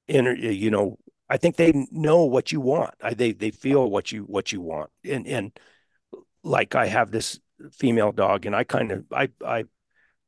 in 0.08 0.38
you 0.40 0.70
know, 0.70 0.98
I 1.28 1.36
think 1.36 1.56
they 1.56 1.86
know 1.90 2.24
what 2.24 2.52
you 2.52 2.60
want. 2.60 2.94
I, 3.02 3.14
they 3.14 3.32
they 3.32 3.50
feel 3.50 3.90
what 3.90 4.12
you 4.12 4.22
what 4.22 4.52
you 4.52 4.60
want. 4.60 4.90
And 5.04 5.26
and 5.26 5.58
like 6.42 6.74
I 6.74 6.86
have 6.86 7.10
this 7.10 7.38
female 7.72 8.12
dog, 8.12 8.46
and 8.46 8.56
I 8.56 8.64
kind 8.64 8.92
of 8.92 9.04
I 9.12 9.28
I 9.44 9.64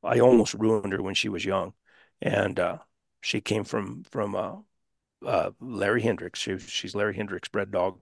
I 0.02 0.20
almost 0.20 0.54
ruined 0.54 0.92
her 0.92 1.02
when 1.02 1.14
she 1.14 1.28
was 1.28 1.44
young, 1.44 1.72
and 2.20 2.58
uh, 2.58 2.78
she 3.22 3.40
came 3.40 3.64
from 3.64 4.04
from 4.04 4.34
uh, 4.34 4.56
uh, 5.24 5.50
Larry 5.60 6.02
Hendricks. 6.02 6.40
She, 6.40 6.58
she's 6.58 6.94
Larry 6.94 7.14
Hendricks 7.14 7.48
bred 7.48 7.70
dog, 7.70 8.00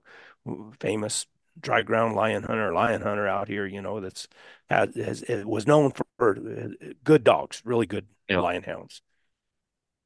famous 0.79 1.25
dry 1.59 1.81
ground 1.81 2.15
lion 2.15 2.43
hunter, 2.43 2.73
lion 2.73 3.01
hunter 3.01 3.27
out 3.27 3.47
here. 3.47 3.65
You 3.65 3.81
know 3.81 3.99
that's 3.99 4.27
had 4.69 4.95
has 4.95 5.23
was 5.45 5.67
known 5.67 5.91
for, 5.91 6.05
for 6.17 6.37
good 7.03 7.23
dogs, 7.23 7.61
really 7.65 7.85
good 7.85 8.07
yep. 8.27 8.41
lion 8.41 8.63
hounds. 8.63 9.01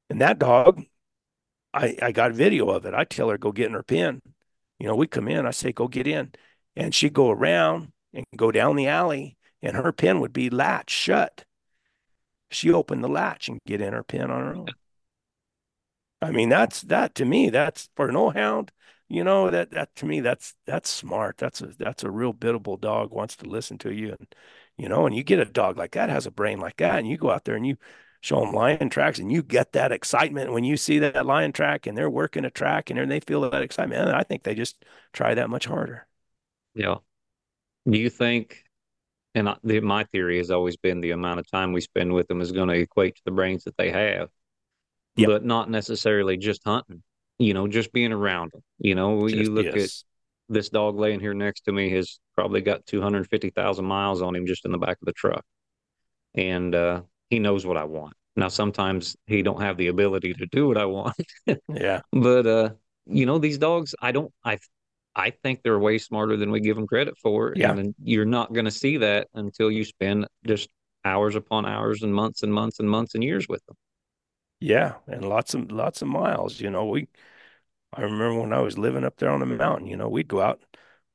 And 0.09 0.21
that 0.21 0.39
dog, 0.39 0.83
I 1.73 1.97
I 2.01 2.11
got 2.11 2.33
video 2.33 2.69
of 2.69 2.85
it. 2.85 2.93
I 2.93 3.03
tell 3.03 3.29
her 3.29 3.37
go 3.37 3.51
get 3.51 3.67
in 3.67 3.73
her 3.73 3.83
pen. 3.83 4.21
You 4.79 4.87
know, 4.87 4.95
we 4.95 5.07
come 5.07 5.27
in. 5.27 5.45
I 5.45 5.51
say 5.51 5.71
go 5.71 5.87
get 5.87 6.07
in, 6.07 6.31
and 6.75 6.93
she'd 6.93 7.13
go 7.13 7.29
around 7.31 7.91
and 8.13 8.25
go 8.35 8.51
down 8.51 8.75
the 8.75 8.87
alley, 8.87 9.37
and 9.61 9.75
her 9.75 9.91
pen 9.91 10.19
would 10.19 10.33
be 10.33 10.49
latched 10.49 10.91
shut. 10.91 11.45
She 12.49 12.71
opened 12.71 13.03
the 13.03 13.09
latch 13.09 13.49
and 13.49 13.59
get 13.65 13.81
in 13.81 13.93
her 13.93 14.03
pen 14.03 14.31
on 14.31 14.41
her 14.41 14.55
own. 14.55 14.67
I 16.21 16.31
mean, 16.31 16.49
that's 16.49 16.81
that 16.83 17.15
to 17.15 17.25
me. 17.25 17.49
That's 17.49 17.89
for 17.95 18.11
no 18.11 18.29
hound. 18.29 18.71
You 19.09 19.23
know 19.23 19.49
that 19.49 19.71
that 19.71 19.95
to 19.97 20.05
me 20.05 20.19
that's 20.19 20.53
that's 20.65 20.89
smart. 20.89 21.37
That's 21.37 21.61
a 21.61 21.67
that's 21.67 22.03
a 22.03 22.11
real 22.11 22.33
biddable 22.33 22.77
dog 22.77 23.11
wants 23.11 23.35
to 23.37 23.49
listen 23.49 23.77
to 23.79 23.93
you, 23.93 24.15
and 24.19 24.35
you 24.77 24.89
know, 24.89 25.05
and 25.05 25.15
you 25.15 25.23
get 25.23 25.39
a 25.39 25.45
dog 25.45 25.77
like 25.77 25.91
that 25.93 26.09
has 26.09 26.25
a 26.25 26.31
brain 26.31 26.59
like 26.59 26.77
that, 26.77 26.99
and 26.99 27.07
you 27.07 27.17
go 27.17 27.31
out 27.31 27.45
there 27.45 27.55
and 27.55 27.65
you 27.65 27.77
show 28.21 28.41
them 28.41 28.53
lion 28.53 28.89
tracks, 28.89 29.19
and 29.19 29.31
you 29.31 29.43
get 29.43 29.71
that 29.73 29.91
excitement 29.91 30.51
when 30.51 30.63
you 30.63 30.75
see 30.75 30.99
that 30.99 31.25
lion 31.25 31.51
track, 31.53 31.87
and 31.87 31.97
they're 31.97 32.09
working 32.09 32.45
a 32.45 32.49
track, 32.49 32.89
and 32.89 33.09
they 33.09 33.19
feel 33.21 33.49
that 33.49 33.61
excitement. 33.61 34.01
And 34.01 34.15
I 34.15 34.23
think 34.23 34.43
they 34.43 34.55
just 34.55 34.83
try 35.13 35.33
that 35.35 35.49
much 35.49 35.65
harder. 35.65 36.07
Yeah. 36.73 36.97
Do 37.89 37.97
you 37.97 38.09
think? 38.09 38.63
And 39.35 39.55
the, 39.63 39.79
my 39.81 40.03
theory 40.05 40.37
has 40.37 40.51
always 40.51 40.77
been 40.77 40.99
the 40.99 41.11
amount 41.11 41.39
of 41.39 41.49
time 41.49 41.71
we 41.71 41.81
spend 41.81 42.11
with 42.11 42.27
them 42.27 42.41
is 42.41 42.51
going 42.51 42.69
to 42.69 42.75
equate 42.75 43.15
to 43.17 43.21
the 43.23 43.31
brains 43.31 43.65
that 43.65 43.77
they 43.77 43.91
have 43.91 44.29
yep. 45.17 45.27
but 45.27 45.45
not 45.45 45.69
necessarily 45.69 46.37
just 46.37 46.61
hunting. 46.65 47.03
You 47.39 47.53
know, 47.53 47.67
just 47.67 47.93
being 47.93 48.11
around 48.11 48.51
them. 48.51 48.63
You 48.79 48.95
know, 48.95 49.27
just, 49.27 49.35
you 49.35 49.51
look 49.51 49.65
yes. 49.65 49.75
at 49.75 50.53
this 50.53 50.69
dog 50.69 50.97
laying 50.97 51.19
here 51.19 51.33
next 51.33 51.61
to 51.61 51.71
me 51.71 51.89
has 51.91 52.19
probably 52.35 52.61
got 52.61 52.85
250,000 52.85 53.85
miles 53.85 54.21
on 54.21 54.35
him 54.35 54.45
just 54.47 54.65
in 54.65 54.71
the 54.71 54.77
back 54.77 54.97
of 55.01 55.05
the 55.05 55.13
truck. 55.13 55.43
And 56.35 56.73
uh, 56.73 57.01
he 57.29 57.39
knows 57.39 57.65
what 57.65 57.77
I 57.77 57.83
want. 57.83 58.13
Now, 58.35 58.47
sometimes 58.47 59.15
he 59.25 59.41
don't 59.41 59.61
have 59.61 59.77
the 59.77 59.87
ability 59.87 60.33
to 60.35 60.45
do 60.51 60.67
what 60.67 60.77
I 60.77 60.85
want. 60.85 61.15
yeah. 61.73 62.01
But, 62.11 62.45
uh, 62.45 62.69
you 63.05 63.25
know, 63.25 63.39
these 63.39 63.57
dogs, 63.57 63.95
I 64.01 64.11
don't, 64.11 64.31
I, 64.43 64.59
I 65.15 65.31
think 65.31 65.63
they're 65.63 65.79
way 65.79 65.97
smarter 65.97 66.37
than 66.37 66.51
we 66.51 66.59
give 66.59 66.75
them 66.75 66.85
credit 66.85 67.17
for. 67.17 67.53
Yeah. 67.55 67.71
And 67.71 67.95
you're 68.01 68.25
not 68.25 68.53
going 68.53 68.65
to 68.65 68.71
see 68.71 68.97
that 68.97 69.27
until 69.33 69.71
you 69.71 69.83
spend 69.83 70.27
just 70.45 70.69
hours 71.03 71.35
upon 71.35 71.65
hours 71.65 72.03
and 72.03 72.13
months 72.13 72.43
and 72.43 72.53
months 72.53 72.79
and 72.79 72.89
months 72.89 73.15
and 73.15 73.23
years 73.23 73.47
with 73.49 73.65
them. 73.65 73.75
Yeah, 74.59 74.95
and 75.07 75.27
lots 75.27 75.53
of 75.53 75.71
lots 75.71 76.01
of 76.01 76.07
miles. 76.07 76.59
You 76.59 76.69
know, 76.71 76.85
we 76.85 77.07
I 77.93 78.01
remember 78.03 78.41
when 78.41 78.53
I 78.53 78.61
was 78.61 78.77
living 78.77 79.05
up 79.05 79.17
there 79.17 79.31
on 79.31 79.41
the 79.41 79.47
mountain, 79.47 79.87
you 79.87 79.97
know, 79.97 80.09
we'd 80.09 80.27
go 80.29 80.41
out 80.41 80.63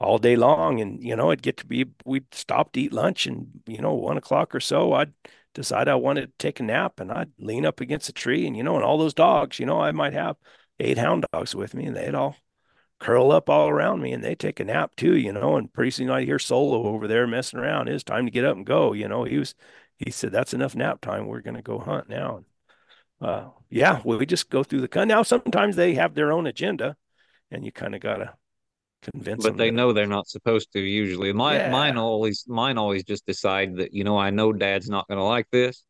all 0.01 0.19
day 0.19 0.37
long 0.37 0.81
and, 0.81 1.03
you 1.05 1.17
know, 1.17 1.31
it'd 1.33 1.43
get 1.43 1.59
to 1.59 1.67
be 1.67 1.87
we'd 2.07 2.35
stop 2.35 2.73
to 2.75 2.81
eat 2.83 2.93
lunch 2.93 3.27
and, 3.27 3.63
you 3.67 3.81
know, 3.83 3.95
one 3.95 4.19
o'clock 4.19 4.55
or 4.55 4.61
so, 4.61 4.95
I'd 4.95 5.15
decide 5.55 5.89
I 5.89 5.97
wanted 5.97 6.27
to 6.29 6.33
take 6.39 6.61
a 6.61 6.65
nap 6.65 7.01
and 7.01 7.13
I'd 7.13 7.33
lean 7.39 7.67
up 7.67 7.81
against 7.81 8.09
a 8.11 8.13
tree 8.13 8.47
and, 8.47 8.57
you 8.57 8.63
know, 8.65 8.77
and 8.77 8.85
all 8.85 8.99
those 8.99 9.15
dogs, 9.15 9.59
you 9.61 9.67
know, 9.67 9.81
I 9.81 9.93
might 9.93 10.15
have 10.15 10.37
eight 10.81 10.99
hound 10.99 11.27
dogs 11.33 11.55
with 11.57 11.75
me 11.75 11.87
and 11.87 11.97
they'd 11.97 12.15
all 12.17 12.37
curl 13.01 13.33
up 13.33 13.51
all 13.51 13.69
around 13.69 14.01
me 14.03 14.13
and 14.13 14.23
they 14.25 14.35
take 14.35 14.61
a 14.61 14.65
nap 14.65 14.97
too, 14.97 15.17
you 15.17 15.33
know, 15.33 15.57
and 15.57 15.73
pretty 15.73 15.91
soon 15.91 16.11
I 16.11 16.25
hear 16.25 16.39
Solo 16.39 16.85
over 16.85 17.09
there 17.09 17.27
messing 17.27 17.59
around. 17.61 17.89
It's 17.89 18.05
time 18.05 18.27
to 18.27 18.31
get 18.33 18.45
up 18.45 18.57
and 18.57 18.67
go. 18.67 18.93
You 18.93 19.09
know, 19.09 19.25
he 19.25 19.39
was 19.39 19.55
he 19.99 20.11
said, 20.11 20.33
That's 20.33 20.55
enough 20.55 20.75
nap 20.77 21.01
time. 21.01 21.27
We're 21.27 21.41
gonna 21.43 21.63
go 21.63 21.79
hunt 21.79 22.09
now 22.09 22.45
uh, 23.23 23.45
yeah, 23.71 24.03
we 24.05 24.27
just 24.27 24.51
go 24.51 24.63
through 24.63 24.87
the 24.87 25.05
now. 25.07 25.23
Sometimes 25.23 25.77
they 25.77 25.95
have 25.95 26.15
their 26.15 26.33
own 26.33 26.47
agenda, 26.47 26.97
and 27.51 27.65
you 27.65 27.73
kind 27.73 27.95
of 27.95 28.01
gotta 28.01 28.35
convince 29.03 29.43
them. 29.43 29.53
but 29.53 29.59
they 29.59 29.71
know 29.71 29.93
they're 29.93 30.07
not 30.07 30.29
supposed 30.29 30.73
to. 30.73 30.81
Usually, 30.81 31.33
my 31.33 31.57
yeah. 31.57 31.71
mine 31.71 31.97
always 31.97 32.45
mine 32.49 32.79
always 32.79 33.05
just 33.05 33.25
decide 33.25 33.77
that 33.77 33.95
you 33.95 34.05
know 34.05 34.19
I 34.19 34.31
know 34.31 34.53
Dad's 34.53 34.91
not 34.91 35.07
going 35.09 35.19
to 35.19 35.25
like 35.25 35.47
this, 35.53 35.85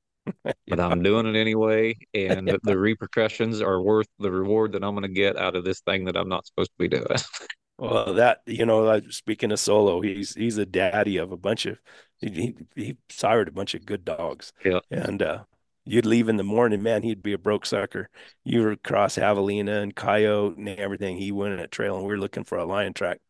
yeah. 0.45 0.53
but 0.69 0.81
I'm 0.81 1.03
doing 1.03 1.27
it 1.27 1.39
anyway, 1.39 1.97
and 2.15 2.49
yeah. 2.49 2.57
the 2.63 2.79
repercussions 2.79 3.61
are 3.61 3.81
worth 3.81 4.09
the 4.19 4.31
reward 4.31 4.73
that 4.73 4.85
I'm 4.85 4.95
going 4.95 5.03
to 5.03 5.09
get 5.09 5.37
out 5.37 5.57
of 5.57 5.65
this 5.65 5.81
thing 5.81 6.05
that 6.05 6.17
I'm 6.17 6.29
not 6.29 6.47
supposed 6.47 6.71
to 6.71 6.79
be 6.79 6.89
doing. 6.89 7.07
well, 7.79 8.15
that 8.15 8.43
you 8.47 8.67
know, 8.67 9.01
speaking 9.09 9.53
of 9.53 9.59
Solo, 9.59 10.01
he's 10.03 10.35
he's 10.35 10.59
a 10.59 10.67
daddy 10.67 11.17
of 11.17 11.33
a 11.33 11.37
bunch 11.37 11.67
of 11.67 11.79
he 12.19 12.55
he 12.77 12.97
sired 13.09 13.49
a 13.49 13.53
bunch 13.53 13.75
of 13.75 13.87
good 13.87 14.05
dogs. 14.05 14.53
Yeah, 14.65 14.81
and 14.91 15.23
uh, 15.23 15.45
You'd 15.85 16.07
leave 16.07 16.29
in 16.29 16.37
the 16.37 16.45
morning, 16.45 16.83
man, 16.83 17.03
he'd 17.03 17.23
be 17.23 17.33
a 17.33 17.39
broke 17.39 17.67
sucker. 17.67 18.09
You 18.45 18.63
were 18.63 18.73
across 18.73 19.17
Javelina 19.17 19.83
and 19.83 19.95
Coyote 19.95 20.57
and 20.57 20.69
everything. 20.69 21.17
He 21.17 21.33
went 21.33 21.55
in 21.55 21.61
a 21.61 21.67
trail 21.67 21.97
and 21.97 22.05
we 22.05 22.13
were 22.13 22.21
looking 22.21 22.45
for 22.45 22.57
a 22.57 22.65
lion 22.65 22.93
track. 22.93 23.21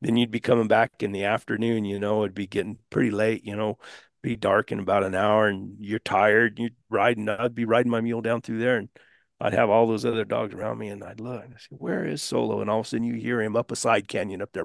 Then 0.00 0.16
you'd 0.16 0.30
be 0.30 0.38
coming 0.38 0.68
back 0.68 1.02
in 1.02 1.10
the 1.10 1.24
afternoon, 1.24 1.84
you 1.84 1.98
know, 1.98 2.22
it'd 2.22 2.34
be 2.34 2.46
getting 2.46 2.78
pretty 2.88 3.10
late, 3.10 3.44
you 3.44 3.56
know, 3.56 3.78
be 4.22 4.36
dark 4.36 4.70
in 4.70 4.78
about 4.78 5.02
an 5.02 5.16
hour 5.16 5.48
and 5.48 5.76
you're 5.80 5.98
tired. 5.98 6.58
You'd 6.60 6.76
riding, 6.88 7.28
I'd 7.28 7.54
be 7.54 7.64
riding 7.64 7.90
my 7.90 8.00
mule 8.00 8.20
down 8.20 8.42
through 8.42 8.60
there 8.60 8.76
and 8.76 8.88
I'd 9.40 9.54
have 9.54 9.70
all 9.70 9.88
those 9.88 10.04
other 10.04 10.24
dogs 10.24 10.54
around 10.54 10.78
me 10.78 10.88
and 10.88 11.02
I'd 11.02 11.18
look 11.20 11.44
and 11.44 11.54
I 11.54 11.58
say, 11.58 11.76
Where 11.76 12.04
is 12.04 12.22
Solo? 12.22 12.60
And 12.60 12.70
all 12.70 12.80
of 12.80 12.86
a 12.86 12.88
sudden 12.88 13.06
you 13.06 13.14
hear 13.14 13.40
him 13.40 13.56
up 13.56 13.72
a 13.72 13.76
side 13.76 14.06
canyon 14.06 14.40
up 14.42 14.52
there. 14.52 14.64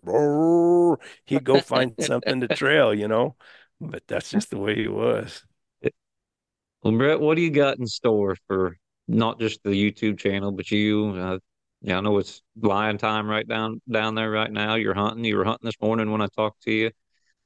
He'd 1.26 1.44
go 1.44 1.60
find 1.60 1.94
something 2.00 2.42
to 2.42 2.48
trail, 2.56 2.94
you 2.94 3.08
know. 3.08 3.36
But 3.82 4.04
that's 4.08 4.30
just 4.30 4.50
the 4.50 4.60
way 4.60 4.76
he 4.76 4.88
was. 4.88 5.44
Well, 6.84 6.98
Brett, 6.98 7.22
what 7.22 7.36
do 7.36 7.42
you 7.42 7.50
got 7.50 7.80
in 7.80 7.88
store 7.88 8.36
for 8.48 8.78
not 9.08 9.40
just 9.40 9.64
the 9.64 9.70
YouTube 9.70 10.20
channel, 10.20 10.52
but 10.52 10.70
you? 10.70 11.16
Uh, 11.16 11.40
yeah, 11.82 11.98
I 11.98 12.02
know 12.02 12.18
it's 12.18 12.42
lion 12.62 12.98
time 12.98 13.28
right 13.28 13.48
down 13.48 13.82
down 13.90 14.16
there 14.16 14.30
right 14.30 14.52
now. 14.52 14.76
You're 14.76 14.94
hunting. 14.94 15.24
You 15.24 15.38
were 15.38 15.46
hunting 15.46 15.66
this 15.66 15.80
morning 15.82 16.12
when 16.12 16.22
I 16.22 16.28
talked 16.36 16.64
to 16.64 16.72
you. 16.72 16.92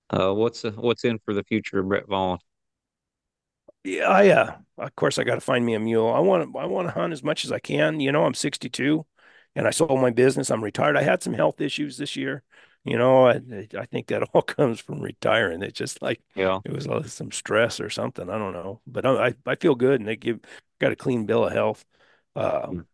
Uh, 0.09 0.33
what's 0.33 0.65
uh, 0.65 0.71
what's 0.71 1.03
in 1.03 1.19
for 1.19 1.35
the 1.35 1.43
future 1.43 1.79
of 1.79 1.87
Brett 1.87 2.07
Vaughn? 2.07 2.39
Yeah, 3.83 4.07
I 4.09 4.29
uh, 4.29 4.57
of 4.79 4.95
course 4.95 5.19
I 5.19 5.23
got 5.23 5.35
to 5.35 5.41
find 5.41 5.63
me 5.63 5.75
a 5.75 5.79
mule. 5.79 6.11
I 6.11 6.19
want 6.19 6.55
I 6.55 6.65
want 6.65 6.87
to 6.87 6.93
hunt 6.93 7.13
as 7.13 7.23
much 7.23 7.45
as 7.45 7.51
I 7.51 7.59
can. 7.59 7.99
You 7.99 8.11
know, 8.11 8.25
I'm 8.25 8.33
62, 8.33 9.05
and 9.55 9.67
I 9.67 9.71
sold 9.71 10.01
my 10.01 10.09
business. 10.09 10.49
I'm 10.49 10.63
retired. 10.63 10.97
I 10.97 11.03
had 11.03 11.21
some 11.21 11.33
health 11.33 11.61
issues 11.61 11.97
this 11.97 12.15
year 12.15 12.43
you 12.83 12.97
know, 12.97 13.27
I, 13.27 13.41
I 13.77 13.85
think 13.85 14.07
that 14.07 14.23
all 14.33 14.41
comes 14.41 14.79
from 14.79 15.01
retiring. 15.01 15.61
It's 15.61 15.77
just 15.77 16.01
like, 16.01 16.21
yeah, 16.35 16.59
it 16.65 16.71
was 16.71 16.87
some 17.13 17.31
stress 17.31 17.79
or 17.79 17.89
something. 17.89 18.29
I 18.29 18.37
don't 18.37 18.53
know, 18.53 18.81
but 18.87 19.05
I, 19.05 19.33
I 19.45 19.55
feel 19.55 19.75
good 19.75 19.99
and 19.99 20.07
they 20.07 20.15
give, 20.15 20.39
got 20.79 20.91
a 20.91 20.95
clean 20.95 21.25
bill 21.25 21.45
of 21.45 21.53
health. 21.53 21.85
Uh, 22.35 22.67
mm. 22.67 22.85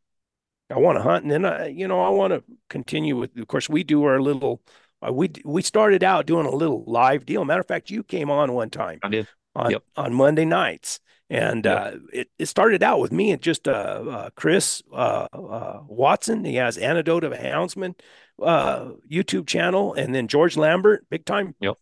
I 0.69 0.79
want 0.79 0.97
to 0.97 1.03
hunt 1.03 1.23
and 1.23 1.31
then 1.31 1.45
I, 1.45 1.67
you 1.67 1.88
know, 1.88 2.01
I 2.01 2.09
want 2.09 2.34
to 2.34 2.43
continue 2.69 3.17
with, 3.17 3.38
of 3.38 3.47
course, 3.47 3.69
we 3.69 3.84
do 3.84 4.03
our 4.05 4.19
little, 4.21 4.61
uh, 5.05 5.13
we, 5.13 5.31
we 5.45 5.61
started 5.61 6.03
out 6.03 6.25
doing 6.25 6.47
a 6.47 6.55
little 6.55 6.84
live 6.88 7.25
deal. 7.25 7.45
Matter 7.45 7.61
of 7.61 7.67
fact, 7.67 7.91
you 7.91 8.03
came 8.03 8.31
on 8.31 8.53
one 8.53 8.69
time. 8.69 8.99
I 9.03 9.09
did. 9.09 9.27
On, 9.55 9.69
yep. 9.69 9.84
on 9.95 10.13
Monday 10.15 10.45
nights. 10.45 10.99
And 11.29 11.65
yep. 11.65 11.77
uh, 11.77 11.97
it, 12.11 12.29
it 12.39 12.45
started 12.47 12.81
out 12.81 12.99
with 12.99 13.11
me 13.11 13.31
and 13.31 13.41
just 13.41 13.67
uh, 13.67 13.71
uh, 13.71 14.29
Chris 14.36 14.81
uh, 14.91 15.27
uh, 15.31 15.81
Watson. 15.88 16.43
He 16.45 16.55
has 16.55 16.77
Antidote 16.77 17.23
of 17.23 17.31
a 17.31 17.38
Houndsman 17.38 17.95
uh, 18.41 18.91
YouTube 19.09 19.47
channel, 19.47 19.93
and 19.93 20.13
then 20.13 20.27
George 20.27 20.57
Lambert, 20.57 21.05
big 21.09 21.25
time 21.25 21.55
yep. 21.59 21.75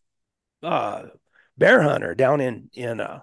uh, 0.63 1.03
bear 1.57 1.81
hunter 1.81 2.15
down 2.15 2.41
in 2.41 2.69
in 2.73 2.99
uh, 2.99 3.21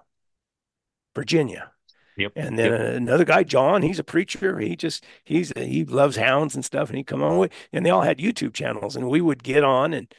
Virginia. 1.15 1.71
Yep. 2.17 2.33
And 2.35 2.59
then 2.59 2.71
yep. 2.71 2.95
another 2.95 3.23
guy, 3.23 3.43
John, 3.43 3.81
he's 3.81 3.99
a 3.99 4.03
preacher. 4.03 4.59
He 4.59 4.75
just 4.75 5.05
he's 5.23 5.53
he 5.55 5.85
loves 5.85 6.17
hounds 6.17 6.55
and 6.55 6.65
stuff, 6.65 6.89
and 6.89 6.97
he 6.97 7.03
come 7.03 7.23
on 7.23 7.37
with, 7.37 7.51
and 7.71 7.85
they 7.85 7.89
all 7.89 8.01
had 8.01 8.17
YouTube 8.17 8.53
channels, 8.53 8.95
and 8.95 9.07
we 9.07 9.21
would 9.21 9.43
get 9.43 9.63
on 9.63 9.93
and 9.93 10.13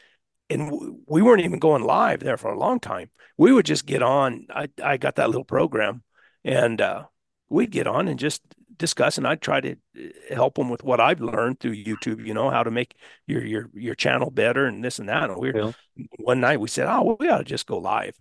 and 0.51 0.97
we 1.07 1.21
weren't 1.21 1.43
even 1.43 1.59
going 1.59 1.83
live 1.83 2.19
there 2.19 2.37
for 2.37 2.51
a 2.51 2.59
long 2.59 2.79
time. 2.79 3.09
We 3.37 3.51
would 3.51 3.65
just 3.65 3.85
get 3.85 4.03
on. 4.03 4.47
I 4.49 4.69
I 4.83 4.97
got 4.97 5.15
that 5.15 5.29
little 5.29 5.45
program, 5.45 6.03
and 6.43 6.81
uh, 6.81 7.05
we'd 7.49 7.71
get 7.71 7.87
on 7.87 8.07
and 8.07 8.19
just 8.19 8.41
discuss 8.81 9.17
and 9.17 9.25
I 9.27 9.35
try 9.35 9.61
to 9.61 9.71
uh, 9.71 10.35
help 10.35 10.55
them 10.55 10.69
with 10.69 10.83
what 10.83 10.99
I've 10.99 11.21
learned 11.21 11.59
through 11.59 11.75
YouTube, 11.75 12.25
you 12.25 12.33
know, 12.33 12.49
how 12.49 12.63
to 12.63 12.71
make 12.71 12.95
your 13.27 13.45
your 13.45 13.69
your 13.73 13.95
channel 13.95 14.31
better 14.31 14.65
and 14.65 14.83
this 14.83 14.99
and 14.99 15.07
that. 15.07 15.29
And 15.29 15.39
we 15.39 15.53
yeah. 15.55 15.71
one 16.17 16.41
night 16.41 16.59
we 16.59 16.67
said, 16.67 16.87
Oh, 16.89 17.15
we 17.19 17.29
ought 17.29 17.37
to 17.37 17.43
just 17.45 17.67
go 17.67 17.77
live. 17.77 18.15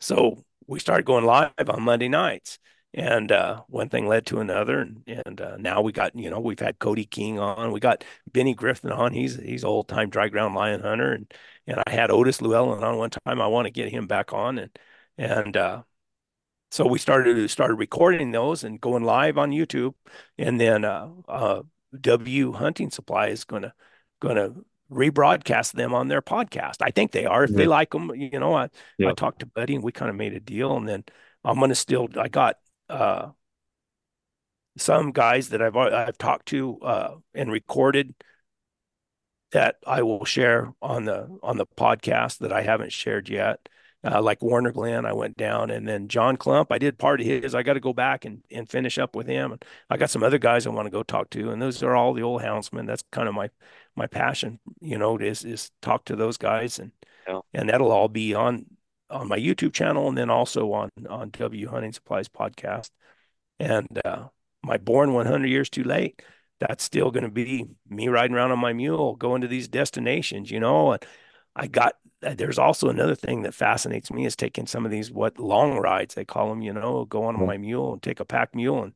So 0.00 0.44
we 0.66 0.78
started 0.80 1.04
going 1.04 1.24
live 1.24 1.52
on 1.68 1.82
Monday 1.82 2.08
nights. 2.08 2.58
And 2.96 3.32
uh, 3.32 3.62
one 3.66 3.88
thing 3.88 4.06
led 4.06 4.24
to 4.26 4.38
another, 4.38 4.78
and, 4.78 5.02
and 5.08 5.40
uh, 5.40 5.56
now 5.56 5.80
we 5.82 5.90
got 5.90 6.14
you 6.14 6.30
know 6.30 6.38
we've 6.38 6.60
had 6.60 6.78
Cody 6.78 7.04
King 7.04 7.40
on, 7.40 7.72
we 7.72 7.80
got 7.80 8.04
Benny 8.30 8.54
Griffin 8.54 8.92
on. 8.92 9.12
He's 9.12 9.34
he's 9.34 9.64
old 9.64 9.88
time 9.88 10.10
dry 10.10 10.28
ground 10.28 10.54
lion 10.54 10.80
hunter, 10.80 11.12
and 11.12 11.26
and 11.66 11.82
I 11.88 11.90
had 11.90 12.12
Otis 12.12 12.40
Llewellyn 12.40 12.84
on 12.84 12.96
one 12.98 13.10
time. 13.10 13.40
I 13.40 13.48
want 13.48 13.66
to 13.66 13.72
get 13.72 13.88
him 13.90 14.06
back 14.06 14.32
on, 14.32 14.58
and 14.58 14.78
and 15.18 15.56
uh, 15.56 15.82
so 16.74 16.88
we 16.88 16.98
started 16.98 17.48
started 17.48 17.76
recording 17.76 18.32
those 18.32 18.64
and 18.64 18.80
going 18.80 19.04
live 19.04 19.38
on 19.38 19.52
YouTube, 19.52 19.94
and 20.36 20.60
then 20.60 20.84
uh, 20.84 21.08
uh, 21.28 21.62
W 22.00 22.50
Hunting 22.50 22.90
Supply 22.90 23.28
is 23.28 23.44
going 23.44 23.62
to 23.62 23.72
going 24.20 24.34
to 24.34 24.54
rebroadcast 24.90 25.74
them 25.74 25.94
on 25.94 26.08
their 26.08 26.20
podcast. 26.20 26.78
I 26.80 26.90
think 26.90 27.12
they 27.12 27.26
are 27.26 27.44
if 27.44 27.50
yeah. 27.50 27.58
they 27.58 27.66
like 27.66 27.92
them. 27.92 28.12
You 28.12 28.40
know, 28.40 28.56
I 28.56 28.70
yeah. 28.98 29.10
I 29.10 29.12
talked 29.12 29.38
to 29.38 29.46
Buddy 29.46 29.76
and 29.76 29.84
we 29.84 29.92
kind 29.92 30.10
of 30.10 30.16
made 30.16 30.32
a 30.32 30.40
deal, 30.40 30.76
and 30.76 30.88
then 30.88 31.04
I'm 31.44 31.60
going 31.60 31.68
to 31.68 31.76
still. 31.76 32.08
I 32.18 32.26
got 32.26 32.56
uh, 32.88 33.28
some 34.76 35.12
guys 35.12 35.50
that 35.50 35.62
I've 35.62 35.76
I've 35.76 36.18
talked 36.18 36.46
to 36.46 36.80
uh, 36.80 37.14
and 37.34 37.52
recorded 37.52 38.16
that 39.52 39.76
I 39.86 40.02
will 40.02 40.24
share 40.24 40.72
on 40.82 41.04
the 41.04 41.38
on 41.40 41.56
the 41.56 41.66
podcast 41.66 42.38
that 42.38 42.52
I 42.52 42.62
haven't 42.62 42.92
shared 42.92 43.28
yet. 43.28 43.68
Uh, 44.04 44.20
like 44.20 44.42
Warner 44.42 44.70
Glenn, 44.70 45.06
I 45.06 45.12
went 45.12 45.36
down, 45.36 45.70
and 45.70 45.88
then 45.88 46.08
John 46.08 46.36
Clump, 46.36 46.70
I 46.70 46.78
did 46.78 46.98
part 46.98 47.20
of 47.20 47.26
his. 47.26 47.54
I 47.54 47.62
got 47.62 47.74
to 47.74 47.80
go 47.80 47.92
back 47.92 48.24
and, 48.24 48.42
and 48.50 48.68
finish 48.68 48.98
up 48.98 49.16
with 49.16 49.26
him. 49.26 49.52
And 49.52 49.64
I 49.88 49.96
got 49.96 50.10
some 50.10 50.22
other 50.22 50.38
guys 50.38 50.66
I 50.66 50.70
want 50.70 50.86
to 50.86 50.90
go 50.90 51.02
talk 51.02 51.30
to, 51.30 51.50
and 51.50 51.62
those 51.62 51.82
are 51.82 51.96
all 51.96 52.12
the 52.12 52.22
old 52.22 52.42
houndsmen. 52.42 52.86
That's 52.86 53.04
kind 53.10 53.28
of 53.28 53.34
my 53.34 53.50
my 53.96 54.06
passion, 54.06 54.60
you 54.80 54.98
know, 54.98 55.16
is 55.16 55.44
is 55.44 55.70
talk 55.80 56.04
to 56.06 56.16
those 56.16 56.36
guys, 56.36 56.78
and 56.78 56.92
yeah. 57.26 57.40
and 57.54 57.68
that'll 57.68 57.92
all 57.92 58.08
be 58.08 58.34
on 58.34 58.66
on 59.08 59.28
my 59.28 59.38
YouTube 59.38 59.72
channel, 59.72 60.08
and 60.08 60.18
then 60.18 60.30
also 60.30 60.72
on 60.72 60.90
on 61.08 61.30
W 61.30 61.68
Hunting 61.68 61.92
Supplies 61.92 62.28
podcast. 62.28 62.90
And 63.58 64.00
uh, 64.04 64.28
my 64.64 64.78
born 64.78 65.12
100 65.12 65.46
years 65.46 65.70
too 65.70 65.84
late 65.84 66.22
that's 66.60 66.84
still 66.84 67.10
going 67.10 67.24
to 67.24 67.30
be 67.30 67.66
me 67.88 68.08
riding 68.08 68.34
around 68.34 68.52
on 68.52 68.58
my 68.58 68.72
mule 68.72 69.14
going 69.16 69.42
to 69.42 69.48
these 69.48 69.68
destinations 69.68 70.50
you 70.50 70.58
know 70.58 70.92
and 70.92 71.04
i 71.54 71.66
got 71.66 71.94
there's 72.32 72.58
also 72.58 72.88
another 72.88 73.14
thing 73.14 73.42
that 73.42 73.54
fascinates 73.54 74.10
me 74.10 74.24
is 74.24 74.36
taking 74.36 74.66
some 74.66 74.84
of 74.84 74.90
these 74.90 75.10
what 75.10 75.38
long 75.38 75.78
rides 75.78 76.14
they 76.14 76.24
call 76.24 76.48
them 76.48 76.62
you 76.62 76.72
know 76.72 77.04
go 77.04 77.24
on 77.24 77.36
mm-hmm. 77.36 77.46
my 77.46 77.56
mule 77.56 77.92
and 77.92 78.02
take 78.02 78.20
a 78.20 78.24
pack 78.24 78.54
mule 78.54 78.82
and 78.82 78.92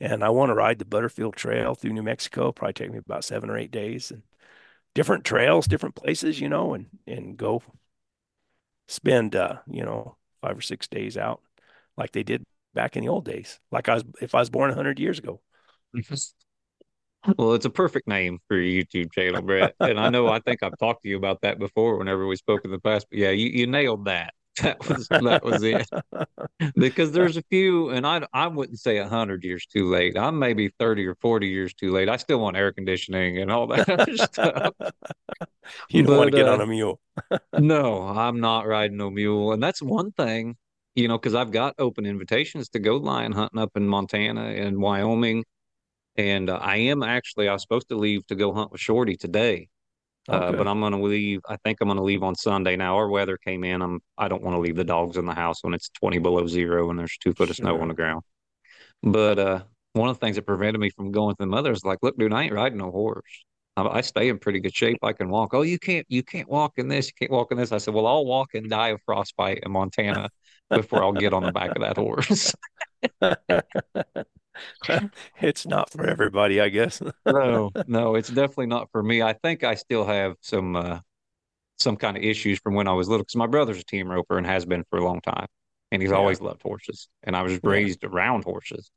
and 0.00 0.22
i 0.22 0.28
want 0.28 0.50
to 0.50 0.54
ride 0.54 0.78
the 0.78 0.84
butterfield 0.84 1.34
trail 1.34 1.74
through 1.74 1.92
new 1.92 2.02
mexico 2.02 2.52
probably 2.52 2.72
take 2.72 2.90
me 2.90 2.98
about 2.98 3.24
seven 3.24 3.50
or 3.50 3.56
eight 3.56 3.70
days 3.70 4.10
and 4.10 4.22
different 4.94 5.24
trails 5.24 5.66
different 5.66 5.94
places 5.94 6.40
you 6.40 6.48
know 6.48 6.74
and 6.74 6.86
and 7.06 7.36
go 7.36 7.62
spend 8.88 9.34
uh 9.34 9.56
you 9.68 9.82
know 9.82 10.16
five 10.40 10.56
or 10.56 10.62
six 10.62 10.86
days 10.88 11.16
out 11.16 11.40
like 11.96 12.12
they 12.12 12.22
did 12.22 12.44
back 12.76 12.96
in 12.96 13.02
the 13.02 13.08
old 13.08 13.24
days, 13.24 13.58
like 13.72 13.88
I 13.88 13.94
was 13.94 14.04
if 14.20 14.36
I 14.36 14.38
was 14.38 14.50
born 14.50 14.72
hundred 14.72 15.00
years 15.00 15.18
ago. 15.18 15.40
Well, 17.36 17.54
it's 17.54 17.64
a 17.64 17.70
perfect 17.70 18.08
name 18.08 18.38
for 18.48 18.56
your 18.56 18.84
YouTube 18.84 19.12
channel, 19.12 19.42
Brett. 19.42 19.74
And 19.80 19.98
I 19.98 20.10
know 20.10 20.28
I 20.28 20.40
think 20.40 20.62
I've 20.62 20.78
talked 20.78 21.02
to 21.02 21.08
you 21.08 21.16
about 21.16 21.40
that 21.42 21.58
before 21.58 21.96
whenever 21.98 22.26
we 22.26 22.36
spoke 22.36 22.64
in 22.64 22.70
the 22.70 22.78
past. 22.78 23.06
But 23.10 23.18
yeah, 23.18 23.30
you, 23.30 23.48
you 23.48 23.66
nailed 23.66 24.06
that. 24.06 24.32
That 24.62 24.88
was 24.88 25.06
that 25.08 25.44
was 25.44 25.62
it. 25.62 25.86
because 26.76 27.12
there's 27.12 27.36
a 27.36 27.42
few, 27.50 27.90
and 27.90 28.06
I 28.06 28.26
I 28.32 28.46
wouldn't 28.46 28.78
say 28.78 28.96
hundred 29.00 29.44
years 29.44 29.66
too 29.66 29.90
late. 29.90 30.16
I'm 30.16 30.38
maybe 30.38 30.70
thirty 30.78 31.06
or 31.06 31.14
forty 31.16 31.48
years 31.48 31.74
too 31.74 31.92
late. 31.92 32.08
I 32.08 32.16
still 32.16 32.38
want 32.38 32.56
air 32.56 32.72
conditioning 32.72 33.36
and 33.36 33.52
all 33.52 33.66
that 33.66 33.86
other 33.90 34.16
stuff. 34.16 34.72
You 35.90 36.04
don't 36.04 36.06
but, 36.06 36.16
want 36.16 36.30
to 36.30 36.36
get 36.38 36.48
uh, 36.48 36.54
on 36.54 36.62
a 36.62 36.66
mule. 36.66 36.98
no, 37.58 38.04
I'm 38.04 38.40
not 38.40 38.66
riding 38.66 38.96
no 38.96 39.10
mule, 39.10 39.52
and 39.52 39.62
that's 39.62 39.82
one 39.82 40.12
thing 40.12 40.56
you 40.96 41.08
know, 41.08 41.18
because 41.18 41.34
I've 41.34 41.52
got 41.52 41.74
open 41.78 42.06
invitations 42.06 42.70
to 42.70 42.78
go 42.78 42.96
lion 42.96 43.32
hunting 43.32 43.60
up 43.60 43.76
in 43.76 43.86
Montana 43.86 44.46
and 44.46 44.78
Wyoming. 44.78 45.44
And 46.16 46.50
uh, 46.50 46.56
I 46.56 46.76
am 46.76 47.02
actually, 47.02 47.48
I 47.48 47.52
was 47.52 47.62
supposed 47.62 47.88
to 47.88 47.96
leave 47.96 48.26
to 48.26 48.34
go 48.34 48.52
hunt 48.52 48.72
with 48.72 48.80
Shorty 48.80 49.16
today. 49.16 49.68
Uh, 50.28 50.36
okay. 50.36 50.46
Uh, 50.46 50.52
but 50.52 50.66
I'm 50.66 50.80
going 50.80 50.92
to 50.92 50.98
leave. 50.98 51.40
I 51.48 51.56
think 51.64 51.78
I'm 51.80 51.88
going 51.88 51.98
to 51.98 52.02
leave 52.02 52.22
on 52.22 52.34
Sunday. 52.34 52.76
Now 52.76 52.96
our 52.96 53.08
weather 53.08 53.36
came 53.36 53.64
in. 53.64 53.82
I'm. 53.82 54.00
I 54.18 54.28
don't 54.28 54.42
want 54.42 54.56
to 54.56 54.60
leave 54.60 54.76
the 54.76 54.84
dogs 54.84 55.16
in 55.16 55.26
the 55.26 55.34
house 55.34 55.62
when 55.62 55.74
it's 55.74 55.88
20 55.90 56.18
below 56.18 56.46
zero 56.46 56.90
and 56.90 56.98
there's 56.98 57.16
two 57.18 57.32
foot 57.32 57.50
of 57.50 57.56
sure. 57.56 57.64
snow 57.64 57.80
on 57.80 57.88
the 57.88 57.94
ground. 57.94 58.22
But 59.02 59.38
uh, 59.38 59.62
one 59.92 60.08
of 60.08 60.18
the 60.18 60.26
things 60.26 60.36
that 60.36 60.42
prevented 60.42 60.80
me 60.80 60.90
from 60.90 61.12
going 61.12 61.34
to 61.34 61.36
the 61.38 61.46
mother 61.46 61.70
is 61.70 61.84
like, 61.84 61.98
look, 62.02 62.16
dude, 62.18 62.32
I 62.32 62.44
ain't 62.44 62.52
riding 62.52 62.78
no 62.78 62.90
horse. 62.90 63.44
I, 63.76 63.86
I 63.86 64.00
stay 64.00 64.28
in 64.28 64.38
pretty 64.38 64.60
good 64.60 64.74
shape. 64.74 64.98
I 65.02 65.12
can 65.12 65.28
walk. 65.28 65.54
Oh, 65.54 65.62
you 65.62 65.78
can't. 65.78 66.06
You 66.08 66.22
can't 66.22 66.48
walk 66.48 66.72
in 66.76 66.88
this. 66.88 67.06
You 67.06 67.12
can't 67.18 67.30
walk 67.30 67.52
in 67.52 67.58
this. 67.58 67.70
I 67.70 67.78
said, 67.78 67.94
well, 67.94 68.06
I'll 68.06 68.26
walk 68.26 68.54
and 68.54 68.68
die 68.68 68.88
of 68.88 69.00
frostbite 69.04 69.60
in 69.64 69.70
Montana 69.70 70.30
before 70.70 71.04
I'll 71.04 71.12
get 71.12 71.32
on 71.32 71.44
the 71.44 71.52
back 71.52 71.76
of 71.76 71.82
that 71.82 71.96
horse. 71.96 72.52
it's 75.40 75.66
not 75.66 75.90
for 75.90 76.06
everybody, 76.06 76.60
I 76.60 76.68
guess. 76.68 77.02
no, 77.26 77.70
no, 77.86 78.14
it's 78.14 78.28
definitely 78.28 78.66
not 78.66 78.90
for 78.90 79.02
me. 79.02 79.22
I 79.22 79.32
think 79.32 79.64
I 79.64 79.74
still 79.74 80.04
have 80.04 80.34
some 80.40 80.76
uh, 80.76 81.00
some 81.78 81.96
kind 81.96 82.16
of 82.16 82.22
issues 82.22 82.58
from 82.60 82.74
when 82.74 82.88
I 82.88 82.92
was 82.92 83.08
little 83.08 83.24
because 83.24 83.36
my 83.36 83.46
brother's 83.46 83.80
a 83.80 83.84
team 83.84 84.08
roper 84.08 84.38
and 84.38 84.46
has 84.46 84.64
been 84.64 84.84
for 84.90 84.98
a 84.98 85.04
long 85.04 85.20
time, 85.20 85.46
and 85.90 86.02
he's 86.02 86.10
yeah. 86.10 86.16
always 86.16 86.40
loved 86.40 86.62
horses. 86.62 87.08
And 87.22 87.36
I 87.36 87.42
was 87.42 87.58
raised 87.62 88.00
yeah. 88.02 88.08
around 88.10 88.44
horses, 88.44 88.90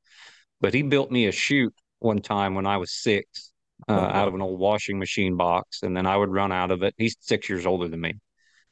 but 0.62 0.74
he 0.74 0.82
built 0.82 1.12
me 1.12 1.28
a 1.28 1.32
chute 1.32 1.76
one 1.99 2.20
time 2.20 2.55
when 2.55 2.66
I 2.66 2.78
was 2.78 2.91
six 2.91 3.51
uh, 3.88 3.93
oh, 3.93 4.18
out 4.18 4.28
of 4.28 4.34
an 4.34 4.41
old 4.41 4.60
washing 4.60 4.99
machine 4.99 5.36
box, 5.36 5.84
and 5.84 5.95
then 5.95 6.05
I 6.05 6.18
would 6.18 6.30
run 6.30 6.51
out 6.51 6.72
of 6.72 6.84
it. 6.84 6.93
He's 6.97 7.16
six 7.20 7.49
years 7.49 7.66
older 7.66 7.88
than 7.88 8.01
me, 8.01 8.14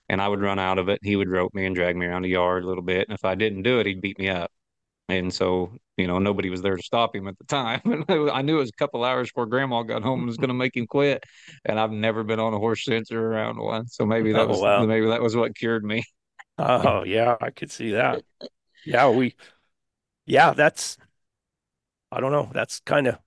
and 0.10 0.22
I 0.22 0.28
would 0.28 0.42
run 0.42 0.60
out 0.60 0.80
of 0.80 0.90
it. 0.90 1.00
He 1.04 1.16
would 1.16 1.30
rope 1.30 1.54
me 1.54 1.66
and 1.66 1.76
drag 1.76 1.96
me 1.96 2.06
around 2.06 2.24
the 2.24 2.30
yard 2.30 2.64
a 2.64 2.68
little 2.68 2.84
bit. 2.84 3.08
And 3.08 3.18
if 3.18 3.26
I 3.26 3.36
didn't 3.36 3.64
do 3.64 3.80
it, 3.80 3.86
he'd 3.86 4.02
beat 4.02 4.20
me 4.20 4.30
up. 4.30 4.52
And 5.10 5.34
so, 5.34 5.72
you 5.96 6.06
know, 6.06 6.20
nobody 6.20 6.50
was 6.50 6.62
there 6.62 6.76
to 6.76 6.84
stop 6.84 7.16
him 7.16 7.28
at 7.28 7.38
the 7.38 7.46
time. 7.46 7.82
I 8.10 8.42
knew 8.42 8.58
it 8.58 8.60
was 8.60 8.70
a 8.70 8.78
couple 8.78 9.04
hours 9.04 9.30
before 9.30 9.46
grandma 9.46 9.84
got 9.84 10.04
home 10.04 10.20
and 10.20 10.28
was 10.28 10.38
going 10.38 10.50
to 10.50 10.54
make 10.54 10.76
him 10.76 10.86
quit. 10.86 11.24
And 11.64 11.80
I've 11.80 11.92
never 11.92 12.24
been 12.24 12.40
on 12.40 12.54
a 12.54 12.60
horse 12.60 12.84
since 12.84 13.12
or 13.12 13.26
around 13.26 13.58
one. 13.58 13.88
So 13.88 14.06
maybe 14.06 14.34
that 14.34 14.42
oh, 14.42 14.48
was, 14.48 14.62
wow. 14.62 14.86
maybe 14.86 15.08
that 15.08 15.22
was 15.22 15.36
what 15.36 15.56
cured 15.56 15.86
me. 15.86 16.04
oh, 16.58 17.04
yeah, 17.06 17.36
I 17.40 17.52
could 17.52 17.72
see 17.72 17.92
that. 17.92 18.24
Yeah, 18.86 19.10
we, 19.10 19.36
yeah, 20.26 20.54
that's, 20.54 20.98
I 22.12 22.20
don't 22.20 22.32
know. 22.32 22.50
That's 22.54 22.82
kind 22.82 23.08
of, 23.08 23.18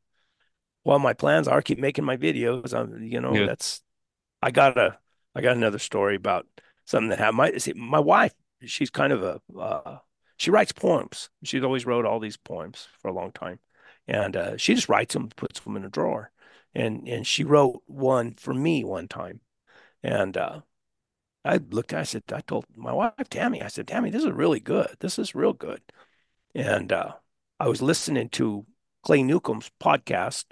well, 0.85 0.99
my 0.99 1.14
plans 1.14 1.49
are 1.49 1.62
keep 1.62 1.78
making 1.78 2.05
my 2.05 2.16
videos. 2.16 2.74
I'm, 2.74 3.03
you 3.03 3.20
know, 3.20 3.35
yeah. 3.35 3.47
that's, 3.47 3.81
I 4.43 4.51
got 4.51 4.76
a, 4.76 4.99
I 5.35 5.41
got 5.41 5.57
another 5.57 5.78
story 5.78 6.16
about 6.16 6.47
something 6.85 7.11
that 7.11 7.18
happened. 7.18 7.37
My 7.37 7.57
see, 7.59 7.72
my 7.72 8.01
wife, 8.01 8.35
she's 8.64 8.91
kind 8.91 9.12
of 9.12 9.22
a 9.22 9.41
uh, 9.59 9.99
she 10.41 10.51
writes 10.51 10.72
poems. 10.72 11.28
She's 11.45 11.62
always 11.62 11.84
wrote 11.84 12.07
all 12.07 12.18
these 12.18 12.38
poems 12.38 12.88
for 12.99 13.09
a 13.09 13.12
long 13.12 13.30
time, 13.30 13.59
and 14.09 14.34
uh, 14.34 14.57
she 14.57 14.74
just 14.74 14.88
writes 14.88 15.12
them, 15.12 15.28
puts 15.36 15.61
them 15.61 15.76
in 15.76 15.84
a 15.84 15.91
drawer, 15.91 16.30
and 16.74 17.07
and 17.07 17.26
she 17.26 17.45
wrote 17.45 17.82
one 17.86 18.34
for 18.34 18.55
me 18.55 18.82
one 18.82 19.07
time, 19.07 19.41
and 20.03 20.36
uh, 20.36 20.61
I 21.45 21.59
looked. 21.59 21.93
I 21.93 22.05
said, 22.05 22.24
I 22.32 22.41
told 22.41 22.64
my 22.74 22.93
wife 22.93 23.28
Tammy, 23.28 23.62
I 23.62 23.68
said, 23.68 23.86
Tammy, 23.86 24.09
this 24.09 24.24
is 24.24 24.30
really 24.30 24.61
good. 24.61 24.97
This 25.01 25.18
is 25.18 25.34
real 25.34 25.53
good, 25.53 25.82
and 26.55 26.91
uh, 26.91 27.12
I 27.59 27.68
was 27.68 27.82
listening 27.82 28.30
to 28.30 28.64
Clay 29.03 29.22
Newcomb's 29.22 29.70
podcast, 29.78 30.47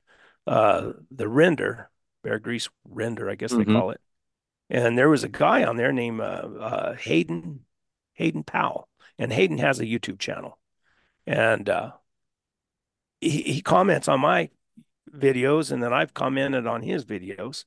uh, 0.46 0.92
the 1.10 1.28
Render, 1.28 1.90
Bear 2.22 2.38
Grease 2.38 2.68
Render, 2.84 3.30
I 3.30 3.36
guess 3.36 3.52
mm-hmm. 3.52 3.72
they 3.72 3.78
call 3.78 3.90
it 3.90 4.00
and 4.70 4.98
there 4.98 5.08
was 5.08 5.24
a 5.24 5.28
guy 5.28 5.64
on 5.64 5.76
there 5.76 5.92
named 5.92 6.20
uh, 6.20 6.24
uh, 6.60 6.94
Hayden 6.94 7.60
Hayden 8.14 8.42
Powell, 8.42 8.87
and 9.18 9.32
Hayden 9.32 9.58
has 9.58 9.80
a 9.80 9.84
YouTube 9.84 10.18
channel, 10.18 10.58
and 11.26 11.68
uh, 11.68 11.92
he, 13.20 13.42
he 13.42 13.60
comments 13.60 14.08
on 14.08 14.20
my 14.20 14.50
videos, 15.12 15.70
and 15.70 15.82
then 15.82 15.92
I've 15.92 16.14
commented 16.14 16.66
on 16.66 16.82
his 16.82 17.04
videos. 17.04 17.64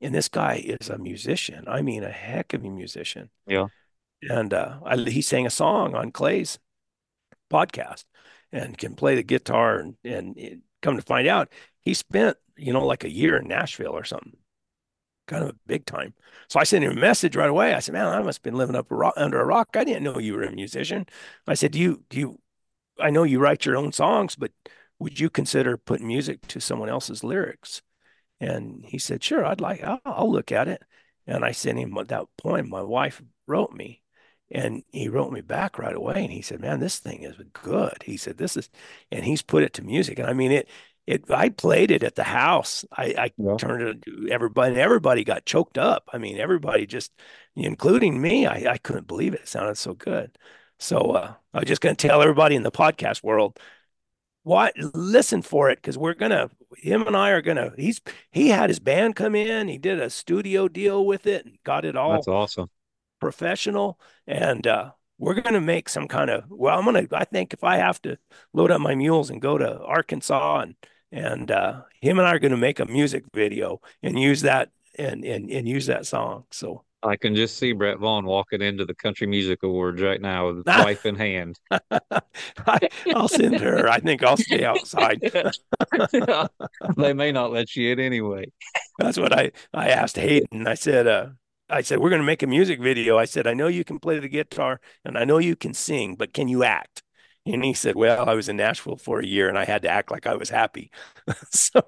And 0.00 0.14
this 0.14 0.28
guy 0.28 0.62
is 0.62 0.90
a 0.90 0.98
musician. 0.98 1.64
I 1.66 1.80
mean, 1.80 2.04
a 2.04 2.10
heck 2.10 2.52
of 2.52 2.64
a 2.64 2.68
musician. 2.68 3.30
Yeah. 3.46 3.68
And 4.22 4.52
uh, 4.52 4.80
I, 4.84 4.96
he 4.96 5.22
sang 5.22 5.46
a 5.46 5.50
song 5.50 5.94
on 5.94 6.10
Clay's 6.10 6.58
podcast 7.50 8.04
and 8.52 8.76
can 8.76 8.94
play 8.94 9.14
the 9.14 9.22
guitar. 9.22 9.78
And, 9.78 9.96
and 10.04 10.62
come 10.82 10.96
to 10.96 11.02
find 11.02 11.26
out, 11.26 11.50
he 11.80 11.94
spent, 11.94 12.36
you 12.56 12.74
know, 12.74 12.84
like 12.84 13.04
a 13.04 13.10
year 13.10 13.36
in 13.36 13.48
Nashville 13.48 13.92
or 13.92 14.04
something 14.04 14.36
kind 15.26 15.42
of 15.44 15.50
a 15.50 15.56
big 15.66 15.86
time. 15.86 16.14
So 16.48 16.60
I 16.60 16.64
sent 16.64 16.84
him 16.84 16.92
a 16.92 17.00
message 17.00 17.36
right 17.36 17.48
away. 17.50 17.74
I 17.74 17.80
said, 17.80 17.92
"Man, 17.94 18.06
I 18.06 18.22
must 18.22 18.38
have 18.38 18.42
been 18.42 18.56
living 18.56 18.76
up 18.76 18.90
a 18.90 18.94
rock, 18.94 19.14
under 19.16 19.40
a 19.40 19.44
rock. 19.44 19.70
I 19.76 19.84
didn't 19.84 20.04
know 20.04 20.18
you 20.18 20.34
were 20.34 20.42
a 20.42 20.52
musician." 20.52 21.06
I 21.46 21.54
said, 21.54 21.72
"Do 21.72 21.78
you 21.78 22.04
do 22.08 22.18
you? 22.18 22.40
I 22.98 23.10
know 23.10 23.24
you 23.24 23.38
write 23.40 23.66
your 23.66 23.76
own 23.76 23.92
songs, 23.92 24.36
but 24.36 24.52
would 24.98 25.20
you 25.20 25.30
consider 25.30 25.76
putting 25.76 26.06
music 26.06 26.46
to 26.48 26.60
someone 26.60 26.88
else's 26.88 27.24
lyrics?" 27.24 27.82
And 28.40 28.84
he 28.86 28.98
said, 28.98 29.22
"Sure, 29.24 29.44
I'd 29.44 29.60
like. 29.60 29.82
I'll, 29.82 30.00
I'll 30.04 30.32
look 30.32 30.52
at 30.52 30.68
it." 30.68 30.82
And 31.26 31.44
I 31.44 31.52
sent 31.52 31.78
him 31.78 31.94
that 32.08 32.26
poem 32.38 32.68
my 32.68 32.82
wife 32.82 33.22
wrote 33.46 33.72
me, 33.72 34.02
and 34.50 34.82
he 34.92 35.08
wrote 35.08 35.32
me 35.32 35.40
back 35.40 35.78
right 35.78 35.94
away. 35.94 36.24
And 36.24 36.32
he 36.32 36.42
said, 36.42 36.60
"Man, 36.60 36.80
this 36.80 36.98
thing 36.98 37.22
is 37.24 37.36
good." 37.52 38.02
He 38.04 38.16
said, 38.16 38.38
"This 38.38 38.56
is," 38.56 38.70
and 39.10 39.24
he's 39.24 39.42
put 39.42 39.62
it 39.64 39.72
to 39.74 39.82
music. 39.82 40.18
And 40.18 40.28
I 40.28 40.32
mean 40.34 40.52
it 40.52 40.68
it 41.06 41.30
I 41.30 41.50
played 41.50 41.90
it 41.90 42.02
at 42.02 42.14
the 42.14 42.24
house. 42.24 42.84
I, 42.90 43.14
I 43.18 43.30
yeah. 43.36 43.56
turned 43.56 44.04
it 44.06 44.30
everybody 44.30 44.76
everybody 44.76 45.24
got 45.24 45.46
choked 45.46 45.78
up. 45.78 46.08
I 46.12 46.18
mean, 46.18 46.38
everybody 46.38 46.86
just 46.86 47.12
including 47.54 48.20
me, 48.20 48.46
I, 48.46 48.72
I 48.72 48.78
couldn't 48.78 49.06
believe 49.06 49.34
it. 49.34 49.42
It 49.42 49.48
sounded 49.48 49.76
so 49.76 49.94
good. 49.94 50.36
So 50.78 50.98
uh, 51.12 51.34
I 51.54 51.58
was 51.60 51.68
just 51.68 51.80
gonna 51.80 51.94
tell 51.94 52.22
everybody 52.22 52.56
in 52.56 52.62
the 52.62 52.72
podcast 52.72 53.22
world 53.22 53.58
what 54.42 54.74
listen 54.94 55.42
for 55.42 55.70
it 55.70 55.78
because 55.78 55.98
we're 55.98 56.14
gonna 56.14 56.50
him 56.76 57.06
and 57.06 57.16
I 57.16 57.30
are 57.30 57.42
gonna 57.42 57.72
he's 57.76 58.00
he 58.30 58.48
had 58.48 58.70
his 58.70 58.78
band 58.78 59.16
come 59.16 59.34
in, 59.34 59.68
he 59.68 59.78
did 59.78 60.00
a 60.00 60.10
studio 60.10 60.68
deal 60.68 61.06
with 61.06 61.26
it 61.26 61.46
and 61.46 61.58
got 61.64 61.84
it 61.84 61.96
all 61.96 62.12
that's 62.12 62.28
awesome 62.28 62.68
professional 63.20 63.98
and 64.26 64.66
uh 64.66 64.90
we're 65.18 65.34
going 65.34 65.54
to 65.54 65.60
make 65.60 65.88
some 65.88 66.06
kind 66.08 66.30
of 66.30 66.44
well 66.50 66.78
i'm 66.78 66.84
going 66.84 67.06
to 67.06 67.16
i 67.16 67.24
think 67.24 67.52
if 67.52 67.64
i 67.64 67.76
have 67.76 68.00
to 68.02 68.18
load 68.52 68.70
up 68.70 68.80
my 68.80 68.94
mules 68.94 69.30
and 69.30 69.40
go 69.40 69.56
to 69.56 69.80
arkansas 69.80 70.60
and 70.60 70.74
and 71.12 71.50
uh, 71.50 71.82
him 72.00 72.18
and 72.18 72.26
I 72.26 72.34
are 72.34 72.38
going 72.38 72.50
to 72.50 72.56
make 72.56 72.80
a 72.80 72.86
music 72.86 73.24
video 73.34 73.80
and 74.02 74.18
use 74.18 74.42
that 74.42 74.70
and 74.98 75.24
and 75.24 75.50
and 75.50 75.68
use 75.68 75.86
that 75.86 76.06
song. 76.06 76.44
So 76.50 76.84
I 77.02 77.16
can 77.16 77.36
just 77.36 77.58
see 77.58 77.72
Brett 77.72 77.98
Vaughn 77.98 78.24
walking 78.24 78.62
into 78.62 78.84
the 78.84 78.94
Country 78.94 79.26
Music 79.26 79.62
Awards 79.62 80.02
right 80.02 80.20
now 80.20 80.48
with 80.48 80.66
wife 80.66 81.06
in 81.06 81.14
hand. 81.14 81.58
I, 81.70 82.88
will 83.06 83.28
send 83.28 83.60
her. 83.60 83.88
I 83.88 84.00
think 84.00 84.24
I'll 84.24 84.36
stay 84.36 84.64
outside. 84.64 85.20
they 86.96 87.12
may 87.12 87.32
not 87.32 87.52
let 87.52 87.76
you 87.76 87.92
in 87.92 88.00
anyway. 88.00 88.46
That's 88.98 89.18
what 89.18 89.32
I 89.32 89.52
I 89.72 89.88
asked 89.88 90.16
Hayden. 90.16 90.66
I 90.66 90.74
said, 90.74 91.06
uh, 91.06 91.28
I 91.68 91.82
said 91.82 92.00
we're 92.00 92.10
going 92.10 92.22
to 92.22 92.26
make 92.26 92.42
a 92.42 92.48
music 92.48 92.80
video. 92.80 93.18
I 93.18 93.24
said 93.24 93.46
I 93.46 93.54
know 93.54 93.68
you 93.68 93.84
can 93.84 93.98
play 93.98 94.18
the 94.18 94.28
guitar 94.28 94.80
and 95.04 95.16
I 95.16 95.24
know 95.24 95.38
you 95.38 95.56
can 95.56 95.74
sing, 95.74 96.16
but 96.16 96.32
can 96.32 96.48
you 96.48 96.64
act? 96.64 97.02
And 97.46 97.64
he 97.64 97.74
said, 97.74 97.94
Well, 97.94 98.28
I 98.28 98.34
was 98.34 98.48
in 98.48 98.56
Nashville 98.56 98.96
for 98.96 99.20
a 99.20 99.26
year 99.26 99.48
and 99.48 99.58
I 99.58 99.64
had 99.64 99.82
to 99.82 99.88
act 99.88 100.10
like 100.10 100.26
I 100.26 100.34
was 100.34 100.50
happy. 100.50 100.90
so, 101.50 101.80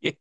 yeah. 0.00 0.12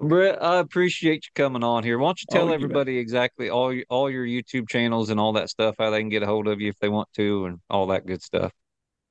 Brett, 0.00 0.42
I 0.42 0.56
appreciate 0.58 1.26
you 1.26 1.30
coming 1.34 1.62
on 1.62 1.84
here. 1.84 1.98
Why 1.98 2.08
don't 2.08 2.20
you 2.20 2.26
tell 2.30 2.48
oh, 2.48 2.52
everybody 2.52 2.94
you 2.94 3.00
exactly 3.00 3.50
all 3.50 3.78
all 3.90 4.08
your 4.08 4.24
YouTube 4.24 4.68
channels 4.68 5.10
and 5.10 5.20
all 5.20 5.34
that 5.34 5.50
stuff, 5.50 5.74
how 5.78 5.90
they 5.90 6.00
can 6.00 6.08
get 6.08 6.22
a 6.22 6.26
hold 6.26 6.48
of 6.48 6.60
you 6.60 6.70
if 6.70 6.78
they 6.78 6.88
want 6.88 7.12
to, 7.14 7.44
and 7.46 7.60
all 7.68 7.88
that 7.88 8.06
good 8.06 8.22
stuff. 8.22 8.50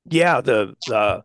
Yeah, 0.06 0.40
the 0.40 0.74
the 0.88 1.22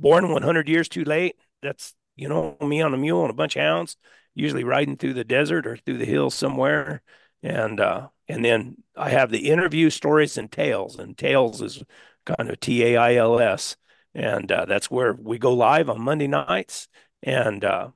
born 0.00 0.32
100 0.32 0.68
years 0.68 0.88
too 0.88 1.04
late. 1.04 1.36
That's 1.62 1.94
you 2.16 2.28
know 2.28 2.56
me 2.62 2.80
on 2.80 2.94
a 2.94 2.96
mule 2.96 3.22
and 3.22 3.30
a 3.30 3.34
bunch 3.34 3.56
of 3.56 3.62
hounds, 3.62 3.98
usually 4.34 4.64
riding 4.64 4.96
through 4.96 5.14
the 5.14 5.24
desert 5.24 5.66
or 5.66 5.76
through 5.76 5.98
the 5.98 6.06
hills 6.06 6.34
somewhere, 6.34 7.02
and 7.44 7.78
uh, 7.78 8.08
and 8.26 8.44
then 8.44 8.76
I 8.96 9.10
have 9.10 9.30
the 9.30 9.50
interview 9.50 9.90
stories 9.90 10.38
and 10.38 10.50
tales, 10.50 10.98
and 10.98 11.16
tales 11.16 11.60
is 11.60 11.84
kind 12.24 12.48
of 12.50 12.58
T 12.58 12.82
A 12.82 12.96
I 12.96 13.14
L 13.16 13.38
S, 13.38 13.76
and 14.14 14.50
uh, 14.50 14.64
that's 14.64 14.90
where 14.90 15.12
we 15.12 15.38
go 15.38 15.52
live 15.52 15.90
on 15.90 16.00
Monday 16.00 16.26
nights, 16.26 16.88
and 17.22 17.64
uh, 17.64 17.90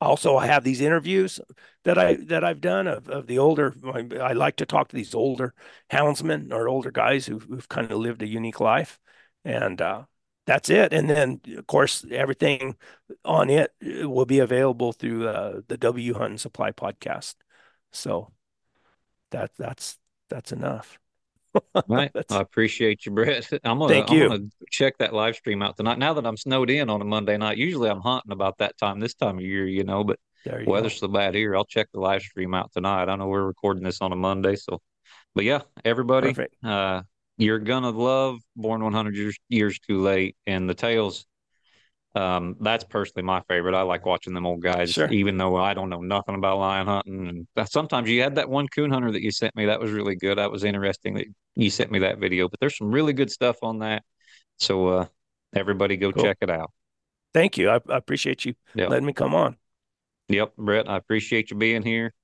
also 0.00 0.36
I 0.36 0.46
have 0.46 0.62
these 0.62 0.80
interviews 0.80 1.40
that 1.82 1.98
I 1.98 2.14
that 2.26 2.44
I've 2.44 2.60
done 2.60 2.86
of, 2.86 3.08
of 3.08 3.26
the 3.26 3.38
older. 3.38 3.74
I, 3.84 4.34
like 4.34 4.56
to 4.56 4.66
talk 4.66 4.88
to 4.88 4.96
these 4.96 5.14
older 5.14 5.52
houndsmen 5.90 6.52
or 6.52 6.68
older 6.68 6.92
guys 6.92 7.26
who've, 7.26 7.42
who've 7.42 7.68
kind 7.68 7.90
of 7.90 7.98
lived 7.98 8.22
a 8.22 8.26
unique 8.26 8.60
life, 8.60 9.00
and 9.44 9.80
uh, 9.80 10.04
that's 10.46 10.70
it. 10.70 10.92
And 10.92 11.10
then 11.10 11.40
of 11.56 11.66
course 11.66 12.04
everything 12.10 12.76
on 13.24 13.50
it 13.50 13.72
will 13.80 14.26
be 14.26 14.38
available 14.38 14.92
through 14.92 15.26
uh, 15.26 15.60
the 15.66 15.76
W 15.78 16.14
Hunting 16.14 16.38
Supply 16.38 16.70
podcast. 16.70 17.34
So 17.92 18.33
that 19.34 19.50
that's 19.58 19.98
that's 20.30 20.52
enough. 20.52 20.98
right. 21.88 22.10
I 22.30 22.40
appreciate 22.40 23.06
you, 23.06 23.12
Brett. 23.12 23.48
I'm 23.64 23.78
gonna, 23.78 23.92
Thank 23.92 24.10
I'm 24.10 24.16
you. 24.16 24.28
gonna 24.28 24.44
check 24.70 24.98
that 24.98 25.12
live 25.12 25.36
stream 25.36 25.62
out 25.62 25.76
tonight. 25.76 25.98
Now 25.98 26.14
that 26.14 26.26
I'm 26.26 26.36
snowed 26.36 26.70
in 26.70 26.90
on 26.90 27.00
a 27.00 27.04
Monday 27.04 27.36
night, 27.36 27.58
usually 27.58 27.90
I'm 27.90 28.00
hunting 28.00 28.32
about 28.32 28.58
that 28.58 28.76
time 28.78 29.00
this 29.00 29.14
time 29.14 29.38
of 29.38 29.44
year, 29.44 29.66
you 29.66 29.84
know, 29.84 30.04
but 30.04 30.18
you 30.46 30.64
weather's 30.66 30.94
go. 31.00 31.06
so 31.06 31.12
bad 31.12 31.34
here. 31.34 31.56
I'll 31.56 31.64
check 31.64 31.88
the 31.92 32.00
live 32.00 32.22
stream 32.22 32.54
out 32.54 32.72
tonight. 32.72 33.08
I 33.08 33.16
know 33.16 33.28
we're 33.28 33.44
recording 33.44 33.82
this 33.82 34.00
on 34.00 34.12
a 34.12 34.16
Monday, 34.16 34.56
so 34.56 34.80
but 35.34 35.44
yeah, 35.44 35.60
everybody, 35.84 36.34
uh 36.64 37.02
you're 37.36 37.58
gonna 37.58 37.90
love 37.90 38.38
Born 38.56 38.82
100 38.84 39.16
years, 39.16 39.36
years 39.48 39.78
Too 39.80 40.00
Late 40.00 40.36
and 40.46 40.68
the 40.70 40.74
tales 40.74 41.26
um, 42.14 42.56
that's 42.60 42.84
personally 42.84 43.24
my 43.24 43.40
favorite. 43.48 43.74
I 43.74 43.82
like 43.82 44.06
watching 44.06 44.34
them 44.34 44.46
old 44.46 44.62
guys, 44.62 44.92
sure. 44.92 45.10
even 45.10 45.36
though 45.36 45.56
I 45.56 45.74
don't 45.74 45.90
know 45.90 46.00
nothing 46.00 46.36
about 46.36 46.58
lion 46.58 46.86
hunting. 46.86 47.46
And 47.56 47.68
sometimes 47.68 48.08
you 48.08 48.22
had 48.22 48.36
that 48.36 48.48
one 48.48 48.68
coon 48.68 48.90
hunter 48.90 49.10
that 49.10 49.22
you 49.22 49.32
sent 49.32 49.56
me. 49.56 49.66
That 49.66 49.80
was 49.80 49.90
really 49.90 50.14
good. 50.14 50.38
That 50.38 50.52
was 50.52 50.62
interesting 50.62 51.14
that 51.14 51.26
you 51.56 51.70
sent 51.70 51.90
me 51.90 52.00
that 52.00 52.18
video. 52.18 52.48
But 52.48 52.60
there's 52.60 52.78
some 52.78 52.90
really 52.90 53.12
good 53.12 53.30
stuff 53.30 53.56
on 53.62 53.80
that. 53.80 54.04
So 54.58 54.88
uh, 54.88 55.06
everybody 55.54 55.96
go 55.96 56.12
cool. 56.12 56.22
check 56.22 56.38
it 56.40 56.50
out. 56.50 56.70
Thank 57.32 57.58
you. 57.58 57.68
I, 57.68 57.80
I 57.88 57.96
appreciate 57.96 58.44
you 58.44 58.54
yep. 58.76 58.90
letting 58.90 59.06
me 59.06 59.12
come 59.12 59.34
on. 59.34 59.56
Yep, 60.28 60.56
Brett. 60.56 60.88
I 60.88 60.96
appreciate 60.96 61.50
you 61.50 61.56
being 61.56 61.82
here. 61.82 62.14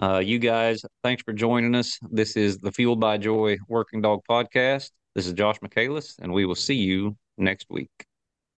Uh, 0.00 0.18
you 0.18 0.38
guys, 0.38 0.82
thanks 1.02 1.22
for 1.22 1.32
joining 1.32 1.74
us. 1.74 1.98
This 2.10 2.36
is 2.36 2.58
the 2.58 2.72
Fueled 2.72 3.00
by 3.00 3.18
Joy 3.18 3.58
Working 3.68 4.00
Dog 4.00 4.20
Podcast. 4.28 4.90
This 5.14 5.26
is 5.26 5.32
Josh 5.32 5.58
Michaelis, 5.60 6.14
and 6.20 6.32
we 6.32 6.46
will 6.46 6.54
see 6.54 6.76
you 6.76 7.16
next 7.36 7.66
week. 7.68 7.90